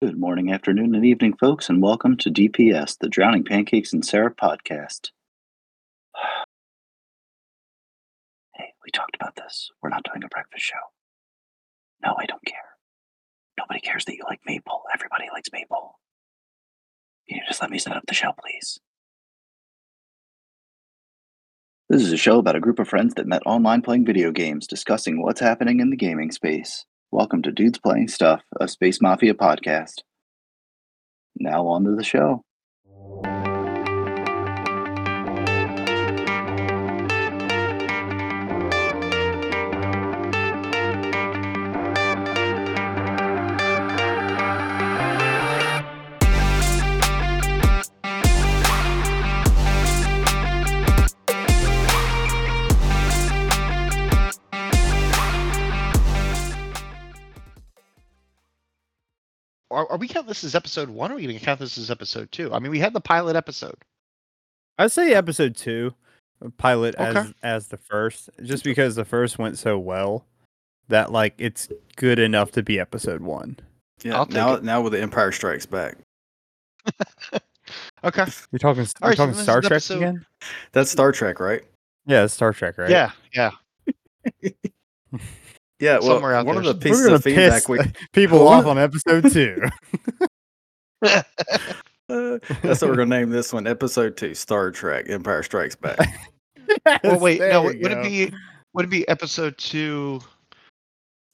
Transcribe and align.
Good 0.00 0.16
morning, 0.16 0.52
afternoon, 0.52 0.94
and 0.94 1.04
evening, 1.04 1.34
folks, 1.36 1.68
and 1.68 1.82
welcome 1.82 2.16
to 2.18 2.30
DPS, 2.30 2.98
the 3.00 3.08
Drowning 3.08 3.42
Pancakes 3.42 3.92
and 3.92 4.04
Syrup 4.04 4.38
podcast. 4.40 5.10
hey, 8.54 8.74
we 8.84 8.92
talked 8.92 9.16
about 9.16 9.34
this. 9.34 9.72
We're 9.82 9.88
not 9.88 10.04
doing 10.04 10.22
a 10.22 10.28
breakfast 10.28 10.64
show. 10.64 10.76
No, 12.04 12.14
I 12.16 12.26
don't 12.26 12.44
care. 12.44 12.76
Nobody 13.58 13.80
cares 13.80 14.04
that 14.04 14.14
you 14.14 14.22
like 14.28 14.38
maple. 14.46 14.82
Everybody 14.94 15.24
likes 15.32 15.48
maple. 15.52 15.98
Can 17.28 17.38
you 17.38 17.42
just 17.48 17.60
let 17.60 17.70
me 17.70 17.80
set 17.80 17.96
up 17.96 18.04
the 18.06 18.14
show, 18.14 18.30
please? 18.40 18.78
This 21.88 22.02
is 22.02 22.12
a 22.12 22.16
show 22.16 22.38
about 22.38 22.54
a 22.54 22.60
group 22.60 22.78
of 22.78 22.86
friends 22.86 23.14
that 23.14 23.26
met 23.26 23.42
online 23.46 23.82
playing 23.82 24.06
video 24.06 24.30
games, 24.30 24.68
discussing 24.68 25.20
what's 25.20 25.40
happening 25.40 25.80
in 25.80 25.90
the 25.90 25.96
gaming 25.96 26.30
space. 26.30 26.84
Welcome 27.10 27.40
to 27.44 27.52
Dudes 27.52 27.78
Playing 27.78 28.08
Stuff, 28.08 28.42
a 28.60 28.68
Space 28.68 29.00
Mafia 29.00 29.32
podcast. 29.32 30.02
Now 31.36 31.66
on 31.66 31.84
to 31.84 31.96
the 31.96 32.04
show. 32.04 32.44
Are, 59.88 59.94
are 59.94 59.98
we 59.98 60.08
counting 60.08 60.28
this 60.28 60.44
as 60.44 60.54
episode 60.54 60.88
one, 60.88 61.10
or 61.10 61.14
are 61.14 61.16
we 61.16 61.22
going 61.24 61.38
to 61.38 61.44
count 61.44 61.60
this 61.60 61.78
as 61.78 61.90
episode 61.90 62.30
two? 62.32 62.52
I 62.52 62.58
mean, 62.58 62.70
we 62.70 62.78
had 62.78 62.92
the 62.92 63.00
pilot 63.00 63.36
episode. 63.36 63.76
I'd 64.78 64.92
say 64.92 65.12
episode 65.14 65.56
two, 65.56 65.94
uh, 66.44 66.50
pilot 66.56 66.94
as 66.96 67.16
Okay. 67.16 67.32
as 67.42 67.68
the 67.68 67.76
first, 67.78 68.30
just 68.42 68.64
because 68.64 68.94
the 68.94 69.04
first 69.04 69.38
went 69.38 69.58
so 69.58 69.78
well 69.78 70.24
that 70.88 71.12
like 71.12 71.34
it's 71.38 71.68
good 71.96 72.18
enough 72.18 72.52
to 72.52 72.62
be 72.62 72.78
episode 72.80 73.20
one. 73.20 73.58
Yeah, 74.02 74.16
I'll 74.18 74.26
now 74.26 74.54
it. 74.54 74.62
now 74.64 74.80
with 74.80 74.92
the 74.92 75.00
Empire 75.00 75.32
Strikes 75.32 75.66
Back. 75.66 75.96
Okay. 78.02 78.24
You're 78.50 78.58
talking, 78.60 78.84
you're 78.84 78.88
All 79.02 79.08
right, 79.10 79.16
so 79.16 79.24
talking 79.26 79.32
this 79.32 79.38
is 79.40 79.42
Star 79.42 79.60
Trek 79.60 79.72
episode- 79.72 79.96
again? 79.96 80.26
That's 80.72 80.90
Star 80.90 81.12
Trek, 81.12 81.38
right? 81.38 81.62
Yeah, 82.06 82.24
it's 82.24 82.32
Star 82.32 82.54
Trek, 82.54 82.78
right? 82.78 82.88
Yeah, 82.88 83.10
yeah. 83.34 83.50
Yeah. 85.80 85.98
Well, 85.98 86.16
Somewhere 86.16 86.34
out 86.34 86.46
one 86.46 86.56
there. 86.62 86.70
of 86.70 86.80
the 86.80 86.88
We're 86.88 86.92
pieces 86.92 87.04
gonna 87.06 87.16
of 87.16 87.22
feedback 87.24 87.52
piss 87.62 87.68
we 87.68 87.78
people 88.12 88.46
off 88.48 88.66
on 88.66 88.78
episode 88.78 89.30
two. 89.32 89.62
uh, 91.02 91.22
that's 92.08 92.80
what 92.80 92.82
we're 92.82 92.96
gonna 92.96 93.06
name 93.06 93.30
this 93.30 93.52
one, 93.52 93.66
Episode 93.66 94.16
Two, 94.16 94.34
Star 94.34 94.70
Trek: 94.70 95.08
Empire 95.08 95.42
Strikes 95.42 95.76
Back. 95.76 95.98
well, 97.04 97.18
wait, 97.20 97.40
no. 97.40 97.62
we 97.62 97.78
Would 97.78 97.92
it 97.92 98.02
be? 98.02 98.32
Would 98.74 98.84
it 98.86 98.90
be 98.90 99.06
episode 99.08 99.56
two? 99.58 100.20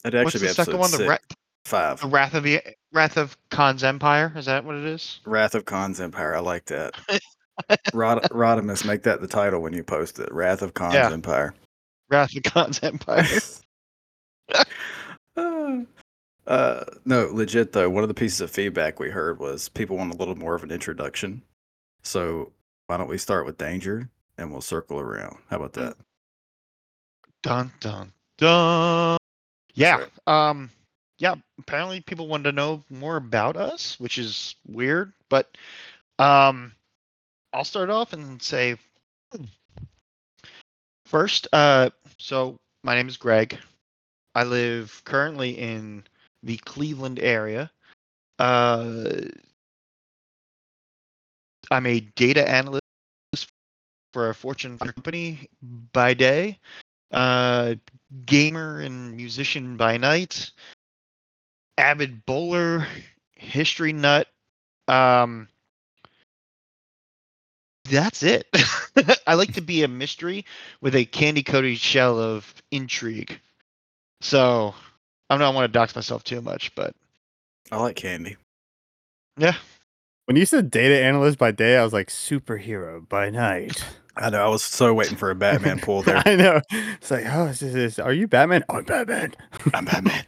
It'd 0.05 0.15
actually 0.15 0.25
What's 0.25 0.35
be 0.35 0.39
the 0.41 0.47
episode 0.49 0.65
second 0.65 0.81
one? 0.81 0.91
The, 0.91 1.09
Ra- 1.09 1.19
five. 1.65 2.01
the 2.01 2.07
Wrath 2.09 2.35
of 2.35 2.43
the 2.43 2.61
Wrath 2.93 3.17
of 3.17 3.37
Khan's 3.51 3.83
Empire. 3.85 4.33
Is 4.37 4.45
that 4.47 4.65
what 4.65 4.77
it 4.77 4.85
is? 4.85 5.21
Wrath 5.25 5.55
of 5.55 5.65
Khan's 5.65 6.01
Empire. 6.01 6.37
I 6.37 6.41
like 6.41 6.67
that. 6.67 6.95
Rod- 7.95 8.23
Rodimus, 8.31 8.85
make 8.85 9.03
that 9.05 9.21
the 9.21 9.27
title 9.29 9.61
when 9.61 9.73
you 9.73 9.83
post 9.85 10.19
it. 10.19 10.31
Wrath 10.33 10.61
of 10.63 10.75
Khan's 10.75 10.95
Yeah. 10.95 11.11
Empire. 11.11 11.55
Wrath 12.11 12.37
of 12.37 12.43
Khan's 12.43 12.83
Empire. 12.83 13.25
uh, 16.47 16.85
no, 17.05 17.29
legit 17.33 17.73
though. 17.73 17.91
One 17.91 18.05
of 18.05 18.09
the 18.09 18.15
pieces 18.15 18.41
of 18.41 18.51
feedback 18.51 18.99
we 18.99 19.11
heard 19.11 19.39
was 19.39 19.69
people 19.69 19.97
want 19.97 20.15
a 20.15 20.17
little 20.17 20.37
more 20.37 20.55
of 20.55 20.63
an 20.63 20.71
introduction. 20.71 21.43
So 22.03 22.53
why 22.87 22.97
don't 22.97 23.09
we 23.09 23.19
start 23.19 23.47
with 23.47 23.59
danger 23.59 24.09
and 24.39 24.51
we'll 24.51 24.61
circle 24.61 25.01
around? 25.01 25.37
How 25.49 25.57
about 25.57 25.73
that? 25.75 25.97
dun 27.45 27.71
dun 27.79 28.13
dun. 28.39 29.19
Yeah. 29.75 30.05
Um. 30.27 30.71
Yeah. 31.19 31.37
Apparently, 31.59 32.01
people 32.01 32.27
wanted 32.27 32.45
to 32.45 32.53
know 32.53 32.83
more 32.91 33.17
about 33.17 33.57
us, 33.57 34.01
which 34.01 34.19
is 34.19 34.57
weird. 34.67 35.13
But, 35.29 35.57
um, 36.19 36.73
I'll 37.53 37.65
start 37.65 37.91
off 37.91 38.13
and 38.13 38.43
say 38.43 38.77
first. 41.07 41.47
Uh, 41.53 41.91
so 42.19 42.57
my 42.83 42.95
name 42.95 43.09
is 43.09 43.17
Greg. 43.17 43.59
I 44.35 44.45
live 44.45 45.03
currently 45.05 45.59
in 45.59 46.05
the 46.43 46.57
Cleveland 46.59 47.19
area. 47.21 47.71
Uh, 48.39 49.05
I'm 51.71 51.87
a 51.87 52.01
data 52.01 52.49
analyst 52.49 52.83
for 54.13 54.31
a 54.31 54.35
Fortune 54.35 54.79
500 54.79 54.95
company 54.95 55.49
by 55.93 56.15
day 56.15 56.59
uh, 57.15 57.75
gamer 58.27 58.81
and 58.81 59.17
musician 59.17 59.77
by 59.77 59.97
night, 59.97 60.51
avid 61.79 62.27
bowler, 62.27 62.87
history 63.37 63.93
nut. 63.93 64.27
Um, 64.89 65.49
that's 67.85 68.23
it. 68.23 68.47
I 69.27 69.35
like 69.35 69.55
to 69.55 69.61
be 69.61 69.85
a 69.85 69.89
mystery 69.89 70.45
with 70.81 70.95
a 70.95 71.05
candy 71.05 71.43
coated 71.43 71.79
shell 71.79 72.19
of 72.19 72.53
intrigue. 72.71 73.41
So 74.25 74.75
I 75.29 75.37
don't 75.37 75.55
want 75.55 75.67
to 75.71 75.79
dox 75.79 75.95
myself 75.95 76.25
too 76.25 76.41
much, 76.41 76.75
but 76.75 76.95
I 77.71 77.77
like 77.77 77.95
candy. 77.97 78.37
yeah, 79.37 79.55
When 80.25 80.37
you 80.39 80.47
said 80.47 80.71
data 80.71 80.99
analyst 81.05 81.39
by 81.39 81.51
day, 81.51 81.77
I 81.77 81.85
was 81.85 81.93
like 81.93 82.09
superhero 82.09 83.07
by 83.07 83.29
night. 83.29 83.85
I 84.17 84.31
know. 84.31 84.43
I 84.43 84.49
was 84.49 84.63
so 84.63 84.95
waiting 84.95 85.17
for 85.19 85.31
a 85.31 85.35
Batman 85.35 85.79
pull 85.81 86.01
there. 86.03 86.23
I 86.25 86.37
know. 86.37 86.61
It's 86.71 87.11
like, 87.11 87.25
oh, 87.29 87.47
is 87.49 87.61
this, 87.61 87.75
is, 87.75 87.99
are 87.99 88.13
you 88.15 88.27
Batman? 88.27 88.65
I'm 88.71 88.85
Batman. 88.85 89.35
I'm 89.75 89.85
Batman. 89.85 90.25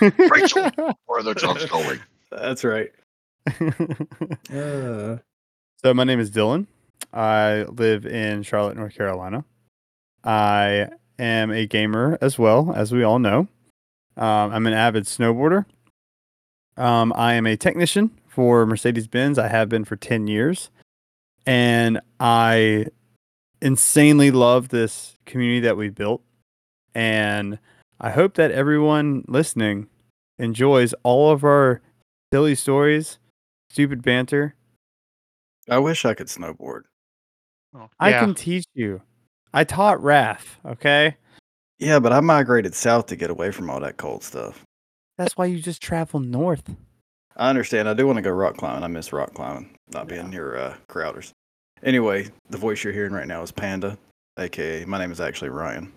Rachel! 0.30 0.70
where 1.06 1.20
are 1.20 1.22
the 1.22 1.34
drugs 1.38 1.64
going? 1.66 1.98
That's 2.30 2.62
right. 2.64 2.90
Uh, 4.52 5.16
So 5.82 5.94
my 5.94 6.04
name 6.04 6.20
is 6.20 6.30
Dylan. 6.30 6.66
I 7.14 7.62
live 7.68 8.04
in 8.04 8.42
Charlotte, 8.42 8.76
North 8.76 8.94
Carolina. 8.94 9.44
I 10.24 10.88
am 11.22 11.50
a 11.50 11.66
gamer 11.66 12.18
as 12.20 12.38
well, 12.38 12.72
as 12.74 12.92
we 12.92 13.02
all 13.02 13.18
know. 13.18 13.48
Um, 14.16 14.52
I'm 14.52 14.66
an 14.66 14.72
avid 14.72 15.04
snowboarder. 15.04 15.64
Um, 16.76 17.12
I 17.16 17.34
am 17.34 17.46
a 17.46 17.56
technician 17.56 18.10
for 18.26 18.66
Mercedes 18.66 19.06
Benz. 19.06 19.38
I 19.38 19.48
have 19.48 19.68
been 19.68 19.84
for 19.84 19.96
10 19.96 20.26
years. 20.26 20.70
And 21.46 22.00
I 22.18 22.86
insanely 23.62 24.30
love 24.30 24.68
this 24.68 25.16
community 25.26 25.60
that 25.60 25.76
we 25.76 25.88
built. 25.88 26.22
And 26.94 27.58
I 28.00 28.10
hope 28.10 28.34
that 28.34 28.50
everyone 28.50 29.24
listening 29.28 29.88
enjoys 30.38 30.94
all 31.02 31.30
of 31.30 31.44
our 31.44 31.80
silly 32.32 32.54
stories, 32.54 33.18
stupid 33.70 34.02
banter, 34.02 34.54
I 35.70 35.78
wish 35.78 36.04
I 36.04 36.14
could 36.14 36.26
snowboard. 36.26 36.82
I 38.00 38.10
yeah. 38.10 38.20
can 38.20 38.34
teach 38.34 38.64
you. 38.74 39.00
I 39.52 39.64
taught 39.64 39.98
Raph, 39.98 40.56
okay? 40.64 41.16
Yeah, 41.78 41.98
but 41.98 42.12
I 42.12 42.20
migrated 42.20 42.74
south 42.74 43.06
to 43.06 43.16
get 43.16 43.30
away 43.30 43.50
from 43.50 43.70
all 43.70 43.80
that 43.80 43.96
cold 43.96 44.22
stuff. 44.22 44.64
That's 45.18 45.36
why 45.36 45.46
you 45.46 45.60
just 45.60 45.82
travel 45.82 46.20
north. 46.20 46.74
I 47.36 47.48
understand. 47.48 47.88
I 47.88 47.94
do 47.94 48.06
want 48.06 48.16
to 48.16 48.22
go 48.22 48.30
rock 48.30 48.56
climbing. 48.56 48.84
I 48.84 48.88
miss 48.88 49.12
rock 49.12 49.34
climbing, 49.34 49.74
not 49.92 50.08
being 50.08 50.30
near 50.30 50.56
uh, 50.56 50.76
Crowders. 50.88 51.32
Anyway, 51.82 52.28
the 52.50 52.58
voice 52.58 52.84
you're 52.84 52.92
hearing 52.92 53.12
right 53.12 53.26
now 53.26 53.42
is 53.42 53.50
Panda, 53.50 53.96
aka 54.38 54.84
my 54.84 54.98
name 54.98 55.10
is 55.10 55.20
actually 55.20 55.50
Ryan. 55.50 55.92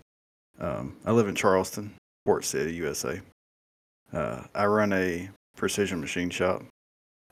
Um, 0.60 0.96
I 1.06 1.12
live 1.12 1.28
in 1.28 1.36
Charleston, 1.36 1.94
Port 2.26 2.46
City, 2.46 2.74
USA. 2.76 3.20
Uh, 4.14 4.44
I 4.56 4.66
run 4.66 4.94
a 4.94 5.30
precision 5.58 6.00
machine 6.00 6.30
shop 6.30 6.64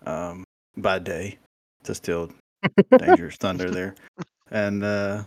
um, 0.05 0.43
by 0.75 0.99
day 0.99 1.37
to 1.83 1.95
steal 1.95 2.31
dangerous 2.97 3.37
thunder 3.37 3.69
there, 3.69 3.95
and 4.49 4.83
uh, 4.83 5.23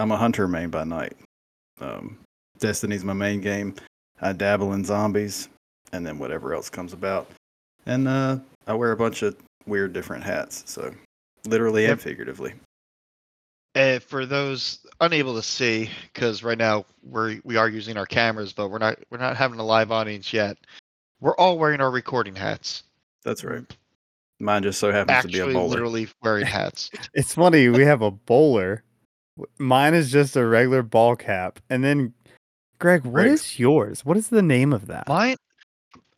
I'm 0.00 0.12
a 0.12 0.16
hunter 0.16 0.48
main 0.48 0.70
by 0.70 0.84
night. 0.84 1.14
Um, 1.78 2.18
Destiny's 2.58 3.04
my 3.04 3.12
main 3.12 3.42
game. 3.42 3.74
I 4.22 4.32
dabble 4.32 4.72
in 4.72 4.82
zombies, 4.82 5.50
and 5.92 6.06
then 6.06 6.18
whatever 6.18 6.54
else 6.54 6.70
comes 6.70 6.94
about. 6.94 7.30
And 7.84 8.08
uh, 8.08 8.38
I 8.66 8.72
wear 8.72 8.92
a 8.92 8.96
bunch 8.96 9.20
of 9.22 9.36
weird 9.66 9.92
different 9.92 10.24
hats, 10.24 10.62
so 10.66 10.94
literally 11.46 11.82
Yep. 11.82 11.90
and 11.92 12.00
figuratively. 12.00 12.54
Uh, 13.74 13.98
for 13.98 14.24
those 14.24 14.78
unable 15.02 15.34
to 15.34 15.42
see, 15.42 15.90
because 16.14 16.42
right 16.42 16.58
now 16.58 16.86
we're 17.02 17.38
we 17.44 17.56
are 17.56 17.68
using 17.68 17.98
our 17.98 18.06
cameras, 18.06 18.54
but 18.54 18.68
we're 18.70 18.78
not 18.78 18.98
we're 19.10 19.18
not 19.18 19.36
having 19.36 19.60
a 19.60 19.64
live 19.64 19.92
audience 19.92 20.32
yet. 20.32 20.56
We're 21.20 21.36
all 21.36 21.58
wearing 21.58 21.82
our 21.82 21.90
recording 21.90 22.34
hats. 22.34 22.84
That's 23.22 23.44
right. 23.44 23.64
Mine 24.40 24.62
just 24.62 24.80
so 24.80 24.90
happens 24.90 25.22
to 25.22 25.28
be 25.28 25.40
a 25.40 25.46
bowler. 25.52 25.68
literally 25.68 26.08
wearing 26.22 26.46
hats. 26.46 26.90
It's 27.14 27.34
funny, 27.34 27.68
we 27.68 27.84
have 27.84 28.00
a 28.00 28.10
bowler. 28.10 28.82
Mine 29.58 29.94
is 29.94 30.10
just 30.10 30.36
a 30.36 30.46
regular 30.46 30.82
ball 30.82 31.16
cap. 31.16 31.58
And 31.70 31.82
then 31.84 32.14
Greg, 32.78 33.04
what 33.04 33.26
is 33.26 33.40
Greg's- 33.42 33.58
yours? 33.58 34.04
What 34.04 34.16
is 34.16 34.28
the 34.28 34.42
name 34.42 34.72
of 34.72 34.86
that? 34.86 35.08
Mine, 35.08 35.36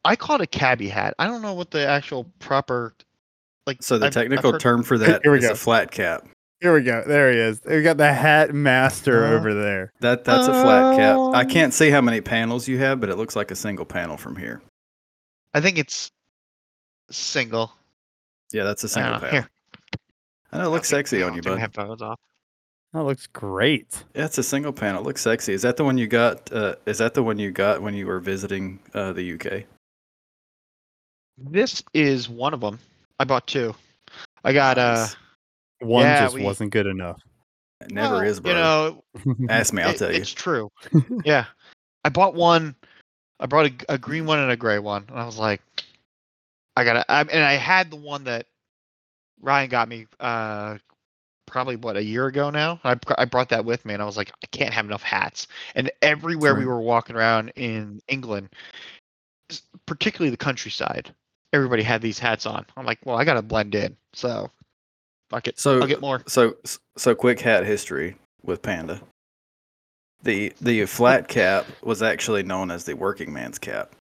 I 0.04 0.16
call 0.16 0.36
it 0.36 0.42
a 0.42 0.46
cabbie 0.46 0.88
hat. 0.88 1.14
I 1.18 1.26
don't 1.26 1.42
know 1.42 1.54
what 1.54 1.70
the 1.70 1.86
actual 1.86 2.24
proper 2.38 2.94
like. 3.66 3.82
So 3.82 3.98
the 3.98 4.06
I've- 4.06 4.18
I've 4.18 4.22
technical 4.24 4.52
heard- 4.52 4.60
term 4.60 4.82
for 4.82 4.98
that 4.98 5.20
Here 5.22 5.32
we 5.32 5.38
is 5.38 5.44
go. 5.46 5.52
a 5.52 5.56
flat 5.56 5.90
cap. 5.90 6.26
Here 6.60 6.72
we 6.72 6.82
go. 6.82 7.02
There 7.04 7.32
he 7.32 7.38
is. 7.38 7.60
We 7.64 7.82
got 7.82 7.96
the 7.96 8.12
hat 8.12 8.54
master 8.54 9.24
Uh, 9.26 9.30
over 9.32 9.52
there. 9.52 9.92
That 9.98 10.24
that's 10.24 10.46
a 10.46 10.52
flat 10.62 10.96
cap. 10.96 11.16
I 11.34 11.42
Um, 11.42 11.48
can't 11.50 11.74
see 11.74 11.90
how 11.90 12.00
many 12.00 12.20
panels 12.20 12.68
you 12.68 12.78
have, 12.78 13.00
but 13.00 13.08
it 13.10 13.16
looks 13.16 13.34
like 13.34 13.50
a 13.50 13.56
single 13.56 13.84
panel 13.84 14.16
from 14.16 14.36
here. 14.36 14.62
I 15.54 15.60
think 15.60 15.76
it's 15.78 16.10
single. 17.10 17.72
Yeah, 18.52 18.62
that's 18.64 18.84
a 18.84 18.88
single 18.88 19.12
don't 19.12 19.20
panel. 19.22 19.40
Here, 19.42 19.48
I 20.52 20.58
know 20.58 20.66
it 20.66 20.68
looks 20.70 20.92
okay, 20.92 20.98
sexy 21.00 21.22
on 21.22 21.34
you, 21.34 21.42
turn 21.42 21.54
my 21.54 21.56
bud. 21.56 21.60
headphones 21.62 22.02
off. 22.02 22.20
That 22.92 23.04
looks 23.04 23.26
great. 23.26 24.04
Yeah, 24.14 24.26
it's 24.26 24.36
a 24.38 24.42
single 24.42 24.72
panel. 24.72 25.00
It 25.00 25.06
looks 25.06 25.22
sexy. 25.22 25.54
Is 25.54 25.62
that 25.62 25.76
the 25.78 25.84
one 25.84 25.96
you 25.96 26.06
got? 26.06 26.52
Uh, 26.52 26.74
is 26.86 26.98
that 26.98 27.14
the 27.14 27.22
one 27.22 27.38
you 27.38 27.50
got 27.50 27.80
when 27.80 27.94
you 27.94 28.06
were 28.06 28.20
visiting 28.20 28.78
uh, 28.94 29.12
the 29.12 29.32
UK? 29.34 29.64
This 31.38 31.82
is 31.94 32.28
one 32.28 32.52
of 32.52 32.60
them. 32.60 32.78
I 33.18 33.24
bought 33.24 33.46
two. 33.46 33.74
I 34.44 34.52
got 34.52 34.78
uh. 34.78 35.06
One 35.80 36.02
Yeah, 36.04 36.24
just 36.24 36.34
we- 36.34 36.44
wasn't 36.44 36.70
good 36.70 36.86
enough. 36.86 37.20
It 37.80 37.90
never 37.90 38.16
well, 38.16 38.24
is, 38.24 38.38
bro. 38.38 38.52
You 38.52 38.58
know, 38.58 39.48
Ask 39.48 39.72
me, 39.72 39.82
I'll 39.82 39.90
it- 39.90 39.98
tell 39.98 40.12
you. 40.12 40.20
It's 40.20 40.30
true. 40.30 40.70
yeah, 41.24 41.46
I 42.04 42.10
bought 42.10 42.34
one. 42.34 42.76
I 43.40 43.46
brought 43.46 43.66
a, 43.66 43.72
a 43.94 43.98
green 43.98 44.24
one 44.26 44.38
and 44.38 44.52
a 44.52 44.56
gray 44.56 44.78
one, 44.78 45.04
and 45.08 45.18
I 45.18 45.24
was 45.26 45.38
like, 45.38 45.60
I 46.76 46.84
gotta. 46.84 47.10
I, 47.10 47.22
and 47.22 47.42
I 47.42 47.54
had 47.54 47.90
the 47.90 47.96
one 47.96 48.22
that 48.24 48.46
Ryan 49.40 49.68
got 49.70 49.88
me. 49.88 50.06
Uh, 50.20 50.76
probably 51.52 51.76
what 51.76 51.96
a 51.96 52.02
year 52.02 52.26
ago 52.26 52.50
now. 52.50 52.80
I 52.82 52.96
I 53.18 53.26
brought 53.26 53.50
that 53.50 53.64
with 53.64 53.84
me, 53.84 53.92
and 53.92 54.02
I 54.02 54.06
was 54.06 54.16
like, 54.16 54.32
I 54.42 54.46
can't 54.46 54.72
have 54.72 54.86
enough 54.86 55.02
hats. 55.02 55.46
And 55.74 55.92
everywhere 56.00 56.54
we 56.54 56.64
were 56.64 56.80
walking 56.80 57.14
around 57.14 57.50
in 57.50 58.00
England, 58.08 58.48
particularly 59.86 60.30
the 60.30 60.36
countryside, 60.36 61.14
everybody 61.52 61.82
had 61.82 62.00
these 62.00 62.18
hats 62.18 62.46
on. 62.46 62.64
I'm 62.76 62.86
like, 62.86 62.98
well, 63.04 63.16
I 63.16 63.24
gotta 63.24 63.42
blend 63.42 63.74
in. 63.74 63.96
So, 64.14 64.50
fuck 65.30 65.46
it. 65.46 65.60
So 65.60 65.80
I'll 65.80 65.86
get 65.86 66.00
more. 66.00 66.22
So 66.26 66.56
so 66.96 67.14
quick 67.14 67.38
hat 67.38 67.66
history 67.66 68.16
with 68.42 68.62
Panda. 68.62 69.00
The 70.22 70.54
the 70.60 70.86
flat 70.86 71.28
cap 71.28 71.66
was 71.82 72.02
actually 72.02 72.44
known 72.44 72.70
as 72.70 72.84
the 72.84 72.94
working 72.94 73.32
man's 73.32 73.58
cap. 73.58 73.94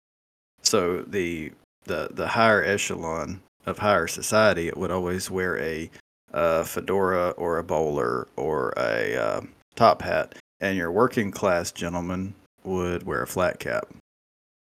So 0.61 1.01
the 1.01 1.51
the 1.85 2.09
the 2.11 2.27
higher 2.27 2.63
echelon 2.63 3.41
of 3.65 3.79
higher 3.79 4.07
society 4.07 4.71
would 4.75 4.91
always 4.91 5.31
wear 5.31 5.57
a 5.59 5.89
uh, 6.33 6.63
fedora 6.63 7.31
or 7.31 7.57
a 7.57 7.63
bowler 7.63 8.27
or 8.35 8.73
a 8.77 9.15
uh, 9.15 9.41
top 9.75 10.01
hat, 10.01 10.35
and 10.59 10.77
your 10.77 10.91
working 10.91 11.31
class 11.31 11.71
gentleman 11.71 12.33
would 12.63 13.03
wear 13.03 13.23
a 13.23 13.27
flat 13.27 13.59
cap. 13.59 13.87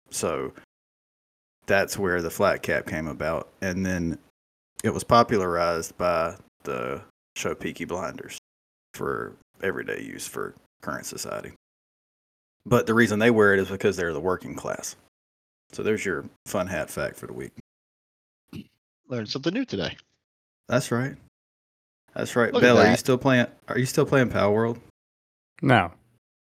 So 0.09 0.53
that's 1.65 1.97
where 1.97 2.21
the 2.21 2.29
flat 2.29 2.61
cap 2.61 2.87
came 2.87 3.07
about, 3.07 3.49
and 3.61 3.85
then 3.85 4.17
it 4.83 4.93
was 4.93 5.03
popularized 5.03 5.97
by 5.97 6.35
the 6.63 7.01
show 7.35 7.55
Peaky 7.55 7.85
Blinders 7.85 8.37
for 8.93 9.33
everyday 9.61 10.01
use 10.01 10.27
for 10.27 10.53
current 10.81 11.05
society. 11.05 11.53
But 12.65 12.85
the 12.85 12.93
reason 12.93 13.19
they 13.19 13.31
wear 13.31 13.53
it 13.53 13.59
is 13.59 13.69
because 13.69 13.97
they're 13.97 14.13
the 14.13 14.19
working 14.19 14.55
class. 14.55 14.95
So 15.71 15.83
there's 15.83 16.05
your 16.05 16.25
fun 16.45 16.67
hat 16.67 16.89
fact 16.89 17.17
for 17.17 17.27
the 17.27 17.33
week. 17.33 17.51
Learned 19.07 19.29
something 19.29 19.53
new 19.53 19.65
today. 19.65 19.97
That's 20.67 20.91
right. 20.91 21.15
That's 22.15 22.35
right. 22.35 22.53
Look 22.53 22.63
at 22.63 22.67
Bell, 22.67 22.77
are 22.77 22.89
you 22.89 22.97
still 22.97 23.17
playing 23.17 23.47
are 23.67 23.77
you 23.77 23.85
still 23.85 24.05
playing 24.05 24.29
Palworld? 24.29 24.79
No. 25.61 25.91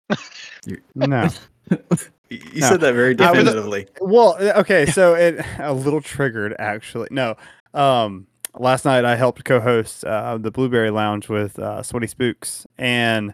You- 0.65 0.81
no. 0.95 1.27
You 1.69 1.77
you 2.29 2.61
No. 2.61 2.69
said 2.69 2.81
that 2.81 2.93
very 2.93 3.17
I 3.19 3.31
was- 3.31 3.43
definitively. 3.43 3.87
Well, 4.01 4.37
okay, 4.57 4.85
so 4.85 5.13
it 5.13 5.43
a 5.59 5.73
little 5.73 6.01
triggered 6.01 6.55
actually. 6.59 7.07
No. 7.11 7.35
Um 7.73 8.27
last 8.57 8.85
night 8.85 9.03
I 9.05 9.15
helped 9.15 9.43
co-host 9.45 10.05
uh, 10.05 10.37
the 10.37 10.51
Blueberry 10.51 10.89
Lounge 10.91 11.27
with 11.29 11.57
uh, 11.59 11.81
Sweaty 11.83 12.07
Spooks 12.07 12.65
and 12.77 13.33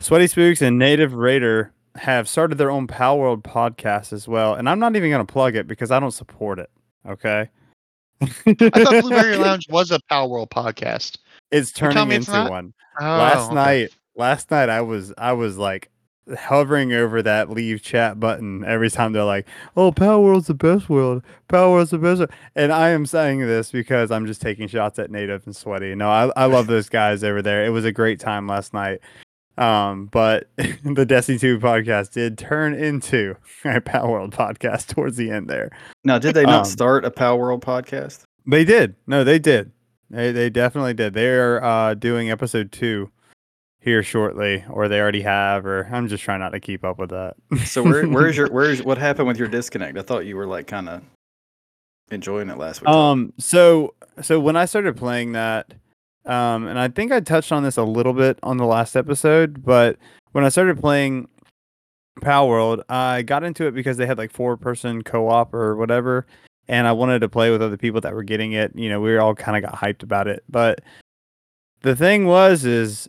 Sweaty 0.00 0.26
Spooks 0.26 0.62
and 0.62 0.78
Native 0.78 1.12
Raider 1.14 1.72
have 1.96 2.28
started 2.28 2.56
their 2.58 2.70
own 2.70 2.86
Palworld 2.86 3.42
podcast 3.42 4.12
as 4.12 4.26
well, 4.28 4.54
and 4.54 4.68
I'm 4.68 4.78
not 4.78 4.94
even 4.96 5.10
going 5.10 5.26
to 5.26 5.30
plug 5.32 5.56
it 5.56 5.66
because 5.66 5.90
I 5.90 5.98
don't 6.00 6.12
support 6.12 6.58
it. 6.60 6.70
Okay. 7.06 7.48
I 8.22 8.26
thought 8.26 9.02
Blueberry 9.02 9.36
Lounge 9.36 9.68
was 9.68 9.90
a 9.90 9.98
Palworld 10.10 10.50
podcast. 10.50 11.18
It's 11.50 11.72
turning 11.72 12.10
into 12.12 12.30
one. 12.50 12.74
Oh, 13.00 13.04
last 13.04 13.46
okay. 13.46 13.54
night 13.54 13.90
last 14.16 14.50
night 14.50 14.68
i 14.68 14.80
was 14.80 15.14
i 15.16 15.32
was 15.32 15.56
like 15.56 15.88
hovering 16.36 16.92
over 16.92 17.22
that 17.22 17.48
leave 17.48 17.80
chat 17.80 18.18
button 18.18 18.64
every 18.64 18.90
time 18.90 19.12
they're 19.12 19.22
like 19.22 19.46
oh 19.76 19.92
Palworld's 19.92 20.48
the 20.48 20.54
best 20.54 20.88
world 20.88 21.22
Palworld's 21.48 21.90
the 21.90 21.98
best 21.98 22.18
world. 22.18 22.30
and 22.56 22.72
i 22.72 22.88
am 22.88 23.06
saying 23.06 23.38
this 23.46 23.70
because 23.70 24.10
i'm 24.10 24.26
just 24.26 24.42
taking 24.42 24.66
shots 24.66 24.98
at 24.98 25.12
native 25.12 25.46
and 25.46 25.54
sweaty 25.54 25.94
no 25.94 26.10
i, 26.10 26.28
I 26.36 26.46
love 26.46 26.66
those 26.66 26.88
guys 26.88 27.22
over 27.22 27.40
there 27.40 27.64
it 27.64 27.70
was 27.70 27.84
a 27.84 27.92
great 27.92 28.18
time 28.18 28.48
last 28.48 28.74
night 28.74 28.98
um 29.56 30.06
but 30.06 30.50
the 30.56 31.06
destiny 31.06 31.38
2 31.38 31.60
podcast 31.60 32.12
did 32.12 32.36
turn 32.36 32.74
into 32.74 33.36
a 33.64 33.80
Palworld 33.80 34.30
podcast 34.32 34.92
towards 34.92 35.16
the 35.16 35.30
end 35.30 35.48
there 35.48 35.70
Now, 36.04 36.18
did 36.18 36.34
they 36.34 36.44
not 36.44 36.60
Um, 36.60 36.64
start 36.64 37.04
a 37.04 37.10
Palworld 37.12 37.60
podcast? 37.60 38.24
they 38.44 38.64
did 38.64 38.96
no 39.06 39.22
they 39.22 39.38
did 39.38 39.70
they, 40.10 40.32
they 40.32 40.50
definitely 40.50 40.94
did 40.94 41.12
they're 41.14 41.62
uh 41.62 41.94
doing 41.94 42.30
episode 42.30 42.72
two 42.72 43.10
here 43.80 44.02
shortly 44.02 44.64
or 44.70 44.88
they 44.88 45.00
already 45.00 45.22
have 45.22 45.64
or 45.64 45.88
i'm 45.92 46.08
just 46.08 46.22
trying 46.24 46.40
not 46.40 46.50
to 46.50 46.60
keep 46.60 46.84
up 46.84 46.98
with 46.98 47.10
that 47.10 47.34
So 47.64 47.82
where 47.82 48.06
where's 48.08 48.36
your 48.36 48.48
where's 48.52 48.82
what 48.82 48.98
happened 48.98 49.28
with 49.28 49.38
your 49.38 49.48
disconnect? 49.48 49.96
I 49.96 50.02
thought 50.02 50.26
you 50.26 50.36
were 50.36 50.46
like 50.46 50.66
kind 50.66 50.88
of 50.88 51.02
enjoying 52.10 52.48
it 52.50 52.58
last 52.58 52.80
week. 52.80 52.88
um 52.88 53.32
so 53.38 53.94
so 54.22 54.40
when 54.40 54.56
i 54.56 54.64
started 54.64 54.96
playing 54.96 55.32
that 55.32 55.74
um 56.26 56.66
and 56.66 56.78
i 56.78 56.88
think 56.88 57.12
i 57.12 57.20
touched 57.20 57.52
on 57.52 57.62
this 57.62 57.76
a 57.76 57.82
little 57.82 58.14
bit 58.14 58.38
on 58.42 58.56
the 58.56 58.64
last 58.66 58.96
episode 58.96 59.62
but 59.62 59.96
when 60.32 60.44
i 60.44 60.48
started 60.48 60.78
playing 60.80 61.28
Palworld, 62.20 62.82
I 62.88 63.22
got 63.22 63.44
into 63.44 63.66
it 63.66 63.74
because 63.76 63.96
they 63.96 64.04
had 64.04 64.18
like 64.18 64.32
four 64.32 64.56
person 64.56 65.02
co 65.02 65.28
op 65.28 65.54
or 65.54 65.76
whatever, 65.76 66.26
and 66.68 66.86
I 66.86 66.92
wanted 66.92 67.20
to 67.20 67.28
play 67.28 67.50
with 67.50 67.62
other 67.62 67.76
people 67.76 68.00
that 68.02 68.14
were 68.14 68.22
getting 68.22 68.52
it. 68.52 68.72
You 68.74 68.88
know, 68.88 69.00
we 69.00 69.16
all 69.16 69.34
kind 69.34 69.56
of 69.62 69.70
got 69.70 69.80
hyped 69.80 70.02
about 70.02 70.28
it. 70.28 70.44
But 70.48 70.80
the 71.82 71.96
thing 71.96 72.26
was, 72.26 72.64
is 72.64 73.08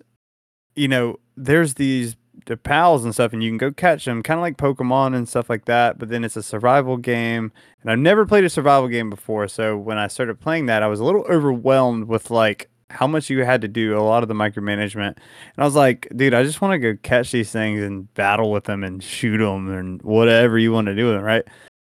you 0.76 0.88
know, 0.88 1.20
there's 1.36 1.76
these 1.76 2.16
the 2.46 2.58
pals 2.58 3.04
and 3.04 3.14
stuff, 3.14 3.34
and 3.34 3.44
you 3.44 3.50
can 3.50 3.58
go 3.58 3.72
catch 3.72 4.06
them, 4.06 4.24
kind 4.24 4.40
of 4.40 4.42
like 4.42 4.58
Pokemon 4.58 5.16
and 5.16 5.30
stuff 5.30 5.50
like 5.50 5.66
that. 5.66 6.00
But 6.00 6.10
then 6.10 6.24
it's 6.24 6.36
a 6.36 6.44
survival 6.44 6.98
game, 6.98 7.52
and 7.82 7.92
I've 7.92 8.00
never 8.00 8.26
played 8.26 8.44
a 8.44 8.50
survival 8.50 8.88
game 8.88 9.10
before. 9.10 9.48
So 9.48 9.78
when 9.78 9.98
I 9.98 10.08
started 10.08 10.40
playing 10.40 10.66
that, 10.68 10.82
I 10.82 10.88
was 10.88 11.00
a 11.00 11.04
little 11.04 11.26
overwhelmed 11.30 12.08
with 12.08 12.32
like 12.32 12.70
how 12.90 13.06
much 13.06 13.30
you 13.30 13.44
had 13.44 13.62
to 13.62 13.68
do, 13.68 13.98
a 13.98 14.02
lot 14.02 14.24
of 14.24 14.30
the 14.30 14.36
micromanagement. 14.36 15.16
And 15.16 15.60
I 15.60 15.64
was 15.64 15.76
like, 15.76 16.08
dude, 16.16 16.34
I 16.34 16.44
just 16.44 16.62
want 16.62 16.72
to 16.74 16.80
go 16.80 17.00
catch 17.04 17.32
these 17.32 17.52
things 17.52 17.82
and 17.82 18.12
battle 18.16 18.52
with 18.52 18.64
them 18.64 18.84
and 18.84 19.04
shoot 19.04 19.38
them 19.38 19.70
and 19.72 20.02
whatever 20.02 20.58
you 20.58 20.72
want 20.72 20.88
to 20.88 20.96
do 20.96 21.06
with 21.06 21.16
them, 21.16 21.24
right? 21.24 21.48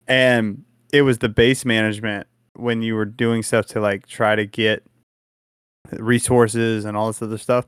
And 0.09 0.65
it 0.93 1.03
was 1.03 1.19
the 1.19 1.29
base 1.29 1.65
management 1.65 2.27
when 2.55 2.83
you 2.83 2.95
were 2.95 3.05
doing 3.05 3.43
stuff 3.43 3.67
to 3.67 3.81
like 3.81 4.07
try 4.07 4.35
to 4.35 4.47
get 4.47 4.85
resources 5.93 6.85
and 6.85 6.97
all 6.97 7.09
this 7.09 7.23
other 7.23 7.39
stuff. 7.39 7.67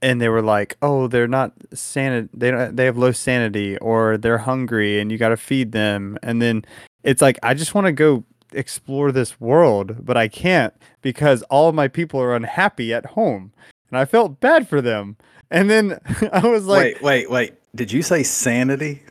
And 0.00 0.20
they 0.20 0.28
were 0.28 0.42
like, 0.42 0.76
"Oh, 0.82 1.06
they're 1.06 1.28
not 1.28 1.52
sanity. 1.72 2.28
They 2.34 2.50
don't. 2.50 2.74
They 2.74 2.86
have 2.86 2.98
low 2.98 3.12
sanity, 3.12 3.78
or 3.78 4.16
they're 4.16 4.38
hungry, 4.38 4.98
and 4.98 5.12
you 5.12 5.18
got 5.18 5.28
to 5.28 5.36
feed 5.36 5.70
them." 5.70 6.18
And 6.24 6.42
then 6.42 6.64
it's 7.04 7.22
like, 7.22 7.38
I 7.42 7.54
just 7.54 7.74
want 7.74 7.86
to 7.86 7.92
go 7.92 8.24
explore 8.52 9.12
this 9.12 9.40
world, 9.40 10.04
but 10.04 10.16
I 10.16 10.26
can't 10.26 10.74
because 11.02 11.42
all 11.44 11.68
of 11.68 11.74
my 11.74 11.86
people 11.88 12.20
are 12.20 12.34
unhappy 12.34 12.92
at 12.92 13.06
home, 13.06 13.52
and 13.90 13.98
I 13.98 14.04
felt 14.04 14.40
bad 14.40 14.68
for 14.68 14.80
them. 14.80 15.16
And 15.52 15.70
then 15.70 16.00
I 16.32 16.48
was 16.48 16.66
like, 16.66 17.00
wait, 17.00 17.02
wait, 17.02 17.30
wait. 17.30 17.54
Did 17.74 17.92
you 17.92 18.02
say 18.02 18.22
sanity? 18.24 19.02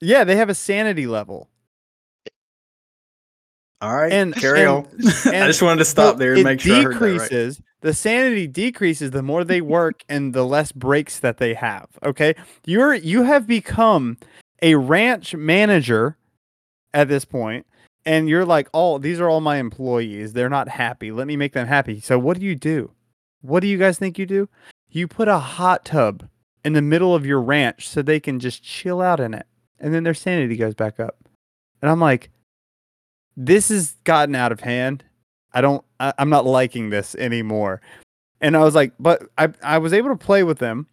"Yeah, 0.00 0.24
they 0.24 0.36
have 0.36 0.48
a 0.48 0.54
sanity 0.54 1.06
level." 1.06 1.48
All 3.82 3.96
right, 3.96 4.12
And- 4.12 4.34
carry 4.34 4.60
and- 4.60 4.68
on. 4.70 4.88
I 5.26 5.46
just 5.46 5.62
wanted 5.62 5.78
to 5.78 5.84
stop 5.86 6.18
there 6.18 6.34
and 6.34 6.44
make 6.44 6.60
sure 6.60 6.76
that 6.76 6.86
right. 6.86 6.92
decreases. 6.92 7.62
The 7.82 7.94
sanity 7.94 8.46
decreases 8.46 9.10
the 9.10 9.22
more 9.22 9.42
they 9.42 9.62
work 9.62 10.02
and 10.08 10.34
the 10.34 10.44
less 10.44 10.70
breaks 10.70 11.18
that 11.20 11.38
they 11.38 11.54
have. 11.54 11.86
Okay, 12.02 12.34
you're 12.66 12.92
you 12.94 13.22
have 13.22 13.46
become 13.46 14.18
a 14.60 14.74
ranch 14.74 15.34
manager 15.34 16.18
at 16.92 17.08
this 17.08 17.24
point, 17.24 17.66
and 18.04 18.28
you're 18.28 18.44
like, 18.44 18.68
"Oh, 18.74 18.98
these 18.98 19.18
are 19.18 19.30
all 19.30 19.40
my 19.40 19.56
employees. 19.56 20.34
They're 20.34 20.50
not 20.50 20.68
happy. 20.68 21.10
Let 21.10 21.26
me 21.26 21.36
make 21.36 21.54
them 21.54 21.66
happy." 21.66 22.00
So 22.00 22.18
what 22.18 22.38
do 22.38 22.44
you 22.44 22.54
do? 22.54 22.90
What 23.40 23.60
do 23.60 23.66
you 23.66 23.78
guys 23.78 23.98
think 23.98 24.18
you 24.18 24.26
do? 24.26 24.50
You 24.90 25.08
put 25.08 25.28
a 25.28 25.38
hot 25.38 25.86
tub 25.86 26.28
in 26.62 26.74
the 26.74 26.82
middle 26.82 27.14
of 27.14 27.24
your 27.24 27.40
ranch 27.40 27.88
so 27.88 28.02
they 28.02 28.20
can 28.20 28.38
just 28.40 28.62
chill 28.62 29.00
out 29.00 29.20
in 29.20 29.32
it, 29.32 29.46
and 29.78 29.94
then 29.94 30.04
their 30.04 30.12
sanity 30.12 30.56
goes 30.56 30.74
back 30.74 31.00
up. 31.00 31.16
And 31.80 31.90
I'm 31.90 32.00
like, 32.00 32.28
this 33.36 33.68
has 33.68 33.92
gotten 34.04 34.34
out 34.34 34.52
of 34.52 34.60
hand. 34.60 35.04
I 35.52 35.60
don't 35.60 35.84
I, 35.98 36.12
I'm 36.18 36.30
not 36.30 36.46
liking 36.46 36.90
this 36.90 37.14
anymore. 37.16 37.80
And 38.40 38.56
I 38.56 38.60
was 38.60 38.74
like, 38.74 38.92
but 38.98 39.22
I 39.38 39.48
I 39.62 39.78
was 39.78 39.92
able 39.92 40.10
to 40.10 40.16
play 40.16 40.42
with 40.42 40.58
them 40.58 40.86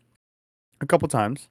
a 0.82 0.86
couple 0.86 1.08
times. 1.08 1.50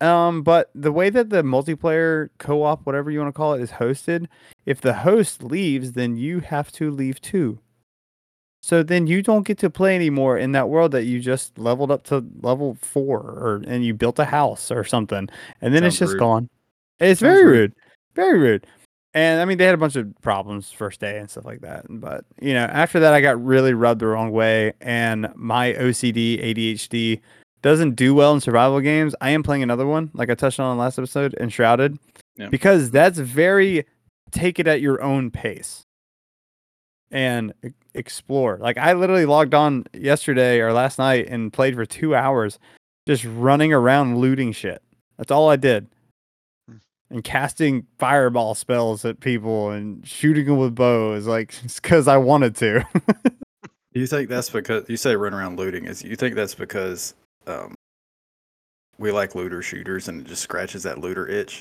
Um, 0.00 0.42
but 0.42 0.70
the 0.74 0.92
way 0.92 1.08
that 1.08 1.30
the 1.30 1.42
multiplayer 1.42 2.28
co-op, 2.38 2.84
whatever 2.84 3.10
you 3.10 3.18
want 3.18 3.34
to 3.34 3.36
call 3.36 3.54
it, 3.54 3.62
is 3.62 3.70
hosted, 3.70 4.26
if 4.66 4.80
the 4.82 4.92
host 4.92 5.42
leaves, 5.42 5.92
then 5.92 6.16
you 6.16 6.40
have 6.40 6.70
to 6.72 6.90
leave 6.90 7.20
too. 7.22 7.58
So 8.62 8.82
then 8.82 9.06
you 9.06 9.22
don't 9.22 9.46
get 9.46 9.58
to 9.58 9.70
play 9.70 9.94
anymore 9.94 10.36
in 10.36 10.52
that 10.52 10.68
world 10.68 10.90
that 10.92 11.04
you 11.04 11.20
just 11.20 11.56
leveled 11.58 11.90
up 11.90 12.02
to 12.04 12.24
level 12.42 12.76
four, 12.80 13.20
or 13.20 13.62
and 13.66 13.84
you 13.84 13.94
built 13.94 14.18
a 14.18 14.24
house 14.24 14.70
or 14.70 14.84
something, 14.84 15.28
and 15.60 15.74
then 15.74 15.84
it's 15.84 15.98
just 15.98 16.14
rude. 16.14 16.18
gone. 16.18 16.48
It's 16.98 17.20
Sounds 17.20 17.32
very 17.34 17.44
rude. 17.44 17.52
rude, 17.52 17.74
very 18.14 18.38
rude. 18.38 18.66
And 19.16 19.40
I 19.40 19.46
mean, 19.46 19.56
they 19.56 19.64
had 19.64 19.74
a 19.74 19.78
bunch 19.78 19.96
of 19.96 20.14
problems 20.20 20.70
first 20.70 21.00
day 21.00 21.16
and 21.18 21.30
stuff 21.30 21.46
like 21.46 21.62
that. 21.62 21.86
But 21.88 22.26
you 22.38 22.52
know, 22.52 22.64
after 22.64 23.00
that, 23.00 23.14
I 23.14 23.22
got 23.22 23.42
really 23.42 23.72
rubbed 23.72 24.02
the 24.02 24.06
wrong 24.08 24.30
way, 24.30 24.74
and 24.82 25.32
my 25.34 25.72
OCD, 25.72 26.38
ADHD 26.44 27.22
doesn't 27.62 27.96
do 27.96 28.14
well 28.14 28.34
in 28.34 28.40
survival 28.42 28.78
games. 28.80 29.14
I 29.22 29.30
am 29.30 29.42
playing 29.42 29.62
another 29.62 29.86
one, 29.86 30.10
like 30.12 30.28
I 30.28 30.34
touched 30.34 30.60
on 30.60 30.70
in 30.70 30.76
the 30.76 30.82
last 30.82 30.98
episode, 30.98 31.34
Enshrouded, 31.40 31.98
Yeah. 32.36 32.48
because 32.50 32.90
that's 32.90 33.18
very 33.18 33.86
take 34.32 34.58
it 34.58 34.66
at 34.66 34.82
your 34.82 35.00
own 35.02 35.30
pace 35.30 35.82
and 37.10 37.54
explore. 37.94 38.58
Like 38.60 38.76
I 38.76 38.92
literally 38.92 39.24
logged 39.24 39.54
on 39.54 39.86
yesterday 39.94 40.60
or 40.60 40.74
last 40.74 40.98
night 40.98 41.26
and 41.30 41.50
played 41.50 41.74
for 41.74 41.86
two 41.86 42.14
hours, 42.14 42.58
just 43.08 43.24
running 43.24 43.72
around 43.72 44.18
looting 44.18 44.52
shit. 44.52 44.82
That's 45.16 45.30
all 45.30 45.48
I 45.48 45.56
did. 45.56 45.86
And 47.08 47.22
casting 47.22 47.86
fireball 47.98 48.54
spells 48.54 49.04
at 49.04 49.20
people 49.20 49.70
and 49.70 50.06
shooting 50.06 50.46
them 50.46 50.58
with 50.58 50.74
bows, 50.74 51.26
like 51.26 51.54
it's 51.64 51.80
because 51.80 52.08
I 52.08 52.16
wanted 52.16 52.56
to. 52.56 52.86
Do 53.24 53.30
you 54.00 54.06
think 54.06 54.28
that's 54.28 54.50
because 54.50 54.88
you 54.88 54.96
say 54.96 55.14
run 55.14 55.34
around 55.34 55.58
looting? 55.58 55.84
Is 55.84 56.02
you 56.02 56.16
think 56.16 56.34
that's 56.34 56.54
because 56.54 57.14
um, 57.46 57.74
we 58.98 59.12
like 59.12 59.34
looter 59.34 59.62
shooters 59.62 60.08
and 60.08 60.20
it 60.20 60.26
just 60.26 60.42
scratches 60.42 60.82
that 60.82 60.98
looter 60.98 61.28
itch? 61.28 61.60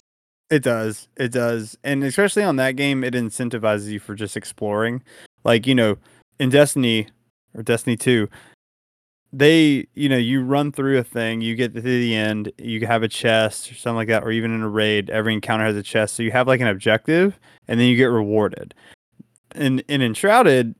It 0.49 0.63
does. 0.63 1.07
It 1.17 1.31
does. 1.31 1.77
And 1.83 2.03
especially 2.03 2.43
on 2.43 2.55
that 2.57 2.75
game, 2.75 3.03
it 3.03 3.13
incentivizes 3.13 3.87
you 3.87 3.99
for 3.99 4.15
just 4.15 4.37
exploring. 4.37 5.03
Like, 5.43 5.65
you 5.65 5.75
know, 5.75 5.97
in 6.39 6.49
Destiny 6.49 7.07
or 7.55 7.63
Destiny 7.63 7.97
2, 7.97 8.29
they, 9.37 9.85
you 9.95 10.07
know, 10.07 10.17
you 10.17 10.41
run 10.41 10.71
through 10.71 10.97
a 10.97 11.03
thing, 11.03 11.41
you 11.41 11.55
get 11.55 11.73
to 11.73 11.81
the 11.81 12.15
end, 12.15 12.53
you 12.57 12.87
have 12.87 13.03
a 13.03 13.07
chest 13.09 13.69
or 13.69 13.75
something 13.75 13.97
like 13.97 14.07
that, 14.07 14.23
or 14.23 14.31
even 14.31 14.53
in 14.53 14.61
a 14.61 14.69
raid, 14.69 15.09
every 15.09 15.33
encounter 15.33 15.65
has 15.65 15.75
a 15.75 15.83
chest. 15.83 16.15
So 16.15 16.23
you 16.23 16.31
have 16.31 16.47
like 16.47 16.61
an 16.61 16.67
objective 16.67 17.37
and 17.67 17.77
then 17.77 17.87
you 17.87 17.97
get 17.97 18.05
rewarded. 18.05 18.73
And 19.51 19.83
in 19.89 20.01
Enshrouded, 20.01 20.73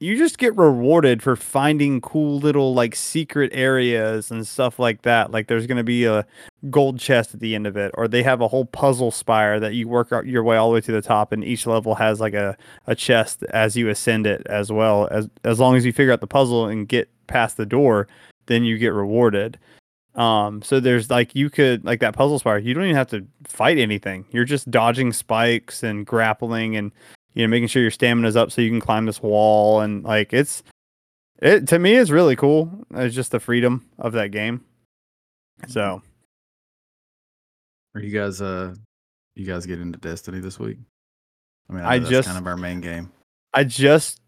you 0.00 0.16
just 0.16 0.38
get 0.38 0.56
rewarded 0.56 1.22
for 1.22 1.36
finding 1.36 2.00
cool 2.00 2.38
little 2.38 2.72
like 2.72 2.96
secret 2.96 3.50
areas 3.54 4.30
and 4.30 4.46
stuff 4.46 4.78
like 4.78 5.02
that. 5.02 5.30
Like 5.30 5.46
there's 5.46 5.66
gonna 5.66 5.84
be 5.84 6.06
a 6.06 6.26
gold 6.70 6.98
chest 6.98 7.34
at 7.34 7.40
the 7.40 7.54
end 7.54 7.66
of 7.66 7.76
it, 7.76 7.92
or 7.94 8.08
they 8.08 8.22
have 8.22 8.40
a 8.40 8.48
whole 8.48 8.64
puzzle 8.64 9.10
spire 9.10 9.60
that 9.60 9.74
you 9.74 9.88
work 9.88 10.10
your 10.24 10.42
way 10.42 10.56
all 10.56 10.70
the 10.70 10.74
way 10.74 10.80
to 10.80 10.92
the 10.92 11.02
top, 11.02 11.32
and 11.32 11.44
each 11.44 11.66
level 11.66 11.94
has 11.94 12.18
like 12.18 12.32
a, 12.32 12.56
a 12.86 12.94
chest 12.94 13.44
as 13.50 13.76
you 13.76 13.90
ascend 13.90 14.26
it 14.26 14.42
as 14.46 14.72
well. 14.72 15.06
As 15.10 15.28
as 15.44 15.60
long 15.60 15.76
as 15.76 15.84
you 15.84 15.92
figure 15.92 16.12
out 16.14 16.22
the 16.22 16.26
puzzle 16.26 16.66
and 16.66 16.88
get 16.88 17.10
past 17.26 17.58
the 17.58 17.66
door, 17.66 18.08
then 18.46 18.64
you 18.64 18.78
get 18.78 18.94
rewarded. 18.94 19.58
Um, 20.14 20.62
so 20.62 20.80
there's 20.80 21.10
like 21.10 21.34
you 21.34 21.50
could 21.50 21.84
like 21.84 22.00
that 22.00 22.14
puzzle 22.14 22.38
spire, 22.38 22.58
you 22.58 22.72
don't 22.72 22.84
even 22.84 22.96
have 22.96 23.10
to 23.10 23.26
fight 23.44 23.76
anything. 23.76 24.24
You're 24.30 24.44
just 24.46 24.70
dodging 24.70 25.12
spikes 25.12 25.82
and 25.82 26.06
grappling 26.06 26.74
and 26.74 26.90
you 27.34 27.42
know 27.44 27.48
making 27.48 27.68
sure 27.68 27.82
your 27.82 27.90
stamina's 27.90 28.36
up 28.36 28.50
so 28.50 28.60
you 28.60 28.70
can 28.70 28.80
climb 28.80 29.06
this 29.06 29.22
wall 29.22 29.80
and 29.80 30.04
like 30.04 30.32
it's 30.32 30.62
it 31.42 31.66
to 31.68 31.78
me 31.78 31.94
is 31.94 32.10
really 32.12 32.36
cool. 32.36 32.70
It's 32.94 33.14
just 33.14 33.30
the 33.32 33.40
freedom 33.40 33.86
of 33.98 34.12
that 34.12 34.30
game. 34.30 34.64
So 35.68 36.02
Are 37.94 38.00
you 38.00 38.10
guys 38.18 38.40
uh 38.40 38.74
you 39.36 39.46
guys 39.46 39.66
get 39.66 39.80
into 39.80 39.98
Destiny 39.98 40.40
this 40.40 40.58
week? 40.58 40.78
I 41.68 41.72
mean, 41.72 41.84
I 41.84 41.94
I, 41.94 41.98
that's 41.98 42.10
just- 42.10 42.28
kind 42.28 42.38
of 42.38 42.46
our 42.46 42.56
main 42.56 42.80
game. 42.80 43.10
I 43.54 43.64
just 43.64 44.20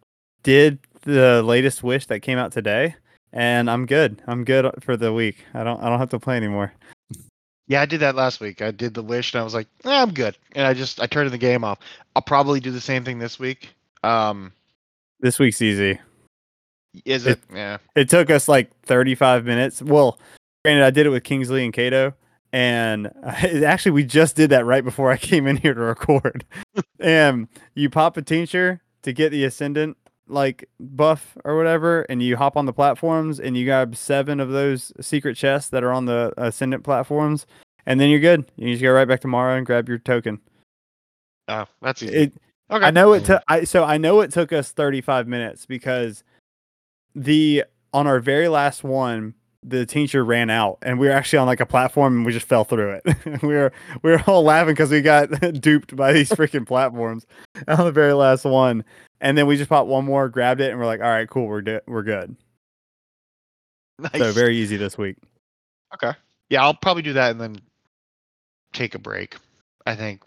did 0.43 0.79
the 1.03 1.43
latest 1.43 1.83
wish 1.83 2.07
that 2.07 2.21
came 2.21 2.39
out 2.39 2.51
today, 2.51 2.97
and 3.33 3.71
I'm 3.71 3.87
good. 3.87 4.21
I'm 4.27 4.45
good 4.45 4.69
for 4.83 4.97
the 4.97 5.13
week. 5.13 5.45
I 5.55 5.63
don't 5.65 5.81
I 5.81 5.89
don't 5.89 5.99
have 6.01 6.11
to 6.11 6.19
play 6.19 6.37
anymore. 6.37 6.73
Yeah, 7.69 7.81
I 7.81 7.87
did 7.87 8.01
that 8.01 8.15
last 8.17 8.41
week. 8.41 8.61
I 8.61 8.71
did 8.71 8.95
the 8.95 9.03
wish, 9.03 9.33
and 9.35 9.41
I 9.41 9.45
was 9.45 9.55
like, 9.55 9.69
eh, 9.85 9.91
I'm 10.03 10.13
good, 10.13 10.37
and 10.53 10.67
I 10.67 10.75
just 10.75 11.01
I 11.01 11.07
turned 11.07 11.31
the 11.31 11.39
game 11.39 11.65
off. 11.65 11.79
I'll 12.17 12.23
probably 12.23 12.61
do 12.61 12.71
the 12.71 12.81
same 12.81 13.05
thing 13.05 13.19
this 13.19 13.39
week. 13.39 13.69
Um, 14.03 14.53
This 15.21 15.39
week's 15.39 15.63
easy. 15.63 15.99
is 17.05 17.27
It- 17.27 17.39
it? 17.51 17.57
Yeah. 17.57 17.79
It 17.95 18.09
took 18.11 18.31
us 18.31 18.49
like 18.49 18.71
35 18.83 19.45
minutes. 19.45 19.81
Well, 19.81 20.19
granted, 20.65 20.85
I 20.85 20.91
did 20.91 21.07
it 21.07 21.11
with 21.11 21.25
Kingsley 21.25 21.65
and 21.65 21.73
Cato 21.73 22.15
and 22.53 23.11
actually, 23.25 23.93
we 23.93 24.05
just 24.05 24.37
did 24.37 24.51
that 24.51 24.67
right 24.67 24.85
before 24.85 25.11
I 25.11 25.17
came 25.31 25.47
in 25.47 25.57
here 25.57 25.73
to 25.73 25.81
record. 25.81 26.45
and 27.01 27.49
you 27.75 27.89
pop 27.89 28.17
a 28.19 28.23
tincture 28.23 28.83
to 29.03 29.13
get 29.13 29.31
the 29.31 29.45
ascendant 29.45 29.97
like 30.29 30.69
buff 30.81 31.37
or 31.45 31.57
whatever, 31.57 32.03
and 32.03 32.23
you 32.23 32.37
hop 32.37 32.57
on 32.57 32.67
the 32.67 32.73
platforms 32.73 33.41
and 33.41 33.57
you 33.57 33.65
grab 33.65 33.97
seven 33.97 34.41
of 34.41 34.51
those 34.51 34.93
secret 35.01 35.37
chests 35.37 35.71
that 35.71 35.85
are 35.85 35.93
on 35.93 36.07
the 36.07 36.33
ascendant 36.37 36.85
platforms, 36.85 37.47
and 37.87 38.01
then 38.01 38.11
you're 38.11 38.21
good. 38.21 38.51
You 38.57 38.73
just 38.73 38.83
go 38.83 38.93
right 38.93 39.09
back 39.09 39.21
tomorrow 39.21 39.57
and 39.57 39.67
grab 39.67 39.89
your 39.89 39.99
token. 39.99 40.41
Oh, 41.49 41.67
that's 41.81 42.03
easy. 42.03 42.15
It, 42.15 42.35
okay. 42.71 42.87
I 42.87 42.91
know 42.91 43.13
it 43.13 43.25
took. 43.25 43.43
I 43.49 43.65
so 43.65 43.85
I 43.85 43.99
know 43.99 44.21
it 44.21 44.33
took 44.33 44.53
us 44.53 44.73
35 44.73 45.27
minutes 45.27 45.67
because 45.67 46.25
the 47.15 47.65
on 47.93 48.07
our 48.07 48.21
very 48.21 48.49
last 48.49 48.85
one, 48.85 49.35
the 49.63 49.87
tincture 49.87 50.25
ran 50.25 50.51
out, 50.51 50.79
and 50.83 50.99
we 50.99 51.07
were 51.07 51.13
actually 51.13 51.39
on 51.39 51.47
like 51.47 51.61
a 51.61 51.67
platform, 51.67 52.17
and 52.17 52.27
we 52.27 52.33
just 52.33 52.47
fell 52.47 52.65
through 52.65 53.01
it. 53.05 53.43
we 53.43 53.55
were 53.55 53.73
we 54.03 54.11
were 54.11 54.23
all 54.27 54.43
laughing 54.43 54.75
because 54.75 54.91
we 54.91 55.01
got 55.01 55.29
duped 55.61 55.95
by 55.95 56.13
these 56.13 56.31
freaking 56.31 56.67
platforms 56.67 57.27
on 57.69 57.85
the 57.85 57.93
very 57.93 58.13
last 58.13 58.45
one, 58.45 58.85
and 59.21 59.39
then 59.39 59.47
we 59.47 59.57
just 59.57 59.71
popped 59.71 59.89
one 59.89 60.05
more, 60.05 60.29
grabbed 60.29 60.61
it, 60.61 60.71
and 60.71 60.79
we're 60.79 60.87
like, 60.87 61.01
all 61.01 61.09
right, 61.09 61.29
cool, 61.29 61.47
we're 61.47 61.63
do- 61.63 61.81
we're 61.87 62.03
good. 62.03 62.37
Nice. 63.99 64.19
So 64.19 64.33
very 64.33 64.57
easy 64.57 64.77
this 64.77 64.99
week. 64.99 65.17
Okay. 65.95 66.13
Yeah, 66.51 66.63
I'll 66.63 66.75
probably 66.75 67.03
do 67.03 67.13
that 67.13 67.31
and 67.31 67.41
then 67.41 67.57
take 68.73 68.95
a 68.95 68.99
break. 68.99 69.37
I 69.87 69.95
think. 69.95 70.23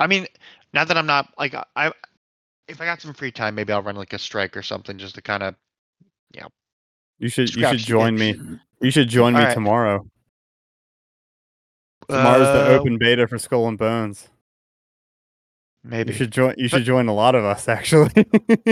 I 0.00 0.06
mean, 0.06 0.26
not 0.72 0.88
that 0.88 0.96
I'm 0.96 1.06
not 1.06 1.28
like 1.38 1.54
I. 1.76 1.92
If 2.68 2.80
I 2.80 2.84
got 2.84 3.00
some 3.00 3.14
free 3.14 3.32
time, 3.32 3.54
maybe 3.54 3.72
I'll 3.72 3.82
run 3.82 3.96
like 3.96 4.12
a 4.12 4.18
strike 4.18 4.56
or 4.56 4.62
something 4.62 4.98
just 4.98 5.14
to 5.16 5.22
kind 5.22 5.42
of. 5.42 5.54
You 6.34 6.42
should 6.42 6.52
you 7.18 7.28
should 7.28 7.48
Scratch 7.48 7.78
should 7.80 7.86
join 7.86 8.20
itch. 8.20 8.38
me. 8.38 8.58
You 8.80 8.90
should 8.90 9.08
join 9.08 9.32
me 9.34 9.40
Alright. 9.40 9.54
tomorrow. 9.54 10.06
Tomorrow's 12.08 12.46
the 12.46 12.74
Uh, 12.74 12.78
open 12.78 12.96
beta 12.98 13.26
for 13.26 13.38
Skull 13.38 13.68
and 13.68 13.76
Bones. 13.78 14.28
Maybe. 15.84 16.12
You 16.12 16.16
should 16.18 16.30
join. 16.32 16.54
You 16.56 16.68
should 16.68 16.84
join 16.84 17.08
a 17.08 17.14
lot 17.14 17.34
of 17.34 17.44
us 17.44 17.68
actually. 17.68 18.10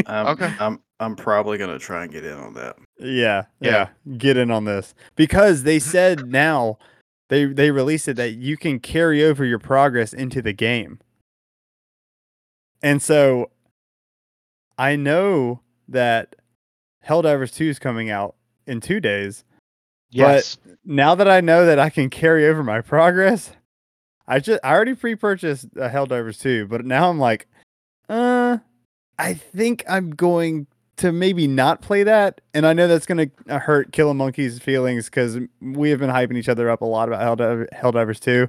I'm, 0.06 0.26
Okay. 0.28 0.52
I'm 0.58 0.80
I'm 0.98 1.14
probably 1.16 1.58
gonna 1.58 1.78
try 1.78 2.04
and 2.04 2.12
get 2.12 2.24
in 2.24 2.32
on 2.38 2.54
that. 2.54 2.76
Yeah, 2.98 3.44
Yeah. 3.60 3.88
yeah, 4.06 4.16
Get 4.16 4.36
in 4.36 4.50
on 4.50 4.64
this 4.64 4.94
because 5.14 5.62
they 5.64 5.78
said 5.94 6.26
now 6.28 6.78
they 7.28 7.44
they 7.46 7.70
released 7.70 8.08
it 8.08 8.14
that 8.16 8.32
you 8.34 8.56
can 8.56 8.80
carry 8.80 9.22
over 9.24 9.44
your 9.44 9.58
progress 9.58 10.12
into 10.12 10.40
the 10.40 10.52
game. 10.52 10.98
And 12.82 13.02
so 13.02 13.50
I 14.78 14.96
know 14.96 15.60
that 15.88 16.35
Helldivers 17.06 17.54
2 17.54 17.64
is 17.64 17.78
coming 17.78 18.10
out 18.10 18.34
in 18.66 18.80
2 18.80 19.00
days. 19.00 19.44
yes. 20.10 20.58
Now 20.84 21.14
that 21.14 21.28
I 21.28 21.40
know 21.40 21.66
that 21.66 21.78
I 21.78 21.90
can 21.90 22.10
carry 22.10 22.46
over 22.46 22.62
my 22.62 22.80
progress, 22.80 23.52
I 24.28 24.40
just 24.40 24.60
I 24.64 24.72
already 24.72 24.94
pre-purchased 24.94 25.66
uh, 25.76 25.88
Helldivers 25.88 26.40
2, 26.40 26.66
but 26.66 26.84
now 26.84 27.10
I'm 27.10 27.18
like 27.18 27.46
uh 28.08 28.58
I 29.18 29.34
think 29.34 29.84
I'm 29.88 30.10
going 30.10 30.66
to 30.96 31.12
maybe 31.12 31.46
not 31.46 31.82
play 31.82 32.02
that, 32.04 32.40
and 32.54 32.66
I 32.66 32.72
know 32.72 32.88
that's 32.88 33.06
going 33.06 33.30
to 33.46 33.58
hurt 33.58 33.92
Killer 33.92 34.14
Monkey's 34.14 34.58
feelings 34.58 35.06
because 35.06 35.38
we 35.60 35.90
have 35.90 35.98
been 35.98 36.10
hyping 36.10 36.36
each 36.36 36.48
other 36.48 36.70
up 36.70 36.80
a 36.80 36.86
lot 36.86 37.08
about 37.08 37.38
Helldiver, 37.38 37.66
Helldivers 37.75 38.20
2. 38.20 38.48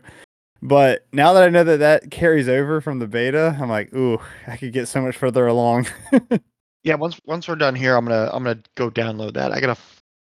But 0.61 1.05
now 1.11 1.33
that 1.33 1.43
I 1.43 1.49
know 1.49 1.63
that 1.63 1.77
that 1.77 2.09
carries 2.09 2.47
over 2.49 2.81
from 2.81 2.99
the 2.99 3.07
beta, 3.07 3.57
I'm 3.59 3.69
like, 3.69 3.93
ooh, 3.93 4.19
I 4.47 4.57
could 4.57 4.73
get 4.73 4.87
so 4.87 5.01
much 5.01 5.15
further 5.15 5.45
along. 5.45 5.87
Yeah. 6.83 6.95
Once 6.95 7.19
once 7.25 7.47
we're 7.47 7.55
done 7.55 7.75
here, 7.75 7.95
I'm 7.95 8.05
gonna 8.05 8.29
I'm 8.33 8.43
gonna 8.43 8.59
go 8.75 8.89
download 8.89 9.33
that. 9.33 9.51
I 9.51 9.59
gotta 9.59 9.77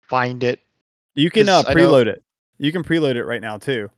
find 0.09 0.43
it. 0.45 0.61
you 1.15 1.31
can 1.31 1.49
uh, 1.49 1.63
'Cause 1.63 1.71
I 1.71 1.75
know- 1.75 1.89
preload 1.91 2.07
it. 2.07 2.23
You 2.59 2.71
can 2.73 2.85
preload 2.85 3.17
it 3.17 3.25
right 3.25 3.41
now 3.41 3.59
too. 3.59 3.91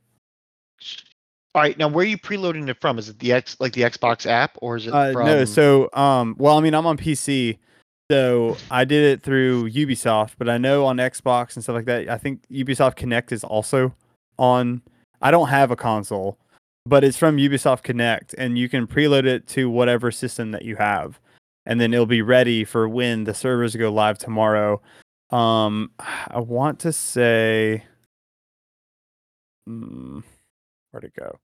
All 1.53 1.61
right. 1.61 1.77
Now, 1.77 1.87
where 1.87 2.03
are 2.03 2.07
you 2.07 2.17
preloading 2.17 2.67
it 2.67 2.79
from? 2.81 2.99
Is 2.99 3.07
it 3.09 3.19
the 3.19 3.31
X 3.31 3.55
like 3.59 3.73
the 3.73 3.83
Xbox 3.83 4.25
app 4.25 4.57
or 4.61 4.75
is 4.75 4.87
it 4.87 4.93
Uh, 4.93 5.13
from? 5.13 5.25
no, 5.25 5.45
so 5.45 5.89
um, 5.93 6.35
well, 6.37 6.57
I 6.57 6.61
mean, 6.61 6.73
I'm 6.73 6.85
on 6.85 6.97
PC, 6.97 7.57
so 8.11 8.57
I 8.69 8.83
did 8.83 9.03
it 9.03 9.23
through 9.23 9.69
Ubisoft, 9.71 10.31
but 10.37 10.49
I 10.49 10.57
know 10.57 10.85
on 10.85 10.97
Xbox 10.97 11.55
and 11.55 11.63
stuff 11.63 11.75
like 11.75 11.85
that, 11.85 12.09
I 12.09 12.17
think 12.17 12.41
Ubisoft 12.49 12.95
Connect 12.97 13.31
is 13.31 13.43
also 13.43 13.93
on. 14.37 14.81
I 15.21 15.31
don't 15.31 15.47
have 15.47 15.71
a 15.71 15.77
console, 15.77 16.37
but 16.85 17.03
it's 17.05 17.17
from 17.17 17.37
Ubisoft 17.37 17.83
Connect, 17.83 18.33
and 18.37 18.57
you 18.57 18.67
can 18.67 18.85
preload 18.85 19.25
it 19.25 19.47
to 19.49 19.69
whatever 19.69 20.11
system 20.11 20.51
that 20.51 20.65
you 20.65 20.75
have, 20.75 21.19
and 21.65 21.79
then 21.79 21.93
it'll 21.93 22.05
be 22.05 22.21
ready 22.21 22.63
for 22.63 22.87
when 22.87 23.23
the 23.23 23.33
servers 23.33 23.75
go 23.75 23.91
live 23.91 24.17
tomorrow. 24.17 24.81
Um, 25.31 25.91
I 25.99 26.39
want 26.39 26.79
to 26.81 26.93
say, 26.93 27.83
mm, 29.67 30.23
Where'd 30.91 31.03
it 31.03 31.13
go? 31.19 31.37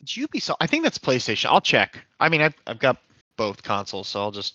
It's 0.00 0.16
Ubisoft. 0.16 0.56
I 0.60 0.66
think 0.66 0.82
that's 0.84 0.98
PlayStation. 0.98 1.46
I'll 1.46 1.60
check. 1.60 2.04
I 2.20 2.28
mean, 2.28 2.40
I've 2.40 2.54
I've 2.66 2.78
got 2.78 2.96
both 3.36 3.62
consoles, 3.62 4.08
so 4.08 4.20
I'll 4.20 4.30
just. 4.30 4.54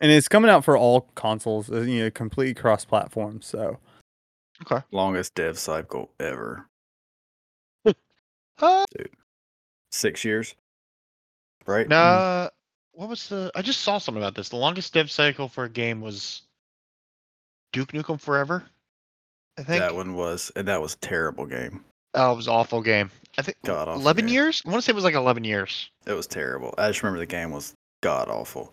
And 0.00 0.10
it's 0.10 0.28
coming 0.28 0.50
out 0.50 0.64
for 0.64 0.76
all 0.76 1.02
consoles, 1.14 1.70
uh, 1.70 1.80
you 1.82 2.02
know, 2.02 2.10
completely 2.10 2.54
cross-platform. 2.54 3.42
So 3.42 3.78
Okay. 4.62 4.82
Longest 4.92 5.34
dev 5.34 5.58
cycle 5.58 6.10
ever. 6.20 6.66
Uh, 8.62 8.84
Six 9.90 10.24
years. 10.24 10.54
Right? 11.66 11.88
nah. 11.88 12.48
What 12.94 13.08
was 13.08 13.28
the? 13.28 13.50
I 13.54 13.62
just 13.62 13.80
saw 13.82 13.98
something 13.98 14.22
about 14.22 14.34
this. 14.34 14.48
The 14.48 14.56
longest 14.56 14.94
dev 14.94 15.10
cycle 15.10 15.48
for 15.48 15.64
a 15.64 15.68
game 15.68 16.00
was 16.00 16.42
Duke 17.72 17.92
Nukem 17.92 18.20
Forever. 18.20 18.64
I 19.58 19.62
think 19.62 19.80
That 19.80 19.94
one 19.94 20.14
was, 20.14 20.50
and 20.56 20.66
that 20.68 20.80
was 20.80 20.94
a 20.94 20.98
terrible 20.98 21.46
game. 21.46 21.84
Oh, 22.14 22.32
it 22.32 22.36
was 22.36 22.48
awful 22.48 22.80
game. 22.80 23.10
I 23.36 23.42
think 23.42 23.56
God 23.64 23.88
awful 23.88 24.00
eleven 24.00 24.26
game. 24.26 24.34
years. 24.34 24.62
I 24.64 24.70
want 24.70 24.82
to 24.82 24.86
say 24.86 24.92
it 24.92 24.94
was 24.94 25.04
like 25.04 25.14
eleven 25.14 25.42
years. 25.44 25.90
It 26.06 26.12
was 26.12 26.26
terrible. 26.26 26.74
I 26.78 26.88
just 26.88 27.02
remember 27.02 27.18
the 27.18 27.26
game 27.26 27.50
was 27.50 27.74
god 28.02 28.28
awful. 28.28 28.72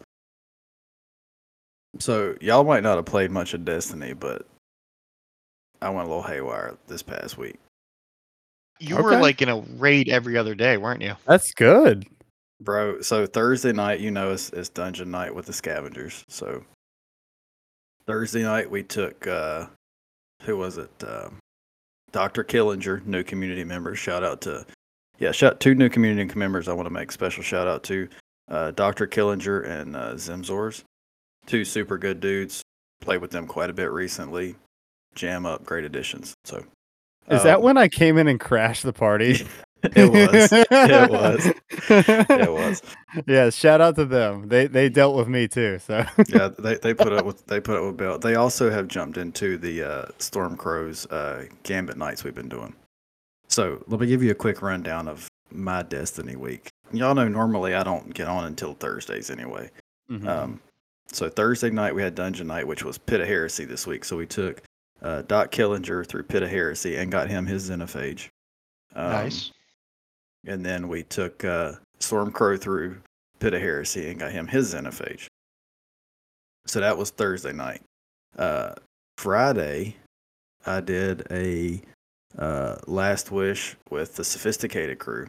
So 1.99 2.35
y'all 2.39 2.63
might 2.63 2.83
not 2.83 2.95
have 2.97 3.05
played 3.05 3.31
much 3.31 3.53
of 3.53 3.65
Destiny, 3.65 4.13
but 4.13 4.45
I 5.81 5.89
went 5.89 6.05
a 6.05 6.09
little 6.09 6.23
haywire 6.23 6.77
this 6.87 7.01
past 7.01 7.37
week. 7.37 7.59
You 8.79 8.95
were 8.97 9.19
like 9.19 9.41
in 9.41 9.49
a 9.49 9.59
raid 9.59 10.09
every 10.09 10.37
other 10.37 10.55
day, 10.55 10.77
weren't 10.77 11.01
you? 11.01 11.13
that's 11.25 11.53
good. 11.53 12.05
Bro, 12.61 13.01
so 13.01 13.25
Thursday 13.25 13.71
night, 13.73 13.99
you 13.99 14.11
know, 14.11 14.29
is, 14.31 14.51
is 14.51 14.69
dungeon 14.69 15.09
night 15.09 15.33
with 15.33 15.47
the 15.47 15.53
scavengers. 15.53 16.23
So 16.27 16.63
Thursday 18.05 18.43
night 18.43 18.69
we 18.69 18.83
took 18.83 19.25
uh 19.27 19.67
who 20.43 20.57
was 20.57 20.77
it? 20.77 20.91
Um 21.05 21.39
Dr. 22.11 22.43
Killinger, 22.43 23.05
new 23.05 23.23
community 23.23 23.63
member. 23.63 23.95
Shout 23.95 24.23
out 24.23 24.41
to 24.41 24.65
yeah, 25.17 25.31
shout 25.31 25.59
two 25.59 25.75
new 25.75 25.87
community 25.87 26.33
members 26.37 26.67
I 26.67 26.73
want 26.73 26.87
to 26.87 26.93
make 26.93 27.11
special 27.11 27.43
shout 27.43 27.67
out 27.67 27.83
to. 27.83 28.09
Uh, 28.49 28.71
Dr. 28.71 29.07
Killinger 29.07 29.65
and 29.65 29.95
uh, 29.95 30.13
Zimzors. 30.15 30.83
Two 31.45 31.63
super 31.63 31.97
good 31.97 32.19
dudes. 32.19 32.61
Played 33.01 33.21
with 33.21 33.31
them 33.31 33.47
quite 33.47 33.69
a 33.69 33.73
bit 33.73 33.91
recently. 33.91 34.55
Jam 35.15 35.45
up, 35.45 35.63
great 35.63 35.85
additions. 35.85 36.33
So 36.43 36.65
Is 37.29 37.43
that 37.43 37.57
um, 37.57 37.61
when 37.61 37.77
I 37.77 37.87
came 37.87 38.17
in 38.17 38.27
and 38.27 38.39
crashed 38.39 38.83
the 38.83 38.93
party? 38.93 39.47
it 39.95 40.11
was. 40.11 40.51
It 40.51 41.09
was. 41.09 41.45
It 41.89 42.51
was. 42.51 42.81
Yeah, 43.25 43.49
shout 43.49 43.81
out 43.81 43.95
to 43.95 44.05
them. 44.05 44.47
They 44.47 44.67
they 44.67 44.89
dealt 44.89 45.15
with 45.15 45.27
me 45.27 45.47
too. 45.47 45.79
So 45.79 46.05
yeah, 46.27 46.49
they, 46.59 46.75
they 46.75 46.93
put 46.93 47.11
up 47.13 47.25
with 47.25 47.45
they 47.47 47.59
put 47.59 47.77
up 47.77 47.85
with 47.85 47.97
Bill. 47.97 48.19
They 48.19 48.35
also 48.35 48.69
have 48.69 48.87
jumped 48.87 49.17
into 49.17 49.57
the 49.57 49.83
uh, 49.83 50.05
Stormcrow's 50.19 51.05
uh, 51.07 51.45
Gambit 51.63 51.97
nights 51.97 52.23
we've 52.23 52.35
been 52.35 52.49
doing. 52.49 52.75
So 53.47 53.83
let 53.87 53.99
me 53.99 54.07
give 54.07 54.21
you 54.21 54.31
a 54.31 54.35
quick 54.35 54.61
rundown 54.61 55.07
of 55.07 55.27
my 55.51 55.81
Destiny 55.83 56.35
week. 56.35 56.69
Y'all 56.93 57.15
know 57.15 57.27
normally 57.27 57.73
I 57.73 57.83
don't 57.83 58.13
get 58.13 58.27
on 58.27 58.45
until 58.45 58.73
Thursdays 58.75 59.29
anyway. 59.29 59.69
Mhm. 60.09 60.27
Um, 60.27 60.61
so 61.11 61.27
Thursday 61.27 61.69
night 61.69 61.95
we 61.95 62.01
had 62.01 62.15
Dungeon 62.15 62.47
Night, 62.47 62.67
which 62.67 62.83
was 62.85 62.97
Pit 62.97 63.21
of 63.21 63.27
Heresy 63.27 63.65
this 63.65 63.87
week. 63.87 64.05
So 64.05 64.15
we 64.15 64.25
took 64.25 64.61
uh, 65.01 65.23
Doc 65.23 65.51
Killinger 65.51 66.05
through 66.05 66.23
Pit 66.23 66.43
of 66.43 66.49
Heresy 66.49 66.95
and 66.97 67.11
got 67.11 67.29
him 67.29 67.45
his 67.47 67.69
Xenophage. 67.69 68.29
Um, 68.95 69.11
nice. 69.11 69.51
And 70.45 70.65
then 70.65 70.87
we 70.87 71.03
took 71.03 71.43
uh, 71.43 71.73
Stormcrow 71.99 72.59
through 72.59 73.01
Pit 73.39 73.53
of 73.53 73.61
Heresy 73.61 74.09
and 74.09 74.19
got 74.19 74.31
him 74.31 74.47
his 74.47 74.73
Xenophage. 74.73 75.27
So 76.67 76.79
that 76.79 76.97
was 76.97 77.09
Thursday 77.09 77.53
night. 77.53 77.81
Uh, 78.37 78.73
Friday, 79.17 79.97
I 80.65 80.81
did 80.81 81.27
a 81.31 81.81
uh, 82.37 82.77
Last 82.87 83.31
Wish 83.31 83.75
with 83.89 84.15
the 84.15 84.23
Sophisticated 84.23 84.99
crew. 84.99 85.27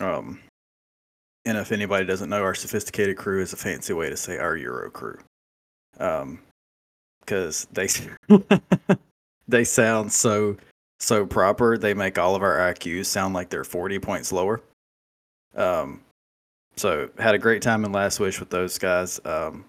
Um, 0.00 0.40
and 1.44 1.56
if 1.58 1.72
anybody 1.72 2.04
doesn't 2.04 2.30
know, 2.30 2.42
our 2.42 2.54
Sophisticated 2.54 3.16
crew 3.16 3.40
is 3.40 3.52
a 3.52 3.56
fancy 3.56 3.92
way 3.92 4.10
to 4.10 4.16
say 4.16 4.38
our 4.38 4.56
Euro 4.56 4.90
crew. 4.90 5.18
Um, 5.98 6.40
because 7.20 7.66
they 7.72 7.88
they 9.48 9.64
sound 9.64 10.10
so 10.10 10.56
so 10.98 11.24
proper. 11.26 11.78
They 11.78 11.94
make 11.94 12.18
all 12.18 12.34
of 12.34 12.42
our 12.42 12.56
IQs 12.58 13.06
sound 13.06 13.34
like 13.34 13.48
they're 13.50 13.64
40 13.64 13.98
points 13.98 14.32
lower. 14.32 14.60
Um, 15.54 16.00
so 16.76 17.08
had 17.18 17.34
a 17.34 17.38
great 17.38 17.62
time 17.62 17.84
in 17.84 17.92
Last 17.92 18.20
Wish 18.20 18.38
with 18.40 18.50
those 18.50 18.78
guys. 18.78 19.20
Um, 19.24 19.64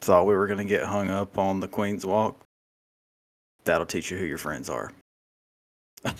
thought 0.00 0.26
we 0.26 0.34
were 0.34 0.46
gonna 0.46 0.64
get 0.64 0.84
hung 0.84 1.10
up 1.10 1.38
on 1.38 1.60
the 1.60 1.68
Queen's 1.68 2.04
Walk. 2.04 2.38
That'll 3.64 3.86
teach 3.86 4.10
you 4.10 4.18
who 4.18 4.24
your 4.26 4.38
friends 4.38 4.68
are. 4.68 4.92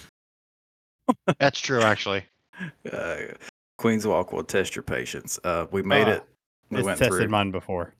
That's 1.38 1.60
true, 1.60 1.82
actually. 1.82 2.24
Uh, 2.90 3.16
Queen's 3.78 4.06
Walk 4.06 4.32
will 4.32 4.44
test 4.44 4.74
your 4.76 4.82
patience. 4.82 5.38
Uh, 5.44 5.66
we 5.70 5.82
made 5.82 6.08
Ah, 6.08 6.12
it. 6.12 6.24
We 6.70 6.78
it's 6.78 6.86
went 6.86 6.98
tested 6.98 7.18
through. 7.18 7.28
mine 7.28 7.50
before. 7.50 7.92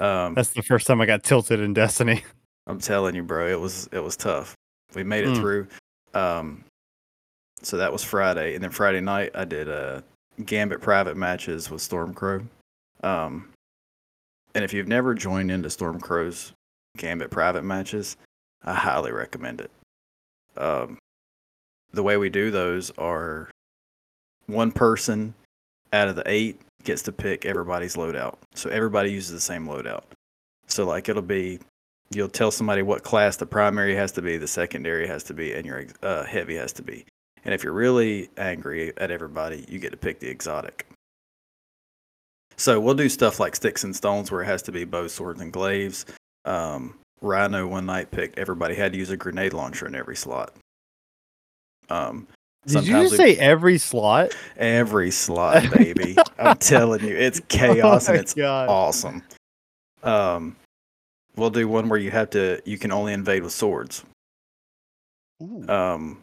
Um, 0.00 0.34
That's 0.34 0.50
the 0.50 0.62
first 0.62 0.86
time 0.86 1.00
I 1.00 1.06
got 1.06 1.22
tilted 1.24 1.60
in 1.60 1.74
Destiny. 1.74 2.22
I'm 2.66 2.78
telling 2.78 3.14
you, 3.14 3.22
bro, 3.22 3.48
it 3.48 3.60
was 3.60 3.88
it 3.92 3.98
was 4.00 4.16
tough. 4.16 4.54
We 4.94 5.02
made 5.04 5.24
it 5.24 5.30
Mm. 5.30 5.40
through. 5.40 5.66
Um, 6.16 6.64
so 7.62 7.76
that 7.76 7.92
was 7.92 8.02
Friday, 8.02 8.54
and 8.54 8.64
then 8.64 8.70
Friday 8.70 9.00
night 9.00 9.32
I 9.34 9.44
did 9.44 9.68
uh, 9.68 10.00
Gambit 10.44 10.80
private 10.80 11.16
matches 11.16 11.70
with 11.70 11.82
Stormcrow. 11.82 12.46
Um, 13.02 13.50
and 14.54 14.64
if 14.64 14.72
you've 14.72 14.88
never 14.88 15.14
joined 15.14 15.50
into 15.50 15.68
Stormcrow's 15.68 16.52
Gambit 16.96 17.30
private 17.30 17.64
matches, 17.64 18.16
I 18.64 18.74
highly 18.74 19.12
recommend 19.12 19.60
it. 19.60 19.70
Um, 20.56 20.98
the 21.92 22.02
way 22.02 22.16
we 22.16 22.30
do 22.30 22.50
those 22.50 22.90
are 22.92 23.50
one 24.46 24.72
person 24.72 25.34
out 25.92 26.08
of 26.08 26.16
the 26.16 26.22
eight 26.26 26.60
gets 26.84 27.02
to 27.02 27.12
pick 27.12 27.44
everybody's 27.44 27.96
loadout. 27.96 28.36
So 28.54 28.70
everybody 28.70 29.12
uses 29.12 29.32
the 29.32 29.40
same 29.40 29.66
loadout. 29.66 30.04
So 30.66 30.86
like 30.86 31.10
it'll 31.10 31.20
be 31.20 31.58
you'll 32.10 32.28
tell 32.28 32.50
somebody 32.50 32.82
what 32.82 33.02
class 33.02 33.36
the 33.36 33.46
primary 33.46 33.94
has 33.94 34.12
to 34.12 34.22
be, 34.22 34.36
the 34.36 34.46
secondary 34.46 35.06
has 35.06 35.22
to 35.24 35.34
be, 35.34 35.52
and 35.52 35.66
your 35.66 35.86
uh, 36.02 36.24
heavy 36.24 36.56
has 36.56 36.72
to 36.74 36.82
be. 36.82 37.04
And 37.44 37.54
if 37.54 37.62
you're 37.62 37.72
really 37.72 38.28
angry 38.36 38.92
at 38.96 39.10
everybody, 39.10 39.64
you 39.68 39.78
get 39.78 39.90
to 39.90 39.96
pick 39.96 40.18
the 40.20 40.28
exotic. 40.28 40.86
So 42.56 42.80
we'll 42.80 42.94
do 42.94 43.08
stuff 43.08 43.38
like 43.38 43.54
sticks 43.54 43.84
and 43.84 43.94
stones 43.94 44.30
where 44.30 44.42
it 44.42 44.46
has 44.46 44.62
to 44.62 44.72
be 44.72 44.84
bow, 44.84 45.06
swords, 45.06 45.40
and 45.40 45.52
glaives. 45.52 46.06
Um, 46.44 46.98
Rhino 47.20 47.66
one 47.66 47.86
night 47.86 48.10
picked 48.10 48.38
everybody 48.38 48.74
had 48.74 48.92
to 48.92 48.98
use 48.98 49.10
a 49.10 49.16
grenade 49.16 49.52
launcher 49.52 49.86
in 49.86 49.94
every 49.94 50.16
slot. 50.16 50.52
Um, 51.88 52.26
Did 52.66 52.86
you 52.86 53.02
just 53.02 53.16
say 53.16 53.36
every 53.36 53.78
slot? 53.78 54.34
every 54.56 55.10
slot, 55.10 55.70
baby? 55.76 56.16
I'm 56.38 56.56
telling 56.56 57.06
you, 57.06 57.16
it's 57.16 57.40
chaos 57.48 58.08
oh 58.08 58.12
and 58.12 58.20
it's 58.20 58.34
God. 58.34 58.68
awesome. 58.68 59.22
Um, 60.02 60.56
we'll 61.36 61.50
do 61.50 61.68
one 61.68 61.88
where 61.88 61.98
you 61.98 62.10
have 62.10 62.30
to 62.30 62.60
you 62.64 62.78
can 62.78 62.92
only 62.92 63.12
invade 63.12 63.42
with 63.42 63.52
swords. 63.52 64.04
Ooh. 65.42 65.66
Um, 65.68 66.22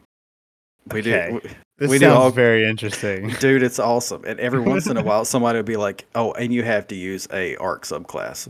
we 0.92 1.00
Okay. 1.00 1.30
do, 1.42 1.48
This 1.78 1.90
we 1.90 1.98
do 1.98 2.06
sounds 2.06 2.16
all- 2.16 2.30
very 2.30 2.68
interesting. 2.68 3.28
dude. 3.40 3.62
It's 3.62 3.78
awesome. 3.78 4.24
And 4.24 4.38
every 4.40 4.60
once 4.72 4.86
in 4.86 4.96
a 4.96 5.02
while, 5.02 5.24
somebody 5.24 5.58
will 5.58 5.62
be 5.64 5.76
like, 5.76 6.06
"Oh, 6.14 6.32
and 6.32 6.52
you 6.52 6.62
have 6.62 6.86
to 6.88 6.94
use 6.94 7.26
a 7.32 7.56
arc 7.56 7.84
subclass," 7.84 8.48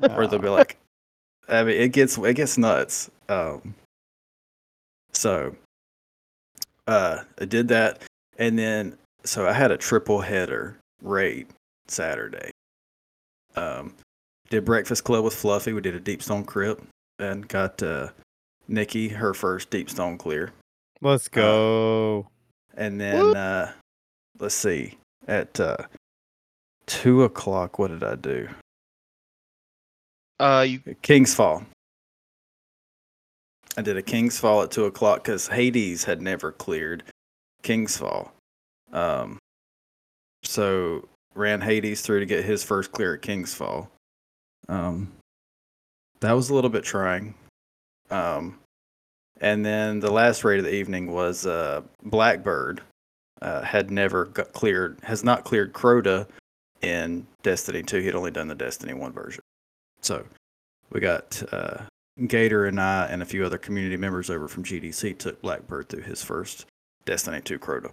or 0.00 0.26
they'll 0.26 0.38
be 0.38 0.48
like, 0.48 0.76
"I 1.48 1.62
mean, 1.64 1.80
it 1.80 1.92
gets 1.92 2.18
it 2.18 2.34
gets 2.34 2.58
nuts." 2.58 3.10
Um, 3.28 3.74
so, 5.12 5.54
uh, 6.86 7.22
I 7.40 7.44
did 7.44 7.68
that, 7.68 8.02
and 8.36 8.58
then 8.58 8.98
so 9.24 9.46
I 9.46 9.52
had 9.52 9.70
a 9.70 9.78
triple 9.78 10.20
header 10.20 10.76
raid 11.02 11.46
Saturday. 11.88 12.50
Um, 13.56 13.94
did 14.50 14.64
breakfast 14.64 15.04
club 15.04 15.24
with 15.24 15.34
Fluffy. 15.34 15.72
We 15.72 15.80
did 15.80 15.94
a 15.94 16.00
deep 16.00 16.22
stone 16.22 16.44
crypt 16.44 16.84
and 17.18 17.46
got 17.48 17.82
uh, 17.82 18.08
Nikki 18.68 19.08
her 19.08 19.34
first 19.34 19.70
deep 19.70 19.90
stone 19.90 20.18
clear. 20.18 20.52
Let's 21.00 21.28
go. 21.28 22.28
And 22.76 23.00
then 23.00 23.36
uh, 23.36 23.72
let's 24.38 24.54
see 24.54 24.98
at 25.26 25.58
uh, 25.60 25.76
two 26.86 27.22
o'clock. 27.24 27.78
What 27.78 27.88
did 27.88 28.02
I 28.02 28.16
do? 28.16 28.48
Uh, 30.40 30.66
you 30.68 30.80
King's 31.02 31.34
Fall. 31.34 31.64
I 33.76 33.82
did 33.82 33.96
a 33.96 34.02
King's 34.02 34.38
Fall 34.38 34.62
at 34.62 34.70
two 34.70 34.84
o'clock 34.84 35.24
because 35.24 35.48
Hades 35.48 36.04
had 36.04 36.22
never 36.22 36.52
cleared 36.52 37.02
King's 37.62 37.96
Fall. 37.96 38.32
Um, 38.92 39.38
so 40.42 41.08
ran 41.34 41.60
Hades 41.60 42.00
through 42.00 42.20
to 42.20 42.26
get 42.26 42.44
his 42.44 42.62
first 42.62 42.92
clear 42.92 43.14
at 43.14 43.22
King's 43.22 43.54
Fall. 43.54 43.90
Um, 44.68 45.12
that 46.20 46.32
was 46.32 46.50
a 46.50 46.54
little 46.54 46.70
bit 46.70 46.84
trying. 46.84 47.34
Um, 48.10 48.58
and 49.40 49.64
then 49.64 50.00
the 50.00 50.10
last 50.10 50.44
raid 50.44 50.58
of 50.58 50.64
the 50.64 50.74
evening 50.74 51.12
was 51.12 51.46
uh, 51.46 51.82
Blackbird. 52.02 52.82
Uh, 53.42 53.62
had 53.62 53.90
never 53.90 54.26
got 54.26 54.52
cleared, 54.52 54.98
has 55.02 55.22
not 55.22 55.44
cleared 55.44 55.74
Crota 55.74 56.26
in 56.80 57.26
Destiny 57.42 57.82
2. 57.82 57.98
He 57.98 58.06
had 58.06 58.14
only 58.14 58.30
done 58.30 58.48
the 58.48 58.54
Destiny 58.54 58.94
1 58.94 59.12
version. 59.12 59.42
So 60.00 60.24
we 60.90 61.00
got 61.00 61.42
uh, 61.52 61.82
Gator 62.26 62.66
and 62.66 62.80
I 62.80 63.06
and 63.06 63.20
a 63.20 63.26
few 63.26 63.44
other 63.44 63.58
community 63.58 63.96
members 63.96 64.30
over 64.30 64.48
from 64.48 64.64
GDC 64.64 65.18
took 65.18 65.42
Blackbird 65.42 65.88
through 65.88 66.02
his 66.02 66.22
first 66.22 66.66
Destiny 67.04 67.40
2 67.40 67.58
Crota. 67.58 67.90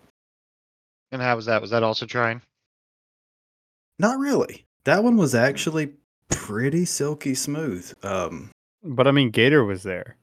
And 1.12 1.22
how 1.22 1.36
was 1.36 1.48
that? 1.48 1.62
Was 1.62 1.72
that 1.72 1.84
also 1.84 2.06
trying? 2.06 2.42
Not 4.00 4.20
really. 4.20 4.64
That 4.86 5.04
one 5.04 5.18
was 5.18 5.36
actually 5.36 5.94
pretty 6.32 6.86
silky 6.86 7.36
smooth. 7.36 7.92
Um, 8.04 8.50
But 8.84 9.08
I 9.08 9.12
mean, 9.12 9.30
Gator 9.30 9.64
was 9.64 9.84
there. 9.84 10.16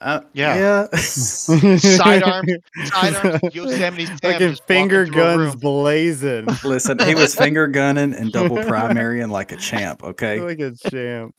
uh, 0.00 0.20
Yeah. 0.32 0.56
yeah. 0.92 0.96
Sidearm- 0.98 2.46
sidearm, 2.86 3.40
Yosemite 3.52 4.06
Sam 4.06 4.18
Fucking 4.18 4.56
finger 4.66 5.06
guns 5.06 5.54
blazing. 5.56 6.46
Listen, 6.64 6.98
he 7.00 7.14
was 7.14 7.34
finger 7.44 7.66
gunning 7.66 8.14
and 8.14 8.32
double 8.32 8.62
primary 8.64 9.20
and 9.20 9.30
like 9.30 9.52
a 9.52 9.56
champ. 9.56 10.02
Okay. 10.02 10.40
like 10.40 10.58
a 10.60 10.72
champ. 10.90 11.34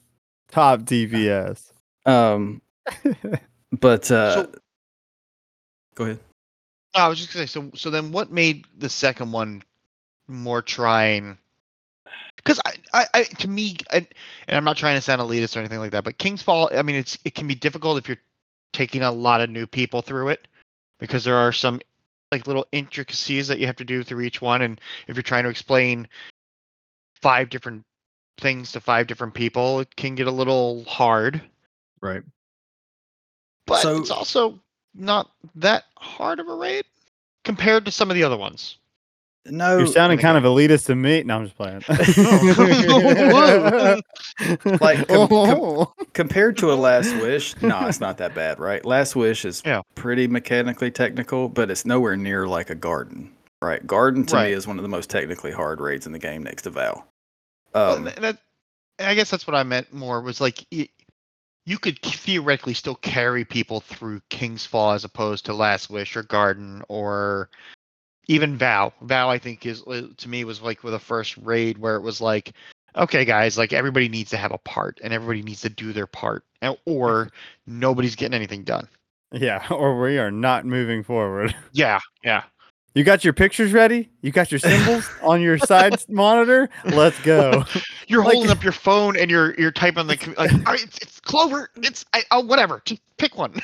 Top 0.51 0.81
DPS. 0.81 1.71
Um, 2.05 2.61
but 3.71 4.09
uh, 4.11 4.33
So- 4.43 4.51
go 5.95 6.03
ahead. 6.05 6.19
I 6.95 7.07
was 7.07 7.17
just 7.17 7.33
gonna 7.33 7.47
say. 7.47 7.51
So, 7.51 7.71
so 7.73 7.89
then, 7.89 8.11
what 8.11 8.31
made 8.31 8.65
the 8.77 8.87
second 8.87 9.31
one 9.31 9.63
more 10.27 10.61
trying? 10.61 11.39
Because 12.43 12.59
I, 12.65 12.73
I, 12.93 13.07
I, 13.13 13.23
to 13.23 13.47
me, 13.47 13.77
I, 13.91 13.97
and 14.47 14.57
I'm 14.57 14.65
not 14.65 14.77
trying 14.77 14.95
to 14.95 15.01
sound 15.01 15.21
elitist 15.21 15.55
or 15.55 15.59
anything 15.59 15.79
like 15.79 15.91
that, 15.91 16.03
but 16.03 16.17
King's 16.17 16.41
Fall. 16.41 16.69
I 16.73 16.81
mean, 16.81 16.97
it's 16.97 17.17
it 17.23 17.35
can 17.35 17.47
be 17.47 17.55
difficult 17.55 17.97
if 17.97 18.07
you're 18.07 18.17
taking 18.73 19.01
a 19.01 19.11
lot 19.11 19.41
of 19.41 19.49
new 19.49 19.65
people 19.65 20.01
through 20.01 20.29
it, 20.29 20.47
because 20.99 21.23
there 21.23 21.37
are 21.37 21.51
some 21.53 21.79
like 22.31 22.47
little 22.47 22.67
intricacies 22.71 23.47
that 23.47 23.59
you 23.59 23.67
have 23.67 23.75
to 23.77 23.85
do 23.85 24.03
through 24.03 24.21
each 24.21 24.41
one, 24.41 24.61
and 24.61 24.81
if 25.07 25.15
you're 25.15 25.23
trying 25.23 25.43
to 25.43 25.49
explain 25.49 26.07
five 27.21 27.49
different 27.49 27.85
things 28.39 28.71
to 28.73 28.81
five 28.81 29.07
different 29.07 29.33
people, 29.33 29.79
it 29.79 29.95
can 29.95 30.15
get 30.15 30.27
a 30.27 30.31
little 30.31 30.83
hard. 30.85 31.41
Right. 32.01 32.23
But 33.65 33.81
So- 33.81 34.01
it's 34.01 34.11
also 34.11 34.59
not 34.93 35.31
that 35.55 35.85
hard 35.97 36.39
of 36.39 36.47
a 36.49 36.55
raid 36.55 36.85
compared 37.43 37.85
to 37.85 37.91
some 37.91 38.09
of 38.09 38.15
the 38.15 38.23
other 38.23 38.37
ones. 38.37 38.77
No, 39.45 39.77
You're 39.77 39.87
sounding 39.87 40.19
kind 40.19 40.37
of 40.37 40.43
elitist 40.45 40.85
to 40.85 40.95
me. 40.95 41.21
No, 41.23 41.39
I'm 41.39 41.43
just 41.45 41.57
playing. 41.57 41.83
Like, 44.81 45.07
com- 45.07 45.27
com- 45.27 45.87
compared 46.13 46.57
to 46.57 46.71
a 46.71 46.75
Last 46.75 47.13
Wish, 47.17 47.59
no, 47.61 47.87
it's 47.87 47.99
not 47.99 48.17
that 48.17 48.33
bad, 48.33 48.59
right? 48.59 48.83
Last 48.85 49.15
Wish 49.15 49.45
is 49.45 49.61
Yeah. 49.65 49.81
pretty 49.95 50.27
mechanically 50.27 50.91
technical, 50.91 51.49
but 51.49 51.69
it's 51.69 51.85
nowhere 51.85 52.15
near 52.15 52.47
like 52.47 52.69
a 52.69 52.75
Garden, 52.75 53.31
right? 53.61 53.85
Garden 53.85 54.25
to 54.27 54.35
Right. 54.35 54.47
me 54.47 54.53
is 54.53 54.67
one 54.67 54.77
of 54.79 54.83
the 54.83 54.89
most 54.89 55.09
technically 55.09 55.51
hard 55.51 55.79
raids 55.81 56.05
in 56.05 56.11
the 56.13 56.19
game 56.19 56.43
next 56.43 56.63
to 56.63 56.69
Vow. 56.71 57.03
Um, 57.73 58.05
th- 58.05 58.15
that, 58.17 58.37
I 58.99 59.13
guess 59.15 59.29
that's 59.29 59.47
what 59.47 59.55
I 59.55 59.63
meant 59.63 59.93
more 59.93 60.21
was 60.21 60.39
like 60.41 60.65
y- 60.71 60.89
you 61.65 61.77
could 61.77 61.99
theoretically 62.01 62.73
still 62.73 62.95
carry 62.95 63.43
people 63.45 63.81
through 63.81 64.21
King's 64.29 64.65
Fall 64.65 64.93
as 64.93 65.03
opposed 65.03 65.45
to 65.45 65.53
Last 65.53 65.89
Wish 65.89 66.15
or 66.15 66.23
Garden 66.23 66.83
or 66.89 67.49
even 68.27 68.57
Vow. 68.57 68.93
Vow, 69.01 69.29
I 69.29 69.37
think, 69.37 69.65
is 69.65 69.83
uh, 69.83 70.07
to 70.17 70.29
me 70.29 70.43
was 70.43 70.61
like 70.61 70.83
with 70.83 70.93
the 70.93 70.99
first 70.99 71.37
raid 71.37 71.77
where 71.77 71.95
it 71.95 72.01
was 72.01 72.21
like, 72.21 72.53
okay, 72.95 73.25
guys, 73.25 73.57
like 73.57 73.73
everybody 73.73 74.09
needs 74.09 74.29
to 74.31 74.37
have 74.37 74.51
a 74.51 74.57
part 74.59 74.99
and 75.03 75.13
everybody 75.13 75.41
needs 75.41 75.61
to 75.61 75.69
do 75.69 75.93
their 75.93 76.07
part, 76.07 76.43
and- 76.61 76.77
or 76.85 77.29
nobody's 77.67 78.15
getting 78.15 78.35
anything 78.35 78.63
done. 78.63 78.87
yeah, 79.31 79.65
or 79.71 79.99
we 79.99 80.17
are 80.19 80.31
not 80.31 80.65
moving 80.65 81.03
forward. 81.03 81.55
Yeah, 81.73 81.99
yeah. 82.23 82.43
You 82.95 83.03
got 83.03 83.23
your 83.23 83.33
pictures 83.33 83.73
ready? 83.73 84.09
You 84.21 84.31
got 84.31 84.51
your 84.51 84.59
symbols 84.59 85.09
on 85.23 85.41
your 85.41 85.57
side 85.57 85.95
monitor? 86.09 86.69
Let's 86.85 87.19
go. 87.21 87.63
You're 88.07 88.23
Like- 88.23 88.33
holding 88.33 88.51
up 88.51 88.61
your 88.63 88.73
phone 88.73 89.17
and 89.17 89.31
you're 89.31 89.55
you're 89.59 89.71
typing 89.71 90.05
the 90.05 90.33
like, 90.37 90.51
"All 90.53 90.73
right, 90.73 90.83
it's, 90.83 90.97
it's 91.01 91.19
Clover. 91.21 91.69
It's 91.77 92.05
I, 92.13 92.21
oh 92.31 92.41
whatever. 92.41 92.81
Just 92.85 93.01
pick 93.17 93.35
one. 93.37 93.59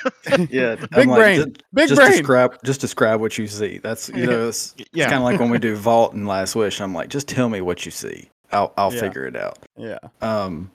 yeah, 0.49 0.75
Big 0.75 1.07
brain. 1.07 1.35
Just, 1.37 1.63
Big 1.73 1.89
just 1.89 1.99
brain. 1.99 2.11
describe, 2.11 2.57
just 2.63 2.81
describe 2.81 3.19
what 3.21 3.37
you 3.37 3.45
see. 3.47 3.77
That's 3.77 4.09
you 4.09 4.25
know, 4.25 4.47
it's, 4.47 4.73
Yeah. 4.93 5.05
kind 5.09 5.17
of 5.17 5.23
like 5.23 5.39
when 5.39 5.49
we 5.51 5.59
do 5.59 5.75
Vault 5.75 6.13
and 6.13 6.25
Last 6.27 6.55
Wish. 6.55 6.79
I'm 6.81 6.93
like, 6.93 7.09
just 7.09 7.27
tell 7.27 7.49
me 7.49 7.61
what 7.61 7.85
you 7.85 7.91
see. 7.91 8.29
I'll 8.51 8.73
I'll 8.77 8.93
Yeah. 8.93 9.01
figure 9.01 9.27
it 9.27 9.35
out. 9.35 9.59
Yeah. 9.77 9.99
Um, 10.21 10.71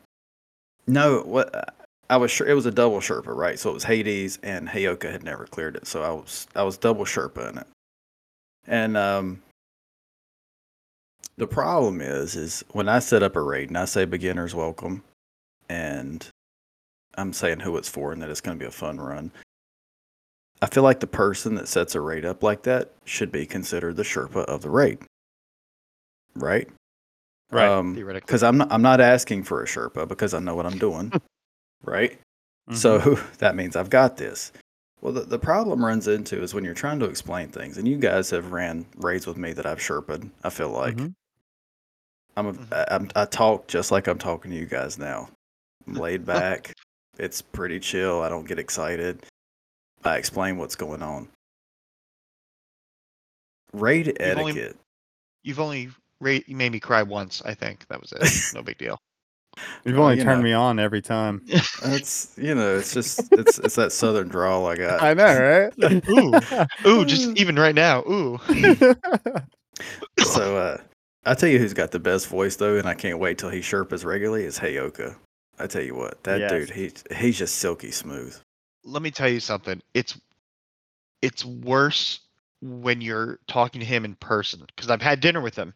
no, 0.86 1.22
what 1.22 1.74
I 2.10 2.18
was 2.18 2.30
sure 2.30 2.46
it 2.46 2.54
was 2.54 2.66
a 2.66 2.70
double 2.70 3.00
Sherpa, 3.00 3.34
right? 3.34 3.58
So 3.58 3.70
it 3.70 3.74
was 3.74 3.84
Hades 3.84 4.38
and 4.44 4.68
Hayoka 4.68 5.10
had 5.10 5.24
never 5.24 5.46
cleared 5.46 5.74
it, 5.74 5.86
so 5.88 6.02
I 6.02 6.10
was 6.10 6.46
I 6.54 6.62
was 6.62 6.76
double 6.76 7.04
Sherpa 7.06 7.50
in 7.50 7.58
it. 7.58 7.66
And 8.66 8.96
um, 8.96 9.42
the 11.36 11.46
problem 11.46 12.00
is, 12.00 12.36
is 12.36 12.64
when 12.72 12.88
I 12.88 12.98
set 12.98 13.22
up 13.22 13.36
a 13.36 13.40
raid 13.42 13.68
and 13.68 13.78
I 13.78 13.84
say 13.84 14.04
beginners 14.04 14.54
welcome, 14.54 15.02
and 15.68 16.26
I'm 17.16 17.32
saying 17.32 17.60
who 17.60 17.76
it's 17.76 17.88
for 17.88 18.12
and 18.12 18.22
that 18.22 18.30
it's 18.30 18.40
going 18.40 18.58
to 18.58 18.62
be 18.62 18.68
a 18.68 18.72
fun 18.72 18.98
run. 18.98 19.30
I 20.62 20.66
feel 20.66 20.82
like 20.82 21.00
the 21.00 21.06
person 21.06 21.56
that 21.56 21.68
sets 21.68 21.94
a 21.94 22.00
raid 22.00 22.24
up 22.24 22.42
like 22.42 22.62
that 22.62 22.92
should 23.04 23.30
be 23.30 23.44
considered 23.44 23.96
the 23.96 24.02
Sherpa 24.02 24.44
of 24.44 24.62
the 24.62 24.70
raid, 24.70 24.98
right? 26.34 26.68
Right. 27.50 27.68
Um, 27.68 27.94
Theoretically. 27.94 28.26
because 28.26 28.42
I'm 28.42 28.56
not, 28.58 28.72
I'm 28.72 28.80
not 28.82 29.00
asking 29.00 29.44
for 29.44 29.62
a 29.62 29.66
Sherpa 29.66 30.08
because 30.08 30.32
I 30.32 30.38
know 30.38 30.54
what 30.54 30.64
I'm 30.64 30.78
doing, 30.78 31.12
right? 31.84 32.18
Mhm. 32.70 32.76
So 32.76 32.98
that 33.38 33.56
means 33.56 33.76
I've 33.76 33.90
got 33.90 34.16
this. 34.16 34.52
Well, 35.04 35.12
the, 35.12 35.20
the 35.20 35.38
problem 35.38 35.84
runs 35.84 36.08
into 36.08 36.42
is 36.42 36.54
when 36.54 36.64
you're 36.64 36.72
trying 36.72 36.98
to 37.00 37.04
explain 37.04 37.48
things, 37.50 37.76
and 37.76 37.86
you 37.86 37.98
guys 37.98 38.30
have 38.30 38.52
ran 38.52 38.86
raids 38.96 39.26
with 39.26 39.36
me 39.36 39.52
that 39.52 39.66
I've 39.66 39.78
Sherpa'd. 39.78 40.30
I 40.42 40.48
feel 40.48 40.70
like 40.70 40.96
Mhm. 40.96 41.14
I'm, 42.38 42.46
a, 42.46 42.52
Mhm. 42.54 42.72
I, 42.72 42.86
I'm 42.94 43.10
I 43.14 43.24
talk 43.26 43.68
just 43.68 43.90
like 43.92 44.06
I'm 44.08 44.16
talking 44.18 44.50
to 44.50 44.56
you 44.56 44.64
guys 44.64 44.98
now. 44.98 45.28
I'm 45.86 45.94
laid 45.94 46.24
back. 46.26 46.72
it's 47.18 47.42
pretty 47.42 47.78
chill. 47.80 48.22
I 48.22 48.30
don't 48.30 48.46
get 48.48 48.58
excited. 48.58 49.24
I 50.04 50.16
explain 50.16 50.56
what's 50.56 50.74
going 50.74 51.02
on. 51.02 51.28
Raid 53.74 54.16
only- 54.22 54.52
etiquette. 54.52 54.76
You've 55.42 55.60
only 55.60 55.90
ra- 56.20 56.38
you 56.46 56.56
made 56.56 56.72
me 56.72 56.80
cry 56.80 57.02
once. 57.02 57.42
I 57.44 57.52
think 57.54 57.86
that 57.88 58.00
was 58.00 58.12
it. 58.12 58.54
No 58.54 58.62
big 58.62 58.78
deal. 58.78 58.98
You've 59.84 59.96
Well, 59.96 60.04
only 60.06 60.18
you 60.18 60.24
turned 60.24 60.40
know. 60.40 60.44
me 60.44 60.52
on 60.52 60.78
every 60.78 61.02
time. 61.02 61.42
It's 61.86 62.32
you 62.38 62.54
know, 62.54 62.76
it's 62.78 62.94
just 62.94 63.30
it's 63.32 63.58
it's 63.58 63.74
that 63.74 63.92
southern 63.92 64.28
drawl 64.28 64.66
I 64.66 64.76
got. 64.76 65.02
I 65.02 65.12
know, 65.14 65.70
right? 65.78 66.08
Ooh. 66.08 66.88
Ooh, 66.88 67.04
just 67.04 67.28
even 67.36 67.56
right 67.56 67.74
now. 67.74 68.00
Ooh. 68.02 68.38
So 70.22 70.56
uh 70.56 70.78
I 71.26 71.34
tell 71.34 71.48
you 71.48 71.58
who's 71.58 71.74
got 71.74 71.90
the 71.90 71.98
best 71.98 72.28
voice 72.28 72.56
though, 72.56 72.76
and 72.76 72.86
I 72.88 72.94
can't 72.94 73.18
wait 73.18 73.38
till 73.38 73.50
he 73.50 73.60
Sherpas 73.60 74.04
regularly 74.04 74.44
is 74.44 74.58
Hayoka. 74.58 75.16
I 75.58 75.66
tell 75.66 75.82
you 75.82 75.94
what, 75.94 76.22
that 76.24 76.40
Yes. 76.40 76.50
dude, 76.50 76.70
he 76.70 76.92
he's 77.16 77.38
just 77.38 77.56
silky 77.56 77.90
smooth. 77.90 78.36
Let 78.84 79.02
me 79.02 79.10
tell 79.10 79.28
you 79.28 79.40
something. 79.40 79.80
It's 79.94 80.18
it's 81.22 81.44
worse 81.44 82.20
when 82.60 83.00
you're 83.00 83.38
talking 83.48 83.80
to 83.80 83.86
him 83.86 84.04
in 84.04 84.14
person 84.16 84.62
because 84.74 84.90
I've 84.90 85.02
had 85.02 85.20
dinner 85.20 85.40
with 85.40 85.56
him 85.56 85.74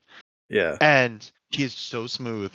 Yeah. 0.48 0.76
and 0.80 1.28
he 1.50 1.64
is 1.64 1.74
so 1.74 2.06
smooth 2.06 2.52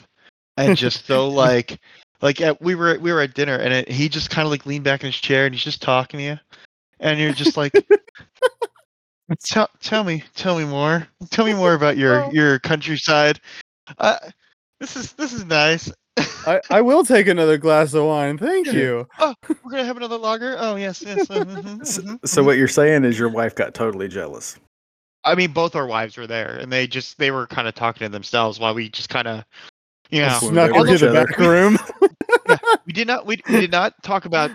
and 0.56 0.76
just 0.76 1.06
so 1.06 1.28
like 1.44 1.80
like 2.20 2.40
at, 2.40 2.60
we 2.60 2.74
were 2.74 2.98
we 2.98 3.12
were 3.12 3.20
at 3.20 3.34
dinner 3.34 3.56
and 3.56 3.72
it, 3.72 3.88
he 3.90 4.08
just 4.08 4.30
kind 4.30 4.46
of 4.46 4.50
like 4.50 4.66
leaned 4.66 4.84
back 4.84 5.02
in 5.02 5.06
his 5.06 5.16
chair 5.16 5.46
and 5.46 5.54
he's 5.54 5.64
just 5.64 5.82
talking 5.82 6.18
to 6.18 6.24
you 6.24 6.38
and 7.00 7.18
you're 7.18 7.32
just 7.32 7.56
like 7.56 7.72
tell 9.44 9.68
tell 9.80 10.04
me 10.04 10.22
tell 10.34 10.58
me 10.58 10.64
more 10.64 11.06
tell 11.30 11.44
me 11.44 11.54
more 11.54 11.74
about 11.74 11.96
your 11.96 12.22
your 12.32 12.58
countryside 12.60 13.40
uh, 13.98 14.18
this 14.80 14.96
is 14.96 15.12
this 15.12 15.32
is 15.32 15.44
nice 15.44 15.90
I, 16.46 16.60
I 16.70 16.80
will 16.82 17.04
take 17.04 17.26
another 17.26 17.56
glass 17.58 17.94
of 17.94 18.04
wine. 18.04 18.38
Thank 18.38 18.72
you. 18.72 19.08
Oh, 19.18 19.34
we're 19.64 19.70
gonna 19.70 19.84
have 19.84 19.96
another 19.96 20.16
lager 20.18 20.56
oh 20.58 20.76
yes 20.76 21.02
yes 21.02 21.28
uh, 21.30 21.44
mhm, 21.44 21.84
So, 21.86 22.02
mhm, 22.02 22.18
so 22.24 22.42
mhm." 22.42 22.46
what 22.46 22.56
you're 22.56 22.68
saying 22.68 23.04
is 23.04 23.18
your 23.18 23.30
wife 23.30 23.54
got 23.54 23.74
totally 23.74 24.08
jealous. 24.08 24.56
i 25.24 25.34
mean 25.34 25.52
both 25.52 25.74
our 25.74 25.86
wives 25.86 26.16
were 26.16 26.26
there 26.26 26.56
and 26.56 26.70
they 26.70 26.86
just 26.86 27.18
they 27.18 27.30
were 27.30 27.46
kind 27.46 27.66
of 27.66 27.74
talking 27.74 28.06
to 28.06 28.12
themselves 28.12 28.60
while 28.60 28.74
we 28.74 28.88
just 28.90 29.08
kind 29.08 29.26
of 29.26 29.44
you 30.10 30.20
know 30.20 30.38
Well, 30.42 30.50
Snuck 30.50 30.74
into 30.76 30.98
the 30.98 31.08
other. 31.10 31.26
back 31.26 31.38
room. 31.38 31.78
we 32.86 32.92
did 32.92 33.06
not 33.06 33.26
we, 33.26 33.40
we 33.48 33.60
did 33.60 33.70
not 33.70 33.94
talk 34.02 34.24
about 34.26 34.50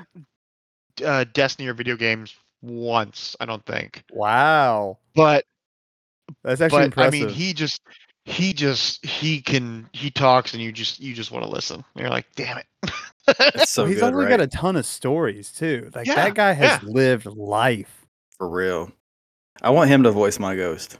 uh, 1.04 1.26
destiny 1.34 1.68
or 1.68 1.74
video 1.74 1.96
games 1.96 2.36
once 2.62 3.36
i 3.40 3.46
don't 3.46 3.66
think 3.66 4.04
wow. 4.12 4.98
but 5.16 5.46
That's 6.44 6.60
actually 6.62 6.90
but 6.90 7.06
I 7.08 7.10
mean, 7.10 7.30
he 7.30 7.54
just 7.54 7.82
he 8.26 8.52
just 8.54 9.04
he 9.06 9.42
can 9.42 9.90
he 9.94 10.12
talks 10.12 10.54
and 10.54 10.62
you 10.62 10.72
just 10.72 11.00
you 11.00 11.14
just 11.16 11.32
want 11.32 11.46
to 11.46 11.50
listen. 11.50 11.76
And 11.78 12.02
you're 12.02 12.10
like, 12.12 12.28
damn 12.36 12.58
it. 12.60 12.66
It's 13.28 13.70
so 13.72 13.84
Well, 13.84 13.90
he's 13.92 14.00
good, 14.02 14.14
also 14.14 14.18
right? 14.18 14.30
got 14.30 14.42
a 14.42 14.48
ton 14.48 14.76
of 14.76 14.86
stories 14.86 15.52
too. 15.52 15.90
Like 15.96 16.06
Yeah, 16.06 16.16
that 16.16 16.36
guy 16.36 16.52
has 16.52 16.84
yeah. 16.84 16.90
lived 16.90 17.26
life. 17.26 18.06
For 18.38 18.48
real. 18.48 18.92
I 19.62 19.70
want 19.72 19.90
him 19.90 20.04
to 20.04 20.12
voice 20.12 20.38
my 20.38 20.56
ghost. 20.56 20.98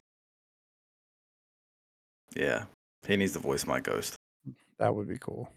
Yeah. 2.36 2.64
He 3.06 3.18
needs 3.18 3.34
to 3.34 3.40
voice 3.40 3.68
my 3.68 3.80
ghost. 3.80 4.16
That 4.80 4.96
would 4.96 5.08
be 5.08 5.18
cool. 5.20 5.50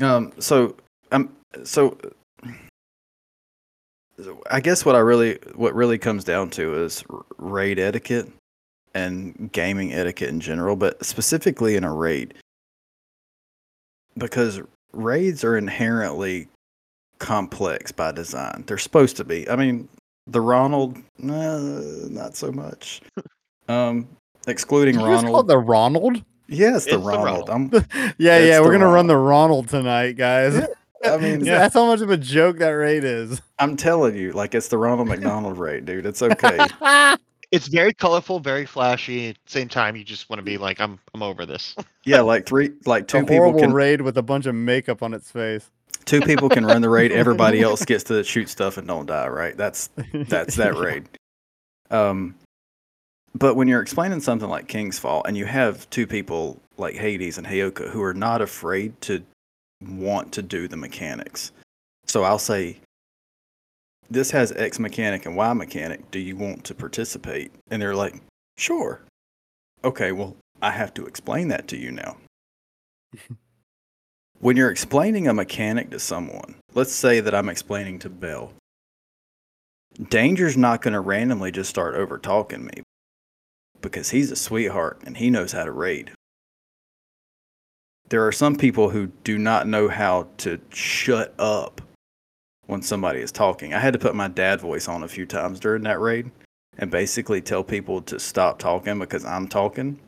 Um. 0.00 0.32
So 0.38 0.76
um. 1.12 1.34
So. 1.64 1.98
so 4.22 4.42
I 4.50 4.60
guess 4.60 4.84
what 4.84 4.94
I 4.96 5.00
really 5.00 5.38
what 5.54 5.74
really 5.74 5.98
comes 5.98 6.24
down 6.24 6.50
to 6.50 6.82
is 6.82 7.04
raid 7.36 7.78
etiquette 7.78 8.30
and 8.94 9.50
gaming 9.52 9.92
etiquette 9.92 10.28
in 10.28 10.40
general, 10.40 10.76
but 10.76 11.04
specifically 11.04 11.76
in 11.76 11.84
a 11.84 11.92
raid, 11.92 12.34
because 14.16 14.60
raids 14.92 15.44
are 15.44 15.56
inherently 15.56 16.48
complex 17.18 17.92
by 17.92 18.12
design. 18.12 18.64
They're 18.66 18.78
supposed 18.78 19.16
to 19.18 19.24
be. 19.24 19.48
I 19.48 19.56
mean, 19.56 19.88
the 20.26 20.40
Ronald, 20.40 20.98
nah, 21.18 21.58
not 22.08 22.36
so 22.36 22.50
much. 22.52 23.00
Um, 23.68 24.08
excluding 24.48 24.96
Did 24.96 25.02
you 25.02 25.12
just 25.12 25.26
call 25.26 25.32
Ronald. 25.32 25.46
the 25.46 25.58
Ronald? 25.58 26.24
Yes, 26.50 26.84
the 26.84 26.90
It's 26.90 26.90
the 26.90 26.98
Ronald. 26.98 27.48
Ronald. 27.48 27.50
I'm, 27.50 27.70
yeah, 28.18 28.36
It's 28.38 28.48
yeah, 28.48 28.60
we're 28.60 28.72
gonna 28.72 28.88
run 28.88 29.06
the 29.06 29.16
Ronald 29.16 29.68
tonight, 29.68 30.12
guys. 30.16 30.60
I 31.04 31.16
mean, 31.16 31.44
Yeah, 31.44 31.58
That's 31.58 31.74
how 31.74 31.86
much 31.86 32.00
of 32.02 32.10
a 32.10 32.16
joke 32.18 32.58
that 32.58 32.70
raid 32.70 33.04
is. 33.04 33.40
I'm 33.58 33.76
telling 33.76 34.16
you, 34.16 34.32
like 34.32 34.54
it's 34.54 34.68
the 34.68 34.76
Ronald 34.78 35.08
McDonald 35.08 35.58
raid, 35.58 35.86
dude. 35.86 36.06
It's 36.06 36.22
okay. 36.22 36.66
It's 37.52 37.66
very 37.66 37.92
colorful, 37.92 38.38
very 38.38 38.64
flashy. 38.64 39.30
At 39.30 39.34
the 39.44 39.50
same 39.50 39.68
time, 39.68 39.96
you 39.96 40.04
just 40.04 40.30
want 40.30 40.38
to 40.38 40.44
be 40.44 40.56
like, 40.56 40.80
I'm 40.80 41.00
I'm 41.14 41.22
over 41.22 41.44
this. 41.44 41.74
yeah, 42.04 42.20
like 42.20 42.46
three, 42.46 42.70
like 42.86 43.02
a 43.02 43.06
two 43.06 43.20
people 43.22 43.36
horrible 43.38 43.60
can 43.60 43.72
raid 43.72 44.02
with 44.02 44.16
a 44.18 44.22
bunch 44.22 44.46
of 44.46 44.54
makeup 44.54 45.02
on 45.02 45.12
its 45.14 45.32
face. 45.32 45.68
two 46.04 46.20
people 46.20 46.48
can 46.48 46.64
run 46.64 46.80
the 46.80 46.88
raid. 46.88 47.10
Everybody 47.10 47.60
else 47.60 47.84
gets 47.84 48.04
to 48.04 48.22
shoot 48.22 48.48
stuff 48.48 48.78
and 48.78 48.86
don't 48.86 49.06
die. 49.06 49.26
Right? 49.26 49.56
That's 49.56 49.90
that's 50.28 50.54
that 50.56 50.74
Yeah. 50.74 50.80
raid. 50.80 51.08
Um, 51.90 52.36
but 53.34 53.54
when 53.54 53.68
you're 53.68 53.82
explaining 53.82 54.20
something 54.20 54.48
like 54.48 54.68
King's 54.68 54.98
Fall 54.98 55.22
and 55.24 55.36
you 55.36 55.46
have 55.46 55.88
two 55.90 56.06
people 56.06 56.60
like 56.76 56.94
Hades 56.94 57.38
and 57.38 57.46
Hayoka 57.46 57.90
who 57.90 58.02
are 58.02 58.14
not 58.14 58.42
afraid 58.42 59.00
to 59.02 59.22
want 59.80 60.32
to 60.32 60.42
do 60.42 60.66
the 60.66 60.76
mechanics, 60.76 61.52
so 62.06 62.24
I'll 62.24 62.38
say, 62.38 62.80
this 64.10 64.32
has 64.32 64.50
X 64.52 64.80
mechanic 64.80 65.26
and 65.26 65.36
Y 65.36 65.52
mechanic. 65.52 66.10
Do 66.10 66.18
you 66.18 66.36
want 66.36 66.64
to 66.64 66.74
participate? 66.74 67.52
And 67.70 67.80
they're 67.80 67.94
like, 67.94 68.20
sure. 68.58 69.02
Okay, 69.84 70.10
well, 70.10 70.36
I 70.60 70.72
have 70.72 70.92
to 70.94 71.06
explain 71.06 71.48
that 71.48 71.68
to 71.68 71.76
you 71.76 71.92
now. 71.92 72.16
when 74.40 74.56
you're 74.56 74.72
explaining 74.72 75.28
a 75.28 75.34
mechanic 75.34 75.90
to 75.90 76.00
someone, 76.00 76.56
let's 76.74 76.92
say 76.92 77.20
that 77.20 77.34
I'm 77.34 77.48
explaining 77.48 78.00
to 78.00 78.10
Bell. 78.10 78.52
Danger's 80.08 80.56
not 80.56 80.82
going 80.82 80.94
to 80.94 81.00
randomly 81.00 81.52
just 81.52 81.70
start 81.70 81.94
over 81.94 82.18
talking 82.18 82.64
me 82.64 82.82
because 83.80 84.10
he's 84.10 84.30
a 84.30 84.36
sweetheart 84.36 85.00
and 85.04 85.16
he 85.16 85.30
knows 85.30 85.52
how 85.52 85.64
to 85.64 85.72
raid. 85.72 86.12
There 88.08 88.26
are 88.26 88.32
some 88.32 88.56
people 88.56 88.90
who 88.90 89.06
do 89.24 89.38
not 89.38 89.68
know 89.68 89.88
how 89.88 90.28
to 90.38 90.60
shut 90.70 91.32
up 91.38 91.80
when 92.66 92.82
somebody 92.82 93.20
is 93.20 93.32
talking. 93.32 93.72
I 93.74 93.78
had 93.78 93.92
to 93.92 93.98
put 93.98 94.14
my 94.14 94.28
dad 94.28 94.60
voice 94.60 94.88
on 94.88 95.02
a 95.02 95.08
few 95.08 95.26
times 95.26 95.60
during 95.60 95.82
that 95.84 96.00
raid 96.00 96.30
and 96.78 96.90
basically 96.90 97.40
tell 97.40 97.62
people 97.62 98.02
to 98.02 98.18
stop 98.18 98.58
talking 98.58 98.98
because 98.98 99.24
I'm 99.24 99.48
talking 99.48 99.98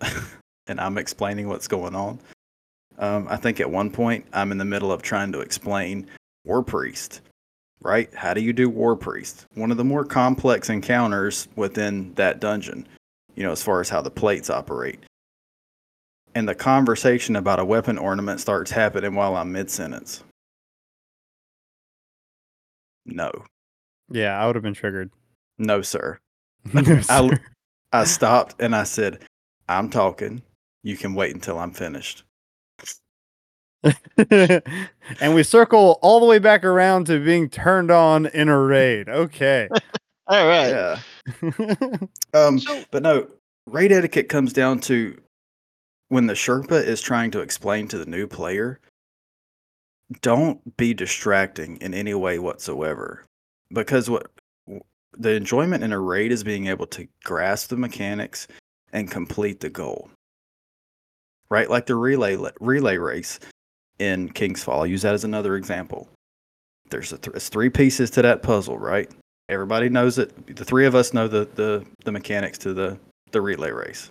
and 0.66 0.80
I'm 0.80 0.98
explaining 0.98 1.48
what's 1.48 1.68
going 1.68 1.94
on. 1.94 2.18
Um, 2.98 3.26
I 3.28 3.36
think 3.36 3.60
at 3.60 3.70
one 3.70 3.90
point 3.90 4.26
I'm 4.32 4.52
in 4.52 4.58
the 4.58 4.64
middle 4.64 4.92
of 4.92 5.02
trying 5.02 5.32
to 5.32 5.40
explain 5.40 6.08
War 6.44 6.62
Priest, 6.62 7.20
right? 7.80 8.12
How 8.14 8.34
do 8.34 8.40
you 8.40 8.52
do 8.52 8.68
War 8.68 8.96
Priest? 8.96 9.46
One 9.54 9.70
of 9.70 9.76
the 9.76 9.84
more 9.84 10.04
complex 10.04 10.70
encounters 10.70 11.48
within 11.56 12.14
that 12.14 12.40
dungeon, 12.40 12.86
you 13.36 13.42
know, 13.42 13.52
as 13.52 13.62
far 13.62 13.80
as 13.80 13.88
how 13.88 14.00
the 14.00 14.10
plates 14.10 14.50
operate. 14.50 15.00
And 16.34 16.48
the 16.48 16.54
conversation 16.54 17.36
about 17.36 17.60
a 17.60 17.64
weapon 17.64 17.96
ornament 17.98 18.40
starts 18.40 18.70
happening 18.70 19.14
while 19.14 19.36
I'm 19.36 19.52
mid 19.52 19.70
sentence. 19.70 20.24
No, 23.06 23.30
Yeah, 24.10 24.38
I 24.40 24.46
would 24.46 24.56
have 24.56 24.62
been 24.64 24.74
triggered. 24.74 25.10
no, 25.58 25.82
sir. 25.82 26.18
No, 26.72 27.00
I. 27.08 27.38
I 27.92 28.04
stopped 28.04 28.56
and 28.60 28.74
I 28.74 28.82
said, 28.84 29.20
I'm 29.68 29.88
talking. 29.90 30.42
You 30.82 30.96
can 30.96 31.14
wait 31.14 31.34
until 31.34 31.58
I'm 31.58 31.70
finished. 31.72 32.24
and 34.30 35.34
we 35.34 35.42
circle 35.44 35.98
all 36.02 36.18
the 36.18 36.26
way 36.26 36.38
back 36.38 36.64
around 36.64 37.06
to 37.06 37.22
being 37.22 37.48
turned 37.50 37.90
on 37.90 38.26
in 38.26 38.48
a 38.48 38.58
raid. 38.58 39.08
Okay. 39.08 39.68
All 40.26 40.46
right. 40.48 40.68
Yeah. 40.70 40.98
Um, 42.34 42.58
So- 42.58 42.84
but 42.90 43.02
no, 43.02 43.28
raid 43.66 43.92
etiquette 43.92 44.28
comes 44.28 44.52
down 44.52 44.80
to 44.80 45.16
when 46.08 46.26
the 46.26 46.34
Sherpa 46.34 46.82
is 46.84 47.00
trying 47.00 47.30
to 47.32 47.40
explain 47.40 47.88
to 47.88 47.98
the 47.98 48.06
new 48.06 48.26
player, 48.26 48.78
don't 50.20 50.76
be 50.76 50.92
distracting 50.94 51.76
in 51.78 51.94
any 51.94 52.14
way 52.14 52.38
whatsoever. 52.38 53.24
Because 53.72 54.10
what 54.10 54.30
the 55.16 55.30
enjoyment 55.30 55.82
in 55.82 55.92
a 55.92 55.98
raid 55.98 56.30
is 56.32 56.44
being 56.44 56.66
able 56.66 56.86
to 56.88 57.08
grasp 57.24 57.70
the 57.70 57.76
mechanics 57.76 58.46
and 58.92 59.10
complete 59.10 59.60
the 59.60 59.70
goal. 59.70 60.10
Right? 61.50 61.70
Like 61.70 61.86
the 61.86 61.94
relay 61.94 62.36
relay 62.60 62.96
race 62.98 63.38
in 63.98 64.28
King's 64.30 64.62
Fall. 64.62 64.80
I'll 64.80 64.86
use 64.86 65.02
that 65.02 65.14
as 65.14 65.24
another 65.24 65.56
example. 65.56 66.08
There's 66.90 67.12
a 67.12 67.18
th- 67.18 67.34
it's 67.36 67.48
three 67.48 67.70
pieces 67.70 68.10
to 68.10 68.22
that 68.22 68.42
puzzle, 68.42 68.78
right? 68.78 69.10
Everybody 69.48 69.88
knows 69.88 70.18
it. 70.18 70.56
The 70.56 70.64
three 70.64 70.86
of 70.86 70.94
us 70.94 71.12
know 71.12 71.28
the, 71.28 71.48
the, 71.54 71.84
the 72.04 72.12
mechanics 72.12 72.58
to 72.58 72.72
the, 72.72 72.98
the 73.30 73.40
relay 73.40 73.70
race. 73.70 74.10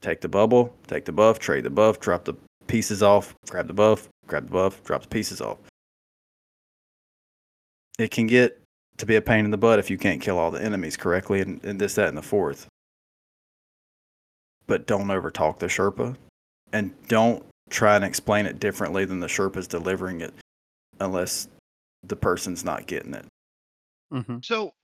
Take 0.00 0.20
the 0.20 0.28
bubble, 0.28 0.74
take 0.86 1.06
the 1.06 1.12
buff, 1.12 1.38
trade 1.38 1.64
the 1.64 1.70
buff, 1.70 1.98
drop 1.98 2.24
the 2.24 2.34
pieces 2.66 3.02
off, 3.02 3.34
grab 3.48 3.68
the 3.68 3.72
buff, 3.72 4.08
grab 4.26 4.46
the 4.46 4.52
buff, 4.52 4.84
drop 4.84 5.02
the 5.02 5.08
pieces 5.08 5.40
off. 5.40 5.58
It 7.98 8.10
can 8.10 8.26
get 8.26 8.60
to 8.98 9.06
be 9.06 9.16
a 9.16 9.22
pain 9.22 9.44
in 9.44 9.50
the 9.50 9.56
butt 9.56 9.78
if 9.78 9.90
you 9.90 9.96
can't 9.96 10.20
kill 10.20 10.38
all 10.38 10.50
the 10.50 10.62
enemies 10.62 10.96
correctly 10.96 11.40
and, 11.40 11.64
and 11.64 11.80
this, 11.80 11.94
that, 11.94 12.08
and 12.08 12.18
the 12.18 12.22
fourth. 12.22 12.66
But 14.66 14.86
don't 14.86 15.06
overtalk 15.06 15.58
the 15.58 15.66
Sherpa 15.66 16.16
and 16.72 16.92
don't 17.08 17.44
try 17.70 17.96
and 17.96 18.04
explain 18.04 18.46
it 18.46 18.60
differently 18.60 19.04
than 19.04 19.20
the 19.20 19.26
Sherpa's 19.26 19.68
delivering 19.68 20.20
it 20.20 20.34
unless 21.00 21.48
the 22.02 22.16
person's 22.16 22.64
not 22.64 22.86
getting 22.86 23.14
it. 23.14 23.24
Hmm 24.10 24.38
So, 24.42 24.74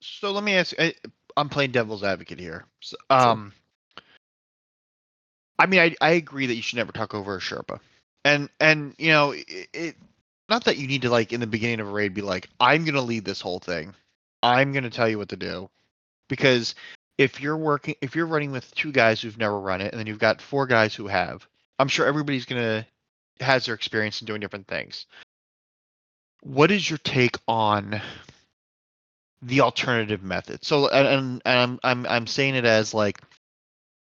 so 0.00 0.32
let 0.32 0.44
me 0.44 0.54
ask. 0.54 0.74
I, 0.78 0.94
I'm 1.36 1.48
playing 1.48 1.72
devil's 1.72 2.02
advocate 2.04 2.38
here. 2.40 2.66
So, 2.80 2.96
Sure. 3.16 3.32
um, 3.32 3.52
I 5.58 5.66
mean, 5.66 5.80
I 5.80 5.96
I 6.00 6.10
agree 6.12 6.46
that 6.46 6.54
you 6.54 6.62
should 6.62 6.76
never 6.76 6.92
talk 6.92 7.14
over 7.14 7.36
a 7.36 7.40
Sherpa, 7.40 7.80
and 8.24 8.48
and 8.60 8.94
you 8.98 9.10
know 9.10 9.32
it, 9.32 9.68
it. 9.72 9.96
Not 10.48 10.64
that 10.64 10.76
you 10.76 10.86
need 10.86 11.02
to 11.02 11.10
like 11.10 11.32
in 11.32 11.40
the 11.40 11.46
beginning 11.46 11.80
of 11.80 11.88
a 11.88 11.92
raid 11.92 12.14
be 12.14 12.22
like, 12.22 12.48
I'm 12.60 12.84
gonna 12.84 13.00
lead 13.02 13.24
this 13.24 13.40
whole 13.40 13.58
thing. 13.60 13.94
I'm 14.42 14.72
gonna 14.72 14.90
tell 14.90 15.08
you 15.08 15.18
what 15.18 15.28
to 15.30 15.36
do, 15.36 15.70
because 16.28 16.74
if 17.18 17.40
you're 17.40 17.56
working, 17.56 17.94
if 18.00 18.16
you're 18.16 18.26
running 18.26 18.52
with 18.52 18.74
two 18.74 18.92
guys 18.92 19.20
who've 19.20 19.38
never 19.38 19.58
run 19.60 19.80
it, 19.80 19.92
and 19.92 20.00
then 20.00 20.06
you've 20.06 20.18
got 20.18 20.42
four 20.42 20.66
guys 20.66 20.94
who 20.94 21.06
have, 21.06 21.46
I'm 21.78 21.88
sure 21.88 22.06
everybody's 22.06 22.46
gonna 22.46 22.86
has 23.40 23.66
their 23.66 23.74
experience 23.74 24.20
in 24.20 24.26
doing 24.26 24.40
different 24.40 24.66
things. 24.68 25.06
What 26.42 26.70
is 26.70 26.88
your 26.88 26.98
take 26.98 27.36
on 27.48 28.00
the 29.42 29.60
alternative 29.60 30.22
method. 30.22 30.64
So 30.64 30.88
and, 30.88 31.08
and, 31.08 31.42
I'm 31.44 31.80
I'm 31.82 32.06
I'm 32.06 32.26
saying 32.26 32.54
it 32.54 32.64
as 32.64 32.94
like, 32.94 33.20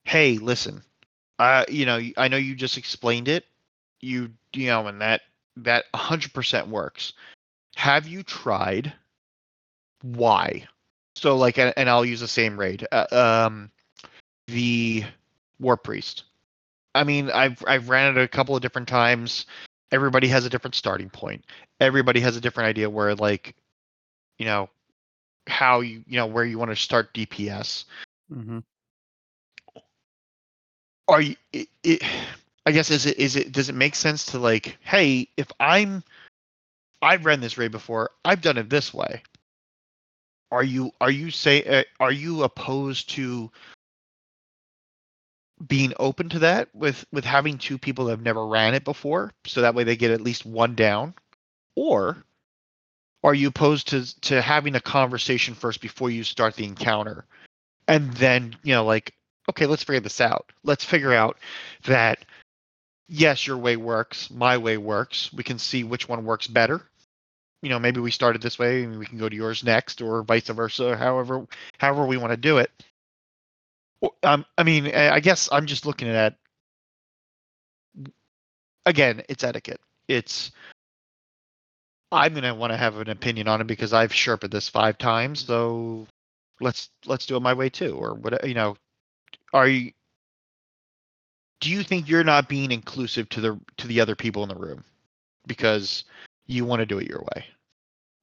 hey, 0.04 0.38
listen, 0.38 0.82
uh, 1.40 1.66
you 1.70 1.86
know, 1.86 2.02
I 2.18 2.28
know 2.28 2.38
you 2.38 2.56
just 2.56 2.78
explained 2.78 3.28
it, 3.28 3.46
you 4.02 4.32
you 4.54 4.68
know, 4.68 4.88
and 4.88 5.02
that 5.02 5.22
that 5.58 5.86
100% 5.94 6.68
works. 6.68 7.14
Have 7.76 8.08
you 8.08 8.24
tried? 8.24 8.94
Why? 10.02 10.68
So 11.16 11.36
like, 11.36 11.58
and, 11.58 11.74
and 11.78 11.90
I'll 11.90 12.06
use 12.06 12.20
the 12.20 12.28
same 12.28 12.60
raid. 12.60 12.88
Uh, 12.92 13.06
um, 13.12 13.72
the 14.48 15.04
War 15.60 15.78
Priest. 15.78 16.24
I 16.96 17.04
mean, 17.04 17.30
I've 17.30 17.64
I've 17.68 17.90
ran 17.90 18.18
it 18.18 18.22
a 18.22 18.28
couple 18.28 18.56
of 18.56 18.62
different 18.62 18.88
times. 18.88 19.46
Everybody 19.92 20.28
has 20.28 20.46
a 20.46 20.50
different 20.50 20.76
starting 20.76 21.10
point. 21.10 21.46
Everybody 21.80 22.20
has 22.22 22.36
a 22.36 22.42
different 22.42 22.68
idea 22.68 22.90
where 22.90 23.16
like, 23.16 23.56
you 24.40 24.46
know, 24.46 24.70
how 25.48 25.82
you 25.82 26.04
you 26.08 26.18
know 26.18 26.26
where 26.26 26.46
you 26.46 26.58
want 26.60 26.72
to 26.72 26.76
start 26.76 27.14
DPS. 27.14 27.86
hmm 28.32 28.60
Are 31.08 31.22
you 31.22 31.36
it, 31.54 31.68
it 31.84 32.04
I 32.66 32.72
guess 32.72 32.92
is 32.92 33.06
it 33.06 33.18
is 33.18 33.36
it 33.36 33.52
does 33.52 33.70
it 33.70 33.76
make 33.76 33.96
sense 33.96 34.26
to 34.28 34.40
like, 34.40 34.78
hey, 34.82 35.30
if 35.38 35.52
I'm 35.60 36.04
I've 37.02 37.26
ran 37.26 37.40
this 37.40 37.58
raid 37.58 37.72
before, 37.72 38.12
I've 38.26 38.42
done 38.42 38.58
it 38.58 38.70
this 38.70 38.94
way. 38.94 39.22
Are 40.52 40.64
you 40.64 40.92
are 41.02 41.12
you 41.12 41.32
say 41.32 41.64
uh, 41.64 41.84
are 42.00 42.12
you 42.12 42.44
opposed 42.44 43.10
to 43.12 43.52
being 45.68 45.94
open 46.00 46.30
to 46.30 46.40
that 46.40 46.74
with 46.76 47.06
with 47.12 47.26
having 47.26 47.58
two 47.58 47.78
people 47.78 48.06
that 48.06 48.12
have 48.12 48.22
never 48.22 48.46
ran 48.46 48.76
it 48.76 48.84
before 48.84 49.34
so 49.46 49.62
that 49.62 49.74
way 49.74 49.84
they 49.84 49.96
get 49.96 50.12
at 50.12 50.22
least 50.22 50.46
one 50.46 50.76
down 50.76 51.14
or 51.76 52.24
are 53.28 53.34
you 53.34 53.50
opposed 53.50 53.90
to 53.90 54.22
to 54.22 54.42
having 54.42 54.76
a 54.76 54.80
conversation 54.80 55.54
first 55.54 55.82
before 55.82 56.10
you 56.10 56.24
start 56.24 56.56
the 56.56 56.64
encounter? 56.64 57.26
And 57.86 58.14
then 58.14 58.56
you 58.64 58.74
know 58.74 58.86
like 58.86 59.14
okay 59.50 59.66
let's 59.66 59.84
figure 59.84 60.00
this 60.00 60.22
out. 60.22 60.54
Let's 60.64 60.86
figure 60.86 61.14
out 61.14 61.38
that 61.84 62.24
yes 63.10 63.46
your 63.46 63.58
way 63.58 63.76
works 63.76 64.32
my 64.32 64.58
way 64.58 64.78
works. 64.78 65.34
We 65.34 65.44
can 65.44 65.60
see 65.60 65.84
which 65.84 66.08
one 66.08 66.24
works 66.24 66.48
better. 66.48 66.82
You 67.62 67.70
know 67.70 67.80
maybe 67.80 68.00
we 68.00 68.12
started 68.12 68.42
this 68.42 68.58
way 68.58 68.84
and 68.84 68.98
we 68.98 69.06
can 69.06 69.18
go 69.18 69.28
to 69.28 69.36
yours 69.36 69.62
next 69.62 70.02
or 70.02 70.24
vice 70.24 70.48
versa 70.48 70.96
however 70.96 71.46
however 71.80 72.06
we 72.06 72.16
want 72.16 72.32
to 72.32 72.38
do 72.38 72.60
it. 72.60 72.72
Um, 74.24 74.46
i 74.58 74.64
mean 74.64 74.94
i 74.96 75.20
guess 75.20 75.50
i'm 75.52 75.66
just 75.66 75.86
looking 75.86 76.08
at 76.08 76.36
again 78.86 79.22
it's 79.28 79.44
etiquette. 79.44 79.82
It's 80.08 80.52
I'm 82.12 82.34
gonna 82.34 82.56
want 82.56 82.72
to 82.72 82.78
have 82.78 82.98
an 82.98 83.10
opinion 83.10 83.48
on 83.48 83.62
it 83.62 83.68
because 83.68 83.94
I've 83.94 84.14
sharpened 84.14 84.54
this 84.54 84.70
five 84.70 84.98
times. 84.98 85.46
So 85.46 86.08
let's 86.62 86.90
let's 87.06 87.26
do 87.26 87.36
it 87.36 87.42
my 87.42 87.54
way 87.54 87.70
too, 87.70 87.96
or 87.96 88.14
what 88.14 88.48
you 88.48 88.54
know. 88.54 88.76
Are 89.54 89.68
you? 89.68 89.92
Do 91.60 91.72
you 91.72 91.84
think 91.84 92.08
you're 92.08 92.24
not 92.24 92.48
being 92.48 92.72
inclusive 92.72 93.28
to 93.30 93.42
the 93.42 93.60
to 93.78 93.88
the 93.88 94.00
other 94.00 94.16
people 94.16 94.44
in 94.44 94.50
the 94.50 94.56
room 94.56 94.84
because 95.48 96.04
you 96.46 96.66
want 96.66 96.80
to 96.82 96.86
do 96.86 97.00
it 97.00 97.10
your 97.10 97.24
way? 97.36 97.46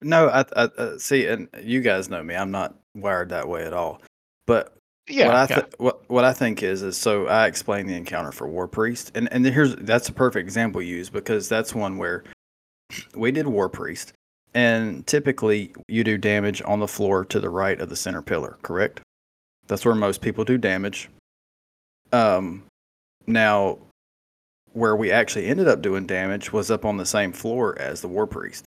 No, 0.02 0.28
I, 0.28 0.40
I 0.56 0.62
uh, 0.64 0.98
see, 0.98 1.26
and 1.26 1.48
you 1.62 1.80
guys 1.80 2.08
know 2.08 2.22
me. 2.22 2.34
I'm 2.34 2.50
not 2.50 2.74
wired 2.94 3.30
that 3.30 3.48
way 3.48 3.64
at 3.64 3.72
all. 3.72 4.02
But 4.46 4.76
Yeah. 5.08 5.26
what 5.26 5.34
I 5.34 5.46
yeah. 5.50 5.62
what 5.78 6.10
what 6.10 6.24
I 6.24 6.32
think 6.32 6.62
is 6.62 6.82
is 6.82 6.96
so 6.96 7.26
I 7.26 7.46
explained 7.46 7.88
the 7.88 7.94
encounter 7.94 8.32
for 8.32 8.48
War 8.48 8.68
Priest, 8.68 9.12
and 9.14 9.30
and 9.32 9.44
here's 9.44 9.74
that's 9.76 10.08
a 10.08 10.12
perfect 10.12 10.44
example 10.44 10.80
you 10.80 10.96
use 10.96 11.10
because 11.10 11.48
that's 11.48 11.74
one 11.74 11.98
where 11.98 12.24
we 13.14 13.30
did 13.32 13.46
War 13.46 13.68
Priest, 13.68 14.12
and 14.54 15.06
typically 15.06 15.74
you 15.88 16.04
do 16.04 16.18
damage 16.18 16.62
on 16.64 16.80
the 16.80 16.88
floor 16.88 17.24
to 17.26 17.40
the 17.40 17.50
right 17.50 17.80
of 17.80 17.88
the 17.88 17.96
center 17.96 18.22
pillar, 18.22 18.58
correct? 18.62 19.00
That's 19.66 19.84
where 19.84 19.94
most 19.94 20.20
people 20.20 20.44
do 20.44 20.58
damage. 20.58 21.08
Um, 22.12 22.64
now, 23.26 23.78
where 24.72 24.96
we 24.96 25.10
actually 25.10 25.46
ended 25.46 25.68
up 25.68 25.82
doing 25.82 26.06
damage 26.06 26.52
was 26.52 26.70
up 26.70 26.84
on 26.84 26.96
the 26.96 27.06
same 27.06 27.32
floor 27.32 27.78
as 27.78 28.00
the 28.00 28.08
War 28.08 28.26
Priest, 28.26 28.64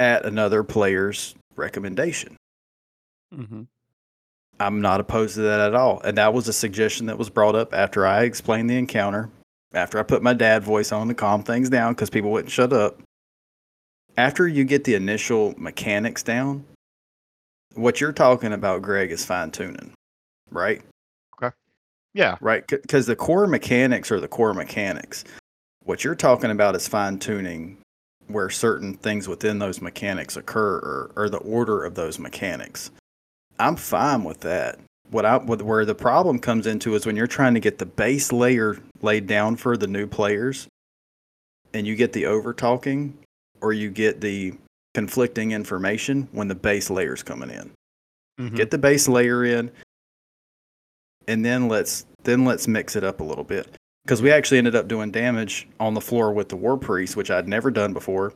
at 0.00 0.24
another 0.24 0.62
player's 0.62 1.34
recommendation. 1.56 2.36
Mm-hmm. 3.34 3.62
I'm 4.60 4.80
not 4.80 5.00
opposed 5.00 5.34
to 5.36 5.42
that 5.42 5.60
at 5.60 5.74
all. 5.74 6.00
And 6.00 6.18
that 6.18 6.32
was 6.32 6.48
a 6.48 6.52
suggestion 6.52 7.06
that 7.06 7.18
was 7.18 7.30
brought 7.30 7.54
up 7.54 7.72
after 7.72 8.06
I 8.06 8.22
explained 8.22 8.68
the 8.68 8.76
encounter, 8.76 9.30
after 9.72 9.98
I 9.98 10.02
put 10.02 10.22
my 10.22 10.34
dad 10.34 10.62
voice 10.62 10.92
on 10.92 11.08
to 11.08 11.14
calm 11.14 11.42
things 11.42 11.68
down 11.68 11.94
because 11.94 12.10
people 12.10 12.30
wouldn't 12.30 12.52
shut 12.52 12.72
up. 12.72 13.00
After 14.16 14.48
you 14.48 14.64
get 14.64 14.84
the 14.84 14.94
initial 14.94 15.54
mechanics 15.56 16.22
down, 16.22 16.64
what 17.74 18.00
you're 18.00 18.12
talking 18.12 18.52
about, 18.52 18.82
Greg, 18.82 19.12
is 19.12 19.24
fine 19.24 19.50
tuning, 19.50 19.92
right? 20.50 20.82
Okay. 21.40 21.54
Yeah. 22.14 22.36
Right? 22.40 22.66
Because 22.66 23.06
the 23.06 23.14
core 23.14 23.46
mechanics 23.46 24.10
are 24.10 24.20
the 24.20 24.28
core 24.28 24.54
mechanics. 24.54 25.24
What 25.84 26.02
you're 26.02 26.16
talking 26.16 26.50
about 26.50 26.74
is 26.74 26.88
fine 26.88 27.18
tuning 27.18 27.78
where 28.26 28.50
certain 28.50 28.94
things 28.94 29.28
within 29.28 29.58
those 29.58 29.80
mechanics 29.80 30.36
occur 30.36 30.76
or, 30.76 31.12
or 31.16 31.28
the 31.28 31.38
order 31.38 31.84
of 31.84 31.94
those 31.94 32.18
mechanics. 32.18 32.90
I'm 33.58 33.76
fine 33.76 34.24
with 34.24 34.40
that. 34.40 34.78
What 35.10 35.24
I 35.24 35.38
what, 35.38 35.62
where 35.62 35.84
the 35.84 35.94
problem 35.94 36.38
comes 36.38 36.66
into 36.66 36.94
is 36.94 37.06
when 37.06 37.16
you're 37.16 37.26
trying 37.26 37.54
to 37.54 37.60
get 37.60 37.78
the 37.78 37.86
base 37.86 38.32
layer 38.32 38.78
laid 39.00 39.26
down 39.26 39.56
for 39.56 39.76
the 39.76 39.86
new 39.86 40.06
players, 40.06 40.68
and 41.72 41.86
you 41.86 41.96
get 41.96 42.12
the 42.12 42.26
over 42.26 42.52
talking, 42.52 43.16
or 43.60 43.72
you 43.72 43.90
get 43.90 44.20
the 44.20 44.54
conflicting 44.94 45.52
information 45.52 46.28
when 46.32 46.48
the 46.48 46.54
base 46.54 46.90
layer's 46.90 47.22
coming 47.22 47.50
in. 47.50 47.70
Mhm. 48.38 48.56
Get 48.56 48.70
the 48.70 48.78
base 48.78 49.08
layer 49.08 49.44
in, 49.44 49.70
and 51.26 51.44
then 51.44 51.68
let's 51.68 52.04
then 52.24 52.44
let's 52.44 52.68
mix 52.68 52.94
it 52.94 53.04
up 53.04 53.20
a 53.20 53.24
little 53.24 53.44
bit 53.44 53.74
because 54.04 54.20
we 54.20 54.30
actually 54.30 54.58
ended 54.58 54.74
up 54.74 54.88
doing 54.88 55.10
damage 55.10 55.68
on 55.80 55.94
the 55.94 56.00
floor 56.00 56.32
with 56.32 56.48
the 56.50 56.56
war 56.56 56.76
priest, 56.76 57.16
which 57.16 57.30
I'd 57.30 57.48
never 57.48 57.70
done 57.70 57.92
before. 57.92 58.34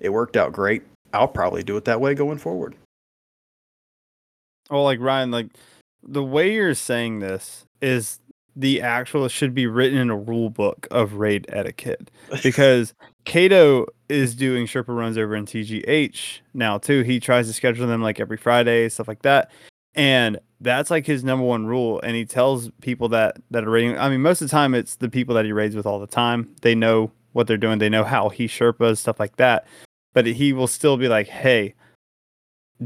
It 0.00 0.08
worked 0.10 0.36
out 0.36 0.52
great. 0.52 0.82
I'll 1.12 1.28
probably 1.28 1.62
do 1.62 1.76
it 1.76 1.84
that 1.84 2.00
way 2.00 2.14
going 2.14 2.38
forward. 2.38 2.74
Oh, 4.70 4.82
like 4.82 4.98
Ryan, 5.00 5.30
like 5.30 5.48
the 6.06 6.22
way 6.22 6.52
you're 6.52 6.74
saying 6.74 7.20
this 7.20 7.66
is 7.80 8.20
the 8.56 8.80
actual 8.80 9.26
should 9.28 9.54
be 9.54 9.66
written 9.66 9.98
in 9.98 10.10
a 10.10 10.16
rule 10.16 10.50
book 10.50 10.86
of 10.90 11.14
raid 11.14 11.46
etiquette 11.48 12.10
because 12.42 12.94
Kato 13.24 13.86
is 14.08 14.34
doing 14.34 14.66
Sherpa 14.66 14.96
runs 14.96 15.18
over 15.18 15.34
in 15.34 15.46
TGH 15.46 16.40
now 16.52 16.78
too. 16.78 17.02
He 17.02 17.18
tries 17.18 17.46
to 17.48 17.52
schedule 17.52 17.86
them 17.86 18.02
like 18.02 18.20
every 18.20 18.36
Friday, 18.36 18.88
stuff 18.88 19.08
like 19.08 19.22
that, 19.22 19.50
and 19.94 20.38
that's 20.60 20.90
like 20.90 21.06
his 21.06 21.24
number 21.24 21.44
one 21.44 21.66
rule. 21.66 22.00
And 22.02 22.14
he 22.14 22.24
tells 22.24 22.70
people 22.80 23.08
that 23.08 23.36
that 23.50 23.64
are 23.64 23.70
raiding. 23.70 23.98
I 23.98 24.08
mean, 24.08 24.22
most 24.22 24.40
of 24.40 24.48
the 24.48 24.52
time 24.52 24.74
it's 24.74 24.96
the 24.96 25.10
people 25.10 25.34
that 25.34 25.44
he 25.44 25.52
raids 25.52 25.74
with 25.74 25.86
all 25.86 25.98
the 25.98 26.06
time. 26.06 26.54
They 26.62 26.74
know 26.74 27.10
what 27.32 27.46
they're 27.46 27.56
doing. 27.56 27.78
They 27.78 27.88
know 27.88 28.04
how 28.04 28.28
he 28.28 28.46
Sherpas 28.46 28.98
stuff 28.98 29.18
like 29.18 29.36
that. 29.36 29.66
But 30.12 30.26
he 30.26 30.52
will 30.52 30.68
still 30.68 30.96
be 30.96 31.08
like, 31.08 31.26
"Hey, 31.26 31.74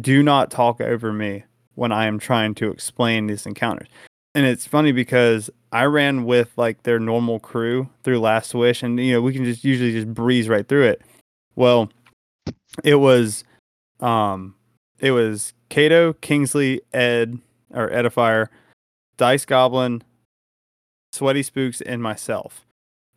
do 0.00 0.22
not 0.22 0.50
talk 0.50 0.80
over 0.80 1.12
me 1.12 1.44
when 1.78 1.92
I 1.92 2.06
am 2.06 2.18
trying 2.18 2.56
to 2.56 2.72
explain 2.72 3.28
these 3.28 3.46
encounters. 3.46 3.86
And 4.34 4.44
it's 4.44 4.66
funny 4.66 4.90
because 4.90 5.48
I 5.70 5.84
ran 5.84 6.24
with 6.24 6.50
like 6.56 6.82
their 6.82 6.98
normal 6.98 7.38
crew 7.38 7.88
through 8.02 8.18
Last 8.18 8.52
Wish, 8.52 8.82
and 8.82 8.98
you 8.98 9.12
know 9.12 9.22
we 9.22 9.32
can 9.32 9.44
just 9.44 9.62
usually 9.62 9.92
just 9.92 10.12
breeze 10.12 10.48
right 10.48 10.66
through 10.66 10.86
it. 10.86 11.02
Well, 11.54 11.88
it 12.82 12.96
was, 12.96 13.44
um, 14.00 14.56
it 14.98 15.12
was 15.12 15.54
Cato, 15.68 16.14
Kingsley, 16.14 16.80
Ed 16.92 17.38
or 17.72 17.88
Edifier, 17.90 18.48
Dice 19.16 19.44
Goblin, 19.44 20.02
Sweaty 21.12 21.44
Spooks, 21.44 21.80
and 21.80 22.02
myself. 22.02 22.66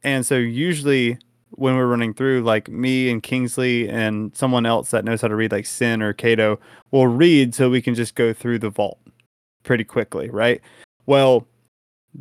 And 0.04 0.24
so 0.24 0.36
usually 0.36 1.18
when 1.52 1.76
we're 1.76 1.88
running 1.88 2.14
through, 2.14 2.42
like 2.42 2.70
me 2.70 3.10
and 3.10 3.22
Kingsley 3.22 3.90
and 3.90 4.36
someone 4.36 4.66
else 4.66 4.92
that 4.92 5.06
knows 5.06 5.22
how 5.22 5.28
to 5.28 5.36
read, 5.36 5.52
like 5.52 5.66
Sin 5.66 6.02
or 6.02 6.14
Kato, 6.14 6.60
will 6.92 7.08
read 7.08 7.54
so 7.54 7.70
we 7.70 7.82
can 7.82 7.96
just 7.96 8.16
go 8.16 8.34
through 8.34 8.60
the 8.60 8.70
vault 8.70 9.00
pretty 9.64 9.84
quickly, 9.84 10.30
right? 10.30 10.62
Well, 11.06 11.46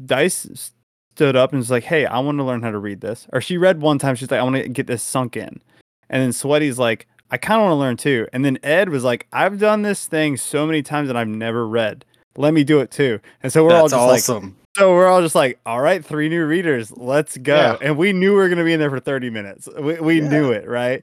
Dice 0.06 0.72
stood 1.14 1.36
up 1.36 1.52
and 1.52 1.58
was 1.58 1.70
like, 1.70 1.84
"Hey, 1.84 2.06
I 2.06 2.18
want 2.20 2.38
to 2.38 2.44
learn 2.44 2.62
how 2.62 2.70
to 2.70 2.78
read 2.78 3.00
this." 3.00 3.26
Or 3.32 3.40
she 3.40 3.56
read 3.56 3.80
one 3.80 3.98
time, 3.98 4.14
she's 4.14 4.30
like, 4.30 4.40
"I 4.40 4.42
want 4.42 4.56
to 4.56 4.68
get 4.68 4.86
this 4.86 5.02
sunk 5.02 5.36
in," 5.36 5.60
and 6.08 6.22
then 6.22 6.32
Sweaty's 6.32 6.78
like, 6.78 7.06
"I 7.30 7.36
kind 7.36 7.60
of 7.60 7.64
want 7.66 7.72
to 7.72 7.80
learn 7.80 7.96
too." 7.96 8.26
And 8.32 8.44
then 8.44 8.58
Ed 8.62 8.88
was 8.88 9.04
like, 9.04 9.26
"I've 9.32 9.58
done 9.58 9.82
this 9.82 10.06
thing 10.06 10.36
so 10.36 10.66
many 10.66 10.82
times 10.82 11.08
that 11.08 11.16
I've 11.16 11.28
never 11.28 11.66
read. 11.66 12.04
Let 12.36 12.54
me 12.54 12.64
do 12.64 12.80
it 12.80 12.90
too." 12.90 13.20
And 13.42 13.52
so 13.52 13.64
we're 13.64 13.74
all 13.74 13.88
That's 13.88 13.92
just 13.92 14.30
like, 14.30 14.38
awesome. 14.38 14.56
So 14.76 14.92
we're 14.94 15.08
all 15.08 15.22
just 15.22 15.34
like, 15.34 15.58
all 15.66 15.80
right, 15.80 16.04
three 16.04 16.28
new 16.28 16.44
readers, 16.46 16.92
let's 16.96 17.36
go. 17.36 17.56
Yeah. 17.56 17.76
And 17.80 17.96
we 17.96 18.12
knew 18.12 18.30
we 18.32 18.36
were 18.36 18.48
gonna 18.48 18.64
be 18.64 18.72
in 18.72 18.80
there 18.80 18.90
for 18.90 19.00
30 19.00 19.30
minutes. 19.30 19.68
We 19.78 20.00
we 20.00 20.20
knew 20.20 20.52
it, 20.52 20.68
right? 20.68 21.02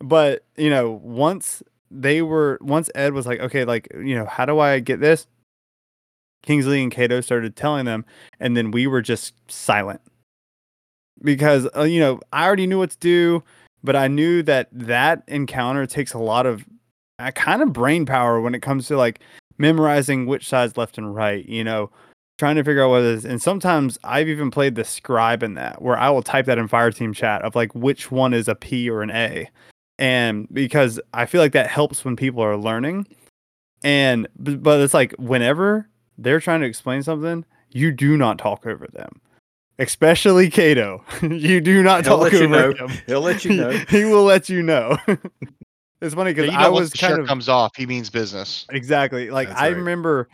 But 0.00 0.44
you 0.56 0.70
know, 0.70 1.00
once 1.02 1.62
they 1.90 2.22
were 2.22 2.58
once 2.60 2.90
Ed 2.94 3.14
was 3.14 3.26
like, 3.26 3.40
okay, 3.40 3.64
like, 3.64 3.88
you 3.94 4.14
know, 4.14 4.26
how 4.26 4.44
do 4.44 4.58
I 4.58 4.80
get 4.80 5.00
this? 5.00 5.26
Kingsley 6.42 6.82
and 6.82 6.92
Cato 6.92 7.20
started 7.20 7.56
telling 7.56 7.86
them, 7.86 8.04
and 8.38 8.56
then 8.56 8.70
we 8.70 8.86
were 8.86 9.02
just 9.02 9.34
silent. 9.50 10.00
Because 11.22 11.66
uh, 11.76 11.82
you 11.82 12.00
know, 12.00 12.20
I 12.32 12.44
already 12.46 12.66
knew 12.66 12.78
what 12.78 12.90
to 12.90 12.98
do, 12.98 13.42
but 13.82 13.96
I 13.96 14.08
knew 14.08 14.42
that 14.42 14.68
that 14.72 15.22
encounter 15.26 15.86
takes 15.86 16.12
a 16.12 16.18
lot 16.18 16.46
of 16.46 16.64
uh, 17.18 17.30
kind 17.32 17.62
of 17.62 17.72
brain 17.72 18.04
power 18.04 18.40
when 18.40 18.54
it 18.54 18.60
comes 18.60 18.86
to 18.88 18.96
like 18.96 19.20
memorizing 19.58 20.26
which 20.26 20.46
side's 20.46 20.76
left 20.76 20.98
and 20.98 21.14
right, 21.14 21.48
you 21.48 21.64
know, 21.64 21.90
trying 22.38 22.56
to 22.56 22.64
figure 22.64 22.84
out 22.84 22.90
what 22.90 23.02
it 23.02 23.06
is. 23.06 23.24
And 23.24 23.40
sometimes 23.40 23.98
I've 24.04 24.28
even 24.28 24.50
played 24.50 24.74
the 24.74 24.84
scribe 24.84 25.42
in 25.42 25.54
that, 25.54 25.80
where 25.82 25.98
I 25.98 26.10
will 26.10 26.22
type 26.22 26.46
that 26.46 26.58
in 26.58 26.68
Fireteam 26.68 27.14
chat 27.14 27.42
of 27.42 27.54
like 27.54 27.74
which 27.74 28.10
one 28.10 28.34
is 28.34 28.48
a 28.48 28.54
P 28.54 28.90
or 28.90 29.02
an 29.02 29.10
A. 29.10 29.48
And 29.98 30.46
because 30.52 31.00
I 31.14 31.26
feel 31.26 31.40
like 31.40 31.52
that 31.52 31.68
helps 31.68 32.04
when 32.04 32.16
people 32.16 32.42
are 32.42 32.56
learning. 32.56 33.06
And 33.82 34.28
but 34.38 34.80
it's 34.80 34.94
like 34.94 35.14
whenever 35.18 35.88
they're 36.18 36.40
trying 36.40 36.60
to 36.60 36.66
explain 36.66 37.02
something, 37.02 37.44
you 37.70 37.92
do 37.92 38.16
not 38.16 38.38
talk 38.38 38.66
over 38.66 38.86
them. 38.92 39.20
Especially 39.78 40.48
Kato. 40.50 41.04
you 41.22 41.60
do 41.60 41.82
not 41.82 42.04
He'll 42.04 42.14
talk 42.18 42.32
let 42.32 42.32
you 42.32 42.44
over 42.44 42.48
know. 42.48 42.72
him. 42.86 42.88
He'll 43.06 43.20
let 43.20 43.44
you 43.44 43.54
know. 43.54 43.70
he 43.88 44.04
will 44.04 44.24
let 44.24 44.48
you 44.48 44.62
know. 44.62 44.96
it's 46.00 46.14
funny 46.14 46.30
Yeah, 46.30 46.34
because 46.34 46.46
you 46.46 46.52
know, 46.52 46.58
I 46.58 46.68
once 46.68 46.80
was 46.80 46.90
the 46.92 46.98
kind 46.98 47.10
shirt 47.12 47.20
of 47.20 47.26
comes 47.26 47.48
off, 47.48 47.76
he 47.76 47.86
means 47.86 48.08
business. 48.10 48.66
Exactly. 48.70 49.30
Like 49.30 49.48
That's 49.48 49.60
I 49.60 49.68
right. 49.68 49.76
remember 49.76 50.28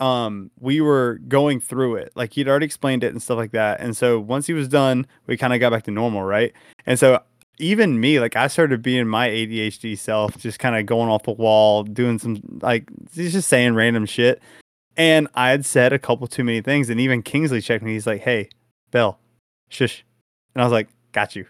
um 0.00 0.50
we 0.58 0.80
were 0.80 1.20
going 1.28 1.60
through 1.60 1.96
it. 1.96 2.12
Like 2.14 2.32
he'd 2.32 2.48
already 2.48 2.66
explained 2.66 3.04
it 3.04 3.12
and 3.12 3.22
stuff 3.22 3.36
like 3.36 3.52
that. 3.52 3.80
And 3.80 3.96
so 3.96 4.18
once 4.18 4.46
he 4.46 4.52
was 4.52 4.68
done, 4.68 5.06
we 5.26 5.36
kind 5.36 5.52
of 5.52 5.60
got 5.60 5.70
back 5.70 5.84
to 5.84 5.90
normal, 5.90 6.22
right? 6.22 6.52
And 6.86 6.98
so 6.98 7.20
even 7.58 8.00
me, 8.00 8.18
like 8.18 8.36
I 8.36 8.46
started 8.48 8.82
being 8.82 9.06
my 9.06 9.28
ADHD 9.28 9.98
self, 9.98 10.36
just 10.38 10.58
kind 10.58 10.76
of 10.76 10.86
going 10.86 11.10
off 11.10 11.24
the 11.24 11.32
wall, 11.32 11.84
doing 11.84 12.18
some 12.18 12.40
like 12.62 12.88
he's 13.14 13.32
just 13.32 13.48
saying 13.48 13.74
random 13.74 14.06
shit. 14.06 14.40
And 14.96 15.28
I 15.34 15.50
had 15.50 15.64
said 15.64 15.92
a 15.92 15.98
couple 15.98 16.26
too 16.26 16.44
many 16.44 16.60
things, 16.62 16.90
and 16.90 17.00
even 17.00 17.22
Kingsley 17.22 17.60
checked 17.60 17.84
me. 17.84 17.92
He's 17.92 18.06
like, 18.06 18.22
"Hey, 18.22 18.48
Bell, 18.90 19.18
shush," 19.68 20.04
and 20.54 20.62
I 20.62 20.64
was 20.64 20.72
like, 20.72 20.88
"Got 21.12 21.36
you." 21.36 21.46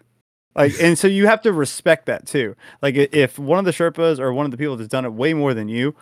Like, 0.55 0.75
and 0.81 0.99
so 0.99 1.07
you 1.09 1.27
have 1.27 1.43
to 1.43 1.53
respect 1.53 2.07
that 2.07 2.27
too. 2.27 2.55
Like, 2.83 2.97
if 2.97 3.39
one 3.39 3.59
of 3.59 3.65
the 3.65 3.71
Sherpas 3.71 4.19
or 4.19 4.33
one 4.33 4.45
of 4.45 4.51
the 4.51 4.59
people 4.59 4.77
that's 4.77 4.89
done 4.89 5.05
it 5.05 5.13
way 5.13 5.33
more 5.33 5.55
than 5.55 5.69
you 5.69 5.95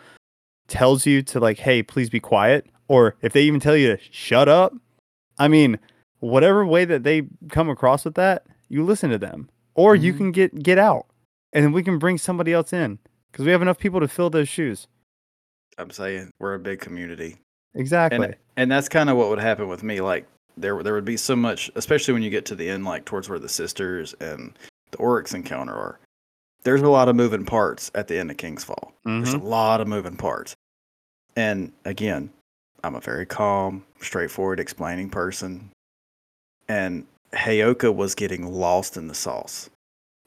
tells 0.68 1.06
you 1.06 1.22
to 1.22 1.40
like, 1.40 1.58
"Hey, 1.58 1.82
please 1.82 2.08
be 2.10 2.20
quiet," 2.20 2.66
or 2.86 3.16
if 3.22 3.32
they 3.32 3.42
even 3.42 3.60
tell 3.60 3.76
you 3.76 3.96
to 3.96 4.02
shut 4.10 4.48
up, 4.48 4.74
I 5.38 5.48
mean, 5.48 5.78
whatever 6.20 6.64
way 6.64 6.84
that 6.84 7.02
they 7.02 7.22
come 7.50 7.68
across 7.68 8.04
with 8.04 8.14
that, 8.14 8.46
you 8.68 8.84
listen 8.84 9.10
to 9.10 9.18
them, 9.18 9.48
or 9.74 9.94
you 9.96 10.12
Mhm. 10.12 10.16
can 10.18 10.32
get 10.32 10.62
get 10.62 10.78
out, 10.78 11.06
and 11.52 11.64
then 11.64 11.72
we 11.72 11.82
can 11.82 11.98
bring 11.98 12.18
somebody 12.18 12.52
else 12.52 12.72
in 12.72 12.98
because 13.32 13.44
we 13.46 13.52
have 13.52 13.62
enough 13.62 13.78
people 13.78 14.00
to 14.00 14.08
fill 14.08 14.30
those 14.30 14.48
shoes. 14.48 14.86
I'm 15.78 15.90
saying 15.90 16.32
we're 16.38 16.54
a 16.54 16.58
big 16.58 16.80
community. 16.80 17.36
Exactly. 17.74 18.24
and 18.24 18.36
and 18.56 18.72
that's 18.72 18.88
kind 18.88 19.08
of 19.10 19.16
what 19.16 19.28
would 19.28 19.38
happen 19.38 19.68
with 19.68 19.82
me 19.82 20.00
like 20.00 20.26
there 20.56 20.82
there 20.82 20.94
would 20.94 21.04
be 21.04 21.18
so 21.18 21.36
much 21.36 21.70
especially 21.76 22.14
when 22.14 22.22
you 22.22 22.30
get 22.30 22.46
to 22.46 22.54
the 22.56 22.68
end 22.68 22.84
like 22.84 23.04
towards 23.04 23.28
where 23.28 23.38
the 23.38 23.48
sisters 23.48 24.14
and 24.20 24.58
the 24.90 24.96
oryx 24.98 25.34
encounter 25.34 25.74
are 25.74 26.00
there's 26.64 26.82
a 26.82 26.88
lot 26.88 27.08
of 27.08 27.16
moving 27.16 27.44
parts 27.44 27.90
at 27.94 28.08
the 28.08 28.18
end 28.18 28.30
of 28.30 28.36
King's 28.36 28.64
Fall. 28.64 28.92
There's 29.04 29.34
a 29.34 29.38
Mhm. 29.38 29.44
lot 29.44 29.80
of 29.80 29.88
moving 29.88 30.16
parts. 30.16 30.54
And 31.36 31.72
again, 31.84 32.30
I'm 32.84 32.94
a 32.94 33.00
very 33.00 33.26
calm, 33.26 33.84
straightforward, 34.00 34.60
explaining 34.60 35.10
person. 35.10 35.70
And 36.68 37.06
Heyoka 37.32 37.94
was 37.94 38.14
getting 38.14 38.52
lost 38.52 38.96
in 38.96 39.08
the 39.08 39.14
sauce. 39.14 39.70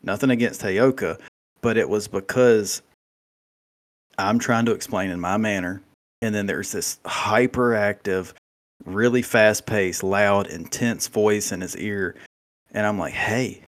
Nothing 0.03 0.29
against 0.31 0.61
Heyoka, 0.61 1.19
but 1.61 1.77
it 1.77 1.89
was 1.89 2.07
because 2.07 2.81
I'm 4.17 4.39
trying 4.39 4.65
to 4.65 4.71
explain 4.71 5.09
in 5.11 5.19
my 5.19 5.37
manner. 5.37 5.81
And 6.21 6.33
then 6.35 6.45
there's 6.45 6.71
this 6.71 6.99
hyperactive, 7.05 8.33
really 8.85 9.21
fast 9.21 9.65
paced, 9.65 10.03
loud, 10.03 10.47
intense 10.47 11.07
voice 11.07 11.51
in 11.51 11.61
his 11.61 11.75
ear. 11.77 12.15
And 12.71 12.85
I'm 12.85 12.97
like, 12.99 13.13
hey, 13.13 13.63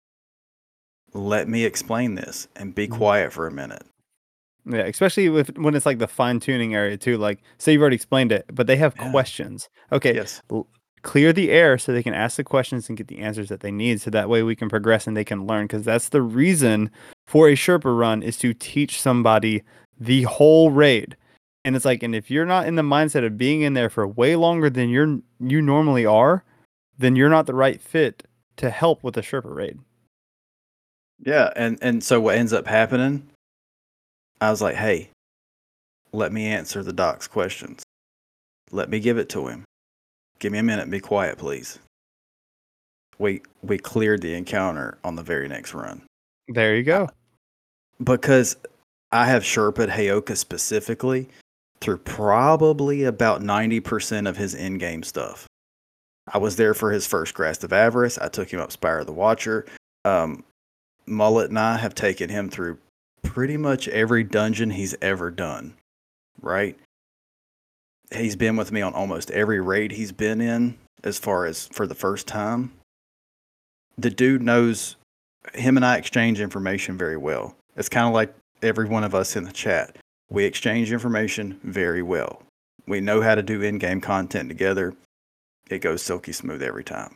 let 1.14 1.48
me 1.48 1.64
explain 1.64 2.14
this 2.14 2.48
and 2.56 2.74
be 2.74 2.86
Mhm. 2.88 2.92
quiet 2.92 3.32
for 3.32 3.46
a 3.46 3.50
minute. 3.52 3.82
Yeah, 4.66 4.80
especially 4.80 5.28
with 5.30 5.56
when 5.58 5.74
it's 5.74 5.86
like 5.86 5.98
the 5.98 6.06
fine 6.06 6.40
tuning 6.40 6.74
area 6.74 6.96
too. 6.98 7.16
Like, 7.16 7.40
say 7.56 7.72
you've 7.72 7.80
already 7.80 7.96
explained 7.96 8.32
it, 8.32 8.44
but 8.52 8.66
they 8.66 8.76
have 8.76 8.94
Yeah. 8.98 9.10
questions. 9.10 9.68
Okay, 9.90 10.14
Yes. 10.14 10.42
clear 11.02 11.32
the 11.32 11.50
air 11.50 11.78
so 11.78 11.92
they 11.92 12.02
can 12.02 12.12
ask 12.12 12.36
the 12.36 12.44
questions 12.44 12.88
and 12.88 12.98
get 12.98 13.06
the 13.08 13.18
answers 13.20 13.48
that 13.48 13.60
they 13.60 13.70
need 13.70 14.00
so 14.00 14.10
that 14.10 14.28
way 14.28 14.42
we 14.42 14.56
can 14.56 14.68
progress 14.68 15.06
and 15.06 15.16
they 15.16 15.24
can 15.24 15.46
learn 15.46 15.64
because 15.64 15.84
that's 15.84 16.08
the 16.10 16.20
reason 16.20 16.90
for 17.26 17.48
a 17.48 17.52
sherpa 17.54 17.96
run 17.96 18.22
is 18.22 18.36
to 18.36 18.52
teach 18.52 19.00
somebody 19.00 19.62
the 19.98 20.22
whole 20.24 20.70
raid 20.72 21.16
and 21.64 21.76
it's 21.76 21.84
like 21.84 22.02
and 22.02 22.14
if 22.16 22.30
you're 22.32 22.44
not 22.44 22.66
in 22.66 22.74
the 22.74 22.82
mindset 22.82 23.24
of 23.24 23.38
being 23.38 23.62
in 23.62 23.74
there 23.74 23.88
for 23.88 24.06
way 24.08 24.34
longer 24.34 24.68
than 24.68 24.88
you're 24.90 25.20
you 25.40 25.62
normally 25.62 26.04
are 26.04 26.42
then 26.98 27.14
you're 27.14 27.28
not 27.30 27.46
the 27.46 27.54
right 27.54 27.80
fit 27.80 28.24
to 28.56 28.68
help 28.68 29.02
with 29.04 29.16
a 29.16 29.22
sherpa 29.22 29.54
raid 29.54 29.78
Yeah, 31.24 31.50
and 31.56 31.78
and 31.82 32.02
so 32.02 32.20
what 32.20 32.36
ends 32.36 32.52
up 32.52 32.66
happening? 32.66 33.28
I 34.40 34.50
was 34.50 34.62
like, 34.62 34.76
"Hey, 34.76 35.10
let 36.12 36.32
me 36.32 36.46
answer 36.46 36.82
the 36.82 36.92
doc's 36.92 37.26
questions. 37.26 37.82
Let 38.70 38.88
me 38.90 39.00
give 39.00 39.18
it 39.18 39.28
to 39.30 39.48
him. 39.48 39.64
Give 40.38 40.52
me 40.52 40.58
a 40.58 40.62
minute. 40.62 40.90
Be 40.90 41.00
quiet, 41.00 41.38
please." 41.38 41.78
We 43.18 43.42
we 43.62 43.78
cleared 43.78 44.22
the 44.22 44.34
encounter 44.34 44.98
on 45.02 45.16
the 45.16 45.24
very 45.24 45.48
next 45.48 45.74
run 45.74 46.02
there 46.48 46.74
you 46.74 46.82
go 46.82 47.08
because 48.02 48.56
I 49.12 49.26
have 49.26 49.42
Sherpa'd 49.42 49.90
Heyoka 49.90 50.36
specifically 50.36 51.28
through 51.80 51.98
probably 51.98 53.04
about 53.04 53.42
ninety 53.42 53.80
percent 53.80 54.26
of 54.26 54.36
his 54.36 54.54
in-game 54.54 55.02
stuff. 55.02 55.46
I 56.32 56.38
was 56.38 56.56
there 56.56 56.74
for 56.74 56.90
his 56.90 57.06
first 57.06 57.34
Grasp 57.34 57.62
of 57.64 57.72
Avarice. 57.72 58.18
I 58.18 58.28
took 58.28 58.52
him 58.52 58.60
up 58.60 58.72
Spire 58.72 58.98
of 58.98 59.06
the 59.06 59.12
Watcher. 59.12 59.66
Um, 60.04 60.44
Mullet 61.08 61.50
and 61.50 61.58
I 61.58 61.78
have 61.78 61.94
taken 61.94 62.30
him 62.30 62.48
through 62.48 62.78
pretty 63.22 63.56
much 63.56 63.88
every 63.88 64.24
dungeon 64.24 64.70
he's 64.70 64.94
ever 65.00 65.30
done. 65.30 65.74
Right? 66.40 66.78
He's 68.12 68.36
been 68.36 68.56
with 68.56 68.72
me 68.72 68.80
on 68.80 68.94
almost 68.94 69.30
every 69.30 69.60
raid 69.60 69.92
he's 69.92 70.12
been 70.12 70.40
in, 70.40 70.78
as 71.04 71.18
far 71.18 71.46
as 71.46 71.66
for 71.68 71.86
the 71.86 71.94
first 71.94 72.26
time. 72.26 72.72
The 73.96 74.10
dude 74.10 74.42
knows 74.42 74.96
him 75.54 75.76
and 75.76 75.84
I 75.84 75.96
exchange 75.96 76.40
information 76.40 76.96
very 76.96 77.16
well. 77.16 77.56
It's 77.76 77.88
kind 77.88 78.06
of 78.06 78.14
like 78.14 78.34
every 78.62 78.86
one 78.86 79.04
of 79.04 79.14
us 79.14 79.36
in 79.36 79.44
the 79.44 79.52
chat. 79.52 79.96
We 80.30 80.44
exchange 80.44 80.92
information 80.92 81.60
very 81.62 82.02
well. 82.02 82.42
We 82.86 83.00
know 83.00 83.20
how 83.20 83.34
to 83.34 83.42
do 83.42 83.62
in 83.62 83.78
game 83.78 84.00
content 84.00 84.48
together. 84.48 84.94
It 85.68 85.80
goes 85.80 86.02
silky 86.02 86.32
smooth 86.32 86.62
every 86.62 86.84
time 86.84 87.14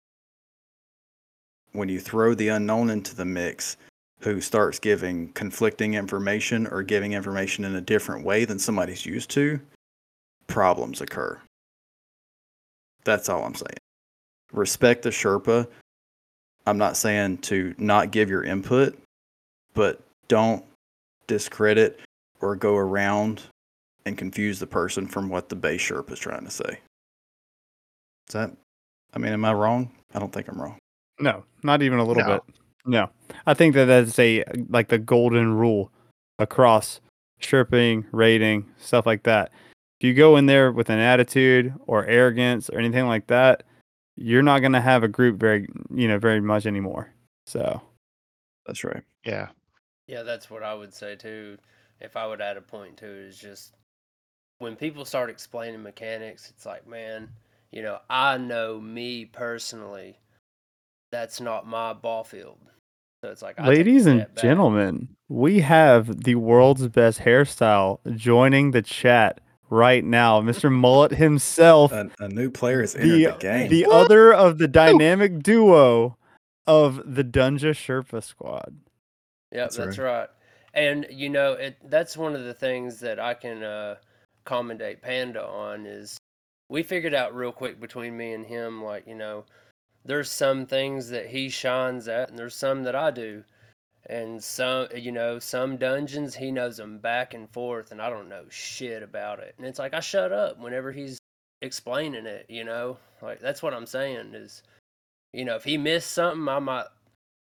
when 1.72 1.88
you 1.88 2.00
throw 2.00 2.34
the 2.34 2.48
unknown 2.48 2.90
into 2.90 3.14
the 3.14 3.24
mix 3.24 3.76
who 4.20 4.40
starts 4.40 4.78
giving 4.78 5.28
conflicting 5.32 5.94
information 5.94 6.66
or 6.68 6.82
giving 6.82 7.12
information 7.12 7.64
in 7.64 7.74
a 7.74 7.80
different 7.80 8.24
way 8.24 8.44
than 8.44 8.58
somebody's 8.58 9.04
used 9.04 9.30
to, 9.30 9.60
problems 10.46 11.00
occur. 11.00 11.38
That's 13.04 13.28
all 13.28 13.44
I'm 13.44 13.54
saying. 13.54 13.78
Respect 14.52 15.02
the 15.02 15.10
Sherpa. 15.10 15.66
I'm 16.66 16.78
not 16.78 16.96
saying 16.96 17.38
to 17.38 17.74
not 17.78 18.12
give 18.12 18.30
your 18.30 18.44
input, 18.44 18.96
but 19.74 20.00
don't 20.28 20.64
discredit 21.26 21.98
or 22.40 22.54
go 22.54 22.76
around 22.76 23.42
and 24.04 24.16
confuse 24.16 24.58
the 24.58 24.66
person 24.66 25.06
from 25.06 25.28
what 25.28 25.48
the 25.48 25.56
base 25.56 25.80
Sherpa 25.80 26.12
is 26.12 26.18
trying 26.18 26.44
to 26.44 26.50
say. 26.50 26.78
Is 28.28 28.34
that, 28.34 28.52
I 29.14 29.18
mean, 29.18 29.32
am 29.32 29.44
I 29.44 29.52
wrong? 29.52 29.90
I 30.14 30.20
don't 30.20 30.32
think 30.32 30.48
I'm 30.48 30.60
wrong. 30.60 30.78
No 31.22 31.44
not 31.62 31.82
even 31.82 31.98
a 31.98 32.04
little 32.04 32.22
No. 32.22 32.40
bit 32.46 32.56
no 32.84 33.10
i 33.46 33.54
think 33.54 33.74
that 33.74 33.86
that's 33.86 34.18
a 34.18 34.44
like 34.68 34.88
the 34.88 34.98
golden 34.98 35.54
rule 35.54 35.90
across 36.38 37.00
chirping 37.40 38.04
rating 38.12 38.68
stuff 38.78 39.06
like 39.06 39.22
that 39.22 39.50
if 40.00 40.06
you 40.06 40.14
go 40.14 40.36
in 40.36 40.46
there 40.46 40.72
with 40.72 40.90
an 40.90 40.98
attitude 40.98 41.72
or 41.86 42.04
arrogance 42.06 42.68
or 42.68 42.78
anything 42.78 43.06
like 43.06 43.26
that 43.28 43.62
you're 44.16 44.42
not 44.42 44.60
going 44.60 44.72
to 44.72 44.80
have 44.80 45.02
a 45.02 45.08
group 45.08 45.38
very 45.38 45.66
you 45.94 46.06
know 46.08 46.18
very 46.18 46.40
much 46.40 46.66
anymore 46.66 47.12
so 47.46 47.80
That's 48.66 48.84
right. 48.84 49.02
Yeah. 49.24 49.48
Yeah, 50.06 50.22
that's 50.22 50.48
what 50.50 50.62
I 50.62 50.74
would 50.74 50.94
say 50.94 51.16
too. 51.16 51.58
If 52.00 52.16
I 52.16 52.26
would 52.26 52.40
add 52.40 52.56
a 52.56 52.60
point 52.60 52.96
to 52.98 53.06
it, 53.06 53.26
is 53.28 53.38
just 53.38 53.74
when 54.58 54.76
people 54.76 55.04
start 55.04 55.30
explaining 55.30 55.82
mechanics, 55.82 56.50
it's 56.50 56.66
like, 56.66 56.86
man, 56.86 57.28
you 57.72 57.82
know, 57.82 57.98
I 58.08 58.38
know 58.38 58.80
me 58.80 59.24
personally, 59.24 60.18
that's 61.12 61.40
not 61.40 61.66
my 61.66 61.92
ball 61.92 62.24
field. 62.24 62.58
So 63.22 63.30
it's 63.30 63.42
like, 63.42 63.54
I 63.60 63.62
take 63.62 63.74
a 63.74 63.76
ladies 63.78 64.06
and 64.06 64.20
back. 64.20 64.34
gentlemen 64.36 65.08
we 65.28 65.60
have 65.60 66.24
the 66.24 66.34
world's 66.34 66.88
best 66.88 67.20
hairstyle 67.20 68.00
joining 68.16 68.72
the 68.72 68.82
chat 68.82 69.40
right 69.70 70.04
now 70.04 70.40
mr 70.42 70.70
mullet 70.72 71.12
himself 71.12 71.92
A, 71.92 72.10
a 72.18 72.28
new 72.28 72.50
player 72.50 72.82
is 72.82 72.96
in 72.96 73.08
the, 73.08 73.24
the 73.26 73.36
game. 73.38 73.70
the 73.70 73.86
other 73.86 74.34
of 74.34 74.58
the 74.58 74.66
dynamic 74.66 75.40
duo 75.42 76.16
of 76.66 77.14
the 77.14 77.24
Dungeon 77.24 77.72
Sherpa 77.72 78.22
squad. 78.22 78.76
Yep, 79.52 79.60
That's 79.64 79.76
that's, 79.76 79.98
right. 79.98 80.20
right. 80.20 80.28
And 80.74 81.06
you 81.10 81.28
know, 81.28 81.52
it 81.52 81.76
that's 81.90 82.16
one 82.16 82.34
of 82.34 82.44
the 82.44 82.54
things 82.54 82.98
that 83.00 83.18
I 83.18 83.34
can 83.34 83.62
uh 83.62 83.96
commendate 84.46 85.02
Panda 85.02 85.44
on 85.44 85.86
is 85.86 86.16
we 86.68 86.82
figured 86.82 87.14
out 87.14 87.34
real 87.34 87.52
quick 87.52 87.80
between 87.80 88.16
me 88.16 88.32
and 88.32 88.46
him 88.46 88.82
like, 88.82 89.06
you 89.06 89.14
know, 89.14 89.44
there's 90.05 90.30
some 90.30 90.66
things 90.66 91.09
that 91.11 91.26
he 91.26 91.48
shines 91.48 92.09
at 92.09 92.30
and 92.30 92.38
there's 92.38 92.55
some 92.55 92.82
that 92.84 92.96
I 92.96 93.11
do. 93.11 93.44
And 94.07 94.42
some 94.42 94.88
you 94.94 95.12
know, 95.12 95.38
some 95.38 95.76
dungeons 95.76 96.34
he 96.34 96.50
knows 96.50 96.76
them 96.76 96.98
back 96.98 97.34
and 97.34 97.48
forth 97.50 97.92
and 97.92 98.03
I 98.03 98.11
don't 98.11 98.28
know 98.28 98.44
shit 98.48 99.03
about 99.03 99.38
it. 99.38 99.55
And 99.59 99.66
it's 99.66 99.78
like 99.78 99.94
I 99.94 100.00
shut 100.00 100.32
up 100.32 100.59
whenever 100.59 100.92
he's 100.92 101.18
explaining 101.62 102.26
it, 102.26 102.46
you 102.48 102.64
know? 102.64 102.98
Like 103.20 103.40
that's 103.40 103.62
what 103.62 103.74
I'm 103.74 103.86
saying 103.86 104.34
is 104.34 104.62
you 105.32 105.44
know, 105.44 105.57
if 105.57 105.64
he 105.64 105.78
missed 105.78 106.11
something, 106.11 106.46
I 106.48 106.59
might 106.59 106.86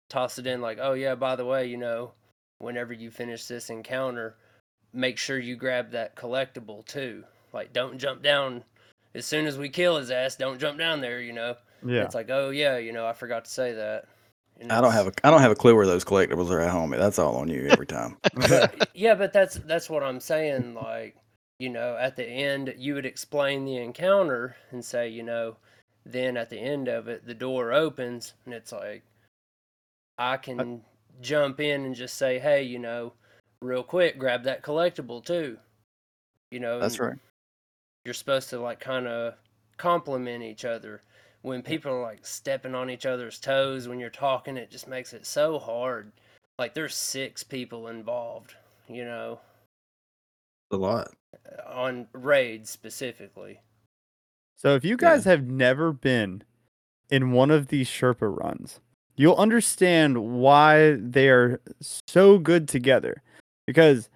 toss 0.09 0.39
it 0.39 0.47
in 0.47 0.61
like, 0.61 0.79
"Oh 0.81 0.93
yeah, 0.93 1.15
by 1.15 1.35
the 1.35 1.45
way, 1.45 1.67
you 1.67 1.77
know, 1.77 2.13
whenever 2.59 2.93
you 2.93 3.11
finish 3.11 3.45
this 3.45 3.69
encounter, 3.69 4.35
make 4.93 5.17
sure 5.17 5.39
you 5.39 5.55
grab 5.55 5.91
that 5.91 6.15
collectible 6.15 6.85
too. 6.85 7.23
Like, 7.53 7.73
don't 7.73 7.97
jump 7.97 8.23
down 8.23 8.63
as 9.15 9.25
soon 9.25 9.45
as 9.47 9.57
we 9.57 9.69
kill 9.69 9.97
his 9.97 10.11
ass. 10.11 10.35
Don't 10.35 10.59
jump 10.59 10.77
down 10.77 11.01
there. 11.01 11.21
You 11.21 11.33
know. 11.33 11.55
Yeah. 11.85 12.03
It's 12.03 12.15
like, 12.15 12.29
oh 12.29 12.49
yeah, 12.49 12.77
you 12.77 12.91
know, 12.93 13.05
I 13.07 13.13
forgot 13.13 13.45
to 13.45 13.51
say 13.51 13.73
that. 13.73 14.05
And 14.59 14.71
I 14.71 14.81
don't 14.81 14.91
have 14.93 15.07
a 15.07 15.11
I 15.23 15.29
don't 15.29 15.41
have 15.41 15.51
a 15.51 15.55
clue 15.55 15.75
where 15.75 15.85
those 15.85 16.03
collectibles 16.03 16.49
are 16.49 16.59
at 16.59 16.71
home. 16.71 16.89
That's 16.91 17.19
all 17.19 17.35
on 17.37 17.47
you 17.47 17.67
every 17.69 17.85
time. 17.85 18.17
But- 18.33 18.89
yeah, 18.93 19.13
but 19.13 19.31
that's 19.33 19.55
that's 19.55 19.89
what 19.89 20.03
I'm 20.03 20.19
saying. 20.19 20.73
Like, 20.73 21.15
you 21.59 21.69
know, 21.69 21.95
at 21.99 22.15
the 22.15 22.25
end, 22.25 22.73
you 22.77 22.95
would 22.95 23.05
explain 23.05 23.65
the 23.65 23.77
encounter 23.77 24.55
and 24.71 24.83
say, 24.83 25.09
you 25.09 25.23
know, 25.23 25.57
then 26.05 26.37
at 26.37 26.49
the 26.49 26.57
end 26.57 26.87
of 26.87 27.07
it, 27.07 27.25
the 27.27 27.33
door 27.33 27.73
opens 27.73 28.33
and 28.45 28.53
it's 28.53 28.71
like, 28.71 29.03
I 30.17 30.37
can 30.37 30.81
jump 31.21 31.59
in 31.59 31.85
and 31.85 31.95
just 31.95 32.15
say, 32.17 32.39
hey, 32.39 32.63
you 32.63 32.79
know, 32.79 33.13
real 33.61 33.83
quick, 33.83 34.17
grab 34.17 34.43
that 34.43 34.63
collectible 34.63 35.23
too. 35.23 35.57
You 36.51 36.59
know, 36.59 36.79
That's 36.79 36.99
right. 36.99 37.17
You're 38.05 38.13
supposed 38.13 38.49
to 38.51 38.59
like 38.59 38.79
kind 38.79 39.07
of 39.07 39.33
compliment 39.77 40.43
each 40.43 40.65
other. 40.65 41.01
When 41.47 41.61
people 41.61 41.93
are 41.93 42.01
like 42.01 42.25
stepping 42.25 42.75
on 42.75 42.89
each 42.89 43.05
other's 43.05 43.39
toes 43.39 43.87
when 43.87 44.01
you're 44.01 44.09
talking, 44.09 44.57
it 44.57 44.69
just 44.69 44.85
makes 44.85 45.13
it 45.13 45.25
so 45.25 45.57
hard. 45.57 46.11
Like 46.59 46.73
there's 46.73 46.93
six 46.93 47.41
people 47.41 47.87
involved, 47.87 48.55
you 48.89 49.05
know, 49.05 49.39
A 50.71 50.75
lot. 50.75 51.13
Uh, 51.33 51.73
on 51.73 52.07
raids 52.11 52.69
specifically. 52.69 53.61
So 54.57 54.75
if 54.75 54.83
you 54.83 54.97
guys 54.97 55.23
have 55.23 55.45
never 55.45 55.93
been 55.93 56.43
in 57.09 57.31
one 57.31 57.49
of 57.49 57.67
these 57.67 57.87
Sherpa 57.87 58.27
runs, 58.43 58.81
you'll 59.15 59.35
understand 59.35 60.17
why 60.41 60.97
they 60.99 61.29
are 61.29 61.61
so 62.07 62.39
good 62.39 62.67
together. 62.67 63.23
Because 63.65 64.09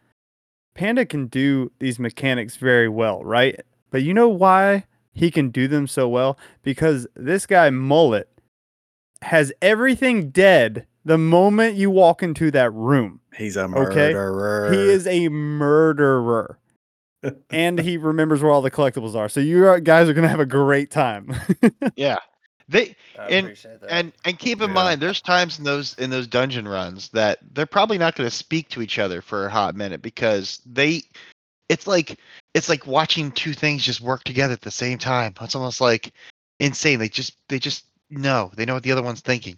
Panda 0.73 1.05
can 1.05 1.27
do 1.27 1.71
these 1.79 1.97
mechanics 1.97 2.57
very 2.57 2.89
well, 2.89 3.23
right? 3.23 3.61
But 3.89 4.03
you 4.03 4.13
know 4.13 4.27
why 4.27 4.83
he 5.13 5.31
can 5.31 5.49
do 5.49 5.67
them 5.67 5.87
so 5.87 6.07
well? 6.07 6.37
Because 6.63 7.07
this 7.15 7.45
guy 7.45 7.69
Mullet 7.69 8.29
has 9.21 9.51
everything 9.61 10.29
dead 10.29 10.85
the 11.05 11.17
moment 11.17 11.75
you 11.75 11.89
walk 11.89 12.21
into 12.23 12.51
that 12.51 12.71
room. 12.73 13.19
He's 13.35 13.55
a 13.57 13.63
Okay. 13.63 14.13
murderer. 14.13 14.71
He 14.71 14.79
is 14.89 15.07
a 15.07 15.29
murderer. 15.29 16.57
and 17.51 17.77
he 17.79 17.97
remembers 17.97 18.41
where 18.41 18.51
all 18.51 18.61
the 18.63 18.71
collectibles 18.71 19.15
are. 19.15 19.29
So 19.29 19.39
you 19.39 19.65
are- 19.67 19.79
guys 19.79 20.09
are 20.09 20.13
gonna 20.13 20.27
have 20.27 20.39
a 20.39 20.45
great 20.45 20.89
time. 20.91 21.33
Yeah. 21.95 22.17
They 22.69 22.95
And- 23.19 23.53
and 23.89 24.13
and 24.23 24.39
keep 24.39 24.61
in 24.61 24.69
Yeah. 24.69 24.73
mind 24.73 25.01
there's 25.01 25.21
times 25.21 25.59
in 25.59 25.65
those 25.65 25.93
in 25.99 26.09
those 26.09 26.25
dungeon 26.25 26.67
runs 26.67 27.09
that 27.09 27.39
they're 27.53 27.65
probably 27.65 27.97
not 27.97 28.15
going 28.15 28.29
to 28.29 28.35
speak 28.35 28.69
to 28.69 28.81
each 28.81 28.97
other 28.97 29.21
for 29.21 29.45
a 29.45 29.49
hot 29.51 29.75
minute 29.75 30.01
because 30.01 30.61
they 30.65 31.03
it's 31.69 31.85
like 31.85 32.17
it's 32.53 32.69
like 32.69 32.85
watching 32.85 33.31
two 33.31 33.53
things 33.53 33.83
just 33.83 34.01
work 34.01 34.23
together 34.23 34.53
at 34.53 34.61
the 34.61 34.71
same 34.71 34.97
time. 34.97 35.33
It's 35.41 35.55
almost 35.55 35.81
like 35.81 36.11
insane. 36.59 36.99
They 36.99 37.09
just 37.09 37.35
they 37.49 37.59
just 37.59 37.85
know. 38.09 38.51
They 38.55 38.65
know 38.65 38.73
what 38.73 38.83
the 38.83 38.91
other 38.91 39.03
one's 39.03 39.21
thinking. 39.21 39.55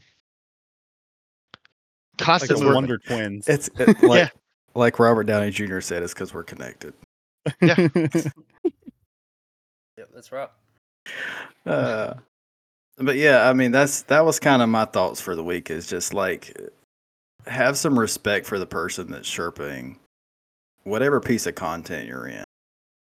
like 2.20 2.26
Constant 2.26 2.60
the 2.60 2.66
movement. 2.66 2.76
Wonder 2.76 2.98
Twins. 3.00 3.48
It's 3.48 3.70
it, 3.80 4.02
like 4.04 4.20
Yeah. 4.20 4.30
like 4.76 5.00
Robert 5.00 5.24
Downey 5.24 5.50
Jr. 5.52 5.80
said, 5.80 6.04
it's 6.04 6.14
because 6.14 6.34
we're 6.34 6.44
connected. 6.44 6.94
Yeah. 7.62 7.88
Yep, 9.98 10.10
that's 10.16 10.32
right. 10.32 10.50
Uh, 11.68 12.16
but 12.98 13.16
yeah, 13.16 13.48
I 13.48 13.54
mean 13.54 13.72
that's 13.72 14.02
that 14.04 14.26
was 14.26 14.40
kind 14.40 14.62
of 14.64 14.70
my 14.70 14.86
thoughts 14.86 15.22
for 15.22 15.36
the 15.36 15.44
week. 15.44 15.70
Is 15.70 15.86
just 15.86 16.14
like 16.16 16.58
have 17.46 17.78
some 17.78 17.98
respect 18.00 18.48
for 18.48 18.58
the 18.58 18.66
person 18.66 19.12
that's 19.12 19.30
chirping 19.30 20.00
whatever 20.84 21.20
piece 21.20 21.46
of 21.46 21.54
content 21.56 22.08
you're 22.08 22.28
in. 22.28 22.44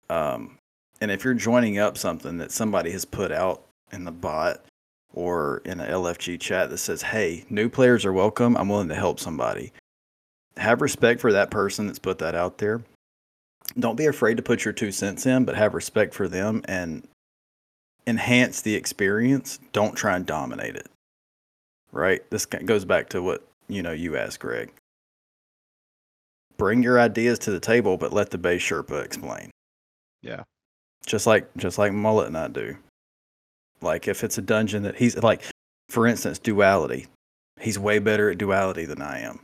Um, 0.09 0.59
and 1.01 1.11
if 1.11 1.25
you're 1.25 1.35
joining 1.35 1.79
up 1.79 1.99
something 1.99 2.39
that 2.39 2.53
somebody 2.53 2.91
has 2.93 3.05
put 3.05 3.33
out 3.33 3.63
in 3.93 4.05
the 4.05 4.13
bot 4.13 4.65
or 5.13 5.63
in 5.65 5.81
a 5.81 5.87
LFG 5.87 6.41
chat 6.41 6.71
that 6.71 6.79
says, 6.79 7.03
"Hey, 7.03 7.45
new 7.51 7.69
players 7.69 8.05
are 8.05 8.13
welcome. 8.13 8.57
I'm 8.57 8.69
willing 8.69 8.89
to 8.89 8.95
help 8.95 9.21
somebody." 9.21 9.73
Have 10.57 10.81
respect 10.81 11.21
for 11.21 11.33
that 11.33 11.51
person 11.51 11.87
that's 11.87 11.99
put 11.99 12.19
that 12.19 12.35
out 12.35 12.59
there. 12.59 12.83
Don't 13.79 13.97
be 13.97 14.07
afraid 14.07 14.37
to 14.39 14.43
put 14.43 14.65
your 14.65 14.73
two 14.73 14.93
cents 14.93 15.27
in, 15.27 15.45
but 15.45 15.57
have 15.57 15.75
respect 15.75 16.15
for 16.15 16.29
them 16.29 16.63
and 16.67 17.07
enhance 18.07 18.61
the 18.63 18.75
experience. 18.75 19.59
Don't 19.73 19.97
try 19.97 20.17
and 20.17 20.25
dominate 20.25 20.77
it. 20.77 20.89
Right? 21.93 22.29
This 22.31 22.47
goes 22.47 22.85
back 22.85 23.09
to 23.11 23.23
what 23.23 23.47
you 23.69 23.83
know 23.83 23.93
you 23.93 24.17
asked, 24.17 24.41
Greg. 24.41 24.73
Bring 26.57 26.83
your 26.83 26.99
ideas 26.99 27.39
to 27.41 27.51
the 27.51 27.61
table, 27.61 27.97
but 27.97 28.13
let 28.13 28.31
the 28.31 28.39
base 28.39 28.63
Sherpa 28.63 29.05
explain. 29.05 29.51
Yeah. 30.27 30.43
Just 31.07 31.27
like 31.27 31.49
just 31.57 31.79
like 31.79 31.93
Mullet 31.93 32.27
and 32.27 32.37
I 32.37 32.49
do. 32.49 32.77
Like 33.81 34.09
if 34.09 34.25
it's 34.25 34.39
a 34.39 34.43
dungeon 34.43 34.83
that 34.83 34.97
he's 34.97 35.17
like, 35.17 35.43
for 35.89 36.07
instance, 36.07 36.39
duality. 36.39 37.07
He's 37.61 37.79
way 37.79 38.01
better 38.01 38.31
at 38.31 38.39
duality 38.39 38.85
than 38.85 39.01
I 39.01 39.21
am. 39.21 39.41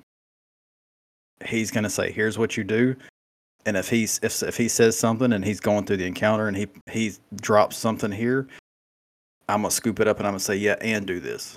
He's 1.46 1.70
gonna 1.70 1.88
say, 1.88 2.10
"Here's 2.10 2.36
what 2.36 2.56
you 2.56 2.64
do," 2.64 2.96
and 3.64 3.76
if 3.76 3.88
he's 3.88 4.18
if 4.22 4.42
if 4.42 4.56
he 4.56 4.68
says 4.68 4.98
something 4.98 5.32
and 5.32 5.44
he's 5.44 5.60
going 5.60 5.86
through 5.86 5.98
the 5.98 6.06
encounter 6.06 6.48
and 6.48 6.56
he 6.56 6.68
he 6.90 7.12
drops 7.36 7.76
something 7.76 8.12
here, 8.12 8.48
I'm 9.48 9.62
gonna 9.62 9.70
scoop 9.70 10.00
it 10.00 10.08
up 10.08 10.18
and 10.18 10.26
I'm 10.26 10.32
gonna 10.32 10.40
say, 10.40 10.56
"Yeah, 10.56 10.76
and 10.80 11.06
do 11.06 11.20
this." 11.20 11.56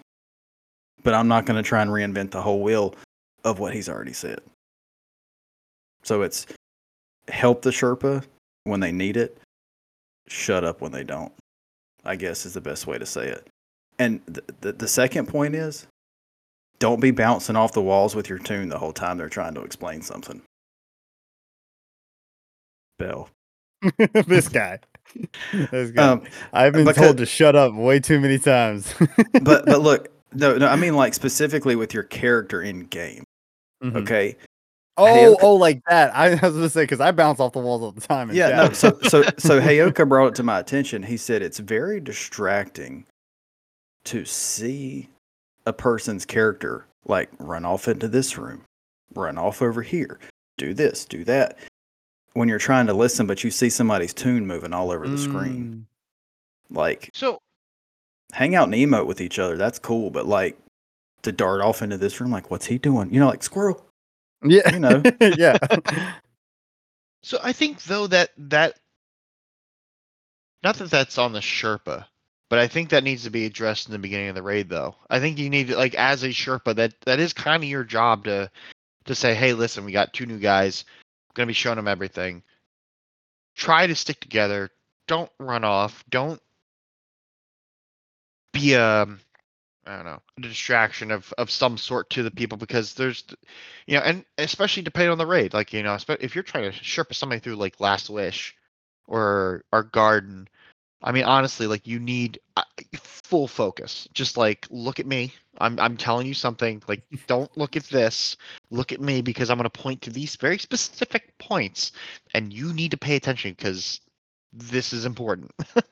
But 1.03 1.13
I'm 1.13 1.27
not 1.27 1.45
gonna 1.45 1.63
try 1.63 1.81
and 1.81 1.91
reinvent 1.91 2.31
the 2.31 2.41
whole 2.41 2.61
wheel 2.61 2.95
of 3.43 3.59
what 3.59 3.73
he's 3.73 3.89
already 3.89 4.13
said. 4.13 4.39
So 6.03 6.21
it's 6.21 6.45
help 7.27 7.61
the 7.63 7.71
Sherpa 7.71 8.23
when 8.65 8.81
they 8.81 8.91
need 8.91 9.15
it, 9.15 9.37
shut 10.27 10.63
up 10.65 10.81
when 10.81 10.91
they 10.91 11.03
don't. 11.03 11.31
I 12.03 12.15
guess 12.17 12.45
is 12.45 12.53
the 12.53 12.61
best 12.61 12.85
way 12.85 12.97
to 12.99 13.05
say 13.05 13.29
it. 13.29 13.47
And 13.97 14.21
the, 14.27 14.43
the, 14.61 14.71
the 14.73 14.87
second 14.87 15.27
point 15.27 15.55
is 15.55 15.87
don't 16.79 16.99
be 16.99 17.11
bouncing 17.11 17.55
off 17.55 17.71
the 17.71 17.81
walls 17.81 18.13
with 18.15 18.27
your 18.29 18.37
tune 18.37 18.69
the 18.69 18.77
whole 18.77 18.91
time 18.93 19.17
they're 19.17 19.29
trying 19.29 19.53
to 19.55 19.61
explain 19.61 20.01
something. 20.01 20.41
Bell. 22.99 23.29
this 24.27 24.47
guy. 24.49 24.79
This 25.71 25.91
guy. 25.91 26.09
Um, 26.09 26.23
I've 26.53 26.73
been 26.73 26.85
because- 26.85 27.01
told 27.03 27.17
to 27.17 27.25
shut 27.25 27.55
up 27.55 27.73
way 27.73 27.99
too 27.99 28.19
many 28.19 28.37
times. 28.39 28.93
but 29.41 29.65
but 29.65 29.81
look, 29.81 30.09
no, 30.33 30.57
no, 30.57 30.67
I 30.67 30.75
mean 30.75 30.95
like 30.95 31.13
specifically 31.13 31.75
with 31.75 31.93
your 31.93 32.03
character 32.03 32.61
in 32.61 32.81
game. 32.85 33.23
Mhm. 33.83 33.95
Okay. 33.97 34.35
Oh, 34.97 35.05
Heyoka- 35.05 35.39
oh, 35.41 35.55
like 35.55 35.81
that. 35.89 36.15
I 36.15 36.29
was 36.41 36.55
gonna 36.55 36.69
say 36.69 36.83
because 36.83 37.01
I 37.01 37.11
bounce 37.11 37.39
off 37.39 37.53
the 37.53 37.59
walls 37.59 37.81
all 37.81 37.91
the 37.91 38.01
time. 38.01 38.31
Yeah, 38.31 38.49
chat. 38.49 38.57
no. 38.57 38.73
So 38.73 38.99
so 39.09 39.23
so 39.37 39.59
Heyoka 39.59 40.07
brought 40.07 40.27
it 40.27 40.35
to 40.35 40.43
my 40.43 40.59
attention. 40.59 41.03
He 41.03 41.17
said 41.17 41.41
it's 41.41 41.59
very 41.59 41.99
distracting 41.99 43.05
to 44.05 44.23
see 44.25 45.09
a 45.65 45.73
person's 45.73 46.25
character 46.25 46.85
like 47.07 47.29
run 47.39 47.65
off 47.65 47.87
into 47.87 48.07
this 48.07 48.37
room, 48.37 48.63
run 49.13 49.37
off 49.37 49.61
over 49.61 49.81
here, 49.81 50.19
do 50.57 50.73
this, 50.73 51.05
do 51.05 51.23
that. 51.25 51.57
When 52.33 52.49
you're 52.49 52.59
trying 52.59 52.87
to 52.87 52.93
listen, 52.93 53.27
but 53.27 53.43
you 53.43 53.51
see 53.51 53.69
somebody's 53.69 54.13
tune 54.13 54.45
moving 54.45 54.73
all 54.73 54.91
over 54.91 55.07
the 55.07 55.17
screen. 55.17 55.85
Mm. 56.71 56.75
Like 56.75 57.09
So 57.13 57.39
hang 58.33 58.55
out 58.55 58.65
and 58.65 58.73
emote 58.73 59.07
with 59.07 59.21
each 59.21 59.39
other. 59.39 59.55
That's 59.57 59.79
cool, 59.79 60.09
but 60.09 60.25
like 60.25 60.57
to 61.21 61.31
dart 61.31 61.61
off 61.61 61.81
into 61.81 61.97
this 61.97 62.19
room, 62.19 62.31
like 62.31 62.51
what's 62.51 62.65
he 62.65 62.77
doing? 62.77 63.13
You 63.13 63.19
know, 63.19 63.27
like 63.27 63.43
squirrel. 63.43 63.84
Yeah, 64.45 64.73
You 64.73 64.79
know. 64.79 65.03
yeah. 65.19 65.57
So 67.23 67.39
I 67.41 67.53
think 67.53 67.81
though 67.83 68.07
that 68.07 68.29
that 68.37 68.79
not 70.63 70.75
that 70.77 70.91
that's 70.91 71.17
on 71.17 71.33
the 71.33 71.39
Sherpa, 71.39 72.05
but 72.49 72.59
I 72.59 72.67
think 72.67 72.89
that 72.89 73.03
needs 73.03 73.23
to 73.23 73.29
be 73.31 73.45
addressed 73.45 73.87
in 73.87 73.93
the 73.93 73.99
beginning 73.99 74.29
of 74.29 74.35
the 74.35 74.43
raid 74.43 74.69
though. 74.69 74.95
I 75.09 75.19
think 75.19 75.39
you 75.39 75.49
need 75.49 75.69
to 75.69 75.77
like 75.77 75.95
as 75.95 76.23
a 76.23 76.29
Sherpa 76.29 76.75
that 76.75 76.93
that 77.01 77.19
is 77.19 77.33
kind 77.33 77.63
of 77.63 77.69
your 77.69 77.83
job 77.83 78.25
to 78.25 78.51
to 79.05 79.15
say, 79.15 79.33
"Hey, 79.33 79.53
listen, 79.53 79.85
we 79.85 79.91
got 79.91 80.13
two 80.13 80.25
new 80.25 80.39
guys. 80.39 80.85
I'm 81.29 81.33
going 81.33 81.47
to 81.47 81.49
be 81.49 81.53
showing 81.53 81.77
them 81.77 81.87
everything. 81.87 82.43
Try 83.55 83.87
to 83.87 83.95
stick 83.95 84.19
together. 84.19 84.69
Don't 85.07 85.31
run 85.39 85.63
off. 85.63 86.03
Don't 86.09 86.41
be 88.53 88.73
a 88.73 89.07
I 89.85 89.95
don't 89.95 90.05
know, 90.05 90.19
a 90.37 90.41
distraction 90.41 91.11
of 91.11 91.33
of 91.37 91.51
some 91.51 91.77
sort 91.77 92.09
to 92.11 92.23
the 92.23 92.31
people 92.31 92.57
because 92.57 92.93
there's 92.93 93.23
you 93.85 93.97
know, 93.97 94.03
and 94.03 94.25
especially 94.37 94.83
depending 94.83 95.11
on 95.11 95.17
the 95.17 95.27
raid, 95.27 95.53
like 95.53 95.73
you 95.73 95.83
know, 95.83 95.97
if 96.19 96.35
you're 96.35 96.43
trying 96.43 96.71
to 96.71 96.77
Sherpa 96.77 97.13
somebody 97.13 97.39
through 97.39 97.55
like 97.55 97.79
Last 97.79 98.09
Wish 98.09 98.55
or 99.07 99.63
our 99.71 99.83
Garden, 99.83 100.47
I 101.03 101.11
mean, 101.11 101.23
honestly, 101.23 101.67
like 101.67 101.85
you 101.85 101.99
need 101.99 102.39
uh, 102.57 102.63
full 102.95 103.47
focus. 103.47 104.07
Just 104.13 104.37
like 104.37 104.67
look 104.71 104.99
at 104.99 105.05
me. 105.05 105.33
I'm 105.59 105.79
I'm 105.79 105.97
telling 105.97 106.25
you 106.25 106.33
something. 106.33 106.81
Like 106.87 107.03
don't 107.27 107.55
look 107.55 107.75
at 107.75 107.83
this. 107.85 108.37
Look 108.71 108.91
at 108.91 109.01
me 109.01 109.21
because 109.21 109.49
I'm 109.49 109.57
going 109.57 109.69
to 109.69 109.69
point 109.69 110.01
to 110.03 110.09
these 110.09 110.35
very 110.35 110.57
specific 110.57 111.37
points, 111.37 111.91
and 112.33 112.51
you 112.51 112.73
need 112.73 112.91
to 112.91 112.97
pay 112.97 113.15
attention 113.15 113.51
because 113.51 114.01
this 114.51 114.93
is 114.93 115.05
important. 115.05 115.51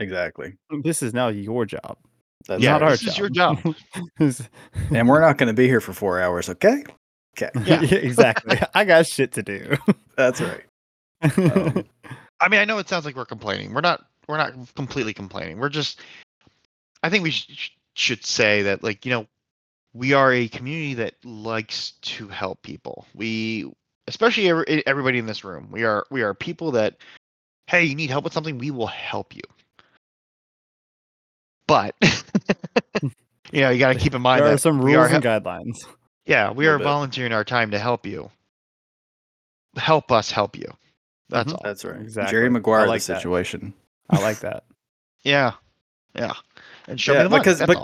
Exactly. 0.00 0.54
this 0.82 1.02
is 1.02 1.12
now 1.12 1.28
your 1.28 1.66
job. 1.66 1.98
That's 2.46 2.62
yeah, 2.62 2.72
not 2.72 2.82
our 2.82 2.90
this 2.90 3.06
is 3.06 3.18
your 3.18 3.28
job. 3.28 3.58
And 4.90 5.08
we're 5.08 5.20
not 5.20 5.38
going 5.38 5.48
to 5.48 5.54
be 5.54 5.66
here 5.66 5.80
for 5.80 5.92
four 5.92 6.20
hours, 6.20 6.48
okay? 6.48 6.84
Okay. 7.36 7.50
Yeah. 7.64 7.82
exactly. 7.96 8.58
I 8.74 8.84
got 8.84 9.06
shit 9.06 9.32
to 9.32 9.42
do. 9.42 9.76
That's 10.16 10.40
right. 10.40 10.64
Um, 11.22 11.84
I 12.40 12.48
mean, 12.48 12.60
I 12.60 12.64
know 12.64 12.78
it 12.78 12.88
sounds 12.88 13.04
like 13.04 13.16
we're 13.16 13.24
complaining. 13.24 13.72
We're 13.72 13.82
not. 13.82 14.04
We're 14.28 14.36
not 14.36 14.52
completely 14.74 15.12
complaining. 15.12 15.58
We're 15.58 15.68
just. 15.68 16.00
I 17.02 17.10
think 17.10 17.24
we 17.24 17.30
sh- 17.30 17.72
should 17.94 18.24
say 18.24 18.62
that, 18.62 18.82
like, 18.82 19.04
you 19.04 19.10
know, 19.10 19.26
we 19.92 20.12
are 20.12 20.32
a 20.32 20.48
community 20.48 20.94
that 20.94 21.14
likes 21.24 21.92
to 22.02 22.28
help 22.28 22.62
people. 22.62 23.06
We, 23.14 23.70
especially 24.06 24.48
every, 24.48 24.86
everybody 24.86 25.18
in 25.18 25.26
this 25.26 25.44
room, 25.44 25.68
we 25.70 25.84
are 25.84 26.06
we 26.10 26.22
are 26.22 26.34
people 26.34 26.70
that, 26.72 26.96
hey, 27.66 27.84
you 27.84 27.94
need 27.94 28.10
help 28.10 28.24
with 28.24 28.32
something, 28.32 28.58
we 28.58 28.70
will 28.70 28.86
help 28.86 29.34
you. 29.34 29.42
But, 31.70 31.94
you 33.52 33.60
know, 33.60 33.70
you 33.70 33.78
got 33.78 33.92
to 33.92 33.98
keep 33.98 34.12
in 34.12 34.22
mind 34.22 34.40
there 34.40 34.48
that 34.48 34.54
are 34.54 34.58
some 34.58 34.80
we 34.80 34.96
are 34.96 35.02
rules 35.02 35.12
and 35.12 35.22
guidelines. 35.22 35.76
yeah, 36.26 36.50
we 36.50 36.66
are 36.66 36.78
bit. 36.78 36.84
volunteering 36.84 37.32
our 37.32 37.44
time 37.44 37.70
to 37.70 37.78
help 37.78 38.04
you. 38.06 38.28
Help 39.76 40.10
us 40.10 40.32
help 40.32 40.56
you. 40.56 40.66
That's 41.28 41.52
Mhm. 41.52 41.54
all. 41.54 41.60
That's 41.62 41.84
right. 41.84 42.00
Exactly. 42.00 42.32
Jerry 42.32 42.50
Maguire, 42.50 42.88
like 42.88 43.02
the 43.02 43.12
that. 43.12 43.18
situation. 43.20 43.72
I 44.10 44.20
like 44.20 44.40
that. 44.40 44.64
Yeah, 45.22 45.52
yeah. 46.14 46.32
And 46.88 46.98
show 47.00 47.12
Yeah, 47.12 47.18
me 47.18 47.22
the 47.24 47.28
money. 47.30 47.40
because- 47.42 47.58
That's. 47.60 47.80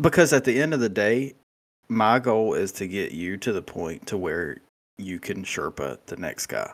Because 0.00 0.32
at 0.32 0.44
the 0.44 0.62
end 0.62 0.72
of 0.72 0.78
the 0.80 0.88
day, 0.88 1.34
my 1.88 2.18
goal 2.20 2.54
is 2.54 2.70
to 2.72 2.86
get 2.86 3.10
you 3.12 3.36
to 3.38 3.52
the 3.52 3.60
point 3.60 4.06
to 4.06 4.16
where 4.16 4.58
you 4.96 5.18
can 5.20 5.42
Sherpa 5.44 5.98
the 6.06 6.16
next 6.16 6.46
guy. 6.46 6.72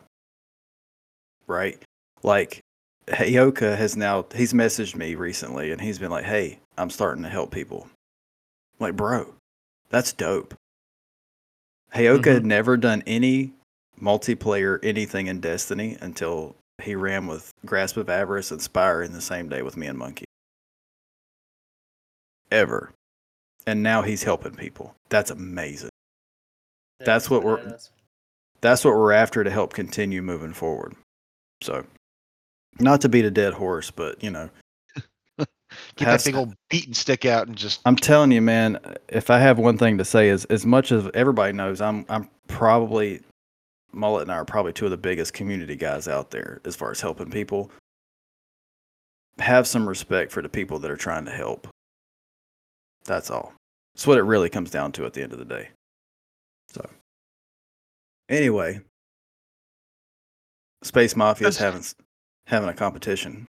Right? 1.46 1.82
Like 2.22 2.60
Heyoka 3.08 3.76
has 3.76 3.96
now 3.96 4.24
he's 4.34 4.52
messaged 4.52 4.94
me 4.94 5.14
recently 5.14 5.72
and 5.72 5.80
he's 5.80 5.98
been 5.98 6.10
like, 6.10 6.24
Hey, 6.24 6.60
I'm 6.78 6.90
starting 6.90 7.22
to 7.24 7.28
help 7.28 7.50
people. 7.50 7.88
like, 8.78 8.96
bro, 8.96 9.34
that's 9.90 10.12
dope. 10.12 10.54
Heyoka 11.94 12.26
had 12.26 12.38
mm-hmm. 12.38 12.48
never 12.48 12.76
done 12.76 13.02
any 13.06 13.52
multiplayer 14.00 14.78
anything 14.82 15.26
in 15.26 15.40
Destiny 15.40 15.96
until 16.00 16.56
he 16.82 16.94
ran 16.94 17.26
with 17.26 17.52
Grasp 17.66 17.96
of 17.96 18.08
Avarice 18.08 18.50
and 18.50 18.60
Spire 18.60 19.02
in 19.02 19.12
the 19.12 19.20
same 19.20 19.48
day 19.48 19.62
with 19.62 19.76
me 19.76 19.86
and 19.86 19.98
Monkey. 19.98 20.24
Ever. 22.50 22.92
and 23.66 23.82
now 23.82 24.02
he's 24.02 24.24
helping 24.24 24.54
people. 24.54 24.94
That's 25.08 25.30
amazing. 25.30 25.90
That's 26.98 27.30
what 27.30 27.44
we're- 27.44 27.76
That's 28.60 28.84
what 28.84 28.94
we're 28.94 29.12
after 29.12 29.44
to 29.44 29.50
help 29.50 29.72
continue 29.72 30.20
moving 30.22 30.52
forward. 30.52 30.94
So, 31.62 31.86
not 32.80 33.00
to 33.02 33.08
beat 33.08 33.24
a 33.24 33.30
dead 33.30 33.54
horse, 33.54 33.90
but 33.90 34.22
you 34.22 34.30
know, 34.30 34.50
Get 35.96 36.04
that 36.06 36.24
big 36.24 36.34
old 36.34 36.54
beaten 36.70 36.94
stick 36.94 37.24
out 37.24 37.46
and 37.46 37.56
just 37.56 37.80
I'm 37.84 37.96
telling 37.96 38.32
you, 38.32 38.42
man. 38.42 38.78
If 39.08 39.30
I 39.30 39.38
have 39.38 39.58
one 39.58 39.78
thing 39.78 39.98
to 39.98 40.04
say, 40.04 40.28
is 40.28 40.44
as 40.46 40.66
much 40.66 40.92
as 40.92 41.08
everybody 41.14 41.52
knows, 41.52 41.80
I'm 41.80 42.04
I'm 42.08 42.28
probably 42.48 43.22
Mullet 43.92 44.22
and 44.22 44.32
I 44.32 44.36
are 44.36 44.44
probably 44.44 44.72
two 44.72 44.86
of 44.86 44.90
the 44.90 44.96
biggest 44.96 45.34
community 45.34 45.76
guys 45.76 46.08
out 46.08 46.30
there 46.30 46.60
as 46.64 46.76
far 46.76 46.90
as 46.90 47.00
helping 47.00 47.30
people. 47.30 47.70
Have 49.38 49.66
some 49.66 49.88
respect 49.88 50.30
for 50.30 50.42
the 50.42 50.48
people 50.48 50.78
that 50.80 50.90
are 50.90 50.96
trying 50.96 51.24
to 51.24 51.30
help. 51.30 51.68
That's 53.04 53.30
all. 53.30 53.54
That's 53.94 54.06
what 54.06 54.18
it 54.18 54.22
really 54.22 54.48
comes 54.48 54.70
down 54.70 54.92
to 54.92 55.06
at 55.06 55.12
the 55.12 55.22
end 55.22 55.32
of 55.32 55.38
the 55.38 55.44
day. 55.44 55.70
So, 56.68 56.88
anyway, 58.28 58.80
Space 60.82 61.16
Mafia 61.16 61.48
is 61.48 61.58
having 61.58 61.84
having 62.46 62.68
a 62.68 62.74
competition. 62.74 63.46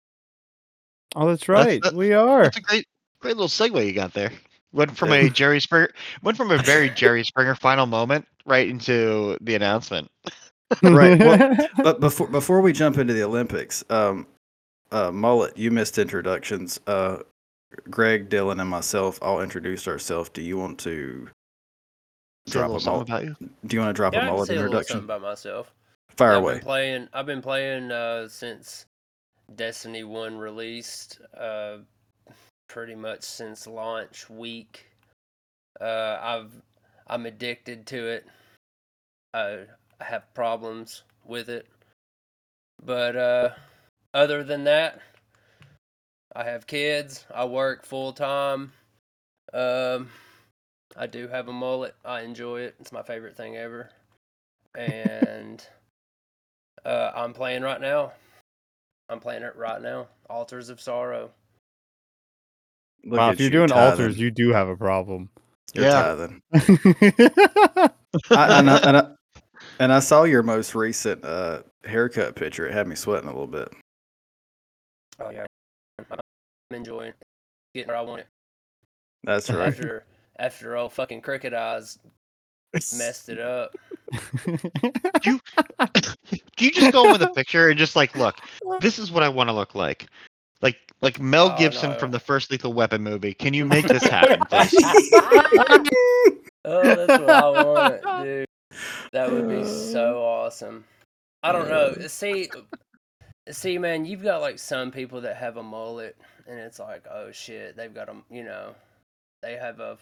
Oh, 1.15 1.29
that's 1.29 1.49
right. 1.49 1.83
that- 1.83 1.95
we 1.95 2.13
are. 2.13 2.45
That's 2.45 2.57
a 2.57 2.61
great, 2.63 2.87
great 3.21 3.37
little 3.37 3.49
segue 3.49 3.85
you 3.87 3.93
got 3.93 4.13
there. 4.15 4.33
Went 4.73 4.97
from 4.97 5.13
a 5.13 5.29
Jerry 5.31 5.61
Springer, 5.61 5.91
went 6.23 6.37
from 6.37 6.51
a 6.51 6.59
very 6.59 6.89
Jerry 6.91 7.25
Springer 7.25 7.55
final 7.55 7.87
moment 7.87 8.27
right 8.47 8.67
into 8.69 9.37
the 9.43 9.55
announcement. 9.55 10.11
Right, 10.83 11.19
well- 11.19 11.57
but 11.77 12.01
before 12.01 12.29
before 12.29 12.61
we 12.63 12.73
jump 12.73 12.97
into 12.97 13.13
the 13.13 13.23
Olympics, 13.23 13.85
um, 13.91 14.27
uh, 14.91 15.11
Mullet, 15.13 15.57
you 15.59 15.71
missed 15.71 15.99
introductions. 15.99 16.81
Uh, 16.87 17.19
Greg, 17.91 18.29
Dylan, 18.31 18.61
and 18.61 18.69
myself 18.71 19.19
all 19.23 19.41
introduced 19.43 19.89
ourselves. 19.89 20.29
Do 20.31 20.43
you 20.43 20.57
want 20.59 20.79
to 20.81 21.29
Say 22.47 22.51
a 22.51 22.53
drop 22.53 22.63
little 22.71 22.77
a 22.77 22.81
something 22.81 23.11
mullet? 23.13 23.29
about 23.29 23.41
you. 23.43 23.51
Do 23.67 23.77
you 23.77 23.81
want 23.81 23.91
to 23.91 23.93
drop 23.95 24.13
Yeah, 24.15 24.21
a 24.21 24.23
I 24.23 24.27
can 24.27 24.35
mullet 24.35 24.49
say 24.49 24.55
a 24.55 24.57
little 24.57 24.73
introduction? 24.73 24.95
something 24.95 25.05
about 25.05 25.23
myself. 25.23 25.73
Fire 26.17 26.33
I've 26.33 26.43
away. 26.43 26.53
been 26.55 26.63
playing. 26.63 27.09
I've 27.13 27.27
been 27.27 27.43
playing 27.43 27.91
uh, 27.91 28.29
since 28.29 28.87
Destiny 29.55 30.05
One 30.05 30.37
released. 30.39 31.21
Uh, 31.37 31.79
pretty 32.73 32.95
much 32.95 33.23
since 33.23 33.67
launch 33.67 34.31
week. 34.31 34.87
Uh, 35.79 36.19
I've 36.21 36.51
I'm 37.07 37.27
addicted 37.27 37.87
to 37.89 38.07
it. 38.09 38.27
I, 39.35 39.65
I 40.01 40.05
have 40.05 40.33
problems 40.33 41.03
with 41.27 41.51
it, 41.51 41.67
but 42.83 43.15
uh, 43.15 43.51
other 44.15 44.43
than 44.43 44.65
that, 44.65 45.01
I 46.35 46.45
have 46.45 46.67
kids. 46.67 47.27
I 47.35 47.45
work 47.45 47.85
full 47.85 48.15
time. 48.15 48.73
Um, 49.53 50.09
I 50.97 51.07
do 51.07 51.29
have 51.29 51.49
a 51.49 51.53
mullet. 51.53 51.95
I 52.05 52.23
enjoy 52.23 52.61
it. 52.61 52.75
It's 52.81 52.93
my 52.93 53.03
favorite 53.03 53.37
thing 53.37 53.57
ever. 53.57 53.91
And 54.75 55.67
uh, 56.85 57.13
I'm 57.15 57.33
playing 57.33 57.63
right 57.63 57.81
now. 57.81 58.13
I'm 59.09 59.21
playing 59.21 59.43
it 59.43 59.57
right 59.57 59.81
now. 59.81 60.09
Altars 60.31 60.69
of 60.69 60.81
Sorrow. 60.81 61.31
Look 63.05 63.19
wow, 63.19 63.31
if 63.31 63.41
you're 63.41 63.47
you 63.47 63.51
doing 63.51 63.69
tithing. 63.69 63.91
altars, 63.91 64.19
you 64.19 64.31
do 64.31 64.53
have 64.53 64.69
a 64.69 64.77
problem. 64.77 65.29
You're 65.75 65.87
Yeah. 65.87 66.29
I, 68.31 68.59
and, 68.59 68.71
I, 68.71 68.77
and, 68.79 68.97
I, 68.97 69.09
and 69.79 69.93
I 69.93 69.99
saw 69.99 70.25
your 70.25 70.43
most 70.43 70.75
recent 70.75 71.25
uh, 71.25 71.63
haircut 71.85 72.37
picture. 72.37 72.67
It 72.67 72.73
had 72.73 72.87
me 72.87 72.95
sweating 72.95 73.29
a 73.29 73.33
little 73.33 73.47
bit. 73.47 73.73
Oh 75.19 75.31
yeah, 75.31 75.47
I'm 76.11 76.19
enjoying 76.71 77.11
it. 77.11 77.17
getting 77.75 77.89
where 77.89 77.97
I 77.97 78.03
want 78.03 78.21
it. 78.21 78.27
That's 79.25 79.51
right. 79.51 79.69
After 79.69 80.05
after 80.39 80.77
old 80.77 80.93
fucking 80.93 81.21
cricket 81.21 81.55
eyes 81.55 81.99
messed 82.97 83.29
it 83.29 83.39
up. 83.39 83.75
Do 86.57 86.65
you 86.65 86.71
just 86.71 86.93
go 86.93 87.07
in 87.07 87.13
with 87.13 87.23
a 87.23 87.33
picture 87.35 87.69
and 87.69 87.79
just 87.79 87.97
like, 87.97 88.17
look, 88.17 88.37
this 88.81 88.99
is 88.99 89.11
what 89.11 89.23
I 89.23 89.29
want 89.29 89.49
to 89.49 89.53
look 89.53 89.75
like, 89.75 90.07
like 90.61 90.77
like 91.01 91.21
Mel 91.21 91.53
Oh, 91.53 91.59
Gibson 91.59 91.91
no. 91.91 91.99
from 91.99 92.11
the 92.11 92.21
first 92.21 92.51
Lethal 92.51 92.73
Weapon 92.73 93.03
movie. 93.03 93.35
Can 93.35 93.55
you 93.55 93.65
make 93.65 93.87
this 93.89 94.05
happen, 94.05 94.41
please? 94.51 94.75
Oh, 96.65 96.83
that's 96.83 97.21
what 97.21 97.31
I 97.31 97.51
want, 97.63 98.25
dude. 98.25 98.47
That 99.13 99.31
would 99.31 99.49
be 99.49 99.65
so 99.65 100.19
uh. 100.19 100.21
awesome. 100.21 100.85
I 101.43 101.53
don't 101.53 101.69
know. 101.69 101.95
See, 102.07 102.49
see, 103.51 103.79
man, 103.79 104.05
you've 104.05 104.23
got 104.23 104.41
like 104.41 104.59
some 104.59 104.91
people 104.91 105.21
that 105.23 105.37
have 105.37 105.57
a 105.57 105.63
mullet, 105.63 106.17
and 106.47 106.59
it's 106.59 106.79
like, 106.79 107.05
oh 107.11 107.33
shit, 107.33 107.77
they've 107.77 107.93
got 107.93 108.09
a, 108.09 108.15
you 108.31 108.45
know, 108.45 108.75
they 109.43 109.57
have 109.57 109.81
a 109.81 109.99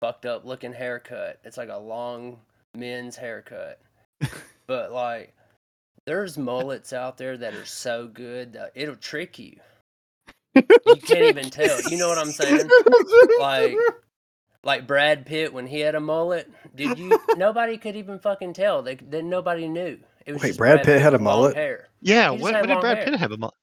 fucked 0.00 0.26
up 0.26 0.44
looking 0.44 0.72
haircut. 0.72 1.38
It's 1.44 1.56
like 1.56 1.70
a 1.70 1.78
long 1.78 2.38
men's 2.74 3.16
haircut, 3.16 3.80
but 4.66 4.92
like, 4.92 5.34
there's 6.06 6.38
mullets 6.38 6.92
out 6.92 7.18
there 7.18 7.36
that 7.36 7.54
are 7.54 7.64
so 7.66 8.06
good 8.08 8.54
that 8.54 8.72
it'll 8.74 8.96
trick 8.96 9.38
you. 9.38 9.56
You 10.54 10.96
can't 11.02 11.24
even 11.24 11.50
tell. 11.50 11.80
You 11.90 11.98
know 11.98 12.08
what 12.08 12.18
I'm 12.18 12.30
saying? 12.32 12.68
Like, 13.40 13.76
like 14.64 14.86
Brad 14.86 15.24
Pitt 15.24 15.52
when 15.52 15.66
he 15.66 15.80
had 15.80 15.94
a 15.94 16.00
mullet. 16.00 16.50
Did 16.74 16.98
you? 16.98 17.18
nobody 17.36 17.76
could 17.78 17.94
even 17.94 18.18
fucking 18.18 18.54
tell. 18.54 18.82
They 18.82 18.96
then 18.96 19.28
nobody 19.30 19.68
knew. 19.68 19.98
It 20.26 20.32
was 20.32 20.42
Wait, 20.42 20.48
just 20.48 20.58
Brad 20.58 20.82
Pitt 20.82 21.00
had 21.00 21.14
a 21.14 21.18
mullet? 21.18 21.54
Hair. 21.54 21.88
Yeah, 22.02 22.30
He 22.32 22.36
just 22.36 22.42
when, 22.42 22.54
when 22.54 22.68
did 22.68 22.80
Brad 22.80 22.96
hair. 22.98 23.06
Pitt 23.06 23.16
have 23.20 23.32
a 23.32 23.36
mullet? 23.36 23.54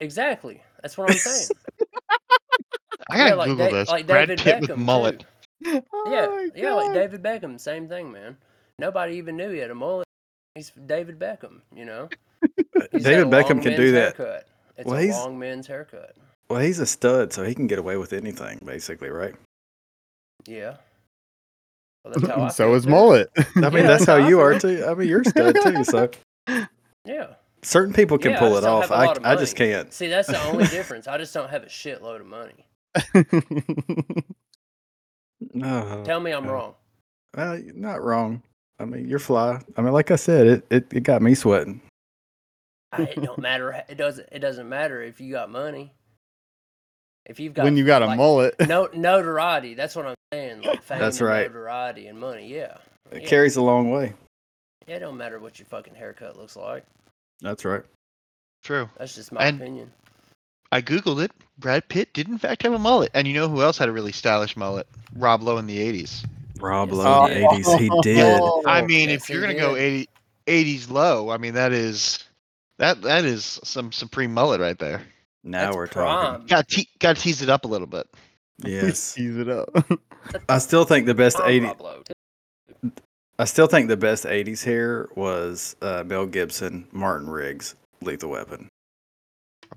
Exactly. 0.00 0.62
That's 0.82 0.98
what 0.98 1.10
I'm 1.10 1.16
saying. 1.16 1.48
I 3.10 3.16
gotta 3.16 3.30
yeah, 3.30 3.34
like 3.34 3.46
Google 3.48 3.66
Da- 3.68 3.72
this. 3.72 3.88
like 3.88 4.06
Brad 4.06 4.28
David 4.28 4.40
Pitt 4.40 4.56
Beckham 4.62 4.68
with 4.68 4.78
mullet. 4.78 5.20
too. 5.20 5.26
Oh 5.92 6.04
Yeah, 6.06 6.26
my 6.26 6.48
yeah, 6.54 6.74
like 6.74 6.86
God. 6.86 6.94
David 6.94 7.22
Beckham. 7.22 7.58
Same 7.60 7.88
thing, 7.88 8.10
man. 8.12 8.36
Nobody 8.78 9.16
even 9.16 9.36
knew 9.36 9.50
he 9.50 9.58
had 9.58 9.70
a 9.70 9.74
mullet. 9.74 10.06
He's 10.54 10.70
David 10.86 11.18
Beckham. 11.18 11.60
You 11.74 11.84
know. 11.84 12.08
He's 12.92 13.02
got 13.04 13.10
David 13.10 13.26
a 13.26 13.30
Beckham 13.30 13.48
can 13.62 13.64
men's 13.64 13.76
do 13.76 13.92
that. 13.92 14.16
Haircut. 14.16 14.46
It's 14.76 14.86
Well, 14.88 14.98
a 14.98 15.02
he's- 15.02 15.14
long 15.16 15.38
men's 15.38 15.66
haircut. 15.66 16.16
Well, 16.48 16.60
he's 16.60 16.80
a 16.80 16.86
stud, 16.86 17.32
so 17.32 17.44
he 17.44 17.54
can 17.54 17.66
get 17.66 17.78
away 17.78 17.96
with 17.96 18.12
anything, 18.12 18.58
basically, 18.64 19.08
right? 19.08 19.34
Yeah. 20.46 20.76
Well, 22.04 22.12
that's 22.14 22.26
how 22.26 22.42
I 22.42 22.48
so 22.50 22.66
feel, 22.68 22.74
is 22.74 22.84
too. 22.84 22.90
mullet. 22.90 23.30
I 23.36 23.42
mean, 23.44 23.62
Yeah, 23.62 23.70
that's 23.70 23.86
that's 23.86 24.04
how 24.06 24.18
how 24.18 24.24
I 24.26 24.28
you 24.28 24.40
are 24.40 24.58
feel. 24.58 24.76
too. 24.78 24.84
I 24.86 24.94
mean, 24.94 25.08
you're 25.08 25.20
a 25.22 25.24
stud 25.24 25.56
too. 25.62 25.84
So 25.84 26.10
Yeah. 27.06 27.28
certain 27.62 27.94
people 27.94 28.18
can 28.18 28.32
Yeah, 28.32 28.36
I 28.36 28.40
pull 28.40 28.50
just 28.50 28.62
it 28.62 28.66
don't 28.66 28.82
off. 28.82 28.88
have 28.88 28.90
a 28.90 29.04
lot 29.06 29.16
of 29.18 29.24
I, 29.24 29.32
I 29.32 29.36
just 29.36 29.58
money. 29.58 29.70
can't. 29.72 29.92
See, 29.92 30.08
that's 30.08 30.28
the 30.28 30.42
only 30.46 30.66
difference. 30.66 31.06
I 31.06 31.16
just 31.16 31.32
don't 31.32 31.48
have 31.48 31.62
a 31.62 31.66
shitload 31.66 32.20
of 32.20 32.26
money. 32.26 32.66
No, 35.54 36.02
Tell 36.04 36.20
me 36.20 36.32
I'm 36.32 36.46
Uh, 36.48 36.52
wrong. 36.52 36.74
well, 37.36 37.58
you're 37.58 37.74
not 37.74 38.02
wrong. 38.02 38.42
I 38.78 38.84
mean, 38.84 39.08
you're 39.08 39.18
fly. 39.18 39.60
I 39.76 39.80
mean, 39.82 39.92
like 39.92 40.10
I 40.10 40.16
said, 40.16 40.46
it 40.46 40.66
it, 40.70 40.92
it 40.92 41.00
got 41.02 41.22
me 41.22 41.34
sweating. 41.34 41.80
I- 42.92 43.02
It 43.02 43.22
don't 43.22 43.38
matter. 43.38 43.84
It 43.88 43.96
doesn't. 43.96 44.28
It 44.32 44.40
doesn't 44.40 44.68
matter 44.68 45.00
if 45.02 45.20
you 45.20 45.32
got 45.32 45.50
money. 45.50 45.92
If 47.24 47.38
you've 47.38 47.54
got 47.54 47.64
when 47.64 47.76
you 47.76 47.84
got 47.86 48.02
a 48.02 48.14
mullet. 48.16 48.54
no 48.68 48.88
notoriety. 48.92 49.74
That's 49.74 49.94
what 49.94 50.06
I'm 50.06 50.14
saying. 50.32 50.62
Like 50.62 50.82
fame 50.82 50.98
That's 50.98 51.20
and 51.20 51.28
right. 51.28 51.46
Notoriety 51.46 52.08
and 52.08 52.18
money. 52.18 52.48
Yeah. 52.52 52.76
It 53.12 53.22
Yeah. 53.22 53.28
carries 53.28 53.56
a 53.56 53.62
long 53.62 53.90
way. 53.90 54.14
Yeah, 54.88 54.96
It 54.96 54.98
don't 55.00 55.16
matter 55.16 55.38
what 55.38 55.58
your 55.60 55.66
fucking 55.66 55.94
haircut 55.94 56.36
looks 56.36 56.56
like. 56.56 56.84
That's 57.40 57.64
right. 57.64 57.82
True. 58.64 58.90
That's 58.98 59.14
just 59.14 59.30
my 59.32 59.44
And- 59.46 59.60
opinion. 59.60 59.92
I 60.72 60.82
googled 60.82 61.22
it. 61.22 61.30
Brad 61.58 61.88
Pitt 61.88 62.12
did 62.14 62.28
in 62.28 62.38
fact 62.38 62.62
have 62.62 62.72
a 62.72 62.78
mullet, 62.78 63.10
and 63.14 63.28
you 63.28 63.34
know 63.34 63.48
who 63.48 63.62
else 63.62 63.78
had 63.78 63.88
a 63.88 63.92
really 63.92 64.10
stylish 64.10 64.56
mullet? 64.56 64.88
Rob 65.14 65.42
Lowe 65.42 65.58
in 65.58 65.66
the 65.66 65.78
'80s. 65.78 66.24
Rob 66.58 66.90
Lowe 66.92 67.26
he 67.26 67.34
in 67.34 67.40
the 67.42 67.48
did. 67.48 67.64
80s, 67.64 67.78
he 67.78 67.90
did. 68.02 68.42
I 68.66 68.82
mean, 68.82 69.08
Yes, 69.10 69.22
if 69.22 69.30
you're 69.30 69.42
gonna 69.42 69.54
go 69.54 69.76
80, 69.76 70.08
80s 70.46 70.90
low, 70.90 71.30
I 71.30 71.36
mean 71.36 71.54
that 71.54 71.72
is 71.72 72.24
that 72.78 73.02
that 73.02 73.24
is 73.24 73.60
some 73.62 73.92
supreme 73.92 74.34
mullet 74.34 74.60
right 74.60 74.78
there. 74.78 75.02
Now 75.44 75.66
That's 75.66 75.76
we're 75.76 75.86
talking. 75.88 76.46
Got 76.46 76.68
te- 76.68 76.88
got 76.98 77.16
to 77.16 77.22
tease 77.22 77.42
it 77.42 77.48
up 77.48 77.64
a 77.64 77.68
little 77.68 77.86
bit. 77.86 78.08
Yes. 78.64 79.14
Tease 79.16 79.36
it 79.38 79.48
up. 79.48 79.68
I 80.48 80.58
still 80.58 80.84
think 80.84 81.06
the 81.06 81.14
best 81.14 81.36
Prime 81.36 81.50
80 81.50 81.66
Rob 81.66 81.80
Lowe, 81.80 82.02
too. 82.04 82.92
I 83.40 83.44
still 83.44 83.66
think 83.66 83.88
the 83.88 83.96
best 83.96 84.24
80s 84.24 84.62
hair 84.62 85.08
was 85.16 85.74
uh, 85.82 86.04
Mel 86.06 86.26
Gibson, 86.26 86.86
Martin 86.92 87.28
Riggs, 87.28 87.74
Lethal 88.02 88.30
Weapon. 88.30 88.68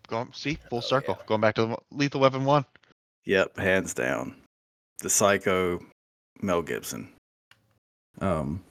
Going 0.07 0.31
see 0.33 0.57
full 0.69 0.79
Oh, 0.79 0.81
circle. 0.81 1.15
yeah. 1.19 1.25
Going 1.27 1.41
back 1.41 1.55
to 1.55 1.77
Lethal 1.91 2.21
Weapon 2.21 2.45
one. 2.45 2.65
Yep, 3.25 3.57
hands 3.57 3.93
down. 3.93 4.35
The 4.99 5.09
Psycho 5.09 5.79
Mel 6.41 6.61
Gibson. 6.61 7.09
Um 8.21 8.63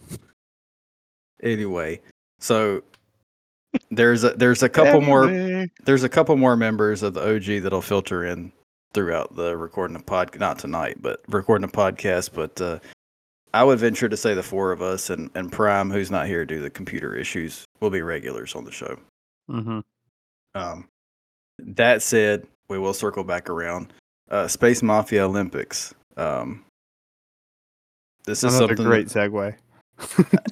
anyway, 1.43 2.01
so 2.39 2.83
there's 3.91 4.25
a 4.25 4.31
there's 4.31 4.63
a 4.63 4.69
couple 4.69 5.01
more 5.01 5.27
there's 5.85 6.03
a 6.05 6.09
couple 6.09 6.37
more 6.37 6.57
members 6.57 7.03
of 7.03 7.15
the 7.15 7.35
OG 7.37 7.63
that'll 7.63 7.83
filter 7.83 8.25
in 8.25 8.53
throughout 8.93 9.35
the 9.35 9.57
recording 9.57 9.97
of 9.97 10.07
pod 10.07 10.39
not 10.39 10.59
tonight, 10.59 10.97
but 11.01 11.21
recording 11.29 11.69
a 11.69 11.73
podcast, 11.73 12.31
but 12.33 12.61
uh 12.61 12.79
I 13.53 13.63
would 13.63 13.79
venture 13.79 14.09
to 14.09 14.17
say 14.17 14.35
the 14.35 14.43
four 14.43 14.73
of 14.73 14.83
us 14.83 15.11
and, 15.11 15.31
and 15.37 15.51
Prime, 15.53 15.89
who's 15.89 16.11
not 16.11 16.27
here 16.27 16.45
due 16.45 16.61
to 16.63 16.71
computer 16.71 17.15
issues, 17.15 17.65
will 17.81 17.91
be 17.91 18.03
regulars 18.03 18.55
on 18.57 18.65
the 18.65 18.73
show. 18.73 18.99
hmm 19.49 19.79
Um, 20.57 20.89
that 21.59 22.03
said, 22.03 22.47
we 22.69 22.79
will 22.79 22.95
circle 22.95 23.25
back 23.25 23.49
around. 23.51 23.93
Uh, 24.31 24.49
Space 24.49 24.83
Mafia 24.83 25.25
Olympics. 25.27 25.95
Um, 26.17 26.65
this 28.25 28.43
is 28.43 28.55
Another 28.57 28.77
something. 28.77 28.87
great 28.87 29.09
segue. 29.09 29.55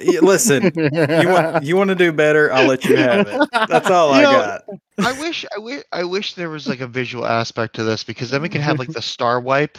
Yeah, 0.01 0.21
listen, 0.21 0.71
you 0.77 1.29
want 1.29 1.65
you 1.65 1.77
want 1.77 1.89
to 1.89 1.97
do 1.97 2.13
better? 2.13 2.53
I'll 2.53 2.69
let 2.69 2.85
you 2.85 2.97
have 2.97 3.27
it. 3.27 3.49
That's 3.69 3.91
all 3.91 4.13
I 4.13 4.23
know, 4.23 4.31
got. 4.33 4.63
I 5.05 5.19
wish, 5.21 5.45
I 5.57 5.59
wish, 5.59 5.83
I 5.91 6.05
wish 6.05 6.35
there 6.35 6.51
was 6.51 6.69
like 6.69 6.81
a 6.81 6.87
visual 6.87 7.27
aspect 7.27 7.75
to 7.77 7.83
this 7.83 8.05
because 8.05 8.31
then 8.31 8.41
we 8.43 8.49
can 8.49 8.61
have 8.61 8.79
like 8.79 8.91
the 8.91 9.03
star 9.03 9.41
wipe 9.41 9.79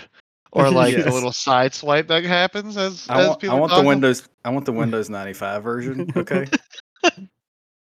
or 0.52 0.70
like 0.70 0.98
Yes. 0.98 1.06
a 1.08 1.12
little 1.12 1.32
side 1.32 1.74
swipe 1.74 2.08
that 2.08 2.26
happens 2.26 2.76
as 2.76 3.08
I 3.10 3.22
as 3.22 3.28
want, 3.28 3.38
I 3.38 3.42
people 3.42 3.60
want 3.60 3.72
the. 3.74 3.84
Windows. 3.84 4.28
I 4.44 4.50
want 4.50 4.66
the 4.66 4.74
Windows 4.74 5.10
95 5.10 5.64
version. 5.64 6.12
Okay. 6.18 6.46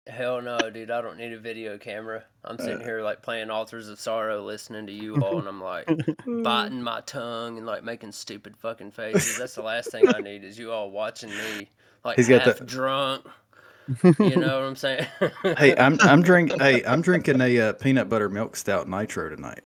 Hell 0.07 0.41
no, 0.41 0.57
dude. 0.69 0.91
I 0.91 1.01
don't 1.01 1.17
need 1.17 1.31
a 1.31 1.39
video 1.39 1.77
camera. 1.77 2.23
I'm 2.43 2.57
sitting 2.57 2.81
Uh. 2.81 2.83
here 2.83 3.01
like 3.01 3.21
playing 3.21 3.49
Altars 3.49 3.87
of 3.87 3.99
Sorrow, 3.99 4.43
listening 4.43 4.85
to 4.87 4.91
you 4.91 5.15
all, 5.15 5.39
and 5.39 5.47
I'm 5.47 5.61
like 5.61 5.87
biting 6.43 6.81
my 6.83 6.99
tongue 7.01 7.57
and 7.57 7.65
like 7.65 7.83
making 7.85 8.11
stupid 8.11 8.57
fucking 8.57 8.91
faces. 8.91 9.37
That's 9.37 9.55
the 9.55 9.61
last 9.61 9.91
thing 9.91 10.13
I 10.13 10.19
need 10.19 10.43
is 10.43 10.59
you 10.59 10.71
all 10.73 10.91
watching 10.91 11.29
me 11.29 11.69
like 12.03 12.17
He's 12.17 12.27
got 12.27 12.41
half 12.41 12.57
the- 12.59 12.65
drunk. 12.65 13.25
You 14.19 14.37
know 14.37 14.59
what 14.61 14.65
I'm 14.67 14.75
saying? 14.77 15.05
hey, 15.57 15.75
I'm 15.77 15.97
I'm 16.01 16.21
drink. 16.29 16.53
Hey, 16.61 16.83
I'm 16.85 17.01
drinking 17.01 17.39
a 17.41 17.59
uh, 17.59 17.73
peanut 17.73 18.07
butter 18.09 18.29
milk 18.29 18.55
stout 18.55 18.87
nitro 18.89 19.29
tonight. 19.29 19.63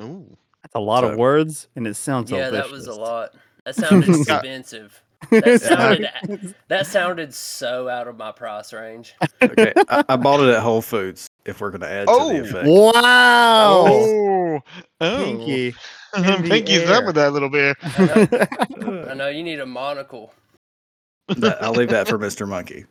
Ooh. 0.00 0.36
That's 0.62 0.74
a 0.74 0.80
lot 0.80 1.02
So- 1.02 1.10
of 1.10 1.18
words, 1.18 1.68
and 1.76 1.86
it 1.88 1.94
sounds 1.94 2.30
yeah, 2.30 2.46
delicious. 2.50 2.68
that 2.70 2.72
was 2.72 2.86
a 2.86 2.94
lot. 3.00 3.34
That 3.64 3.74
sounded 3.76 4.08
expensive. 4.10 5.00
That 5.30 5.60
sounded 5.60 6.54
that 6.68 6.86
sounded 6.86 7.34
so 7.34 7.88
out 7.88 8.08
of 8.08 8.16
my 8.16 8.32
price 8.32 8.72
range. 8.72 9.14
Okay, 9.42 9.72
I, 9.88 10.04
I 10.08 10.16
bought 10.16 10.40
it 10.40 10.48
at 10.48 10.62
Whole 10.62 10.82
Foods. 10.82 11.26
If 11.44 11.60
we're 11.60 11.70
gonna 11.70 11.86
add 11.86 12.06
to 12.08 12.12
Oh, 12.12 12.28
the 12.32 12.40
effect, 12.40 12.66
Wow. 12.66 13.84
Oh, 13.86 14.60
oh. 15.00 15.24
Pinky. 15.24 15.74
in 16.16 16.42
Pinky's 16.42 16.82
air. 16.88 16.96
up 16.96 17.04
with 17.06 17.14
that 17.16 17.32
little 17.32 17.50
beer. 17.50 17.74
I 17.82 19.14
know 19.14 19.28
you 19.28 19.42
need 19.42 19.60
a 19.60 19.66
monocle. 19.66 20.32
That- 21.28 21.62
I'll 21.62 21.72
leave 21.72 21.90
that 21.90 22.08
for 22.08 22.18
Mr. 22.18 22.48
Monkey. 22.48 22.86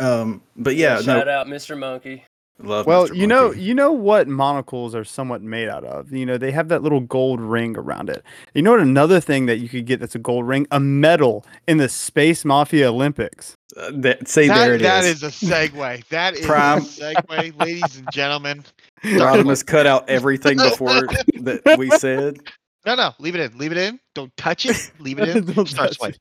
Um, 0.00 0.42
but 0.56 0.74
yeah, 0.76 1.00
shout 1.00 1.26
no, 1.26 1.32
out 1.32 1.46
Mr. 1.46 1.78
Monkey. 1.78 2.24
Love. 2.58 2.86
well, 2.86 3.08
Mr. 3.08 3.16
you 3.16 3.26
know, 3.26 3.52
you 3.52 3.74
know 3.74 3.92
what 3.92 4.28
monocles 4.28 4.94
are 4.94 5.04
somewhat 5.04 5.42
made 5.42 5.68
out 5.68 5.84
of. 5.84 6.12
You 6.12 6.26
know, 6.26 6.36
they 6.38 6.50
have 6.52 6.68
that 6.68 6.82
little 6.82 7.00
gold 7.00 7.40
ring 7.40 7.76
around 7.76 8.10
it. 8.10 8.22
You 8.54 8.62
know 8.62 8.72
what? 8.72 8.80
Another 8.80 9.20
thing 9.20 9.46
that 9.46 9.58
you 9.58 9.68
could 9.68 9.86
get 9.86 10.00
that's 10.00 10.14
a 10.14 10.18
gold 10.18 10.46
ring, 10.46 10.66
a 10.70 10.80
medal 10.80 11.44
in 11.66 11.78
the 11.78 11.88
Space 11.88 12.44
Mafia 12.44 12.90
Olympics. 12.90 13.56
Uh, 13.76 13.90
that, 13.94 14.28
see, 14.28 14.48
That, 14.48 14.58
there 14.58 14.74
it 14.74 14.82
that 14.82 15.04
is. 15.04 15.22
is 15.22 15.42
a 15.42 15.46
segue. 15.46 16.06
That 16.08 16.34
is 16.34 16.44
Prime. 16.44 16.78
a 16.78 16.82
segue, 16.82 17.58
ladies 17.58 17.96
and 17.96 18.06
gentlemen. 18.12 18.64
Rodimus 19.02 19.64
cut 19.66 19.86
out 19.86 20.08
everything 20.10 20.56
before 20.58 21.06
that 21.40 21.76
we 21.78 21.90
said. 21.90 22.38
No, 22.84 22.94
no, 22.96 23.12
leave 23.18 23.34
it 23.34 23.40
in. 23.40 23.56
Leave 23.58 23.72
it 23.72 23.78
in. 23.78 23.98
Don't 24.14 24.36
touch 24.36 24.66
it. 24.66 24.90
Leave 24.98 25.18
it 25.20 25.28
in. 25.30 25.44
Don't 25.54 25.68
Star 25.68 25.86
touch 25.86 25.96
swipe. 25.96 26.16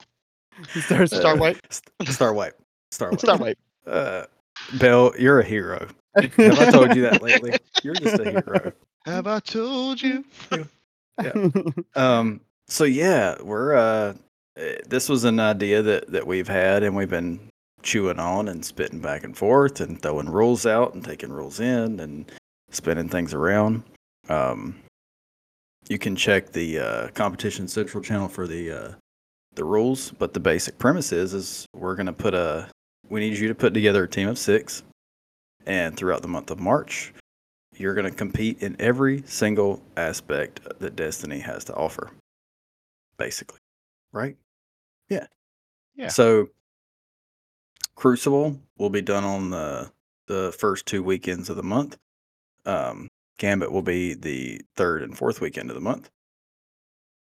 Star 0.76 1.08
Star 1.08 1.34
Uh, 1.34 1.38
wipe. 1.38 1.58
St- 1.70 2.10
Star 2.10 2.34
wipe. 2.34 2.58
Star 2.92 3.10
wipe. 3.10 3.20
Star 3.20 3.38
wipe. 3.38 3.58
Uh, 3.86 4.24
Bell, 4.80 5.14
you're 5.18 5.39
a 5.39 5.45
hero. 5.45 5.88
Have 6.16 6.59
I 6.59 6.72
told 6.72 6.95
you 6.95 7.03
that 7.03 7.22
lately? 7.22 7.57
You're 7.84 7.95
just 7.95 8.20
a 8.20 8.30
hero. 8.30 8.74
Have 9.05 9.28
I 9.28 9.39
told 9.39 10.01
you? 10.01 10.26
Yeah. 11.22 11.34
Um. 11.95 12.41
So 12.68 12.84
yeah, 12.84 13.36
we're 13.41 13.76
uh, 13.76 14.14
eh, 14.57 14.78
this 14.88 15.09
was 15.09 15.24
an 15.24 15.39
idea 15.39 15.82
that 15.82 16.12
that 16.12 16.26
we've 16.26 16.47
had, 16.47 16.84
and 16.84 16.95
we've 16.95 17.09
been 17.09 17.39
chewing 17.84 18.20
on 18.20 18.47
and 18.47 18.64
spitting 18.64 18.99
back 18.99 19.24
and 19.24 19.38
forth, 19.38 19.82
and 19.82 20.01
throwing 20.01 20.30
rules 20.30 20.66
out 20.66 20.93
and 20.93 21.03
taking 21.03 21.32
rules 21.32 21.59
in, 21.59 21.99
and 21.99 22.32
spinning 22.72 23.09
things 23.09 23.34
around. 23.34 23.84
Um, 24.30 24.76
you 25.89 25.97
can 25.97 26.16
check 26.16 26.51
the 26.51 26.80
uh, 26.80 27.07
competition 27.09 27.68
central 27.68 28.03
channel 28.03 28.28
for 28.28 28.47
the 28.47 28.72
uh, 28.72 28.91
the 29.55 29.66
rules, 29.66 30.12
but 30.12 30.34
the 30.34 30.39
basic 30.39 30.78
premise 30.80 31.12
is 31.12 31.34
is 31.34 31.66
we're 31.74 31.95
gonna 31.95 32.14
put 32.14 32.34
a 32.34 32.70
we 33.12 33.20
need 33.20 33.38
you 33.38 33.49
to 33.49 33.55
put 33.55 33.74
together 33.74 34.05
a 34.05 34.07
team 34.07 34.30
of 34.30 34.39
six, 34.39 34.84
and 35.66 35.95
throughout 35.97 36.22
the 36.22 36.30
month 36.30 36.49
of 36.49 36.59
March, 36.59 37.14
you're 37.78 37.93
going 37.93 38.09
to 38.09 38.18
compete 38.18 38.64
in 38.64 38.78
every 38.80 39.22
single 39.26 39.84
aspect 39.97 40.62
that 40.80 40.95
Destiny 40.95 41.39
has 41.39 41.66
to 41.66 41.76
offer. 41.76 42.12
Basically, 43.18 43.59
right? 44.14 44.38
Yeah. 45.09 45.28
Yeah. 45.95 46.07
So, 46.07 46.47
Crucible 47.95 48.57
will 48.78 48.89
be 48.89 49.01
done 49.01 49.26
on 49.26 49.49
the 49.49 49.91
the 50.28 50.55
first 50.57 50.86
two 50.86 51.03
weekends 51.03 51.49
of 51.49 51.57
the 51.57 51.64
month. 51.64 51.97
Um, 52.66 53.09
Gambit 53.38 53.72
will 53.72 53.82
be 53.82 54.14
the 54.14 54.62
third 54.78 55.03
and 55.03 55.18
fourth 55.18 55.41
weekend 55.41 55.70
of 55.70 55.76
the 55.76 55.82
month. 55.82 56.09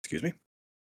Excuse 0.03 0.22
me. 0.22 0.34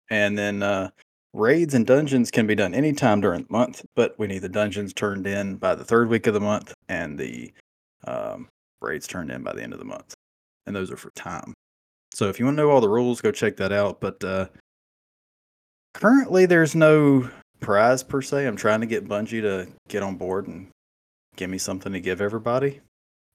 And 0.10 0.38
then 0.38 0.64
uh, 0.64 0.92
raids 1.34 1.74
and 1.74 1.86
dungeons 1.86 2.32
can 2.32 2.48
be 2.48 2.56
done 2.56 2.74
anytime 2.74 3.22
during 3.22 3.44
the 3.44 3.52
month, 3.52 3.86
but 3.96 4.18
we 4.18 4.28
need 4.28 4.40
the 4.40 4.50
dungeons 4.50 4.94
turned 4.94 5.28
in 5.28 5.56
by 5.58 5.76
the 5.76 5.84
third 5.86 6.10
week 6.10 6.28
of 6.28 6.34
the 6.34 6.40
month 6.40 6.74
and 6.88 7.18
the 7.18 7.54
um, 8.06 8.48
raids 8.82 9.08
turned 9.08 9.32
in 9.32 9.44
by 9.44 9.54
the 9.54 9.62
end 9.62 9.74
of 9.74 9.80
the 9.80 9.86
month. 9.86 10.14
And 10.66 10.76
those 10.76 10.92
are 10.92 10.98
for 10.98 11.12
time. 11.12 11.54
So 12.14 12.28
if 12.30 12.40
you 12.40 12.46
want 12.46 12.58
to 12.58 12.64
know 12.64 12.70
all 12.70 12.82
the 12.82 12.90
rules, 12.90 13.22
go 13.22 13.32
check 13.32 13.58
that 13.58 13.72
out. 13.72 14.02
But 14.02 14.24
uh, 14.24 14.48
currently, 15.94 16.46
there's 16.46 16.76
no 16.76 17.30
prize 17.60 18.04
per 18.04 18.22
se. 18.22 18.46
I'm 18.46 18.56
trying 18.56 18.82
to 18.82 18.88
get 18.88 19.08
Bungie 19.08 19.42
to 19.42 19.68
get 19.88 20.04
on 20.04 20.16
board 20.16 20.48
and 20.48 20.70
give 21.36 21.50
me 21.50 21.58
something 21.58 21.94
to 21.94 22.00
give 22.00 22.22
everybody. 22.22 22.82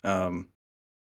Um, 0.03 0.49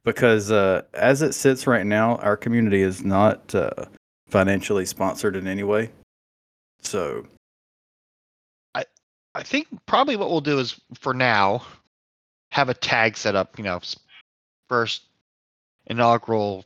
because 0.05 0.51
uh, 0.51 0.83
as 0.95 1.22
it 1.22 1.33
sits 1.33 1.66
right 1.66 1.87
now, 1.87 2.16
our 2.16 2.37
community 2.37 2.83
is 2.83 3.05
not 3.05 3.55
uh, 3.55 3.87
financially 4.28 4.85
sponsored 4.85 5.37
in 5.37 5.47
any 5.47 5.62
way. 5.62 5.91
So 6.83 7.26
I 8.74 8.85
I 9.35 9.43
think 9.43 9.68
probably 9.87 10.16
what 10.16 10.30
we'll 10.30 10.41
do 10.41 10.59
is 10.59 10.78
for 10.95 11.14
now 11.14 11.64
have 12.51 12.68
a 12.68 12.74
tag 12.74 13.16
set 13.16 13.35
up. 13.35 13.57
You 13.59 13.64
know, 13.64 13.80
first 14.68 15.05
inaugural 15.87 16.64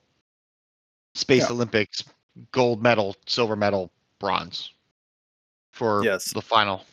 Space 1.14 1.42
Yeah. 1.42 1.52
Olympics 1.52 2.04
gold 2.52 2.82
medal, 2.82 3.16
silver 3.26 3.56
medal, 3.56 3.90
bronze 4.18 4.72
for 5.72 6.04
Yes. 6.04 6.32
the 6.32 6.42
final. 6.42 6.84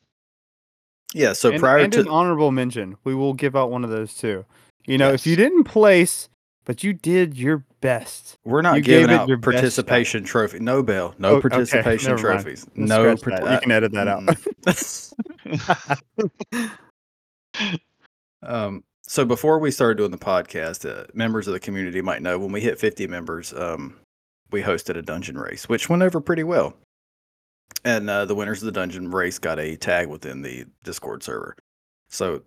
yeah, 1.14 1.34
so 1.34 1.52
and, 1.52 1.60
prior 1.60 1.80
and 1.80 1.92
to 1.94 2.00
an 2.02 2.08
honorable 2.08 2.52
mention, 2.52 2.98
we 3.04 3.14
will 3.14 3.34
give 3.34 3.56
out 3.56 3.70
one 3.70 3.84
of 3.84 3.90
those 3.90 4.14
too. 4.14 4.46
You 4.86 4.98
know, 4.98 5.12
if 5.12 5.28
you 5.28 5.36
didn't 5.36 5.66
place, 5.66 6.30
but 6.66 6.84
you 6.84 6.94
did 6.94 7.38
your 7.38 7.66
best. 7.82 8.38
We're 8.46 8.62
not 8.62 8.76
You 8.78 8.82
giving 8.82 9.10
out 9.16 9.28
your 9.28 9.38
participation 9.38 10.24
trophy. 10.24 10.60
No 10.60 10.82
bell. 10.84 11.16
No 11.18 11.36
Oh, 11.36 11.42
participation 11.42 12.12
mind. 12.12 12.20
trophies. 12.22 12.66
No. 12.76 13.16
scratch 13.16 13.22
part- 13.22 13.44
that. 13.44 13.54
You 13.54 13.60
can 13.60 13.72
edit 13.72 13.92
that 13.94 14.08
out. 14.08 14.24
um, 18.42 18.84
so 19.06 19.26
before 19.26 19.60
we 19.60 19.72
started 19.72 19.98
doing 19.98 20.12
the 20.12 20.18
podcast, 20.18 20.90
uh, 20.90 21.06
members 21.14 21.48
of 21.48 21.54
the 21.54 21.60
community 21.60 22.02
might 22.02 22.22
know 22.22 22.40
when 22.40 22.52
we 22.52 22.62
hit 22.62 22.80
50 22.80 23.08
members, 23.08 23.54
um, 23.54 23.96
we 24.52 24.62
hosted 24.62 24.98
a 24.98 25.02
dungeon 25.02 25.38
race, 25.38 25.68
which 25.68 25.90
went 25.90 26.04
over 26.04 26.20
pretty 26.22 26.44
well. 26.44 26.76
And 27.86 28.10
uh, 28.10 28.26
the 28.26 28.36
winners 28.36 28.62
of 28.62 28.66
the 28.68 28.72
dungeon 28.72 29.12
race 29.12 29.40
got 29.40 29.60
a 29.60 29.76
tag 29.76 30.08
within 30.08 30.42
the 30.42 30.66
Discord 30.84 31.22
server. 31.24 31.56
So 32.10 32.44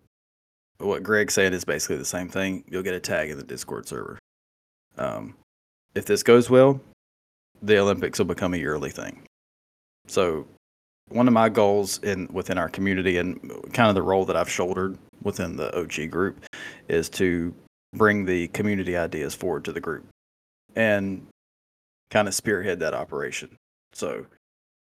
what 0.79 1.03
Greg 1.03 1.31
said 1.31 1.53
is 1.53 1.65
basically 1.65 1.97
the 1.97 2.05
same 2.05 2.29
thing. 2.29 2.65
You'll 2.69 2.83
get 2.83 2.95
a 2.95 3.01
tag 3.01 3.31
in 3.31 3.39
the 3.39 3.45
Discord 3.45 3.89
server. 3.89 4.19
Um, 4.99 5.35
if 5.95 6.07
this 6.07 6.23
goes 6.23 6.51
well, 6.51 6.81
the 7.63 7.79
Olympics 7.79 8.19
will 8.19 8.27
become 8.27 8.55
a 8.55 8.59
yearly 8.59 8.91
thing. 8.91 9.23
So 10.07 10.47
one 11.09 11.29
of 11.29 11.35
my 11.35 11.49
goals 11.49 11.99
in 11.99 12.29
within 12.33 12.59
our 12.59 12.69
community 12.69 13.19
and 13.19 13.41
kind 13.73 13.89
of 13.89 13.95
the 13.95 14.03
role 14.03 14.25
that 14.27 14.37
I've 14.37 14.51
shouldered 14.51 14.99
within 15.23 15.57
the 15.57 15.75
OG 15.79 16.11
group 16.11 16.45
is 16.89 17.09
to 17.11 17.55
bring 17.95 18.25
the 18.25 18.49
community 18.49 18.97
ideas 18.97 19.35
forward 19.35 19.65
to 19.65 19.73
the 19.73 19.81
group 19.81 20.07
and 20.75 21.27
kind 22.11 22.29
of 22.29 22.35
spearhead 22.35 22.81
that 22.81 22.95
operation. 22.95 23.57
So 23.93 24.27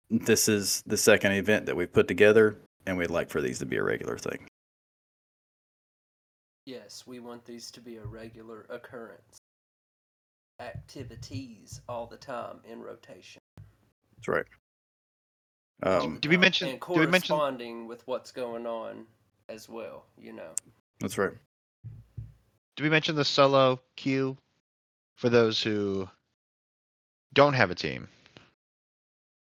this 0.09 0.47
is 0.47 0.83
the 0.85 0.97
second 0.97 1.33
event 1.33 1.65
that 1.65 1.75
we've 1.75 1.91
put 1.91 2.07
together 2.07 2.57
and 2.85 2.97
we'd 2.97 3.09
like 3.09 3.29
for 3.29 3.41
these 3.41 3.59
to 3.59 3.65
be 3.65 3.77
a 3.77 3.83
regular 3.83 4.17
thing. 4.17 4.45
Yes, 6.71 7.03
we 7.05 7.19
want 7.19 7.43
these 7.43 7.69
to 7.71 7.81
be 7.81 7.97
a 7.97 8.05
regular 8.05 8.65
occurrence. 8.69 9.39
Activities 10.61 11.81
all 11.89 12.07
the 12.07 12.15
time 12.15 12.61
in 12.63 12.79
rotation. 12.79 13.41
That's 14.15 14.29
right. 14.29 14.45
Um, 15.83 16.19
Did 16.21 16.29
we 16.29 16.37
mention- 16.37 16.69
and 16.69 16.79
did 16.79 16.87
we 16.87 17.07
mention- 17.07 17.35
corresponding 17.35 17.87
with 17.87 18.07
what's 18.07 18.31
going 18.31 18.65
on 18.65 19.05
as 19.49 19.67
well? 19.67 20.05
You 20.17 20.31
know. 20.31 20.55
that's 21.01 21.17
right. 21.17 21.33
Did 22.77 22.83
we 22.83 22.89
mention 22.89 23.15
the 23.15 23.25
solo 23.25 23.81
queue 23.97 24.37
for 25.17 25.27
those 25.27 25.61
who 25.61 26.09
don't 27.33 27.53
have 27.53 27.69
a 27.69 27.75
team? 27.75 28.07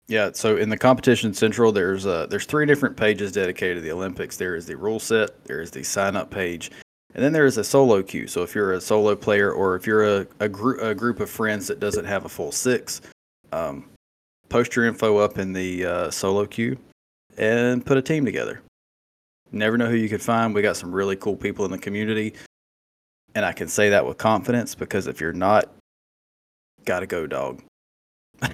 Yeah, 0.07 0.31
so 0.33 0.55
in 0.55 0.69
the 0.69 0.77
competition 0.77 1.33
central, 1.33 1.73
there's 1.73 2.05
uh, 2.05 2.27
there's 2.27 2.45
three 2.45 2.65
different 2.65 2.95
pages 2.95 3.33
dedicated 3.33 3.77
to 3.77 3.81
the 3.81 3.91
Olympics. 3.91 4.37
There 4.37 4.55
is 4.55 4.65
the 4.65 4.77
rule 4.77 5.01
set, 5.01 5.43
there 5.43 5.59
is 5.59 5.71
the 5.71 5.83
sign 5.83 6.15
up 6.15 6.31
page, 6.31 6.71
and 7.15 7.23
then 7.23 7.33
there 7.33 7.45
is 7.45 7.57
a 7.57 7.63
solo 7.63 8.03
queue. 8.03 8.27
So 8.27 8.43
if 8.43 8.53
you're 8.53 8.73
a 8.73 8.81
solo 8.81 9.15
player 9.15 9.51
or 9.51 9.75
if 9.75 9.87
you're 9.87 10.03
a 10.03 10.27
a, 10.39 10.49
group 10.49 10.81
a 10.81 10.93
group 10.93 11.19
of 11.19 11.29
friends 11.29 11.67
that 11.67 11.79
doesn't 11.79 12.05
have 12.05 12.25
a 12.25 12.29
full 12.29 12.51
six, 12.51 13.01
Um, 13.51 13.89
post 14.49 14.75
your 14.75 14.85
info 14.85 15.17
up 15.17 15.37
in 15.37 15.53
the 15.53 15.85
uh, 15.85 16.11
solo 16.11 16.45
queue 16.45 16.77
and 17.37 17.85
put 17.85 17.97
a 17.97 18.01
team 18.01 18.25
together. 18.25 18.61
Never 19.51 19.77
know 19.77 19.89
who 19.89 19.95
you 19.95 20.09
could 20.09 20.21
find. 20.21 20.53
We 20.53 20.61
got 20.61 20.77
some 20.77 20.93
really 20.93 21.15
cool 21.15 21.35
people 21.35 21.65
in 21.65 21.71
the 21.71 21.77
community. 21.77 22.35
And 23.35 23.45
I 23.45 23.53
can 23.53 23.67
say 23.67 23.89
that 23.89 24.05
with 24.05 24.17
confidence 24.17 24.75
because 24.75 25.07
if 25.07 25.19
you're 25.21 25.33
not, 25.33 25.71
gotta 26.85 27.07
go, 27.07 27.25
dog. 27.27 27.61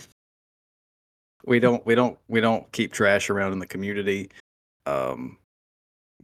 we 1.45 1.59
don't 1.59 1.85
we 1.85 1.95
don't 1.95 2.17
we 2.27 2.41
don't 2.41 2.69
keep 2.71 2.93
trash 2.93 3.29
around 3.29 3.53
in 3.53 3.59
the 3.59 3.67
community. 3.67 4.29
Um 4.85 5.37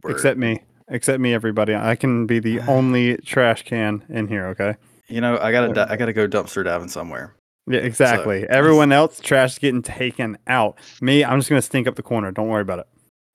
Except 0.04 0.38
me. 0.38 0.60
Except 0.92 1.18
me, 1.20 1.34
everybody. 1.34 1.74
I 1.74 1.96
can 1.96 2.26
be 2.26 2.38
the 2.38 2.60
only 2.68 3.16
trash 3.18 3.62
can 3.62 4.04
in 4.08 4.28
here, 4.28 4.46
okay? 4.48 4.76
you 5.08 5.20
know, 5.20 5.38
I 5.38 5.52
gotta 5.52 5.72
di- 5.72 5.86
I 5.88 5.96
gotta 5.96 6.12
go 6.12 6.26
dumpster 6.28 6.64
diving 6.64 6.88
somewhere. 6.88 7.34
Yeah, 7.66 7.80
exactly. 7.80 8.46
Everyone 8.48 8.92
else, 8.92 9.20
trash 9.20 9.52
is 9.52 9.58
getting 9.58 9.82
taken 9.82 10.38
out. 10.46 10.78
Me, 11.00 11.24
I'm 11.24 11.38
just 11.38 11.48
gonna 11.48 11.62
stink 11.62 11.86
up 11.86 11.96
the 11.96 12.02
corner. 12.02 12.30
Don't 12.30 12.48
worry 12.48 12.62
about 12.62 12.86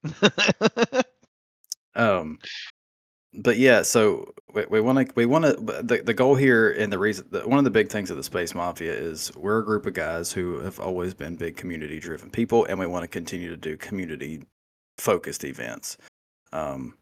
it. 0.03 1.05
Um, 1.97 2.37
but 3.33 3.57
yeah, 3.57 3.81
so 3.81 4.31
we 4.53 4.65
we 4.69 4.81
want 4.81 5.07
to 5.07 5.13
we 5.15 5.25
want 5.25 5.45
to 5.45 5.53
the 5.53 6.01
the 6.03 6.13
goal 6.13 6.35
here 6.35 6.71
and 6.71 6.93
the 6.93 6.99
reason 6.99 7.25
the, 7.31 7.41
one 7.41 7.57
of 7.57 7.65
the 7.65 7.71
big 7.71 7.89
things 7.89 8.11
of 8.11 8.17
the 8.17 8.23
Space 8.23 8.53
Mafia 8.53 8.93
is 8.93 9.35
we're 9.35 9.59
a 9.59 9.65
group 9.65 9.87
of 9.87 9.95
guys 9.95 10.31
who 10.31 10.59
have 10.59 10.79
always 10.79 11.15
been 11.15 11.35
big 11.35 11.57
community 11.57 11.99
driven 11.99 12.29
people, 12.29 12.65
and 12.65 12.77
we 12.79 12.85
want 12.85 13.03
to 13.03 13.07
continue 13.07 13.49
to 13.49 13.57
do 13.57 13.75
community 13.77 14.43
focused 14.99 15.43
events. 15.43 15.97
Um, 16.53 16.93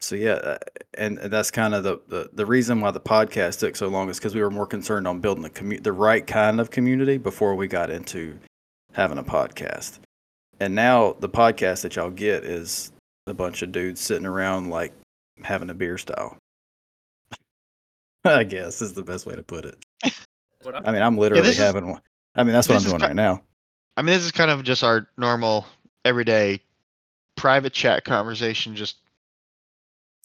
so 0.00 0.16
yeah, 0.16 0.32
uh, 0.32 0.58
and 0.98 1.18
and 1.18 1.32
that's 1.32 1.50
kind 1.50 1.74
of 1.74 1.82
the, 1.84 2.00
the 2.08 2.30
the 2.32 2.46
reason 2.46 2.80
why 2.80 2.90
the 2.90 3.00
podcast 3.00 3.60
took 3.60 3.76
so 3.76 3.88
long 3.88 4.10
is 4.10 4.18
because 4.18 4.34
we 4.34 4.42
were 4.42 4.50
more 4.50 4.66
concerned 4.66 5.06
on 5.08 5.20
building 5.20 5.42
the 5.42 5.50
commu- 5.50 5.82
the 5.82 5.92
right 5.92 6.26
kind 6.26 6.60
of 6.60 6.70
community 6.70 7.16
before 7.18 7.54
we 7.54 7.66
got 7.68 7.90
into 7.90 8.38
having 8.92 9.18
a 9.18 9.24
podcast. 9.24 9.98
And 10.60 10.74
now 10.74 11.16
the 11.20 11.28
podcast 11.28 11.82
that 11.82 11.96
y'all 11.96 12.10
get 12.10 12.44
is 12.44 12.92
a 13.26 13.34
bunch 13.34 13.62
of 13.62 13.72
dudes 13.72 14.00
sitting 14.00 14.26
around 14.26 14.70
like 14.70 14.92
having 15.42 15.70
a 15.70 15.74
beer 15.74 15.98
style. 15.98 16.36
I 18.24 18.44
guess 18.44 18.80
is 18.80 18.94
the 18.94 19.02
best 19.02 19.26
way 19.26 19.34
to 19.36 19.42
put 19.42 19.64
it. 19.64 19.76
I- 20.04 20.10
I 20.84 20.92
mean, 20.92 21.02
I'm 21.02 21.18
literally 21.18 21.42
this 21.42 21.52
is- 21.58 21.62
having 21.62 21.88
one. 21.90 22.00
I 22.36 22.42
mean, 22.42 22.52
that's 22.52 22.68
what 22.68 22.76
I'm 22.78 22.82
doing 22.88 22.98
ki- 23.00 23.06
right 23.06 23.16
now. 23.16 23.42
I 23.96 24.02
mean, 24.02 24.14
this 24.14 24.24
is 24.24 24.32
kind 24.32 24.50
of 24.50 24.64
just 24.64 24.82
our 24.82 25.06
normal, 25.16 25.66
everyday, 26.04 26.60
private 27.36 27.72
chat 27.72 28.04
conversation. 28.04 28.74
Just 28.74 28.96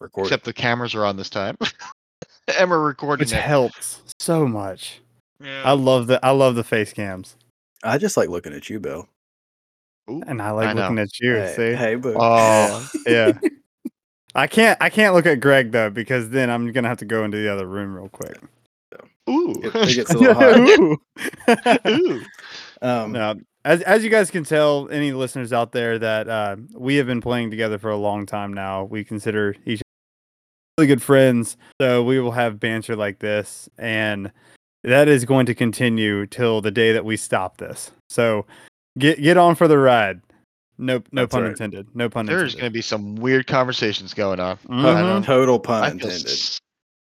Record. 0.02 0.26
except 0.26 0.46
the 0.46 0.54
cameras 0.54 0.96
are 0.96 1.06
on 1.06 1.18
this 1.18 1.30
time, 1.30 1.58
and 2.60 2.70
we're 2.70 2.80
recording 2.86 3.24
Which 3.26 3.34
it. 3.34 3.42
helps 3.42 4.02
so 4.20 4.48
much. 4.48 5.00
Yeah. 5.44 5.64
I 5.66 5.72
love 5.74 6.08
the 6.08 6.24
I 6.26 6.32
love 6.32 6.56
the 6.56 6.64
face 6.64 6.94
cams. 6.94 7.36
I 7.84 7.98
just 7.98 8.18
like 8.18 8.30
looking 8.30 8.54
at 8.54 8.70
you, 8.70 8.80
Bill. 8.80 9.08
Ooh, 10.10 10.22
And 10.28 10.42
I 10.42 10.52
like 10.52 10.68
I 10.68 10.74
know. 10.74 10.82
looking 10.82 11.00
at 11.00 11.20
you. 11.20 11.36
hey, 11.36 11.54
see? 11.56 11.74
hey, 11.76 11.96
boo. 11.96 12.16
Oh, 12.20 12.88
yeah. 13.08 13.38
I 14.36 14.48
can't 14.48 14.78
I 14.82 14.90
can't 14.90 15.16
look 15.16 15.26
at 15.26 15.40
Greg 15.40 15.72
though 15.72 15.90
because 15.90 16.30
then 16.30 16.50
I'm 16.50 16.72
gonna 16.72 16.88
have 16.88 16.98
to 17.00 17.06
go 17.06 17.24
into 17.24 17.38
the 17.38 17.52
other 17.52 17.66
room 17.68 17.96
real 17.96 18.10
quick. 18.10 18.38
ooh, 19.30 19.54
It, 19.64 19.76
it 19.76 19.96
gets 19.96 20.14
a 20.14 20.18
little 20.18 20.34
hot. 20.36 20.58
Ooh. 21.88 21.88
ooh. 21.88 22.22
Um, 22.82 23.12
No, 23.12 23.36
as 23.66 23.82
as 23.84 24.04
you 24.04 24.10
guys 24.10 24.30
can 24.32 24.44
tell, 24.44 24.88
any 24.90 25.12
listeners 25.14 25.52
out 25.54 25.72
there 25.72 25.98
that 26.00 26.28
uh, 26.30 26.56
we 26.74 26.96
have 26.96 27.08
been 27.08 27.22
playing 27.22 27.50
together 27.50 27.78
for 27.78 27.90
a 27.90 27.98
long 27.98 28.26
time 28.26 28.54
now. 28.54 28.84
We 28.84 29.04
consider 29.04 29.56
each 29.66 29.82
really 30.80 30.88
good 30.88 31.02
friends, 31.04 31.58
so 31.82 32.02
we 32.04 32.22
will 32.22 32.32
have 32.32 32.58
banter 32.58 32.96
like 32.96 33.20
this, 33.20 33.68
and 33.78 34.32
that 34.86 35.10
is 35.10 35.26
going 35.26 35.46
to 35.46 35.54
continue 35.54 36.26
till 36.26 36.62
the 36.62 36.72
day 36.72 36.94
that 36.94 37.04
we 37.04 37.18
stop 37.18 37.58
this. 37.58 37.92
So 38.10 38.46
get 38.98 39.22
get 39.22 39.36
on 39.36 39.56
for 39.56 39.68
the 39.68 39.78
ride. 39.78 40.22
No 40.78 41.04
no 41.12 41.24
That's 41.24 41.34
pun 41.34 41.44
right. 41.44 41.52
intended. 41.52 41.88
No 41.94 42.08
pun 42.10 42.26
There's 42.26 42.56
going 42.56 42.64
to 42.66 42.72
be 42.72 42.82
some 42.82 43.16
weird 43.16 43.46
conversations 43.46 44.14
going 44.14 44.40
on. 44.40 44.56
Mhm. 44.70 45.26
Total 45.26 45.60
pun 45.60 45.84
I 45.84 45.92
intended. 45.92 46.32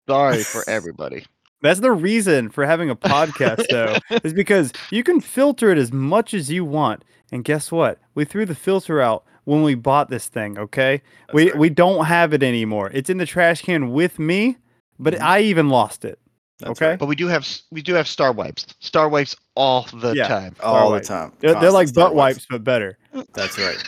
sorry 0.07 0.43
for 0.43 0.63
everybody. 0.69 1.25
That's 1.63 1.79
the 1.79 1.91
reason 1.91 2.51
for 2.51 2.67
having 2.67 2.91
a 2.91 2.95
podcast, 2.95 3.65
though, 3.71 3.97
is 4.23 4.33
because 4.33 4.71
you 4.91 5.01
can 5.01 5.19
filter 5.21 5.71
it 5.71 5.79
as 5.79 5.91
much 5.91 6.35
as 6.35 6.51
you 6.51 6.63
want. 6.63 7.03
And 7.31 7.43
guess 7.43 7.71
what? 7.71 7.97
We 8.13 8.25
threw 8.25 8.45
the 8.45 8.53
filter 8.53 9.01
out 9.01 9.25
when 9.45 9.63
we 9.63 9.73
bought 9.75 10.09
this 10.09 10.27
thing. 10.27 10.57
Okay, 10.59 11.01
That's 11.27 11.33
we 11.33 11.51
right. 11.51 11.59
we 11.59 11.69
don't 11.69 12.05
have 12.05 12.33
it 12.33 12.43
anymore. 12.43 12.91
It's 12.93 13.09
in 13.09 13.17
the 13.17 13.25
trash 13.25 13.61
can 13.61 13.91
with 13.91 14.19
me, 14.19 14.57
but 14.99 15.13
Mhm. 15.15 15.21
I 15.21 15.39
even 15.41 15.69
lost 15.69 16.03
it. 16.05 16.19
That's 16.59 16.71
okay. 16.71 16.89
right. 16.91 16.99
But 16.99 17.07
we 17.07 17.15
do 17.15 17.27
have 17.27 17.47
we 17.71 17.81
do 17.81 17.93
have 17.93 18.07
star 18.07 18.31
wipes. 18.31 18.65
Star 18.79 19.09
wipes 19.09 19.35
all 19.55 19.87
the 19.93 20.13
Yeah. 20.13 20.27
time. 20.27 20.55
all 20.61 20.91
the 20.91 20.99
time. 21.01 21.33
They're, 21.39 21.59
they're 21.59 21.71
like 21.71 21.93
butt 21.93 22.15
wipes, 22.15 22.45
but 22.49 22.63
better. 22.63 22.97
That's 23.33 23.57
right. 23.57 23.81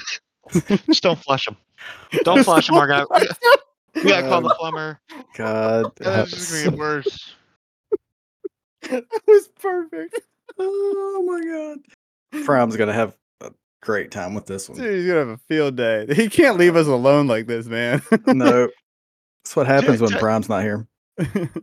Just 0.88 1.03
don't 1.03 1.20
flush 1.20 1.45
them. 1.45 1.58
Don't 2.24 2.43
flush 2.43 2.68
them, 2.68 2.78
our 2.78 2.88
guy. 2.88 3.03
We 3.95 4.03
gotta 4.12 4.28
call 4.28 4.41
the 4.41 4.53
plumber. 4.60 4.99
God. 5.36 5.91
This 5.95 6.34
is 6.34 6.51
gonna 6.64 6.72
get 6.72 6.78
worse. 6.80 7.34
that 8.84 9.05
was 9.26 9.47
perfect. 9.60 10.20
oh 10.60 11.24
my 11.26 11.41
God. 12.32 12.43
Prom's 12.45 12.76
gonna 12.78 12.93
have 12.93 13.10
a 13.10 13.14
great 13.88 14.12
time 14.12 14.34
with 14.36 14.46
this 14.46 14.68
one. 14.70 14.78
Dude, 14.78 14.94
he's 14.94 15.08
gonna 15.08 15.20
have 15.20 15.30
a 15.30 15.38
field 15.38 15.78
day. 15.78 16.06
He 16.14 16.28
can't 16.30 16.58
leave 16.58 16.76
us 16.76 16.88
alone 16.88 17.26
like 17.28 17.48
this, 17.48 17.66
man. 17.68 18.02
no. 18.28 18.68
That's 19.44 19.56
what 19.56 19.66
happens 19.66 20.02
when 20.02 20.12
Dude, 20.12 20.20
Prime's 20.20 20.50
not 20.50 20.62
here. 20.62 20.86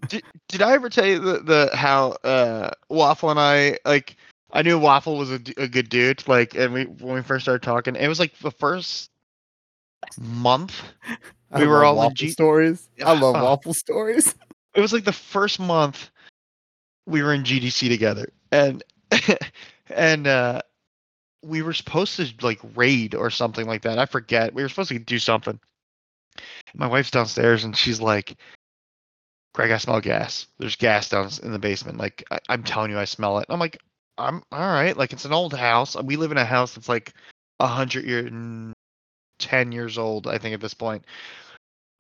Did, 0.08 0.24
did 0.48 0.62
I 0.62 0.72
ever 0.72 0.88
tell 0.88 1.06
you 1.06 1.18
the, 1.20 1.38
the 1.40 1.76
how 1.76 2.12
uh 2.24 2.70
Waffle 2.88 3.30
and 3.30 3.38
I 3.38 3.78
like 3.84 4.16
I 4.50 4.62
knew 4.62 4.78
Waffle 4.78 5.16
was 5.18 5.30
a 5.30 5.38
good 5.38 5.88
dude 5.90 6.26
like 6.26 6.54
and 6.56 6.72
we 6.72 6.84
when 6.86 7.14
we 7.14 7.22
first 7.22 7.44
started 7.44 7.62
talking 7.62 7.94
it 7.94 8.08
was 8.08 8.18
like 8.18 8.36
the 8.38 8.50
first 8.50 9.10
month 10.18 10.82
I 11.52 11.60
We 11.60 11.66
were 11.68 11.84
love 11.84 11.84
all 11.84 11.92
in 11.92 11.98
waffle 11.98 12.14
G- 12.14 12.30
stories. 12.30 12.88
I 13.04 13.12
love 13.16 13.34
waffle 13.34 13.74
stories. 13.74 14.34
it 14.74 14.80
was 14.80 14.92
like 14.92 15.04
the 15.04 15.12
first 15.12 15.60
month 15.60 16.10
we 17.06 17.22
were 17.22 17.32
in 17.34 17.44
GDC 17.44 17.88
together 17.88 18.32
and 18.50 18.82
and 19.90 20.26
uh 20.26 20.62
we 21.44 21.62
were 21.62 21.72
supposed 21.72 22.16
to 22.16 22.32
like 22.42 22.60
raid 22.74 23.14
or 23.14 23.30
something 23.30 23.66
like 23.66 23.82
that. 23.82 23.98
I 23.98 24.06
forget. 24.06 24.54
We 24.54 24.62
were 24.62 24.68
supposed 24.68 24.90
to 24.90 24.98
do 24.98 25.18
something. 25.18 25.58
My 26.74 26.86
wife's 26.86 27.10
downstairs 27.10 27.64
and 27.64 27.76
she's 27.76 28.00
like 28.00 28.36
Greg 29.54 29.70
I 29.70 29.78
smell 29.78 30.00
gas. 30.00 30.48
There's 30.58 30.76
gas 30.76 31.08
down 31.08 31.30
in 31.42 31.52
the 31.52 31.58
basement. 31.58 31.98
Like 31.98 32.24
I, 32.30 32.38
I'm 32.48 32.64
telling 32.64 32.90
you 32.90 32.98
I 32.98 33.04
smell 33.04 33.38
it. 33.38 33.46
I'm 33.48 33.60
like 33.60 33.78
I'm 34.18 34.42
all 34.50 34.60
right. 34.60 34.96
Like 34.96 35.12
it's 35.12 35.24
an 35.24 35.32
old 35.32 35.54
house. 35.54 35.96
We 36.02 36.16
live 36.16 36.32
in 36.32 36.38
a 36.38 36.44
house 36.44 36.74
that's 36.74 36.88
like 36.88 37.12
a 37.60 37.66
hundred 37.66 38.04
year 38.04 38.26
and 38.26 38.72
ten 39.38 39.70
years 39.70 39.98
old 39.98 40.26
I 40.26 40.38
think 40.38 40.54
at 40.54 40.60
this 40.60 40.74
point. 40.74 41.04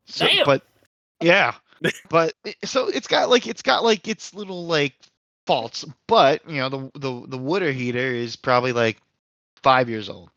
So, 0.06 0.26
Damn. 0.26 0.44
but 0.44 0.62
yeah. 1.20 1.54
But 2.08 2.32
so 2.64 2.88
it's 2.88 3.08
got 3.08 3.28
like 3.28 3.46
it's 3.46 3.60
got 3.60 3.84
like 3.84 4.08
its 4.08 4.32
little 4.32 4.66
like 4.66 4.94
faults. 5.46 5.84
But 6.08 6.48
you 6.48 6.56
know 6.56 6.68
the 6.70 6.90
the 6.98 7.26
the 7.28 7.38
water 7.38 7.72
heater 7.72 7.98
is 7.98 8.36
probably 8.36 8.72
like 8.72 8.98
five 9.64 9.88
years 9.88 10.08
old. 10.10 10.30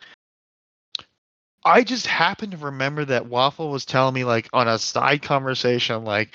I 1.65 1.83
just 1.83 2.07
happen 2.07 2.49
to 2.51 2.57
remember 2.57 3.03
that 3.05 3.25
waffle 3.25 3.69
was 3.69 3.85
telling 3.85 4.13
me 4.15 4.23
like 4.23 4.49
on 4.53 4.69
a 4.69 4.79
side 4.79 5.21
conversation 5.21 6.05
like 6.05 6.33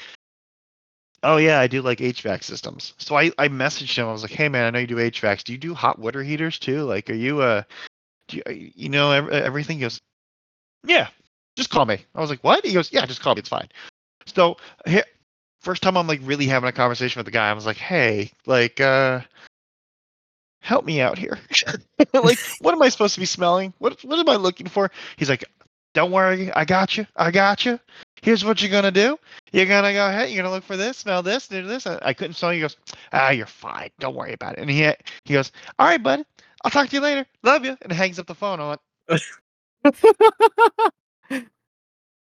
oh 1.22 1.38
yeah 1.38 1.59
i 1.59 1.66
do 1.66 1.80
like 1.80 1.99
hvac 1.99 2.45
systems. 2.45 2.93
So 2.99 3.16
i 3.16 3.32
i 3.38 3.49
messaged 3.49 3.97
him. 3.97 4.07
I 4.07 4.12
was 4.12 4.22
like 4.22 4.30
hey 4.30 4.49
man 4.49 4.66
i 4.66 4.70
know 4.70 4.78
you 4.80 4.86
do 4.86 4.97
hvacs. 4.97 5.43
Do 5.43 5.53
you 5.53 5.59
do 5.59 5.74
hot 5.74 5.99
water 5.99 6.22
heaters 6.22 6.59
too? 6.59 6.82
Like 6.82 7.09
are 7.09 7.14
you 7.14 7.40
uh 7.40 7.62
do 8.28 8.43
you, 8.47 8.72
you 8.76 8.88
know 8.90 9.11
everything? 9.11 9.78
He 9.78 9.82
goes 9.82 10.01
yeah 10.84 11.09
just 11.57 11.70
call 11.70 11.86
me. 11.86 12.05
I 12.14 12.20
was 12.20 12.28
like 12.28 12.45
what? 12.45 12.64
He 12.64 12.74
goes 12.74 12.93
yeah 12.93 13.07
just 13.07 13.22
call 13.22 13.34
me. 13.34 13.40
It's 13.40 13.49
fine. 13.49 13.68
So 14.26 14.59
here, 14.84 15.05
first 15.62 15.82
time 15.82 15.97
I'm 15.97 16.07
like 16.07 16.20
really 16.22 16.47
having 16.47 16.68
a 16.68 16.72
conversation 16.72 17.18
with 17.20 17.26
the 17.26 17.32
guy, 17.32 17.49
I 17.49 17.53
was 17.55 17.66
like, 17.66 17.76
"Hey, 17.76 18.30
like, 18.47 18.80
uh, 18.80 19.20
help 20.62 20.86
me 20.86 21.00
out 21.00 21.18
here. 21.18 21.38
like, 22.14 22.38
what 22.60 22.72
am 22.72 22.80
I 22.80 22.88
supposed 22.88 23.14
to 23.14 23.20
be 23.20 23.26
smelling? 23.26 23.74
What 23.78 24.02
what 24.04 24.18
am 24.18 24.28
I 24.28 24.36
looking 24.36 24.66
for?" 24.68 24.90
He's 25.16 25.28
like, 25.28 25.44
"Don't 25.92 26.10
worry, 26.10 26.50
I 26.52 26.64
got 26.64 26.96
you. 26.96 27.06
I 27.14 27.30
got 27.30 27.66
you. 27.66 27.78
Here's 28.22 28.44
what 28.44 28.62
you're 28.62 28.70
gonna 28.70 28.90
do. 28.90 29.18
You're 29.52 29.66
gonna 29.66 29.92
go 29.92 30.08
ahead. 30.08 30.30
You're 30.30 30.42
gonna 30.42 30.54
look 30.54 30.64
for 30.64 30.76
this, 30.78 30.96
smell 30.96 31.22
this, 31.22 31.48
do 31.48 31.66
this." 31.66 31.86
I 31.86 31.98
I 32.00 32.14
couldn't 32.14 32.34
smell. 32.34 32.52
it. 32.52 32.54
He 32.54 32.60
goes, 32.60 32.76
"Ah, 33.12 33.30
you're 33.30 33.46
fine. 33.46 33.90
Don't 33.98 34.14
worry 34.14 34.32
about 34.32 34.54
it." 34.54 34.60
And 34.60 34.70
he 34.70 34.90
he 35.24 35.34
goes, 35.34 35.52
"All 35.78 35.86
right, 35.86 36.02
buddy. 36.02 36.24
I'll 36.64 36.70
talk 36.70 36.88
to 36.88 36.96
you 36.96 37.02
later. 37.02 37.26
Love 37.42 37.64
you." 37.64 37.76
And 37.82 37.92
hangs 37.92 38.18
up 38.18 38.26
the 38.26 38.34
phone. 38.34 38.60
I 38.60 38.76
went, 39.08 39.22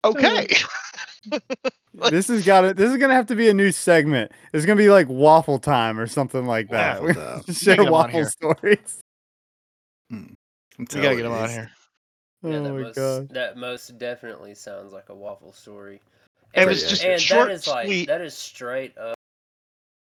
"Okay." 0.04 0.48
this 2.10 2.28
has 2.28 2.44
got 2.44 2.62
to 2.62 2.74
This 2.74 2.90
is 2.90 2.96
gonna 2.96 3.14
have 3.14 3.26
to 3.26 3.36
be 3.36 3.48
a 3.48 3.54
new 3.54 3.72
segment. 3.72 4.32
It's 4.52 4.64
gonna 4.64 4.76
be 4.78 4.90
like 4.90 5.08
waffle 5.08 5.58
time 5.58 5.98
or 5.98 6.06
something 6.06 6.46
like 6.46 6.68
that. 6.70 7.02
Waffle. 7.02 7.42
Just 7.46 7.62
share 7.62 7.76
get 7.76 7.86
'em 7.86 7.94
on 7.94 8.12
waffle 8.12 8.24
stories. 8.26 9.00
I'm 10.10 10.36
we 10.78 10.84
gotta 10.86 11.16
get 11.16 11.22
them 11.22 11.32
you, 11.32 11.38
on 11.38 11.50
here. 11.50 11.70
Oh 12.42 12.48
yeah, 12.50 12.56
oh 12.56 12.62
that 12.62 12.72
my 12.72 12.80
most, 12.80 12.96
god. 12.96 13.28
That 13.30 13.56
most 13.56 13.98
definitely 13.98 14.54
sounds 14.54 14.92
like 14.92 15.10
a 15.10 15.14
waffle 15.14 15.52
story. 15.52 15.96
It 16.54 16.60
And, 16.60 16.68
was 16.70 16.88
just 16.88 17.04
and 17.04 17.20
short, 17.20 17.48
that 17.48 17.54
is 17.54 17.66
like 17.66 17.86
sweet. 17.86 18.06
that 18.08 18.20
is 18.22 18.34
straight 18.34 18.96
up 18.96 19.14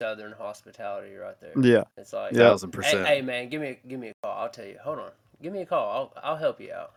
Southern 0.01 0.31
hospitality 0.31 1.15
right 1.15 1.35
there. 1.41 1.51
Yeah. 1.61 1.83
It's 1.97 2.13
like, 2.13 2.31
Yeah. 2.31 2.39
Thousand 2.49 2.69
hey, 2.73 2.77
percent. 2.77 3.07
hey, 3.07 3.21
man, 3.21 3.49
give 3.49 3.61
me 3.61 3.67
a, 3.83 3.87
give 3.87 3.99
me 3.99 4.07
a 4.09 4.13
call. 4.23 4.37
I'll 4.41 4.49
tell 4.49 4.65
you. 4.65 4.77
Hold 4.81 4.99
on, 4.99 5.11
give 5.43 5.51
me 5.51 5.61
a 5.61 5.65
call. 5.65 6.13
I'll 6.15 6.23
I'll 6.31 6.37
help 6.37 6.61
you 6.61 6.71
out. 6.71 6.93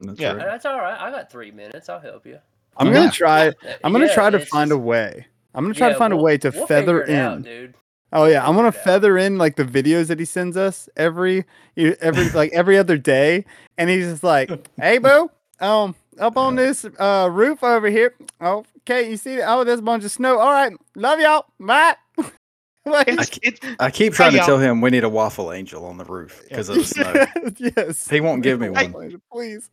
That's 0.00 0.18
Yeah. 0.18 0.32
right. 0.32 0.44
That's 0.44 0.66
all 0.66 0.80
right. 0.80 1.00
I 1.00 1.10
got 1.12 1.30
three 1.30 1.52
minutes. 1.52 1.88
I'll 1.88 2.00
help 2.00 2.26
you. 2.26 2.40
I'm 2.76 2.88
Yeah. 2.88 2.92
gonna 2.94 3.10
try. 3.12 3.52
I'm 3.84 3.92
gonna 3.92 4.06
yeah, 4.06 4.14
try 4.14 4.30
to 4.30 4.38
find 4.46 4.72
a 4.72 4.78
way. 4.78 5.26
I'm 5.54 5.64
gonna 5.64 5.74
try 5.74 5.88
yeah, 5.88 5.92
to 5.94 5.98
find 5.98 6.12
we'll- 6.14 6.20
a 6.22 6.24
way 6.24 6.38
to 6.38 6.50
we'll 6.50 6.66
feather 6.66 7.02
in. 7.02 7.16
out, 7.16 7.42
dude. 7.42 7.74
Oh 8.12 8.24
yeah, 8.26 8.46
I'm 8.46 8.56
gonna 8.56 8.72
figure 8.72 8.84
feather 8.84 9.18
in 9.18 9.38
like 9.38 9.56
the 9.56 9.64
videos 9.64 10.08
that 10.08 10.18
he 10.18 10.24
sends 10.24 10.56
us 10.56 10.88
every 10.96 11.44
every 11.76 12.28
like 12.34 12.52
every 12.52 12.76
other 12.78 12.96
day, 12.98 13.44
and 13.78 13.88
he's 13.90 14.06
just 14.06 14.24
like, 14.24 14.50
"Hey, 14.80 14.98
boo, 14.98 15.30
um, 15.60 15.94
up 16.18 16.36
on 16.36 16.56
this 16.56 16.84
uh 16.98 17.28
roof 17.30 17.62
over 17.62 17.88
here. 17.88 18.14
Oh, 18.40 18.64
okay, 18.78 19.08
you 19.10 19.16
see? 19.16 19.40
Oh, 19.42 19.62
there's 19.64 19.78
a 19.78 19.82
bunch 19.82 20.04
of 20.04 20.10
snow. 20.10 20.38
All 20.38 20.50
right, 20.50 20.72
love 20.96 21.20
y'all. 21.20 21.44
Bye." 21.60 21.94
like, 22.86 23.08
It's, 23.08 23.38
it's, 23.42 23.60
I 23.78 23.90
keep 23.90 24.14
trying 24.14 24.32
to 24.32 24.38
tell 24.38 24.58
him 24.58 24.80
we 24.80 24.90
need 24.90 25.04
a 25.04 25.08
waffle 25.08 25.52
angel 25.52 25.84
on 25.84 25.98
the 25.98 26.04
roof 26.04 26.42
because 26.48 26.68
of 26.68 26.76
the 26.76 26.84
snow. 27.64 27.72
yes, 27.76 28.08
He 28.08 28.20
won't 28.20 28.42
give 28.42 28.58
me 28.58 28.68
Hey, 28.74 28.88
one. 28.88 29.20
Please. 29.30 29.68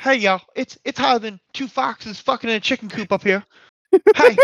Hey 0.00 0.16
y'all, 0.16 0.40
it's 0.56 0.78
it's 0.84 0.98
higher 0.98 1.18
than 1.18 1.38
two 1.52 1.68
foxes 1.68 2.18
fucking 2.20 2.50
in 2.50 2.56
a 2.56 2.60
chicken 2.60 2.88
coop 2.88 3.12
up 3.12 3.22
here. 3.22 3.44
Hey. 4.16 4.36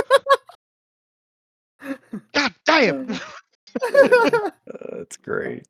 God 2.33 2.55
damn. 2.65 3.11
Uh, 3.83 4.51
That's 4.93 5.17
great. 5.19 5.65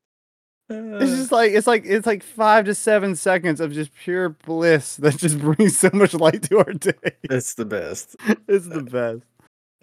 It's 0.70 1.10
just 1.16 1.32
like 1.32 1.52
it's 1.52 1.66
like 1.66 1.84
it's 1.86 2.06
like 2.06 2.22
five 2.22 2.66
to 2.66 2.74
seven 2.74 3.16
seconds 3.16 3.60
of 3.60 3.72
just 3.72 3.94
pure 3.94 4.30
bliss 4.30 4.96
that 4.96 5.16
just 5.16 5.38
brings 5.38 5.78
so 5.78 5.88
much 5.94 6.12
light 6.14 6.42
to 6.44 6.58
our 6.58 6.72
day. 6.74 6.92
it's 7.24 7.54
the 7.54 7.64
best. 7.64 8.16
It's 8.48 8.66
the 8.68 8.82
best. 8.82 9.22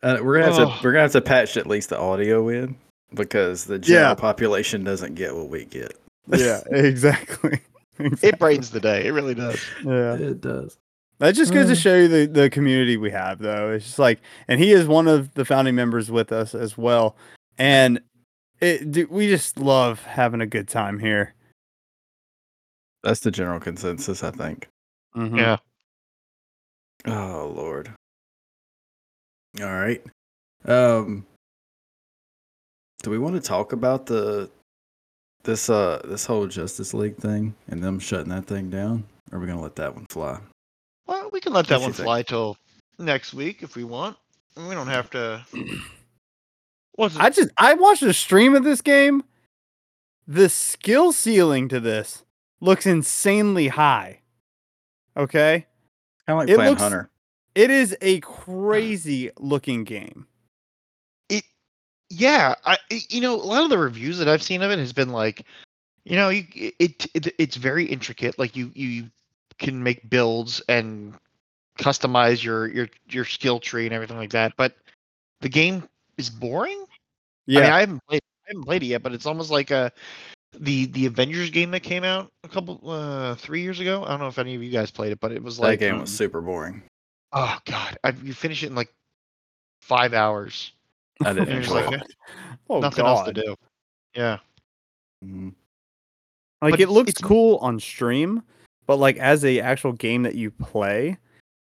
Uh, 0.04 0.18
we're 0.22 0.40
gonna 0.40 0.52
have 0.54 0.60
Oh. 0.60 0.78
to 0.78 0.84
we're 0.84 0.92
gonna 0.92 1.04
have 1.04 1.12
to 1.14 1.22
patch 1.22 1.58
at 1.58 1.66
least 1.68 1.90
the 1.90 1.98
audio 2.00 2.50
in 2.50 2.78
because 3.14 3.66
the 3.66 3.80
general 3.80 4.10
Yeah. 4.10 4.16
population 4.16 4.84
doesn't 4.84 5.16
get 5.16 5.36
what 5.36 5.50
we 5.50 5.66
get. 5.66 5.94
Yeah, 6.28 6.62
exactly. 6.72 7.62
It 8.24 8.40
brightens 8.40 8.72
the 8.72 8.80
day. 8.80 9.06
It 9.06 9.12
really 9.12 9.36
does. 9.36 9.60
Yeah. 9.84 10.14
It 10.16 10.42
does. 10.42 10.78
That 11.20 11.34
just 11.34 11.54
goes 11.54 11.68
to 11.68 11.74
Mm. 11.74 11.82
show 11.82 11.96
you 11.96 12.08
the, 12.10 12.26
the 12.28 12.50
community 12.50 12.98
we 12.98 13.10
have, 13.12 13.40
though. 13.40 13.72
It's 13.72 13.86
just 13.86 14.00
like, 14.00 14.20
and 14.50 14.60
he 14.60 14.72
is 14.74 14.86
one 14.88 15.08
of 15.08 15.34
the 15.36 15.46
founding 15.46 15.74
members 15.76 16.12
with 16.12 16.32
us 16.34 16.54
as 16.54 16.78
well. 16.78 17.16
And 17.58 18.02
it, 18.60 18.92
dude, 18.92 19.10
we 19.10 19.28
just 19.30 19.58
love 19.58 20.02
having 20.04 20.42
a 20.42 20.46
good 20.46 20.68
time 20.68 21.00
here. 21.00 21.34
That's 23.04 23.22
the 23.22 23.32
general 23.32 23.60
consensus, 23.62 24.24
I 24.24 24.32
think. 24.32 24.68
Mhm. 25.16 25.38
Yeah. 25.38 25.58
Oh 27.06 27.54
Lord. 27.56 27.94
All 29.62 29.66
right. 29.74 30.04
Um 30.66 31.26
do 33.04 33.12
we 33.12 33.20
want 33.20 33.36
to 33.36 33.42
talk 33.42 33.72
about 33.72 34.08
the 34.08 34.50
this 35.46 35.70
uh 35.70 36.02
this 36.06 36.26
whole 36.26 36.48
Justice 36.48 36.94
League 36.94 37.18
thing 37.18 37.56
and 37.70 37.82
them 37.84 38.00
shutting 38.00 38.30
that 38.30 38.46
thing 38.46 38.70
down? 38.70 39.06
Or 39.32 39.38
are 39.38 39.42
we 39.42 39.48
gonna 39.48 39.62
let 39.62 39.76
that 39.78 39.96
one 39.96 40.06
fly? 40.10 40.40
Well, 41.08 41.30
we 41.32 41.40
can 41.40 41.54
let 41.54 41.68
that 41.68 41.76
What 41.76 41.80
you 41.82 41.86
one 41.86 41.94
think? 41.94 42.06
fly 42.06 42.22
till 42.24 42.58
next 43.00 43.34
week 43.34 43.64
if 43.64 43.76
we 43.76 43.84
want. 43.84 44.18
We 44.58 44.74
don't 44.76 44.88
have 44.88 45.10
to. 45.12 45.46
What's 46.94 47.18
I 47.18 47.30
just, 47.30 47.50
I 47.58 47.74
watched 47.74 48.04
a 48.04 48.14
stream 48.14 48.56
of 48.56 48.64
this 48.64 48.82
game. 48.82 49.24
The 50.28 50.48
skill 50.50 51.12
ceiling 51.12 51.68
to 51.70 51.80
this 51.80 52.24
looks 52.62 52.86
insanely 52.86 53.68
high. 53.68 54.22
Okay. 55.18 55.66
Kind 56.26 56.36
of 56.36 56.38
like 56.40 56.50
It 56.50 56.56
playing 56.56 56.70
looks- 56.72 56.82
Hunter. 56.82 57.10
It 57.54 57.70
is 57.70 57.96
a 58.02 58.20
crazy 58.22 59.32
looking 59.38 59.84
game. 59.86 60.28
Yeah 62.16 62.56
i 62.66 62.78
you 62.90 63.22
know 63.22 63.36
a 63.36 63.44
lot 63.44 63.64
of 63.64 63.70
the 63.70 63.78
reviews 63.78 64.18
that 64.18 64.28
i've 64.28 64.44
seen 64.44 64.62
of 64.62 64.72
it 64.72 64.80
has 64.80 64.94
been 64.94 65.10
like 65.10 65.46
you 66.06 66.16
know 66.16 66.30
you 66.30 66.46
it, 66.56 67.06
it 67.14 67.34
it's 67.38 67.56
very 67.56 67.86
intricate 67.86 68.38
like 68.40 68.56
you 68.56 68.72
you 68.74 69.06
can 69.58 69.82
make 69.82 70.10
builds 70.10 70.62
and 70.70 71.14
customize 71.78 72.44
your 72.44 72.68
your 72.68 72.88
your 73.10 73.26
skill 73.26 73.60
tree 73.60 73.86
and 73.86 73.94
everything 73.94 74.18
like 74.18 74.32
that 74.32 74.54
but 74.56 74.76
the 75.42 75.50
game 75.50 75.88
is 76.18 76.30
boring 76.30 76.86
Yeah. 77.48 77.60
I, 77.60 77.64
mean, 77.64 77.72
I 77.72 77.80
haven't 77.82 78.02
played 78.08 78.22
i 78.24 78.50
haven't 78.50 78.64
played 78.64 78.84
it 78.84 78.88
yet 78.88 79.04
but 79.04 79.14
it's 79.14 79.26
almost 79.26 79.52
like 79.52 79.72
a 79.72 79.92
the 80.58 80.86
the 80.86 81.06
avengers 81.06 81.50
game 81.50 81.72
that 81.72 81.82
came 81.82 82.06
out 82.06 82.32
a 82.46 82.48
couple 82.48 82.80
uh 82.90 83.36
three 83.36 83.62
years 83.62 83.80
ago 83.82 84.04
i 84.06 84.10
don't 84.10 84.20
know 84.20 84.28
if 84.28 84.40
any 84.40 84.56
of 84.56 84.64
you 84.64 84.72
guys 84.72 84.90
played 84.90 85.12
it 85.12 85.20
but 85.20 85.34
it 85.34 85.44
was 85.44 85.60
like 85.60 85.80
That 85.80 85.86
game 85.86 86.00
was 86.00 86.10
um, 86.10 86.16
super 86.16 86.40
boring. 86.40 86.84
oh 87.34 87.58
god 87.66 87.98
I, 88.04 88.14
you 88.24 88.34
finish 88.34 88.64
it 88.64 88.68
in 88.68 88.76
like 88.76 88.94
five 89.82 90.14
hours 90.14 90.72
I 91.24 91.34
didn't 91.34 91.50
it's 91.50 91.68
enjoy 91.68 91.86
like, 91.86 92.02
it. 92.02 92.14
oh, 92.70 92.80
nothing 92.80 93.06
else 93.06 93.26
to 93.28 93.34
do 93.34 93.56
yeah 94.16 94.38
Mhm. 95.24 95.54
Like 96.62 96.72
But 96.72 96.80
it 96.80 96.84
it's- 96.84 96.94
looks 96.96 97.10
it's- 97.12 97.28
cool 97.28 97.58
on 97.58 97.80
stream, 97.80 98.42
but 98.88 98.98
like 98.98 99.18
as 99.18 99.44
a 99.46 99.60
actual 99.60 99.92
game 99.94 100.24
that 100.24 100.36
you 100.36 100.52
play, 100.52 101.18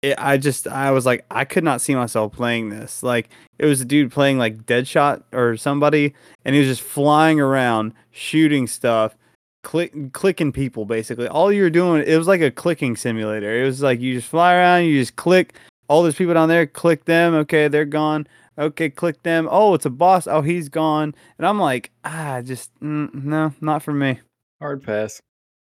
it, 0.02 0.14
I 0.18 0.36
just 0.36 0.66
I 0.66 0.90
was 0.92 1.04
like 1.06 1.24
I 1.30 1.44
could 1.44 1.64
not 1.64 1.80
see 1.80 1.94
myself 1.94 2.32
playing 2.32 2.70
this. 2.70 3.02
Like 3.02 3.28
it 3.58 3.66
was 3.66 3.80
a 3.80 3.84
dude 3.84 4.10
playing 4.12 4.38
like 4.38 4.66
Deadshot 4.66 5.22
or 5.32 5.56
somebody, 5.56 6.14
and 6.44 6.54
he 6.54 6.60
was 6.60 6.68
just 6.68 6.82
flying 6.82 7.40
around 7.40 7.92
shooting 8.10 8.66
stuff, 8.66 9.16
click 9.62 9.92
clicking 10.12 10.52
people 10.52 10.84
basically. 10.86 11.28
All 11.28 11.52
you 11.52 11.62
were 11.62 11.70
doing 11.70 12.02
it 12.06 12.16
was 12.16 12.26
like 12.28 12.40
a 12.40 12.50
clicking 12.50 12.96
simulator. 12.96 13.60
It 13.62 13.64
was 13.64 13.82
like 13.82 14.00
you 14.00 14.14
just 14.14 14.28
fly 14.28 14.54
around, 14.54 14.84
you 14.84 14.98
just 14.98 15.16
click. 15.16 15.54
All 15.88 16.02
those 16.02 16.14
people 16.14 16.34
down 16.34 16.48
there, 16.48 16.66
click 16.66 17.04
them. 17.04 17.34
Okay, 17.34 17.68
they're 17.68 17.84
gone. 17.84 18.26
Okay, 18.60 18.90
click 18.90 19.22
them. 19.22 19.48
Oh, 19.50 19.72
it's 19.74 19.86
a 19.86 19.90
boss. 19.90 20.26
Oh, 20.26 20.42
he's 20.42 20.68
gone. 20.68 21.14
And 21.38 21.46
I'm 21.46 21.58
like, 21.58 21.90
ah, 22.04 22.42
just 22.44 22.70
mm, 22.80 23.12
no, 23.14 23.54
not 23.62 23.82
for 23.82 23.92
me. 23.94 24.20
Hard 24.60 24.82
pass. 24.84 25.22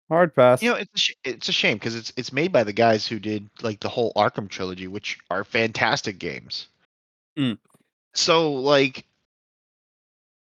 Hard 0.08 0.34
pass. 0.34 0.62
You 0.62 0.70
know, 0.70 0.76
it's 0.76 0.94
a 0.94 0.98
sh- 0.98 1.14
it's 1.24 1.48
a 1.48 1.52
shame 1.52 1.76
because 1.76 1.96
it's 1.96 2.12
it's 2.16 2.32
made 2.32 2.52
by 2.52 2.62
the 2.62 2.72
guys 2.72 3.06
who 3.06 3.18
did 3.18 3.50
like 3.62 3.80
the 3.80 3.88
whole 3.88 4.12
Arkham 4.14 4.48
trilogy, 4.48 4.86
which 4.86 5.18
are 5.30 5.42
fantastic 5.44 6.18
games. 6.18 6.68
Mm. 7.36 7.58
So 8.14 8.52
like, 8.52 9.04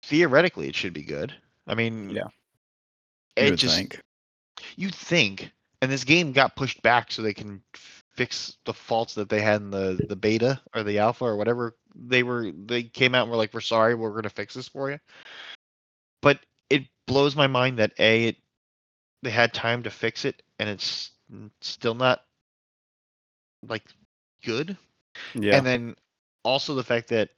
theoretically, 0.05 0.69
it 0.69 0.77
should 0.77 0.93
be 0.93 1.03
good. 1.03 1.35
I 1.67 1.75
mean, 1.75 2.11
Yeah. 2.11 2.29
You 3.37 3.45
It 3.53 3.57
just 3.57 3.77
think. 3.77 4.01
you 4.77 4.91
think, 4.91 5.51
and 5.83 5.91
this 5.91 6.05
game 6.05 6.33
got 6.33 6.57
pushed 6.57 6.83
back 6.83 7.11
so 7.11 7.23
they 7.23 7.35
can 7.35 7.63
f- 7.75 7.98
fix 8.19 8.57
the 8.65 8.75
faults 8.75 9.15
that 9.15 9.29
they 9.29 9.41
had 9.41 9.61
in 9.61 9.71
the 9.71 10.05
the 10.09 10.17
beta 10.17 10.61
or 10.75 10.83
the 10.83 10.99
alpha 10.99 11.25
or 11.25 11.37
whatever 11.37 11.77
they 11.95 12.25
were. 12.25 12.51
They 12.51 12.83
came 12.83 13.15
out 13.15 13.23
and 13.23 13.31
were 13.31 13.37
like, 13.37 13.55
"We're 13.55 13.61
sorry, 13.61 13.95
we're 13.95 14.13
gonna 14.13 14.29
fix 14.29 14.55
this 14.55 14.67
for 14.67 14.91
you." 14.91 14.99
But 16.21 16.41
it 16.69 16.83
blows 17.07 17.37
my 17.37 17.47
mind 17.47 17.79
that 17.79 17.93
a 18.01 18.25
it 18.25 18.37
they 19.23 19.31
had 19.31 19.55
time 19.55 19.85
to 19.85 19.91
fix 19.91 20.25
it 20.25 20.43
and 20.59 20.69
it's 20.69 21.13
still 21.61 21.95
not 21.95 22.25
like 23.69 23.85
good. 24.43 24.77
Yeah. 25.35 25.57
And 25.57 25.65
then 25.65 25.97
also 26.43 26.75
the 26.75 26.83
fact 26.83 27.09
that 27.11 27.31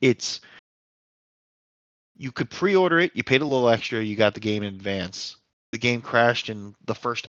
it's 0.00 0.40
you 2.16 2.30
could 2.30 2.48
pre-order 2.48 3.00
it, 3.00 3.10
you 3.14 3.24
paid 3.24 3.42
a 3.42 3.46
little 3.46 3.68
extra, 3.68 4.02
you 4.02 4.14
got 4.14 4.34
the 4.34 4.40
game 4.40 4.62
in 4.62 4.72
advance. 4.72 5.36
The 5.72 5.78
game 5.78 6.00
crashed 6.00 6.48
in 6.48 6.76
the 6.86 6.94
first 6.94 7.26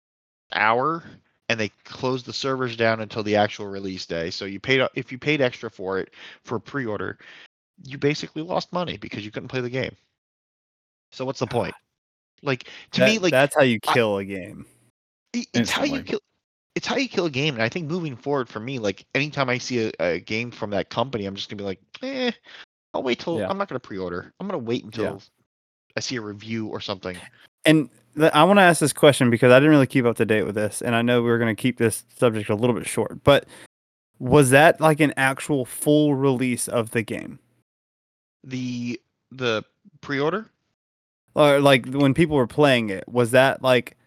hour 0.53 1.03
and 1.49 1.59
they 1.59 1.69
closed 1.85 2.25
the 2.25 2.33
servers 2.33 2.75
down 2.75 2.99
until 2.99 3.23
the 3.23 3.35
actual 3.35 3.67
release 3.67 4.05
day. 4.05 4.29
So 4.29 4.45
you 4.45 4.59
paid 4.59 4.81
if 4.95 5.11
you 5.11 5.17
paid 5.17 5.41
extra 5.41 5.69
for 5.69 5.99
it 5.99 6.13
for 6.43 6.59
pre-order, 6.59 7.17
you 7.83 7.97
basically 7.97 8.41
lost 8.41 8.73
money 8.73 8.97
because 8.97 9.23
you 9.25 9.31
couldn't 9.31 9.49
play 9.49 9.61
the 9.61 9.69
game. 9.69 9.95
So 11.11 11.25
what's 11.25 11.39
the 11.39 11.47
point? 11.47 11.75
Like 12.43 12.69
to 12.91 13.05
me 13.05 13.17
like 13.19 13.31
that's 13.31 13.55
how 13.55 13.63
you 13.63 13.79
kill 13.79 14.17
a 14.17 14.25
game. 14.25 14.65
I- 15.35 15.45
it's 15.53 15.71
how 15.71 15.83
you 15.83 16.03
kill 16.03 16.19
it's 16.75 16.85
how 16.85 16.95
you 16.97 17.09
kill 17.09 17.25
a 17.25 17.29
game 17.29 17.55
and 17.55 17.63
i 17.63 17.69
think 17.69 17.87
moving 17.87 18.15
forward 18.15 18.47
for 18.47 18.59
me 18.59 18.77
like 18.77 19.05
anytime 19.15 19.49
i 19.49 19.57
see 19.57 19.87
a, 19.87 19.91
a 19.99 20.19
game 20.19 20.51
from 20.51 20.69
that 20.69 20.89
company 20.91 21.25
i'm 21.25 21.35
just 21.35 21.49
gonna 21.49 21.57
be 21.57 21.63
like 21.63 21.79
eh 22.03 22.31
i'll 22.93 23.01
wait 23.01 23.19
till 23.19 23.39
Yeah. 23.39 23.47
i'm 23.49 23.57
not 23.57 23.67
gonna 23.67 23.79
pre-order 23.79 24.31
i'm 24.39 24.47
gonna 24.47 24.59
wait 24.59 24.83
until 24.83 25.21
i 25.95 25.99
see 25.99 26.15
a 26.17 26.21
review 26.21 26.67
or 26.67 26.79
something 26.79 27.17
And 27.65 27.89
th- 27.89 28.01
I 28.19 28.43
want 28.43 28.57
to 28.57 28.63
ask 28.63 28.79
this 28.79 28.93
question 28.93 29.29
because 29.29 29.51
I 29.51 29.57
didn't 29.59 29.71
really 29.71 29.87
keep 29.87 30.05
up 30.05 30.17
to 30.17 30.25
date 30.25 30.43
with 30.43 30.55
this, 30.55 30.81
and 30.81 30.95
I 30.95 31.01
know 31.01 31.21
we 31.21 31.29
are 31.29 31.37
going 31.37 31.55
to 31.55 31.61
keep 31.61 31.77
this 31.77 32.03
subject 32.17 32.49
a 32.49 32.55
little 32.55 32.75
bit 32.75 32.87
short. 32.87 33.23
But 33.23 33.45
was 34.19 34.49
that 34.51 34.81
like 34.81 34.99
an 34.99 35.13
actual 35.17 35.65
full 35.65 36.15
release 36.15 36.67
of 36.67 36.91
the 36.91 37.01
game, 37.03 37.39
the 38.43 38.99
the 39.31 39.63
pre-order 40.01 40.49
or 41.35 41.59
like 41.59 41.85
when 41.87 42.13
people 42.13 42.35
were 42.35 42.47
playing 42.47 42.89
it? 42.89 43.03
Was 43.07 43.31
that 43.31 43.61
like 43.61 43.97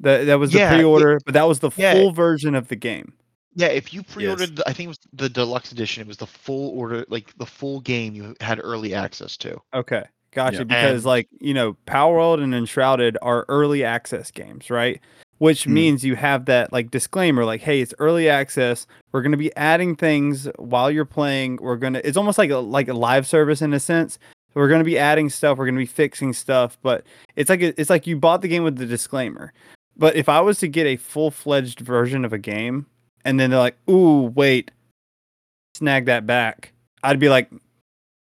that? 0.00 0.26
That 0.26 0.38
was 0.38 0.52
the 0.52 0.58
Yeah, 0.58 0.74
pre-order, 0.74 1.18
but 1.24 1.34
that 1.34 1.48
was 1.48 1.60
the 1.60 1.70
Yeah. 1.76 1.94
full 1.94 2.12
version 2.12 2.54
of 2.54 2.68
the 2.68 2.76
game. 2.76 3.12
yeah 3.54 3.68
if 3.68 3.92
you 3.94 4.02
pre-ordered 4.02 4.56
the, 4.56 4.68
i 4.68 4.72
think 4.74 4.84
it 4.86 4.88
was 4.88 4.98
the 5.14 5.28
deluxe 5.30 5.72
edition 5.72 6.02
it 6.02 6.06
was 6.06 6.18
the 6.18 6.26
full 6.26 6.78
order 6.78 7.06
like 7.08 7.32
the 7.38 7.46
full 7.46 7.80
game 7.80 8.14
you 8.14 8.36
had 8.42 8.60
early 8.62 8.92
access 8.92 9.34
to 9.38 9.58
Okay, 9.72 10.04
gotcha. 10.36 10.58
Yeah. 10.58 10.64
Because 10.64 10.94
And- 10.98 11.04
like 11.06 11.28
you 11.40 11.52
know, 11.54 11.76
Palworld 11.88 12.40
and 12.42 12.54
Enshrouded 12.54 13.18
are 13.22 13.44
early 13.48 13.82
access 13.82 14.30
games, 14.30 14.70
right? 14.70 15.00
which 15.38 15.64
Hmm. 15.64 15.74
means 15.74 16.02
you 16.02 16.16
have 16.16 16.46
that 16.46 16.72
like 16.72 16.90
disclaimer 16.90 17.44
like 17.44 17.60
hey 17.60 17.82
it's 17.82 17.92
early 17.98 18.26
access 18.26 18.86
we're 19.12 19.20
going 19.20 19.32
to 19.32 19.36
be 19.36 19.54
adding 19.54 19.94
things 19.94 20.48
while 20.56 20.90
you're 20.90 21.04
playing 21.04 21.58
we're 21.60 21.76
going 21.76 21.92
to 21.92 22.00
it's 22.08 22.16
almost 22.16 22.38
like 22.38 22.48
a 22.48 22.56
like 22.56 22.88
a 22.88 22.94
live 22.94 23.26
service 23.26 23.60
in 23.60 23.74
a 23.74 23.78
sense 23.78 24.18
we're 24.54 24.66
going 24.66 24.78
to 24.80 24.84
be 24.84 24.98
adding 24.98 25.28
stuff 25.28 25.58
we're 25.58 25.66
going 25.66 25.74
to 25.74 25.78
be 25.78 25.84
fixing 25.84 26.32
stuff 26.32 26.78
but 26.80 27.04
it's 27.36 27.50
like 27.50 27.60
a, 27.60 27.78
it's 27.78 27.90
like 27.90 28.06
you 28.06 28.16
bought 28.16 28.40
the 28.40 28.48
game 28.48 28.62
with 28.64 28.76
the 28.78 28.86
disclaimer 28.86 29.52
but 29.94 30.16
if 30.16 30.26
i 30.26 30.40
was 30.40 30.58
to 30.58 30.68
get 30.68 30.86
a 30.86 30.96
full-fledged 30.96 31.80
version 31.80 32.24
of 32.24 32.32
a 32.32 32.38
game 32.38 32.86
and 33.26 33.38
then 33.38 33.50
they're 33.50 33.58
like 33.58 33.76
ooh 33.90 34.32
wait 34.34 34.70
snag 35.76 36.06
that 36.06 36.26
back 36.26 36.72
i'd 37.02 37.20
be 37.20 37.28
like 37.28 37.50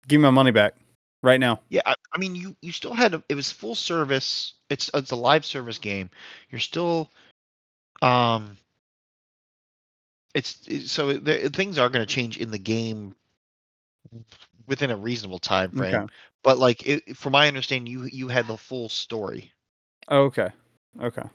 give 0.07 0.21
me 0.21 0.23
my 0.23 0.31
money 0.31 0.53
back 0.53 0.75
right 1.23 1.41
now 1.41 1.61
Yeah, 1.69 1.83
I, 1.87 1.95
I 2.13 2.19
mean, 2.19 2.35
you 2.35 2.57
you 2.61 2.73
still 2.73 2.95
had 2.95 3.15
a, 3.15 3.23
it 3.29 3.35
was 3.35 3.51
full 3.53 3.75
service. 3.75 4.55
It's 4.69 4.91
it's 4.95 5.11
a 5.11 5.17
live 5.17 5.45
service 5.45 5.79
game. 5.79 6.11
You're 6.51 6.61
still, 6.61 7.11
um, 8.03 8.57
it's, 10.35 10.59
it- 10.67 10.89
so 10.89 11.13
the, 11.15 11.51
things 11.51 11.79
are 11.79 11.89
going 11.89 12.07
to 12.07 12.13
change 12.13 12.39
in 12.39 12.51
the 12.51 12.59
game 12.59 13.15
within 14.67 14.91
a 14.91 14.97
reasonable 14.97 15.39
time 15.39 15.71
frame. 15.73 15.95
Okay. 15.95 16.13
But 16.43 16.59
like, 16.59 16.87
it, 16.87 17.17
from 17.17 17.33
my 17.33 17.49
understanding, 17.49 17.91
you 17.93 18.05
you 18.05 18.29
had 18.29 18.47
the 18.47 18.57
full 18.57 18.89
story. 18.89 19.53
Oh, 20.09 20.25
okay 20.25 20.49
okay 21.01 21.29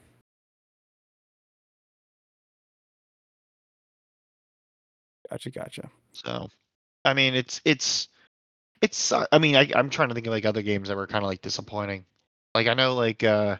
gotcha 5.30 5.50
gotcha 5.50 5.90
So, 6.12 6.48
I 7.04 7.14
mean, 7.14 7.34
it's 7.34 7.60
it's 7.64 8.08
it's. 8.82 9.12
I 9.12 9.38
mean, 9.38 9.56
I, 9.56 9.70
I'm 9.74 9.90
trying 9.90 10.08
to 10.08 10.14
think 10.14 10.26
of 10.26 10.32
like 10.32 10.44
other 10.44 10.62
games 10.62 10.88
that 10.88 10.96
were 10.96 11.06
kind 11.06 11.24
of 11.24 11.28
like 11.28 11.42
disappointing. 11.42 12.04
Like 12.54 12.66
I 12.66 12.74
know, 12.74 12.94
like 12.94 13.22
uh, 13.22 13.56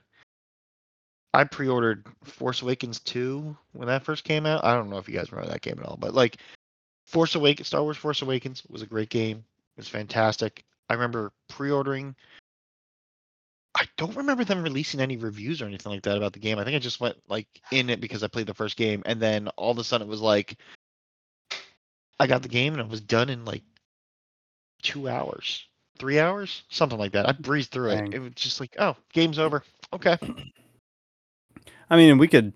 I 1.35 1.45
pre-ordered 1.45 2.07
Force 2.25 2.63
Awakens 2.63 3.01
2 3.01 3.57
when 3.73 3.89
that 3.89 4.05
first 4.05 4.25
came 4.25 4.47
out. 4.47 4.65
I 4.65 4.75
don't 4.75 4.89
know 4.89 4.99
if 4.99 5.09
you 5.09 5.15
guys 5.15 5.31
remember 5.31 5.53
that 5.53 5.61
game 5.61 5.79
at 5.79 5.85
all, 5.85 5.99
but 5.99 6.15
like 6.15 6.39
Force 7.07 7.35
Awakens, 7.35 7.69
Star 7.69 7.83
Wars 7.83 7.97
Force 7.97 8.23
Awakens 8.23 8.63
was 8.69 8.83
a 8.83 8.87
great 8.87 9.11
game. 9.11 9.45
It 9.77 9.81
was 9.81 9.89
fantastic. 9.89 10.65
I 10.89 10.95
remember 10.95 11.33
pre-ordering. 11.49 12.15
I 13.75 13.85
don't 13.99 14.17
remember 14.17 14.45
them 14.45 14.63
releasing 14.63 15.01
any 15.01 15.19
reviews 15.19 15.61
or 15.61 15.67
anything 15.67 15.93
like 15.93 16.03
that 16.05 16.17
about 16.17 16.33
the 16.33 16.39
game. 16.39 16.59
I 16.59 16.65
think 16.65 16.77
I 16.77 16.79
just 16.79 17.01
went 17.01 17.17
like 17.29 17.47
in 17.71 17.91
it 17.91 18.01
because 18.01 18.23
I 18.23 18.29
played 18.29 18.47
the 18.47 18.55
first 18.55 18.79
game, 18.79 19.03
and 19.05 19.21
then 19.21 19.49
all 19.57 19.73
of 19.73 19.79
a 19.79 19.85
sudden 19.85 20.09
it 20.09 20.11
was 20.11 20.23
like 20.23 20.57
I 22.19 22.27
got 22.27 22.43
the 22.43 22.49
game 22.49 22.73
and 22.73 22.81
it 22.81 22.89
was 22.89 23.03
done 23.03 23.29
in 23.29 23.45
like 23.45 23.63
two 24.87 25.09
hours, 25.09 25.67
three 25.99 26.21
hours, 26.21 26.63
something 26.69 26.99
like 26.99 27.13
that. 27.13 27.29
I 27.29 27.33
breezed 27.33 27.73
through 27.73 27.91
Dang. 27.91 28.09
it. 28.09 28.15
It 28.15 28.19
was 28.21 28.33
just 28.35 28.61
like, 28.61 28.77
oh, 28.79 28.97
game's 29.13 29.39
over. 29.39 29.63
Okay. 29.93 30.17
I 31.91 31.97
mean, 31.97 32.19
we 32.19 32.29
could 32.29 32.53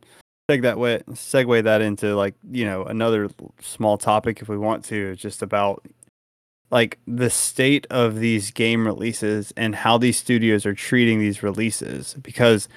take 0.48 0.62
that 0.62 0.78
way, 0.78 1.02
segue 1.10 1.64
that 1.64 1.80
into 1.80 2.14
like 2.14 2.34
you 2.50 2.64
know 2.64 2.84
another 2.84 3.28
small 3.60 3.98
topic 3.98 4.40
if 4.40 4.48
we 4.48 4.56
want 4.56 4.84
to, 4.86 5.16
just 5.16 5.42
about 5.42 5.84
like 6.70 6.98
the 7.06 7.30
state 7.30 7.86
of 7.90 8.20
these 8.20 8.52
game 8.52 8.86
releases 8.86 9.52
and 9.56 9.74
how 9.74 9.98
these 9.98 10.16
studios 10.16 10.64
are 10.64 10.74
treating 10.74 11.18
these 11.18 11.42
releases. 11.42 12.14
Because 12.22 12.68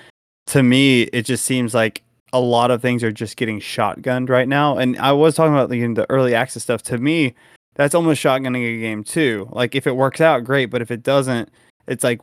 to 0.48 0.64
me, 0.64 1.04
it 1.04 1.24
just 1.24 1.46
seems 1.46 1.76
like 1.76 2.02
a 2.32 2.40
lot 2.40 2.72
of 2.72 2.82
things 2.82 3.04
are 3.04 3.12
just 3.12 3.38
getting 3.38 3.60
shotgunned 3.60 4.30
right 4.30 4.48
now. 4.48 4.78
And 4.78 4.98
I 4.98 5.12
was 5.12 5.36
talking 5.36 5.54
about 5.54 5.70
like, 5.70 5.80
the 5.94 6.10
early 6.10 6.34
access 6.34 6.64
stuff. 6.64 6.82
To 6.84 6.98
me, 6.98 7.36
that's 7.76 7.96
almost 7.96 8.22
shotgunning 8.24 8.78
a 8.78 8.80
game 8.80 9.04
too. 9.04 9.48
Like 9.52 9.76
if 9.76 9.88
it 9.88 9.96
works 9.96 10.22
out, 10.22 10.44
great, 10.44 10.68
but 10.68 10.82
if 10.82 10.92
it 10.92 11.04
doesn't, 11.04 11.50
it's 11.88 12.04
like 12.04 12.22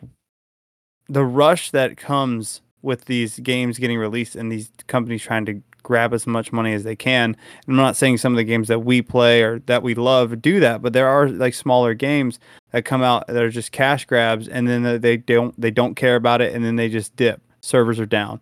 the 1.08 1.24
rush 1.24 1.70
that 1.72 1.96
comes 1.96 2.60
with 2.82 3.06
these 3.06 3.38
games 3.40 3.78
getting 3.78 3.98
released 3.98 4.36
and 4.36 4.50
these 4.50 4.70
companies 4.86 5.22
trying 5.22 5.44
to 5.46 5.60
grab 5.82 6.14
as 6.14 6.26
much 6.26 6.52
money 6.52 6.72
as 6.72 6.84
they 6.84 6.94
can. 6.96 7.30
And 7.34 7.36
I'm 7.68 7.76
not 7.76 7.96
saying 7.96 8.18
some 8.18 8.32
of 8.32 8.36
the 8.36 8.44
games 8.44 8.68
that 8.68 8.80
we 8.80 9.02
play 9.02 9.42
or 9.42 9.58
that 9.60 9.82
we 9.82 9.94
love 9.94 10.40
do 10.40 10.60
that, 10.60 10.82
but 10.82 10.92
there 10.92 11.08
are 11.08 11.28
like 11.28 11.54
smaller 11.54 11.94
games 11.94 12.38
that 12.70 12.84
come 12.84 13.02
out 13.02 13.26
that 13.26 13.42
are 13.42 13.50
just 13.50 13.72
cash 13.72 14.04
grabs 14.04 14.46
and 14.46 14.68
then 14.68 14.82
they- 14.82 14.98
they 14.98 15.16
don't 15.16 15.58
they 15.60 15.70
don't 15.70 15.94
care 15.94 16.16
about 16.16 16.40
it 16.40 16.54
and 16.54 16.64
then 16.64 16.76
they 16.76 16.88
just 16.88 17.16
dip. 17.16 17.40
Servers 17.60 17.98
are 17.98 18.06
down. 18.06 18.40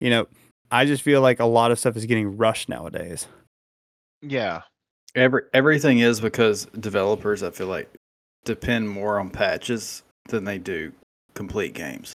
You 0.00 0.10
know, 0.10 0.26
I 0.70 0.84
just 0.84 1.02
feel 1.02 1.20
like 1.22 1.40
a 1.40 1.44
lot 1.46 1.70
of 1.70 1.78
stuff 1.78 1.96
is 1.96 2.04
getting 2.06 2.36
rushed 2.36 2.68
nowadays. 2.68 3.26
Yeah. 4.22 4.62
Every 5.18 5.42
everything 5.52 5.98
is 5.98 6.20
because 6.20 6.66
developers, 6.66 7.42
I 7.42 7.50
feel 7.50 7.66
like, 7.66 7.92
depend 8.44 8.88
more 8.88 9.18
on 9.18 9.30
patches 9.30 10.04
than 10.28 10.44
they 10.44 10.58
do 10.58 10.92
complete 11.34 11.74
games. 11.74 12.12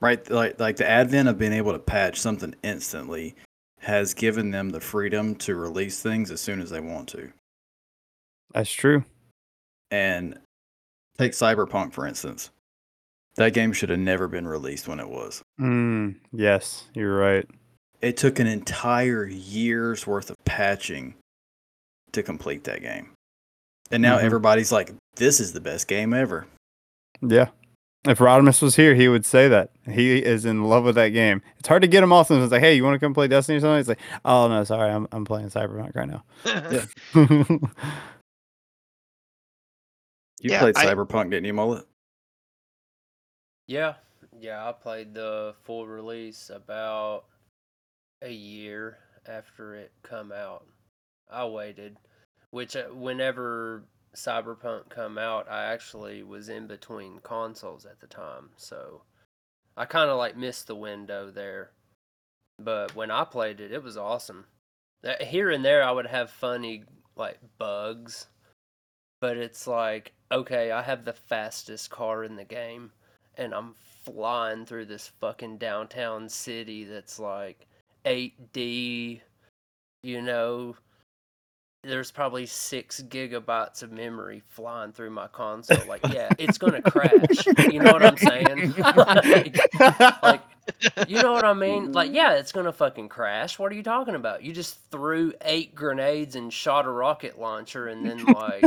Right, 0.00 0.28
like 0.28 0.58
like 0.58 0.76
the 0.76 0.88
advent 0.88 1.28
of 1.28 1.38
being 1.38 1.52
able 1.52 1.72
to 1.72 1.78
patch 1.78 2.20
something 2.20 2.54
instantly 2.64 3.36
has 3.80 4.14
given 4.14 4.50
them 4.50 4.70
the 4.70 4.80
freedom 4.80 5.36
to 5.36 5.54
release 5.54 6.02
things 6.02 6.30
as 6.30 6.40
soon 6.40 6.60
as 6.60 6.70
they 6.70 6.80
want 6.80 7.08
to. 7.10 7.30
That's 8.52 8.72
true. 8.72 9.04
And 9.90 10.38
take 11.18 11.32
Cyberpunk 11.32 11.92
for 11.92 12.06
instance. 12.06 12.50
That 13.36 13.52
game 13.52 13.72
should 13.72 13.90
have 13.90 13.98
never 13.98 14.26
been 14.28 14.46
released 14.46 14.88
when 14.88 15.00
it 15.00 15.08
was. 15.08 15.42
Mm, 15.60 16.16
yes, 16.32 16.84
you're 16.94 17.16
right. 17.16 17.46
It 18.00 18.16
took 18.16 18.38
an 18.38 18.46
entire 18.46 19.26
year's 19.26 20.06
worth 20.06 20.30
of 20.30 20.36
patching 20.44 21.14
to 22.14 22.22
complete 22.22 22.64
that 22.64 22.80
game. 22.82 23.10
And 23.90 24.02
now 24.02 24.18
Mhm. 24.18 24.22
everybody's 24.24 24.72
like, 24.72 24.92
this 25.16 25.38
is 25.40 25.52
the 25.52 25.60
best 25.60 25.86
game 25.88 26.14
ever. 26.14 26.46
Yeah. 27.20 27.50
If 28.06 28.18
Rodimus 28.18 28.60
was 28.60 28.76
here, 28.76 28.94
he 28.94 29.08
would 29.08 29.24
say 29.24 29.48
that. 29.48 29.70
He 29.90 30.18
is 30.22 30.44
in 30.44 30.64
love 30.64 30.84
with 30.84 30.94
that 30.96 31.08
game. 31.10 31.40
It's 31.58 31.68
hard 31.68 31.80
to 31.82 31.88
get 31.88 32.02
him 32.02 32.12
off 32.12 32.26
sometimes. 32.26 32.46
It's 32.46 32.52
like, 32.52 32.60
hey, 32.60 32.74
you 32.74 32.84
want 32.84 32.94
to 32.94 32.98
come 32.98 33.14
play 33.14 33.28
Destiny 33.28 33.56
or 33.58 33.60
something? 33.60 33.78
It's 33.80 33.88
like, 33.88 34.00
oh 34.26 34.48
no, 34.48 34.62
sorry, 34.64 34.90
I'm 34.90 35.06
I'm 35.12 35.24
playing 35.24 35.48
Cyberpunk 35.48 35.94
right 35.94 36.08
now. 36.08 36.24
Yeah. 36.44 36.84
You 40.40 40.50
Yeah, 40.50 40.60
played 40.60 40.76
I- 40.76 40.84
Cyberpunk, 40.86 41.30
didn't 41.30 41.44
you, 41.46 41.54
Mullet? 41.54 41.86
Yeah, 43.66 43.94
yeah, 44.38 44.68
I 44.68 44.72
played 44.72 45.14
the 45.14 45.54
full 45.64 45.86
release 45.86 46.50
about 46.50 47.24
a 48.20 48.30
year 48.30 48.98
after 49.26 49.74
it 49.74 49.90
come 50.02 50.32
out. 50.32 50.66
I 51.30 51.46
waited, 51.46 51.96
which 52.50 52.76
uh, 52.76 52.84
whenever 52.84 53.84
Cyberpunk 54.14 54.88
come 54.90 55.18
out, 55.18 55.50
I 55.50 55.64
actually 55.64 56.22
was 56.22 56.48
in 56.48 56.66
between 56.66 57.20
consoles 57.20 57.86
at 57.86 58.00
the 58.00 58.06
time, 58.06 58.50
so 58.56 59.02
I 59.76 59.84
kind 59.84 60.10
of 60.10 60.18
like 60.18 60.36
missed 60.36 60.66
the 60.66 60.76
window 60.76 61.30
there. 61.30 61.70
But 62.58 62.94
when 62.94 63.10
I 63.10 63.24
played 63.24 63.60
it, 63.60 63.72
it 63.72 63.82
was 63.82 63.96
awesome. 63.96 64.46
Here 65.20 65.50
and 65.50 65.64
there, 65.64 65.82
I 65.82 65.90
would 65.90 66.06
have 66.06 66.30
funny 66.30 66.84
like 67.16 67.38
bugs, 67.58 68.28
but 69.20 69.36
it's 69.36 69.66
like 69.66 70.12
okay, 70.34 70.72
I 70.72 70.82
have 70.82 71.04
the 71.04 71.12
fastest 71.12 71.90
car 71.90 72.24
in 72.24 72.36
the 72.36 72.44
game 72.44 72.90
and 73.36 73.54
I'm 73.54 73.74
flying 74.04 74.66
through 74.66 74.86
this 74.86 75.12
fucking 75.20 75.58
downtown 75.58 76.28
city 76.28 76.84
that's 76.84 77.18
like 77.18 77.66
8D, 78.04 79.20
you 80.02 80.22
know. 80.22 80.76
There's 81.84 82.10
probably 82.10 82.46
six 82.46 83.02
gigabytes 83.02 83.82
of 83.82 83.92
memory 83.92 84.42
flying 84.48 84.92
through 84.92 85.10
my 85.10 85.26
console. 85.28 85.86
Like, 85.86 86.06
yeah, 86.12 86.30
it's 86.38 86.58
gonna 86.58 86.82
crash. 86.82 87.46
You 87.70 87.80
know 87.80 87.92
what 87.92 88.04
I'm 88.04 88.16
saying? 88.16 88.74
like, 88.96 90.22
like, 90.22 90.42
you 91.08 91.22
know 91.22 91.32
what 91.32 91.44
I 91.44 91.52
mean? 91.52 91.92
Like, 91.92 92.12
yeah, 92.12 92.34
it's 92.34 92.52
gonna 92.52 92.72
fucking 92.72 93.08
crash. 93.08 93.58
What 93.58 93.70
are 93.70 93.74
you 93.74 93.82
talking 93.82 94.14
about? 94.14 94.42
You 94.42 94.52
just 94.52 94.78
threw 94.90 95.32
eight 95.42 95.74
grenades 95.74 96.36
and 96.36 96.52
shot 96.52 96.86
a 96.86 96.90
rocket 96.90 97.38
launcher, 97.38 97.86
and 97.88 98.04
then 98.06 98.24
like, 98.24 98.64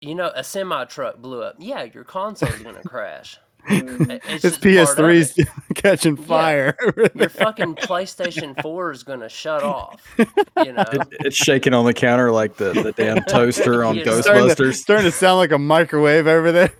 you 0.00 0.14
know, 0.14 0.30
a 0.34 0.44
semi 0.44 0.84
truck 0.84 1.18
blew 1.18 1.42
up. 1.42 1.56
Yeah, 1.58 1.82
your 1.82 2.04
console's 2.04 2.58
gonna 2.60 2.82
crash. 2.82 3.38
It- 3.68 3.86
mm. 3.86 4.20
It's 4.28 4.42
His 4.42 4.58
just 4.58 4.62
part 4.62 4.98
of 4.98 5.08
it. 5.08 5.36
PS3's 5.36 5.74
catching 5.74 6.16
fire. 6.16 6.76
Your 7.14 7.28
fucking 7.28 7.76
PlayStation 7.76 8.60
4 8.62 8.90
is 8.92 9.02
gonna 9.02 9.28
shut 9.28 9.62
off. 9.62 10.02
You 10.18 10.72
know? 10.72 10.84
It, 10.92 11.08
it's 11.20 11.36
shaking 11.36 11.74
on 11.74 11.84
the 11.84 11.94
counter 11.94 12.30
like 12.30 12.56
the, 12.56 12.72
the 12.72 12.92
damn 12.92 13.22
toaster 13.24 13.84
on 13.84 13.96
Yeah. 13.96 14.20
starting, 14.20 14.48
to, 14.48 14.54
Ghostbusters. 14.54 14.74
starting 14.76 15.06
to 15.06 15.12
sound 15.12 15.38
like 15.38 15.52
a 15.52 15.58
microwave 15.58 16.26
over 16.26 16.52
there. 16.52 16.72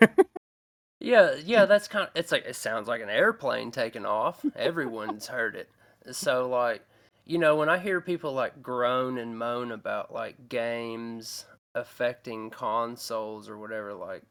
Yeah, 1.01 1.37
yeah, 1.45 1.65
that's 1.67 1.87
kind 1.87 2.05
of. 2.07 2.11
It's 2.17 2.33
like 2.33 2.45
it 2.45 2.57
sounds 2.57 2.89
like 2.89 3.01
an 3.01 3.09
airplane 3.09 3.71
taking 3.71 4.05
off. 4.05 4.45
Everyone's 4.57 5.29
heard 5.29 5.55
it. 5.55 5.69
So 6.11 6.49
like, 6.49 6.83
you 7.25 7.39
know, 7.39 7.55
when 7.57 7.69
I 7.69 7.79
hear 7.79 8.01
people 8.01 8.33
like 8.33 8.63
groan 8.63 9.19
and 9.19 9.39
moan 9.39 9.71
about 9.71 10.13
like 10.13 10.49
games 10.49 11.45
affecting 11.77 12.51
consoles 12.51 13.49
or 13.49 13.57
whatever, 13.59 13.95
like, 13.95 14.23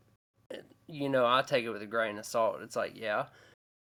you 0.87 1.09
know, 1.09 1.25
I 1.25 1.41
take 1.41 1.65
it 1.65 1.69
with 1.69 1.81
a 1.81 1.87
grain 1.87 2.17
of 2.17 2.25
salt. 2.25 2.61
It's 2.61 2.75
like, 2.75 2.93
yeah, 2.95 3.25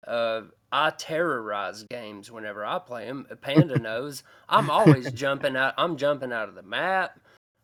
uh, 0.06 0.42
I 0.72 0.90
terrorize 0.90 1.84
games 1.84 2.30
whenever 2.30 2.64
I 2.64 2.78
play 2.78 3.06
them. 3.06 3.26
Panda 3.40 3.78
knows 3.80 4.22
I'm 4.48 4.70
always 4.70 5.10
jumping 5.12 5.56
out. 5.56 5.74
I'm 5.76 5.96
jumping 5.96 6.32
out 6.32 6.48
of 6.48 6.54
the 6.54 6.62
map. 6.62 7.18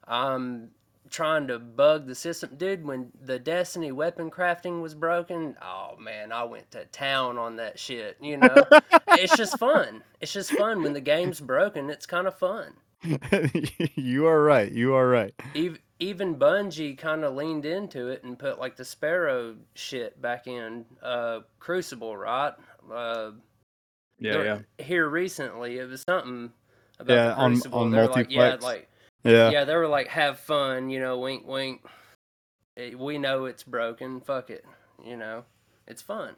I'm 0.06 0.70
trying 1.10 1.46
to 1.48 1.58
bug 1.58 2.06
the 2.06 2.14
system. 2.14 2.50
Dude, 2.56 2.84
when 2.84 3.10
the 3.22 3.38
Destiny 3.38 3.92
weapon 3.92 4.30
crafting 4.30 4.82
was 4.82 4.94
broken, 4.94 5.56
oh 5.62 5.96
man, 5.98 6.32
I 6.32 6.44
went 6.44 6.70
to 6.72 6.84
town 6.86 7.38
on 7.38 7.56
that 7.56 7.78
shit. 7.78 8.16
You 8.20 8.38
know, 8.38 8.64
it's 9.08 9.36
just 9.36 9.58
fun. 9.58 10.02
It's 10.20 10.32
just 10.32 10.52
fun 10.52 10.82
when 10.82 10.92
the 10.92 11.00
game's 11.00 11.40
broken. 11.40 11.90
It's 11.90 12.06
kind 12.06 12.26
of 12.26 12.38
fun. 12.38 12.74
you 13.94 14.26
are 14.26 14.42
right. 14.42 14.70
You 14.70 14.94
are 14.94 15.08
right. 15.08 15.34
Even 15.54 15.78
even 15.98 16.36
Bungie 16.36 16.96
kind 16.98 17.24
of 17.24 17.34
leaned 17.34 17.64
into 17.64 18.08
it 18.08 18.22
and 18.24 18.38
put 18.38 18.58
like 18.58 18.76
the 18.76 18.84
Sparrow 18.84 19.56
shit 19.74 20.20
back 20.20 20.46
in 20.46 20.84
uh, 21.02 21.40
Crucible, 21.58 22.16
right? 22.16 22.52
Uh, 22.92 23.32
Yeah, 24.18 24.42
yeah. 24.42 24.58
Here 24.84 25.08
recently, 25.08 25.78
it 25.78 25.88
was 25.88 26.02
something 26.08 26.52
about 26.98 27.14
Yeah, 27.14 27.34
on- 27.34 27.52
Crucible. 27.52 27.78
on 27.80 27.90
They're 27.90 28.08
like, 28.08 28.30
yeah, 28.30 28.56
like 28.60 28.88
Yeah. 29.24 29.50
yeah, 29.50 29.64
they 29.64 29.74
were 29.74 29.88
like, 29.88 30.08
have 30.08 30.38
fun, 30.38 30.88
you 30.90 31.00
know, 31.00 31.18
wink, 31.18 31.46
wink. 31.46 31.84
Eh, 32.76 32.94
We 32.94 33.18
know 33.18 33.46
it's 33.46 33.62
broken. 33.62 34.20
Fuck 34.20 34.50
it, 34.50 34.64
you 35.04 35.16
know, 35.16 35.44
it's 35.86 36.02
fun. 36.02 36.34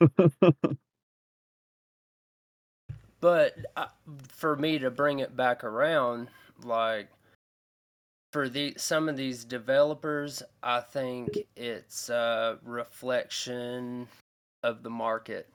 But 3.20 3.56
uh, 3.76 3.86
for 4.28 4.54
me 4.54 4.78
to 4.78 4.90
bring 4.92 5.18
it 5.18 5.36
back 5.36 5.64
around, 5.64 6.28
like 6.62 7.08
for 8.32 8.48
the 8.48 8.74
some 8.76 9.08
of 9.08 9.16
these 9.16 9.44
developers, 9.44 10.42
I 10.62 10.80
think 10.80 11.38
it's 11.56 12.08
a 12.08 12.58
reflection 12.62 14.08
of 14.62 14.82
the 14.82 14.90
market. 14.90 15.48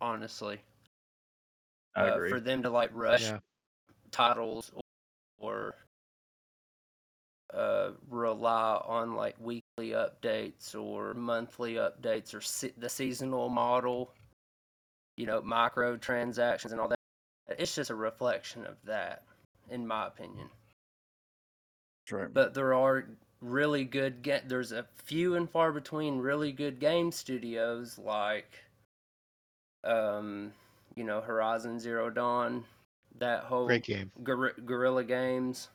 Honestly, 0.00 0.60
I 1.94 2.08
uh, 2.08 2.28
for 2.28 2.40
them 2.40 2.62
to 2.62 2.70
like 2.70 2.90
rush 2.92 3.22
Yeah. 3.22 3.38
titles 4.10 4.72
or 5.38 5.74
uh, 7.52 7.90
rely 8.08 8.82
on 8.84 9.14
like 9.14 9.36
weekly 9.38 9.90
updates 9.90 10.74
or 10.74 11.14
monthly 11.14 11.74
updates 11.74 12.34
or 12.34 12.40
se- 12.40 12.74
the 12.78 12.88
seasonal 12.88 13.48
model, 13.48 14.12
you 15.16 15.26
know, 15.26 15.40
microtransactions 15.42 16.72
and 16.72 16.80
all 16.80 16.88
that. 16.88 16.98
It's 17.58 17.74
just 17.74 17.90
a 17.90 17.94
reflection 17.94 18.66
of 18.66 18.76
that, 18.84 19.22
in 19.70 19.86
my 19.86 20.06
opinion. 20.06 20.48
Right. 22.10 22.32
But 22.32 22.54
there 22.54 22.74
are 22.74 23.06
really 23.40 23.84
good. 23.84 24.22
Ga- 24.22 24.42
there's 24.46 24.72
a 24.72 24.86
few 25.04 25.34
and 25.36 25.48
far 25.48 25.72
between 25.72 26.18
really 26.18 26.52
good 26.52 26.78
game 26.78 27.12
studios 27.12 27.98
like, 27.98 28.64
um, 29.84 30.52
you 30.94 31.04
know, 31.04 31.20
Horizon 31.20 31.78
Zero 31.78 32.10
Dawn, 32.10 32.64
that 33.18 33.44
whole 33.44 33.66
Great 33.66 33.84
game. 33.84 34.10
Guer- 34.22 34.54
Guerrilla 34.64 35.04
Games, 35.04 35.68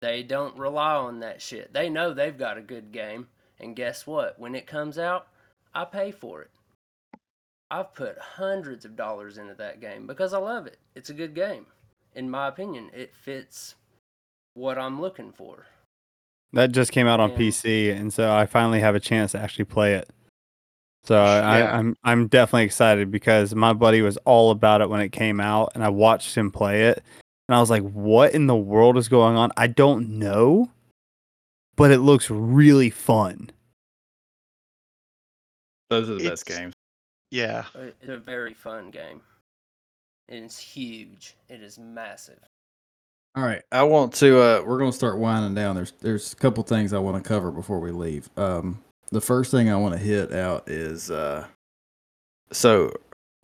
they 0.00 0.22
don't 0.22 0.56
rely 0.56 0.94
on 0.94 1.20
that 1.20 1.40
shit. 1.42 1.72
They 1.72 1.88
know 1.88 2.12
they've 2.12 2.36
got 2.36 2.58
a 2.58 2.62
good 2.62 2.92
game, 2.92 3.28
and 3.60 3.76
guess 3.76 4.06
what? 4.06 4.38
When 4.38 4.54
it 4.54 4.66
comes 4.66 4.98
out, 4.98 5.28
I 5.74 5.84
pay 5.84 6.10
for 6.10 6.42
it. 6.42 6.50
I've 7.70 7.94
put 7.94 8.18
hundreds 8.18 8.84
of 8.84 8.96
dollars 8.96 9.38
into 9.38 9.54
that 9.54 9.80
game 9.80 10.06
because 10.06 10.34
I 10.34 10.38
love 10.38 10.66
it. 10.66 10.78
It's 10.94 11.08
a 11.08 11.14
good 11.14 11.34
game. 11.34 11.66
In 12.14 12.28
my 12.28 12.48
opinion, 12.48 12.90
it 12.92 13.14
fits 13.14 13.76
what 14.54 14.78
I'm 14.78 15.00
looking 15.00 15.32
for. 15.32 15.66
That 16.52 16.72
just 16.72 16.92
came 16.92 17.06
out 17.06 17.20
on 17.20 17.30
Yeah. 17.30 17.36
PC, 17.38 17.90
and 17.90 18.12
so 18.12 18.32
I 18.32 18.46
finally 18.46 18.80
have 18.80 18.94
a 18.94 19.00
chance 19.00 19.32
to 19.32 19.38
actually 19.40 19.64
play 19.64 19.94
it. 19.94 20.10
So 21.04 21.16
I, 21.18 21.58
Yeah. 21.60 21.76
I'm 21.78 21.96
I'm 22.04 22.28
definitely 22.28 22.64
excited 22.64 23.10
because 23.10 23.54
my 23.54 23.72
buddy 23.72 24.02
was 24.02 24.18
all 24.18 24.50
about 24.50 24.80
it 24.82 24.90
when 24.90 25.00
it 25.00 25.10
came 25.10 25.40
out, 25.40 25.72
and 25.74 25.82
I 25.82 25.88
watched 25.88 26.34
him 26.36 26.50
play 26.50 26.84
it, 26.88 27.02
and 27.48 27.56
I 27.56 27.60
was 27.60 27.70
like, 27.70 27.82
"What 27.82 28.34
in 28.34 28.46
the 28.46 28.54
world 28.56 28.96
is 28.98 29.08
going 29.08 29.36
on? 29.36 29.50
I 29.56 29.66
don't 29.66 30.18
know, 30.18 30.70
but 31.76 31.90
it 31.90 31.98
looks 31.98 32.30
really 32.30 32.90
fun." 32.90 33.50
Those 35.90 36.08
are 36.08 36.14
the 36.14 36.28
best 36.28 36.46
games. 36.46 36.74
Yeah. 37.30 37.64
Uh, 37.74 37.90
It's 38.00 38.08
a 38.08 38.18
very 38.18 38.54
fun 38.54 38.90
game. 38.90 39.20
It's 40.28 40.58
huge. 40.58 41.34
It 41.48 41.62
is 41.62 41.78
massive. 41.78 42.38
All 43.34 43.42
right, 43.42 43.62
I 43.72 43.82
want 43.84 44.12
to. 44.14 44.40
Uh, 44.40 44.62
we're 44.66 44.78
gonna 44.78 44.92
start 44.92 45.16
winding 45.16 45.54
down. 45.54 45.74
There's 45.74 45.92
there's 46.00 46.34
a 46.34 46.36
couple 46.36 46.62
things 46.64 46.92
I 46.92 46.98
want 46.98 47.22
to 47.22 47.26
cover 47.26 47.50
before 47.50 47.80
we 47.80 47.90
leave. 47.90 48.28
Um, 48.36 48.82
the 49.10 49.22
first 49.22 49.50
thing 49.50 49.70
I 49.70 49.76
want 49.76 49.94
to 49.94 50.00
hit 50.00 50.32
out 50.34 50.68
is 50.68 51.10
uh, 51.10 51.46
so 52.50 52.92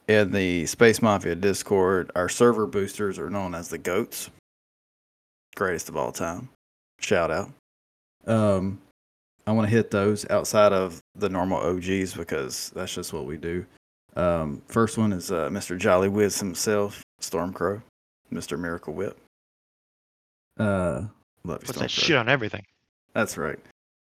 in 0.06 0.31
the 0.31 0.66
Space 0.66 1.01
Mafia 1.01 1.35
Discord, 1.35 2.10
our 2.15 2.28
server 2.28 2.66
boosters 2.66 3.19
are 3.19 3.31
known 3.31 3.55
as 3.55 3.69
the 3.69 3.78
goats, 3.78 4.28
greatest 5.56 5.89
of 5.89 5.97
all 5.97 6.12
time. 6.12 6.51
Shout 7.01 7.31
out. 7.31 7.51
Um, 8.27 8.81
I 9.47 9.52
want 9.52 9.69
to 9.69 9.74
hit 9.74 9.90
those 9.90 10.28
outside 10.28 10.74
of 10.74 11.01
the 11.15 11.31
normal 11.31 11.60
OGs 11.60 12.12
because 12.12 12.70
that's 12.74 12.94
just 12.94 13.15
what 13.15 13.24
we 13.24 13.39
do. 13.39 13.65
Um, 14.16 14.60
first 14.69 14.98
one 14.98 15.15
is 15.15 15.32
uh, 15.32 15.48
Mr. 15.48 15.78
Jolly 15.78 16.10
Whiz 16.10 16.39
himself, 16.39 17.02
Stormcrow, 17.23 17.81
Mr. 18.31 18.59
Miracle 18.59 18.93
Whip. 18.93 19.19
Uh, 20.59 21.02
love 21.44 21.62
you, 21.62 21.66
Puts 21.66 21.78
that 21.78 21.90
shit 21.90 22.16
on 22.16 22.28
everything. 22.28 22.64
That's 23.14 23.36
right. 23.39 23.59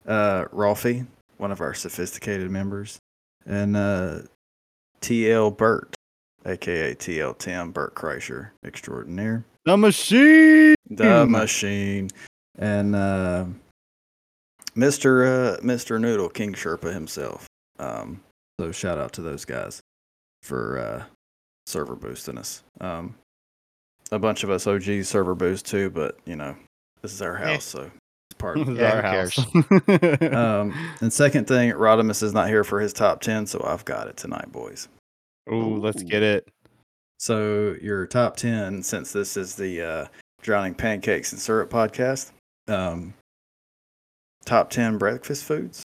Uh, 0.06 0.44
Rolfie, 0.46 1.06
one 1.38 1.52
of 1.52 1.60
our 1.60 1.74
sophisticated 1.74 2.50
members, 2.50 2.98
and 3.46 3.76
uh, 3.76 4.18
TL 5.00 5.56
Burt, 5.56 5.94
aka 6.46 6.94
TL 6.94 7.38
Tim 7.38 7.70
Burt 7.72 7.94
Kreischer 7.94 8.50
extraordinaire, 8.64 9.44
The 9.64 9.76
machine. 9.76 10.74
the 10.90 11.26
machine, 11.26 12.10
and 12.58 12.94
uh, 12.96 13.44
Mr. 14.76 15.56
Uh, 15.56 15.60
Mr. 15.60 16.00
Noodle 16.00 16.28
King 16.28 16.52
Sherpa 16.54 16.92
himself. 16.92 17.46
Um, 17.78 18.20
so 18.60 18.72
shout 18.72 18.98
out 18.98 19.12
to 19.14 19.22
those 19.22 19.44
guys 19.44 19.80
for 20.42 20.78
uh, 20.78 21.04
server 21.66 21.94
boosting 21.96 22.38
us. 22.38 22.62
Um, 22.80 23.14
a 24.12 24.18
bunch 24.18 24.42
of 24.44 24.50
us 24.50 24.66
OGs 24.66 25.08
server 25.08 25.34
boost 25.34 25.66
too, 25.66 25.90
but 25.90 26.18
you 26.24 26.36
know 26.36 26.56
this 27.02 27.12
is 27.12 27.22
our 27.22 27.36
house, 27.36 27.64
so 27.64 27.82
it's 28.30 28.38
part 28.38 28.58
of 28.60 28.66
This 28.66 28.68
it. 28.68 28.72
is 28.74 28.78
Yeah, 28.80 28.92
our 28.94 29.02
who 29.02 30.22
house. 30.22 30.32
Um, 30.34 30.94
and 31.00 31.12
second 31.12 31.46
thing, 31.46 31.72
Rodimus 31.72 32.22
is 32.22 32.32
not 32.32 32.48
here 32.48 32.64
for 32.64 32.80
his 32.80 32.92
top 32.92 33.20
10, 33.20 33.46
so 33.46 33.62
I've 33.66 33.84
got 33.84 34.06
it 34.08 34.16
tonight, 34.16 34.50
boys. 34.52 34.88
Ooh, 35.52 35.76
let's 35.76 36.02
get 36.02 36.22
it. 36.22 36.48
So, 37.18 37.74
your 37.82 38.06
top 38.06 38.36
10, 38.36 38.82
since 38.82 39.12
this 39.12 39.36
is 39.36 39.54
the 39.54 39.82
uh, 39.82 40.06
Drowning 40.42 40.74
Pancakes 40.74 41.32
and 41.32 41.40
Syrup 41.40 41.70
podcast, 41.70 42.30
um, 42.68 43.14
top 44.44 44.70
10 44.70 44.96
breakfast 44.98 45.44
foods. 45.44 45.82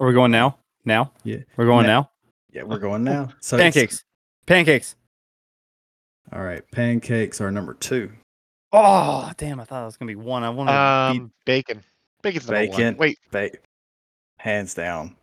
Are 0.00 0.06
we 0.06 0.12
going 0.14 0.32
now? 0.32 0.58
Now? 0.84 1.12
Yeah. 1.22 1.38
We're 1.56 1.66
going 1.66 1.86
Na- 1.86 1.92
now. 2.00 2.10
Yeah, 2.52 2.64
we're 2.64 2.78
going 2.78 3.04
now. 3.04 3.28
So 3.40 3.56
Pancakes. 3.56 4.02
Pancakes. 4.46 4.96
All 6.30 6.42
right, 6.42 6.62
pancakes 6.70 7.40
are 7.40 7.50
number 7.50 7.74
two. 7.74 8.12
Oh, 8.72 9.30
damn! 9.36 9.60
I 9.60 9.64
thought 9.64 9.82
it 9.82 9.86
was 9.86 9.96
gonna 9.96 10.10
be 10.10 10.16
one. 10.16 10.44
I 10.44 10.50
wanted 10.50 10.72
to 10.72 11.12
beat. 11.14 11.20
Um, 11.22 11.32
bacon. 11.44 11.84
Bacon's 12.22 12.46
number 12.46 12.66
Bacon. 12.68 12.84
one. 12.84 12.96
Wait. 12.96 13.18
Ba- 13.30 13.50
hands 14.38 14.74
down. 14.74 15.16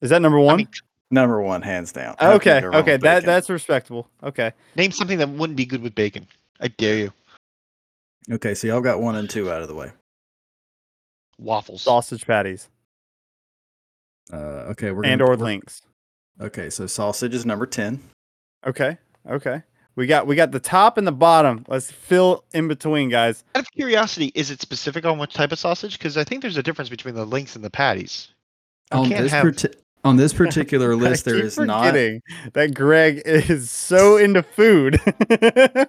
Is 0.00 0.10
that 0.10 0.22
number 0.22 0.38
one? 0.38 0.54
I 0.54 0.56
mean, 0.58 0.68
Number 1.10 1.40
one, 1.40 1.62
hands 1.62 1.92
down. 1.92 2.16
How 2.18 2.32
okay, 2.34 2.64
okay, 2.64 2.92
with 2.94 3.02
that 3.02 3.24
that's 3.24 3.48
respectable. 3.48 4.08
Okay. 4.24 4.52
name 4.74 4.90
something 4.90 5.18
that 5.18 5.28
wouldn't 5.28 5.56
be 5.56 5.64
good 5.66 5.80
with 5.82 5.94
bacon. 5.94 6.26
I 6.60 6.68
dare 6.68 6.96
you. 6.96 7.12
Okay, 8.30 8.54
so 8.54 8.66
y'all 8.66 8.80
got 8.80 9.00
one 9.00 9.14
and 9.14 9.30
two 9.30 9.50
out 9.52 9.62
of 9.62 9.68
the 9.68 9.74
way. 9.74 9.92
Waffles. 11.38 11.82
Sausage 11.82 12.26
patties 12.26 12.68
Uh, 14.32 14.66
okay, 14.72 14.90
we're 14.90 15.04
and 15.04 15.20
gonna, 15.20 15.30
or 15.30 15.36
we're- 15.36 15.42
links. 15.44 15.82
Okay, 16.40 16.70
so 16.70 16.86
sausage 16.88 17.34
is 17.34 17.46
number 17.46 17.66
10. 17.66 18.02
Okay. 18.66 18.98
Okay. 19.30 19.62
We 19.96 20.06
got 20.06 20.26
we 20.26 20.36
got 20.36 20.52
the 20.52 20.60
top 20.60 20.98
and 20.98 21.06
the 21.06 21.12
bottom. 21.12 21.64
Let's 21.68 21.90
fill 21.90 22.44
in 22.52 22.68
between, 22.68 23.08
guys. 23.08 23.42
Out 23.54 23.62
of 23.62 23.72
curiosity, 23.72 24.30
is 24.34 24.50
it 24.50 24.60
specific 24.60 25.04
on 25.06 25.16
what 25.18 25.30
type 25.30 25.52
of 25.52 25.58
sausage? 25.58 25.98
Because 25.98 26.16
I 26.18 26.24
think 26.24 26.42
there's 26.42 26.58
a 26.58 26.62
difference 26.62 26.90
between 26.90 27.14
the 27.14 27.24
links 27.24 27.56
and 27.56 27.64
the 27.64 27.70
patties. 27.70 28.28
I 28.92 28.98
On 28.98 29.08
this, 29.08 29.32
have- 29.32 29.42
parti- 29.42 29.68
on 30.04 30.16
this 30.18 30.32
particular 30.44 30.94
list, 30.94 31.24
there 31.24 31.36
is 31.38 31.56
there 31.56 31.64
not. 31.66 31.94
that 32.52 32.74
Greg 32.74 33.22
is 33.24 33.70
so 33.70 34.16
into 34.18 34.42
food. 34.42 35.00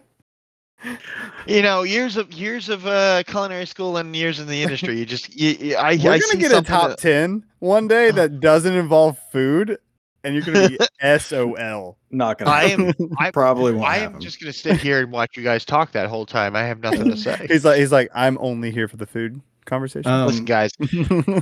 You 1.48 1.62
know, 1.64 1.84
years 1.84 2.18
of 2.18 2.32
years 2.34 2.70
of 2.70 2.86
uh, 2.86 3.24
culinary 3.24 3.66
school 3.66 3.98
and 3.98 4.16
years 4.16 4.40
in 4.40 4.48
the 4.48 4.62
industry. 4.62 5.00
You 5.00 5.06
just, 5.06 5.34
you, 5.36 5.50
you- 5.70 5.76
I, 5.76 5.92
We're 5.96 6.12
I 6.12 6.20
gonna 6.20 6.22
see 6.24 6.38
get 6.38 6.52
a 6.52 6.62
top 6.62 6.90
that- 6.90 6.98
ten 7.00 7.44
one 7.60 7.88
day 7.88 8.12
that 8.12 8.40
doesn't 8.42 8.76
involve 8.76 9.18
food, 9.32 9.78
and 10.24 10.34
you're 10.36 10.44
gonna 10.44 10.70
be 10.70 10.78
SOL. 11.20 11.98
Not 12.12 12.38
gonna. 12.38 12.52
I 12.52 12.64
am. 12.64 12.94
I, 13.18 13.32
probably 13.32 13.74
won't 13.74 13.86
I 13.88 13.98
am 13.98 14.02
happen. 14.04 14.22
just 14.22 14.40
gonna 14.40 14.54
sit 14.54 14.78
here 14.80 15.00
and 15.02 15.12
watch 15.12 15.38
you 15.38 15.44
guys 15.44 15.66
talk 15.66 15.92
that 15.94 16.10
whole 16.10 16.26
time. 16.26 16.56
I 16.56 16.64
have 16.64 16.80
nothing 16.80 17.10
to 17.10 17.18
say. 17.18 17.46
He's 17.50 17.64
like 17.66 17.80
he's 17.80 17.92
like 17.92 18.10
I'm 18.14 18.38
only 18.42 18.72
here 18.72 18.88
for 18.88 18.98
the 18.98 19.08
food 19.08 19.42
conversation. 19.66 20.12
Um, 20.12 20.28
Listen, 20.28 20.46
guys, 20.46 20.72
I'm 20.80 20.90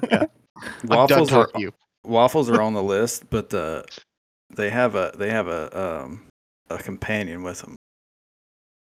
done 0.07 0.30
waffles 0.88 1.31
are 1.34 1.49
you. 1.57 1.73
waffles 2.03 2.49
are 2.49 2.61
on 2.61 2.73
the 2.73 2.84
list, 2.84 3.30
but 3.30 3.49
the 3.49 3.85
they 4.56 4.69
have 4.69 4.95
a 4.95 5.11
they 5.18 5.30
have 5.30 5.47
a 5.47 5.77
um 6.03 6.23
a 6.69 6.77
companion 6.77 7.43
with 7.43 7.61
them. 7.61 7.76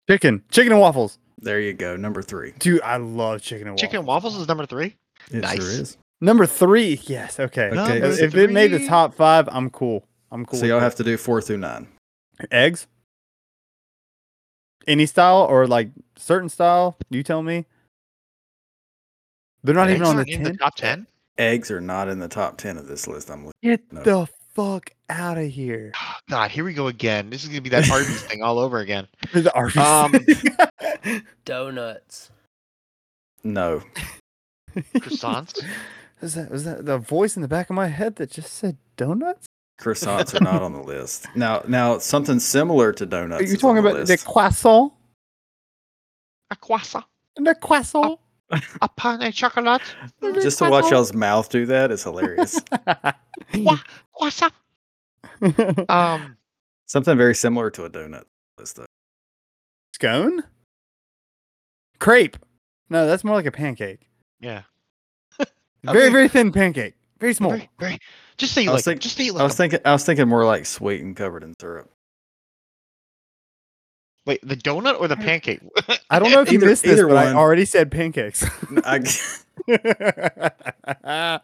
Chicken, 0.10 0.44
chicken 0.52 0.72
and 0.72 0.82
waffles. 0.82 1.20
There 1.41 1.61
you 1.61 1.74
go. 1.74 1.95
Number 1.95 2.22
three. 2.22 2.53
Dude, 2.60 2.82
I 2.82 2.98
love 2.98 3.41
chicken 3.41 3.68
and 3.68 3.72
waffles. 3.74 3.82
Chicken 3.82 3.98
and 3.99 4.07
waffles 4.07 4.36
is 4.36 4.48
number 4.48 4.66
three. 4.66 4.95
It 5.32 5.36
Nice. 5.41 5.56
sure 5.57 5.70
is. 5.70 5.98
Number 6.22 6.46
three. 6.46 7.00
Yes. 7.06 7.40
Okay. 7.40 7.68
Okay. 7.70 7.98
If- 7.98 8.02
Number 8.02 8.24
if 8.26 8.36
it 8.36 8.52
made 8.52 8.72
the 8.72 8.80
three. 8.80 8.88
top 8.88 9.14
five, 9.16 9.48
I'm 9.52 9.70
cool. 9.70 10.06
I'm 10.32 10.46
cool. 10.46 10.60
So 10.60 10.64
with 10.64 10.70
y'all 10.70 10.80
have 10.80 10.96
to 10.96 11.04
do 11.04 11.18
four 11.18 11.41
through 11.41 11.58
nine. 11.58 11.88
eggs. 12.52 12.88
Any 14.88 15.06
style 15.06 15.46
or 15.50 15.68
like 15.68 15.90
certain 16.18 16.50
style? 16.50 16.98
You 17.10 17.24
tell 17.24 17.41
me. 17.44 17.66
They're 19.64 19.76
not 19.76 19.90
even 19.90 20.04
on 20.04 20.16
the 20.16 20.20
aren't 20.22 20.30
in 20.30 20.44
the 20.44 20.50
ten. 20.52 20.58
top 20.58 20.76
ten. 20.76 21.08
Eggs 21.38 21.70
are 21.72 21.82
not 21.82 22.08
in 22.10 22.20
the 22.20 22.28
top 22.28 22.58
ten 22.58 22.78
of 22.78 22.88
this 22.88 23.08
list. 23.08 23.30
I'm 23.30 23.46
looking. 23.46 23.54
Get 23.62 23.91
No. 23.94 24.04
the 24.04 24.28
fuck 24.54 24.91
out 25.10 25.38
of 25.38 25.48
here. 25.50 25.91
God, 26.30 26.52
here 26.52 26.64
we 26.64 26.74
go 26.74 26.88
again. 26.88 27.30
This 27.30 27.44
is 27.44 27.50
gonna 27.50 27.62
be 27.62 27.70
that 27.70 27.90
Arby's 27.90 28.22
thing 28.28 28.41
all 28.44 28.60
over 28.60 28.80
again. 28.80 29.08
The 29.34 29.54
Arby's 29.54 29.78
Um. 29.78 31.22
Donuts. 31.46 32.32
No. 33.44 33.82
Croissants. 34.76 35.64
was 36.22 36.36
that 36.36 36.50
was 36.52 36.64
that 36.66 36.86
the 36.86 36.98
voice 36.98 37.36
in 37.36 37.41
the 37.41 37.48
back 37.48 37.70
of 37.70 37.76
my 37.76 37.88
head 37.88 38.16
that 38.18 38.32
just 38.32 38.54
said 38.54 38.78
donuts? 38.98 39.46
Croissants 39.80 40.36
are 40.40 40.44
not 40.44 40.62
on 40.62 40.74
the 40.74 40.82
list. 40.84 41.28
Now, 41.36 41.64
now 41.68 41.98
something 42.00 42.40
similar 42.40 42.91
to 42.94 43.06
donuts. 43.06 43.41
Are 43.41 43.46
you 43.46 43.54
is 43.54 43.60
talking 43.62 43.82
the 43.82 43.90
about 43.90 44.06
the 44.06 44.12
list. 44.12 44.26
croissant? 44.26 44.91
A 46.52 46.56
croissant. 46.58 47.06
The 47.38 47.56
croissant? 47.56 48.20
A 48.82 48.90
pain 48.90 49.22
au 49.24 49.32
chocolat. 49.32 49.82
Just 50.41 50.58
to 50.58 50.70
watch 50.70 50.90
y'all's 50.91 51.14
mouth 51.14 51.48
do 51.50 51.66
that 51.68 51.91
is 51.91 52.04
hilarious. 52.04 52.60
Qua- 53.54 53.80
Croissant. 54.14 54.54
Um, 55.90 56.36
something 56.88 57.16
very 57.18 57.36
similar 57.36 57.70
to 57.72 57.86
a 57.86 57.90
donut 57.90 58.24
list, 58.58 58.76
though. 58.76 58.86
Scone? 59.94 60.44
Crepe. 62.00 62.38
No, 62.90 63.06
that's 63.08 63.24
more 63.24 63.36
like 63.36 63.46
a 63.46 63.52
pancake. 63.52 64.10
yeah. 64.41 64.64
Very, 65.84 65.98
Okay. 66.06 66.10
very 66.14 66.28
thin 66.28 66.52
pancake. 66.52 66.96
Very 67.20 67.34
small. 67.34 67.52
Very, 67.52 67.70
very. 67.80 68.00
Just 68.38 68.54
say 68.54 68.64
you 68.64 68.70
I 68.70 68.74
was 68.74 68.86
like. 68.88 68.94
'em. 68.94 68.96
think- 68.96 69.02
just 69.04 69.18
say 69.18 69.24
you 69.26 69.32
I 69.32 69.44
was 69.44 69.44
was 69.44 69.54
'em. 69.54 69.58
thinking. 69.70 69.80
I 69.86 69.92
was 69.94 70.06
thinking 70.06 70.28
more 70.28 70.46
like 70.46 70.66
sweet 70.66 71.02
and 71.02 71.16
covered 71.16 71.44
in 71.44 71.54
syrup. 71.60 71.90
Wait, 74.26 74.40
the 74.48 74.56
donut 74.56 75.00
or 75.00 75.08
the 75.08 75.16
pancake? 75.18 75.60
I 76.10 76.20
don't 76.20 76.32
know 76.32 76.42
if 76.42 76.52
you 76.52 76.60
Either- 76.60 76.68
missed 76.68 76.84
this, 76.84 76.94
either 76.94 77.08
but 77.08 77.18
I 77.18 77.34
already 77.34 77.66
said 77.66 77.90
pancakes. 77.92 78.46
I, 78.86 79.00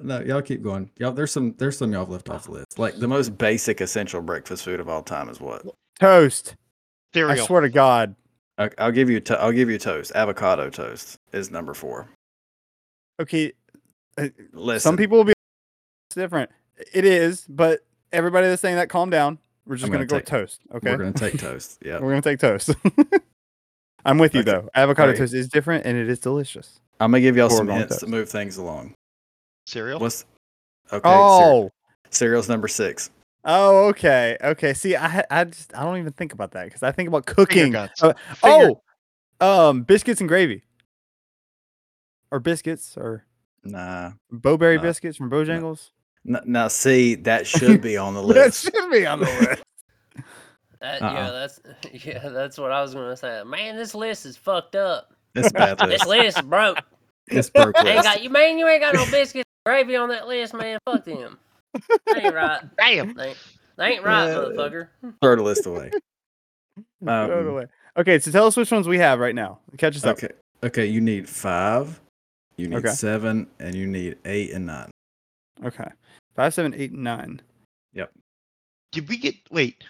no, 0.00 0.20
y'all 0.20 0.42
keep 0.42 0.62
going. 0.62 0.90
Y'all, 0.96 1.12
there's 1.12 1.30
some. 1.32 1.54
There's 1.58 1.78
some 1.78 1.92
y'all 1.92 2.02
have 2.02 2.10
left 2.10 2.28
off 2.30 2.44
the 2.44 2.52
list. 2.52 2.78
Like 2.78 2.96
the 2.98 3.08
most 3.08 3.36
basic 3.38 3.80
essential 3.80 4.22
breakfast 4.22 4.64
food 4.64 4.80
of 4.80 4.88
all 4.88 5.02
time 5.02 5.28
is 5.28 5.40
what? 5.40 5.62
Toast. 5.98 6.56
I 7.14 7.36
swear 7.36 7.60
to 7.62 7.68
God. 7.68 8.14
I, 8.58 8.70
I'll 8.78 8.92
give 8.92 9.08
you. 9.10 9.20
To, 9.20 9.40
I'll 9.40 9.52
give 9.52 9.70
you 9.70 9.78
toast. 9.78 10.12
Avocado 10.14 10.68
toast 10.70 11.16
is 11.32 11.50
number 11.50 11.74
four. 11.74 12.08
Okay, 13.20 13.52
Listen, 14.52 14.80
some 14.80 14.96
people 14.96 15.18
will 15.18 15.24
be 15.24 15.32
it's 16.08 16.16
different. 16.16 16.50
It 16.92 17.04
is, 17.04 17.44
but 17.48 17.80
everybody 18.12 18.46
that's 18.48 18.62
saying 18.62 18.76
that, 18.76 18.88
calm 18.88 19.10
down. 19.10 19.38
We're 19.66 19.76
just 19.76 19.84
I'm 19.86 19.92
gonna, 19.92 20.06
gonna 20.06 20.22
go 20.22 20.24
take- 20.24 20.32
with 20.32 20.48
toast. 20.50 20.60
Okay, 20.74 20.90
we're 20.90 20.96
gonna 20.98 21.12
take 21.12 21.38
toast. 21.38 21.78
Yeah. 21.84 22.00
We're 22.00 22.10
gonna 22.10 22.22
take 22.22 22.38
toast. 22.40 22.70
I'm 24.04 24.18
with 24.18 24.34
you 24.34 24.40
Okay. 24.40 24.50
though. 24.52 24.68
Avocado 24.74 25.08
Alright. 25.08 25.18
toast 25.18 25.34
is 25.34 25.48
different 25.48 25.84
and 25.86 25.96
it 25.96 26.08
is 26.08 26.18
delicious. 26.18 26.80
I'm 26.98 27.10
gonna 27.10 27.20
give 27.20 27.36
y'all 27.36 27.46
Or 27.52 27.56
some 27.56 27.70
on 27.70 27.78
hints 27.78 27.98
to 27.98 28.06
move 28.06 28.28
things 28.28 28.56
along. 28.56 28.94
Cereal. 29.66 30.00
What's 30.00 30.24
okay? 30.92 31.06
cere- 31.08 31.14
Oh, 31.14 31.70
cereal's 32.10 32.48
number 32.48 32.66
six. 32.68 33.10
oh, 33.44 33.88
okay, 33.88 34.36
okay. 34.42 34.72
See, 34.74 34.96
I 34.96 35.22
I 35.30 35.44
just 35.44 35.76
I 35.76 35.84
don't 35.84 35.98
even 35.98 36.12
think 36.12 36.32
about 36.32 36.52
that 36.52 36.64
because 36.64 36.82
I 36.82 36.92
think 36.92 37.08
about 37.08 37.26
Finger 37.26 37.34
cooking. 37.46 37.76
Uh, 37.76 37.88
Finger- 37.96 38.16
oh, 38.42 38.80
um, 39.40 39.82
biscuits 39.82 40.20
and 40.20 40.28
gravy, 40.28 40.62
or 42.30 42.38
biscuits, 42.40 42.96
or 42.96 43.24
Nah. 43.64 44.12
Bo-Berry 44.30 44.76
No. 44.76 44.82
biscuits 44.82 45.16
from 45.18 45.30
Bojangles. 45.30 45.90
N- 46.26 46.40
now, 46.46 46.68
see, 46.68 47.14
that 47.16 47.46
should 47.46 47.80
be 47.82 47.96
on 47.96 48.14
the 48.14 48.22
list. 48.22 48.64
That 48.64 48.72
should 48.74 48.90
be 48.90 49.06
on 49.06 49.20
the 49.20 49.26
list. 49.40 49.62
That, 50.80 51.02
Uh-uh. 51.02 51.12
Yeah, 51.12 51.30
that's 51.30 51.60
yeah, 52.06 52.28
that's 52.30 52.56
what 52.58 52.72
I 52.72 52.80
was 52.82 52.94
gonna 52.94 53.16
say. 53.16 53.42
Man, 53.44 53.76
this 53.76 53.94
list 53.94 54.24
is 54.26 54.36
fucked 54.36 54.76
up. 54.76 55.14
It's 55.34 55.50
a 55.50 55.52
bad 55.52 55.78
This 55.78 56.06
list. 56.06 56.06
list 56.06 56.38
is 56.38 56.44
broke. 56.44 56.78
It's 57.28 57.50
broke 57.50 57.76
Ain't 57.78 57.86
list. 57.86 58.02
got 58.04 58.22
you, 58.22 58.30
man. 58.30 58.58
You 58.58 58.66
ain't 58.66 58.80
got 58.80 58.94
no 58.94 59.04
biscuits 59.10 59.44
and 59.66 59.72
gravy 59.72 59.96
on 59.96 60.08
that 60.08 60.26
list, 60.26 60.54
man. 60.54 60.78
Fuck 60.86 61.04
them. 61.04 61.38
That 62.08 62.22
ain't 62.24 62.34
right. 62.34 62.76
Bam. 62.76 63.14
They 63.14 63.28
ain't, 63.28 63.38
they 63.76 63.84
ain't 63.86 64.04
right, 64.04 64.30
Uh, 64.30 64.48
motherfucker. 64.48 64.88
Throw 65.22 65.36
the 65.36 65.42
list 65.42 65.66
away. 65.66 65.90
Throw 67.04 67.24
it 67.24 67.30
Um, 67.32 67.46
away. 67.46 67.66
Okay, 67.96 68.18
so 68.18 68.30
tell 68.30 68.46
us 68.46 68.56
which 68.56 68.70
ones 68.72 68.88
we 68.88 68.98
have 68.98 69.20
right 69.20 69.34
now. 69.34 69.60
Catch 69.78 69.96
us 69.96 70.04
up. 70.04 70.16
Okay. 70.16 70.30
Okay. 70.64 70.86
You 70.86 71.00
need 71.00 71.28
five. 71.28 72.00
You 72.60 72.68
need 72.68 72.76
Okay. 72.76 72.90
seven, 72.90 73.48
and 73.58 73.74
you 73.74 73.86
need 73.86 74.18
eight 74.26 74.52
and 74.52 74.66
nine. 74.66 74.90
Okay. 75.64 75.88
Five, 76.36 76.52
seven, 76.52 76.74
eight, 76.74 76.92
nine. 76.92 77.40
Did 78.92 79.08
we 79.08 79.18
get? 79.18 79.36
Wait. 79.52 79.84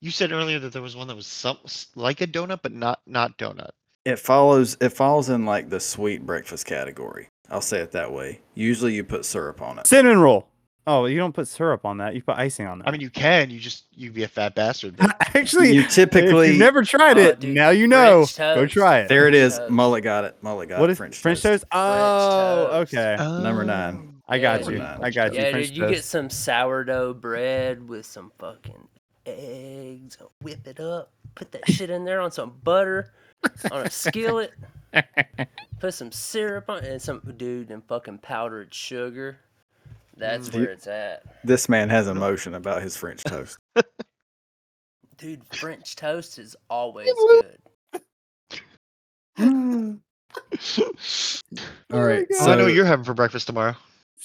You 0.00 0.10
said 0.10 0.32
earlier 0.32 0.58
that 0.60 0.72
there 0.72 0.80
was 0.80 0.96
one 0.96 1.08
that 1.08 1.14
was 1.14 1.26
some 1.26 1.58
like 1.94 2.22
a 2.22 2.26
donut, 2.26 2.60
but 2.62 2.72
not 2.72 3.02
not 3.06 3.36
donut. 3.36 3.68
It 4.06 4.18
follows. 4.18 4.78
It 4.80 4.88
falls 4.94 5.28
in 5.28 5.44
like 5.44 5.68
the 5.68 5.78
sweet 5.78 6.24
breakfast 6.24 6.64
category. 6.64 7.28
I'll 7.50 7.60
say 7.60 7.80
it 7.80 7.92
that 7.92 8.12
way. 8.14 8.40
Usually, 8.54 8.94
you 8.94 9.04
put 9.04 9.26
syrup 9.26 9.60
on 9.60 9.78
it. 9.78 9.86
Cinnamon 9.86 10.20
roll. 10.20 10.48
Oh, 10.86 11.04
you 11.04 11.18
don't 11.18 11.32
put 11.34 11.46
syrup 11.46 11.84
on 11.84 11.98
that. 11.98 12.14
You 12.14 12.22
put 12.22 12.36
icing 12.38 12.66
on 12.66 12.78
that. 12.78 12.88
I 12.88 12.90
mean, 12.90 13.00
you 13.02 13.10
can. 13.10 13.50
You 13.50 13.60
just 13.60 13.84
you'd 13.94 14.14
be 14.14 14.22
a 14.24 14.28
fat 14.28 14.54
bastard. 14.54 14.96
but- 14.96 15.14
actually, 15.36 15.72
You 15.74 15.82
if 15.82 15.90
typically 15.90 16.48
you've 16.50 16.58
never 16.58 16.82
tried 16.82 17.18
Oh, 17.18 17.20
it, 17.20 17.40
dude, 17.40 17.54
now 17.54 17.70
you 17.70 17.86
know. 17.86 18.24
French 18.26 18.36
Go 18.36 18.54
toast. 18.62 18.72
try 18.72 18.98
it. 19.00 19.08
There 19.08 19.28
it 19.28 19.34
is. 19.34 19.58
toast. 19.58 19.70
Mullet 19.70 20.02
got 20.02 20.24
it. 20.24 20.36
Mullet 20.42 20.68
got 20.70 20.80
what 20.80 20.88
it. 20.88 20.92
is 20.92 20.98
French, 20.98 21.16
French 21.18 21.42
toast? 21.42 21.64
Oh, 21.70 22.68
toast. 22.70 22.94
okay. 22.94 23.16
Oh. 23.18 23.40
Number 23.42 23.64
nine. 23.64 24.22
I 24.26 24.38
got 24.38 24.60
Yeah, 24.60 24.66
you. 24.66 24.72
dude. 24.72 24.80
I 24.80 25.10
got 25.10 25.34
you. 25.34 25.40
Yeah, 25.40 25.50
French 25.50 25.68
dude, 25.68 25.76
you 25.76 25.86
get 25.88 25.94
toast. 25.96 26.08
some 26.08 26.30
sourdough 26.30 27.14
bread 27.14 27.86
with 27.88 28.06
some 28.06 28.32
fucking 28.38 28.88
eggs. 29.26 30.16
Whip 30.42 30.66
it 30.66 30.80
up. 30.80 31.10
Put 31.34 31.52
that 31.52 31.68
shit 31.70 31.90
in 31.90 32.04
there 32.04 32.20
on 32.20 32.30
some 32.32 32.54
butter 32.64 33.12
on 33.70 33.86
a 33.86 33.90
skillet. 33.90 34.52
Put 35.80 35.94
some 35.94 36.10
syrup 36.12 36.68
on 36.68 36.84
and 36.84 37.00
some 37.00 37.20
dude 37.36 37.70
and 37.70 37.84
fucking 37.84 38.18
powdered 38.18 38.72
sugar. 38.74 39.38
That's 40.20 40.48
Mm. 40.50 40.54
where 40.54 40.70
it's 40.70 40.86
at. 40.86 41.22
This 41.44 41.68
man 41.68 41.88
has 41.90 42.06
emotion 42.08 42.54
about 42.54 42.82
his 42.82 42.96
French 42.96 43.22
toast. 43.24 43.58
Dude, 45.16 45.42
French 45.54 45.96
toast 45.96 46.38
is 46.38 46.54
always 46.68 47.10
good. 47.12 47.58
All 51.92 52.04
right. 52.04 52.26
Oh, 52.40 52.50
I 52.50 52.56
know 52.56 52.64
what 52.64 52.74
you're 52.74 52.84
having 52.84 53.04
for 53.04 53.14
breakfast 53.14 53.46
tomorrow. 53.46 53.74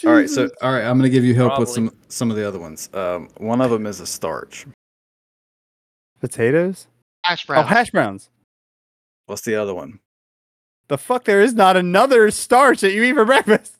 All 0.06 0.14
right, 0.14 0.30
so 0.30 0.50
all 0.62 0.74
right, 0.74 0.84
I'm 0.84 0.98
gonna 0.98 1.08
give 1.10 1.24
you 1.24 1.34
help 1.36 1.58
with 1.58 1.70
some 1.70 1.90
some 2.10 2.30
of 2.30 2.36
the 2.36 2.46
other 2.46 2.60
ones. 2.60 2.90
Um, 2.94 3.30
one 3.38 3.62
of 3.62 3.72
them 3.72 3.86
is 3.88 4.02
a 4.02 4.06
starch. 4.06 4.66
potatoes. 6.20 6.88
Hash 7.24 7.46
browns. 7.46 7.64
Oh, 7.66 7.68
hash 7.68 7.92
browns. 7.92 8.30
What's 9.28 9.44
the 9.44 9.56
other 9.56 9.74
one? 9.74 10.00
The 10.90 10.98
fuck! 10.98 11.24
There 11.24 11.40
is 11.42 11.54
not 11.54 11.78
another 11.78 12.30
starch 12.32 12.82
that 12.82 12.92
you 12.92 13.04
eat 13.04 13.14
for 13.14 13.24
breakfast. 13.26 13.78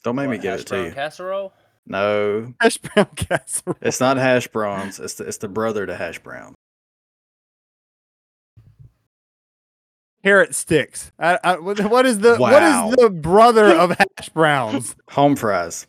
Don't 0.00 0.16
make 0.16 0.28
me 0.28 0.38
give 0.38 0.52
hash 0.52 0.60
it 0.60 0.66
to 0.68 0.74
brown 0.74 0.84
you. 0.86 0.92
Casserole? 0.92 1.52
No, 1.86 2.54
Hash 2.60 2.76
brown 2.78 3.06
casserole. 3.16 3.76
it's 3.80 4.00
not 4.00 4.16
hash 4.16 4.48
browns. 4.48 5.00
It's 5.00 5.14
the 5.14 5.24
it's 5.24 5.38
the 5.38 5.48
brother 5.48 5.86
to 5.86 5.96
hash 5.96 6.18
brown. 6.20 6.54
Carrot 10.22 10.54
sticks. 10.54 11.10
I, 11.18 11.38
I, 11.42 11.58
what 11.58 11.80
what 11.90 12.04
is 12.06 12.18
the 12.18 12.36
what 12.36 12.52
Wow. 12.52 12.90
is 12.90 12.96
the 12.96 13.08
brother 13.10 13.66
of 13.66 13.90
hash 13.98 14.28
browns? 14.34 14.94
Home 15.10 15.34
fries. 15.36 15.86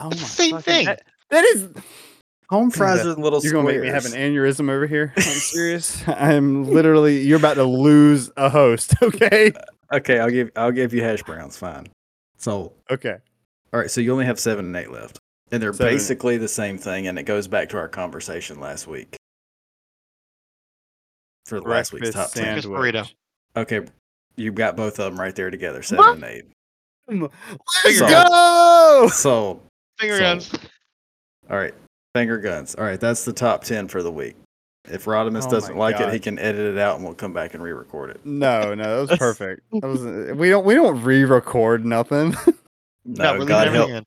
Oh 0.00 0.08
It's 0.10 0.20
the 0.20 0.26
same 0.26 0.50
fucking- 0.52 0.62
thing. 0.64 0.84
That, 0.86 1.02
that 1.30 1.44
is. 1.44 1.68
Home 2.50 2.70
fries 2.70 2.98
Panda, 2.98 3.12
are 3.12 3.22
little 3.22 3.40
You're 3.42 3.52
gonna 3.52 3.68
make 3.68 3.80
me 3.80 3.88
have 3.88 4.04
an 4.04 4.12
aneurysm 4.12 4.68
over 4.68 4.86
here. 4.86 5.14
I'm 5.16 5.22
serious. 5.22 6.02
I'm 6.06 6.64
literally. 6.64 7.20
You're 7.22 7.38
about 7.38 7.54
to 7.54 7.64
lose 7.64 8.30
a 8.36 8.48
host. 8.50 8.94
Okay. 9.02 9.52
Okay, 9.92 10.18
I'll 10.18 10.30
give 10.30 10.50
I'll 10.56 10.72
give 10.72 10.92
you 10.92 11.02
hash 11.02 11.22
browns. 11.22 11.56
Fine. 11.56 11.86
So 12.42 12.72
Okay. 12.90 13.16
all 13.72 13.80
right, 13.80 13.90
so 13.90 14.00
you 14.00 14.12
only 14.12 14.24
have 14.26 14.38
seven 14.40 14.66
and 14.66 14.76
eight 14.76 14.90
left, 14.90 15.18
and 15.52 15.62
they're 15.62 15.72
Seven 15.72 15.94
basically 15.94 16.36
the 16.38 16.48
same 16.48 16.76
thing, 16.76 17.06
and 17.06 17.18
it 17.18 17.22
goes 17.22 17.46
back 17.48 17.68
to 17.70 17.76
our 17.78 17.88
conversation 17.88 18.58
last 18.60 18.86
week 18.88 19.16
for 21.46 21.60
last 21.60 21.92
week's 21.92 22.10
top 22.10 22.32
Breakfast 22.34 22.64
ten. 22.64 22.72
Burrito. 22.72 23.08
Okay, 23.56 23.80
you've 24.36 24.54
got 24.56 24.76
both 24.76 24.98
of 24.98 25.12
them 25.12 25.20
right 25.20 25.34
there 25.36 25.50
together, 25.50 25.82
seven 25.82 26.04
What? 26.04 26.14
and 26.16 26.24
eight. 26.24 26.44
Let's 27.84 27.98
So- 27.98 28.08
go. 28.08 29.08
So 29.12 29.62
Finger 30.00 30.14
So- 30.16 30.20
guns. 30.20 30.52
All 31.48 31.56
right, 31.58 31.74
finger 32.14 32.38
guns. 32.38 32.74
All 32.74 32.84
right, 32.84 32.98
that's 32.98 33.24
the 33.24 33.32
top 33.32 33.62
ten 33.62 33.86
for 33.86 34.02
the 34.02 34.10
week. 34.10 34.34
If 34.84 35.04
Rodimus 35.04 35.46
Oh 35.46 35.50
doesn't 35.50 35.74
my 35.76 35.90
like 35.92 36.00
it, 36.00 36.12
he 36.12 36.18
can 36.18 36.38
edit 36.40 36.74
it 36.74 36.78
out, 36.78 36.96
and 36.96 37.04
we'll 37.04 37.14
come 37.14 37.32
back 37.32 37.54
and 37.54 37.62
re-record 37.62 38.10
it. 38.10 38.26
No, 38.26 38.74
no, 38.74 39.04
that 39.04 39.10
was 39.10 39.18
perfect. 39.18 39.62
That 39.72 39.86
was, 39.86 40.02
we 40.36 40.48
don't 40.48 40.64
we 40.64 40.74
don't 40.74 41.00
re-record 41.02 41.84
nothing. 41.84 42.34
No, 43.04 43.36
No, 43.36 43.44
God 43.44 43.68
help, 43.68 43.90
everything 43.90 44.06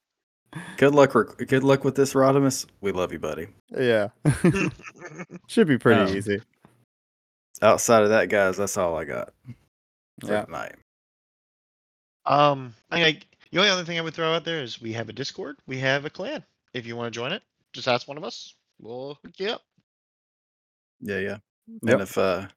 Good 0.78 0.96
luck. 0.96 1.14
Rec- 1.16 1.48
good 1.48 1.64
luck 1.64 1.84
with 1.84 1.96
this, 1.96 2.14
Rodimus. 2.14 2.66
We 2.82 2.92
love 2.94 3.12
you, 3.12 3.20
buddy. 3.20 3.48
Yeah. 3.78 4.08
Should 5.48 5.68
be 5.68 5.78
pretty 5.78 6.02
Um, 6.02 6.16
easy. 6.18 6.42
Outside 7.62 8.04
of 8.04 8.10
that, 8.10 8.30
guys, 8.30 8.58
that's 8.58 8.78
all 8.78 8.98
I 8.98 9.04
got 9.06 9.34
for 10.22 10.32
Yeah. 10.32 10.46
tonight. 10.46 10.76
Um, 12.26 12.74
I, 12.90 13.04
I, 13.04 13.20
the 13.52 13.60
only 13.60 13.70
other 13.70 13.84
thing 13.84 13.98
I 13.98 14.02
would 14.02 14.14
throw 14.14 14.34
out 14.34 14.46
there 14.46 14.62
is 14.64 14.82
we 14.82 14.94
have 14.94 15.10
a 15.10 15.14
Discord, 15.14 15.58
we 15.68 15.78
have 15.80 16.06
a 16.06 16.10
clan. 16.10 16.44
If 16.74 16.86
you 16.86 16.96
want 16.96 17.14
to 17.14 17.18
join 17.18 17.32
it, 17.32 17.44
just 17.74 17.88
ask 17.88 18.08
one 18.08 18.18
of 18.18 18.24
us. 18.24 18.56
We'll 18.82 19.18
hook 19.24 19.34
you 19.38 19.50
up. 19.50 19.62
Yeah, 21.02 21.20
yeah. 21.20 21.38
Yep. 21.82 21.94
And 21.94 22.02
if 22.02 22.18
uh 22.18 22.48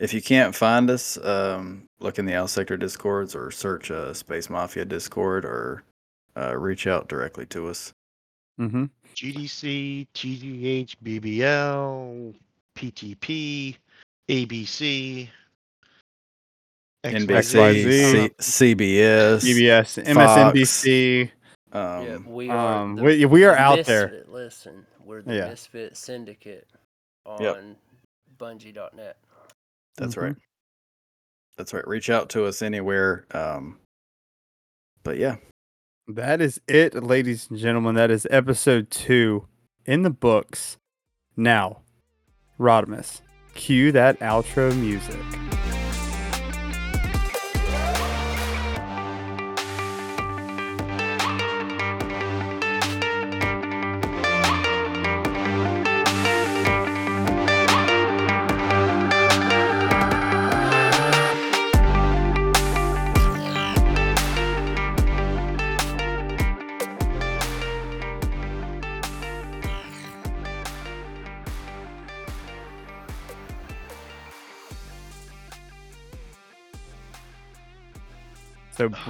if 0.00 0.14
you 0.14 0.22
can't 0.22 0.54
find 0.54 0.88
us, 0.88 1.18
um, 1.24 1.86
look 2.00 2.18
in 2.18 2.24
the 2.24 2.32
L 2.32 2.48
Sector 2.48 2.78
Discords 2.78 3.34
or 3.36 3.50
search 3.50 3.90
uh, 3.90 4.14
Space 4.14 4.48
Mafia 4.48 4.86
Discord 4.86 5.44
or 5.44 5.84
uh, 6.36 6.56
reach 6.56 6.86
out 6.86 7.06
directly 7.06 7.44
to 7.46 7.68
us. 7.68 7.92
Mm-hmm. 8.58 8.84
GDC, 9.14 10.06
TGH, 10.14 10.94
BBL, 11.04 12.34
PTP, 12.76 13.76
ABC, 14.30 15.28
NBC, 17.04 17.26
XYZ. 17.26 18.40
C- 18.40 18.74
CBS, 18.74 19.36
CBS, 19.44 20.04
MSNBC. 20.04 21.30
Um, 21.72 22.04
yeah, 22.06 22.16
we 22.26 22.48
are. 22.48 22.82
Um, 22.82 22.96
the 22.96 23.02
we, 23.02 23.24
we 23.26 23.44
are 23.44 23.56
out 23.56 23.84
there. 23.84 24.08
Misfit- 24.08 24.32
Listen, 24.32 24.86
we're 25.04 25.22
the 25.22 25.34
Yeah. 25.34 25.48
Misfit 25.48 25.96
Syndicate 25.96 26.66
on 27.26 27.42
Yep. 27.42 27.76
Bungie.net. 28.38 29.16
That's 29.96 30.14
Mhm. 30.14 30.22
right. 30.22 30.36
That's 31.56 31.72
right. 31.74 31.86
Reach 31.86 32.08
out 32.10 32.30
to 32.30 32.44
us 32.46 32.62
anywhere. 32.62 33.26
Um, 33.32 33.78
but 35.02 35.18
yeah, 35.18 35.36
That 36.08 36.40
is 36.40 36.60
it, 36.66 36.94
ladies 36.94 37.48
and 37.50 37.58
gentlemen. 37.58 37.94
That 37.94 38.10
is 38.10 38.26
episode 38.30 38.90
two 38.90 39.46
in 39.86 40.02
the 40.02 40.10
books. 40.10 40.76
Now, 41.36 41.82
Rodimus, 42.58 43.20
cue 43.54 43.92
that 43.92 44.18
outro 44.18 44.76
music. 44.76 45.20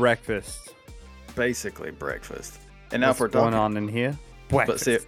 Breakfast. 0.01 0.75
basically 1.37 1.91
breakfast. 1.91 2.59
And 2.93 3.01
now 3.03 3.09
What's 3.09 3.19
if 3.19 3.21
we're 3.21 3.29
going 3.29 3.53
talking, 3.53 3.77
on 3.77 3.77
in 3.77 3.89
here? 3.89 4.19
but 4.49 4.81
see, 4.81 4.99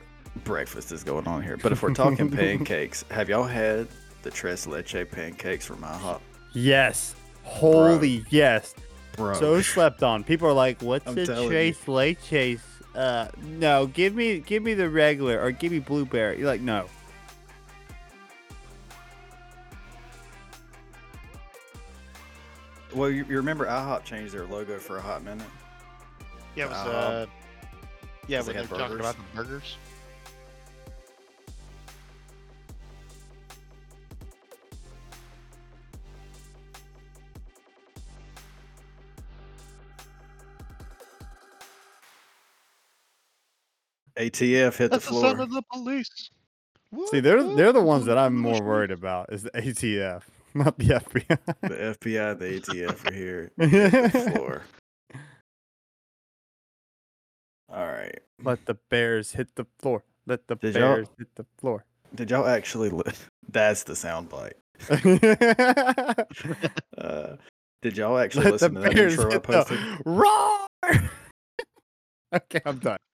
breakfast 0.45 0.93
is 0.93 1.03
going 1.03 1.27
on 1.27 1.43
here. 1.43 1.57
But 1.57 1.73
if 1.73 1.83
we're 1.83 1.95
talking 1.95 2.31
pancakes, 2.43 3.05
have 3.11 3.29
y'all 3.29 3.43
had 3.45 3.89
the 4.23 4.31
tres 4.31 4.67
leche 4.67 4.95
pancakes 5.11 5.67
from 5.67 5.79
IHOP? 5.79 6.21
yes. 6.53 7.15
Holy 7.45 8.25
yes. 8.31 8.73
Bro, 9.17 9.35
So 9.35 9.61
slept 9.63 10.03
on. 10.05 10.23
People 10.25 10.47
are 10.49 10.53
like, 10.53 10.81
"What's 10.81 11.07
I'm 11.09 11.15
the 11.17 11.27
tres 11.27 11.41
you. 11.43 11.49
Trace 11.49 11.89
Late 11.89 12.19
Chase?" 12.23 12.63
Uh, 12.95 13.29
no, 13.43 13.87
give 13.87 14.15
me, 14.15 14.39
give 14.39 14.63
me 14.63 14.75
the 14.75 14.89
regular, 14.89 15.41
or 15.43 15.51
give 15.51 15.73
me 15.73 15.79
blueberry. 15.81 16.39
You're 16.39 16.47
like, 16.47 16.61
no. 16.61 16.87
Well, 22.95 23.11
you, 23.11 23.25
you 23.29 23.37
remember 23.37 23.67
IHOP 23.67 24.05
changed 24.05 24.33
their 24.35 24.47
logo 24.47 24.79
for 24.79 24.99
a 24.99 25.01
hot 25.01 25.23
minute? 25.25 25.47
Yeah, 26.57 26.65
it 26.67 26.69
was, 26.71 26.77
Uh, 26.87 27.27
yeah, 28.29 28.39
'cause 28.39 28.47
they 28.47 28.53
when 28.55 28.57
they're 28.57 28.63
had 28.63 28.69
talking 28.79 28.97
burgers. 28.99 29.01
about 29.01 29.17
the 29.17 29.37
burgers. 29.43 29.77
ATF 44.17 44.77
hit 44.77 44.91
That's 44.91 45.07
the 45.07 45.15
the 45.15 45.21
son 45.21 45.41
of 45.41 45.51
the 45.51 45.63
police. 45.73 46.31
See, 47.11 47.21
they're 47.21 47.43
they're 47.43 47.73
the 47.73 47.81
ones 47.83 48.05
that 48.05 48.19
I'm 48.19 48.37
more 48.37 48.63
worried 48.63 48.91
about 48.91 49.33
is 49.33 49.45
the 49.45 49.51
ATF, 49.53 50.25
not 50.65 50.79
the 50.79 50.85
FBI. 50.87 51.39
the 51.63 51.97
FBI, 51.99 52.39
the 52.39 52.61
ATF 52.61 53.11
are 53.11 53.15
here. 53.15 53.51
The 53.57 54.33
floor. 54.35 54.63
All 57.69 57.87
right. 57.87 58.19
Let 58.43 58.67
the 58.67 58.75
bears 58.91 59.33
hit 59.33 59.55
the 59.55 59.67
floor. 59.79 60.05
Let 60.27 60.47
the 60.47 60.57
Did 60.57 60.75
bears 60.75 61.09
hit 61.19 61.29
the 61.37 61.47
floor. 61.59 61.85
Did 62.15 62.31
y'all 62.31 62.47
actually? 62.47 62.91
Li- 62.91 63.03
That's 63.49 63.83
the 63.85 63.95
soundbite. 63.95 64.53
Uh, 66.99 67.37
did 67.81 67.97
y'all 67.97 68.19
actually 68.19 68.45
Let 68.45 68.53
listen 68.53 68.75
to 68.75 68.81
that 68.81 68.97
intro 68.99 69.33
I 69.35 69.39
posted? 69.39 69.79
roar. 70.05 70.67
okay, 72.35 72.61
I'm 72.67 72.79
done. 72.79 72.99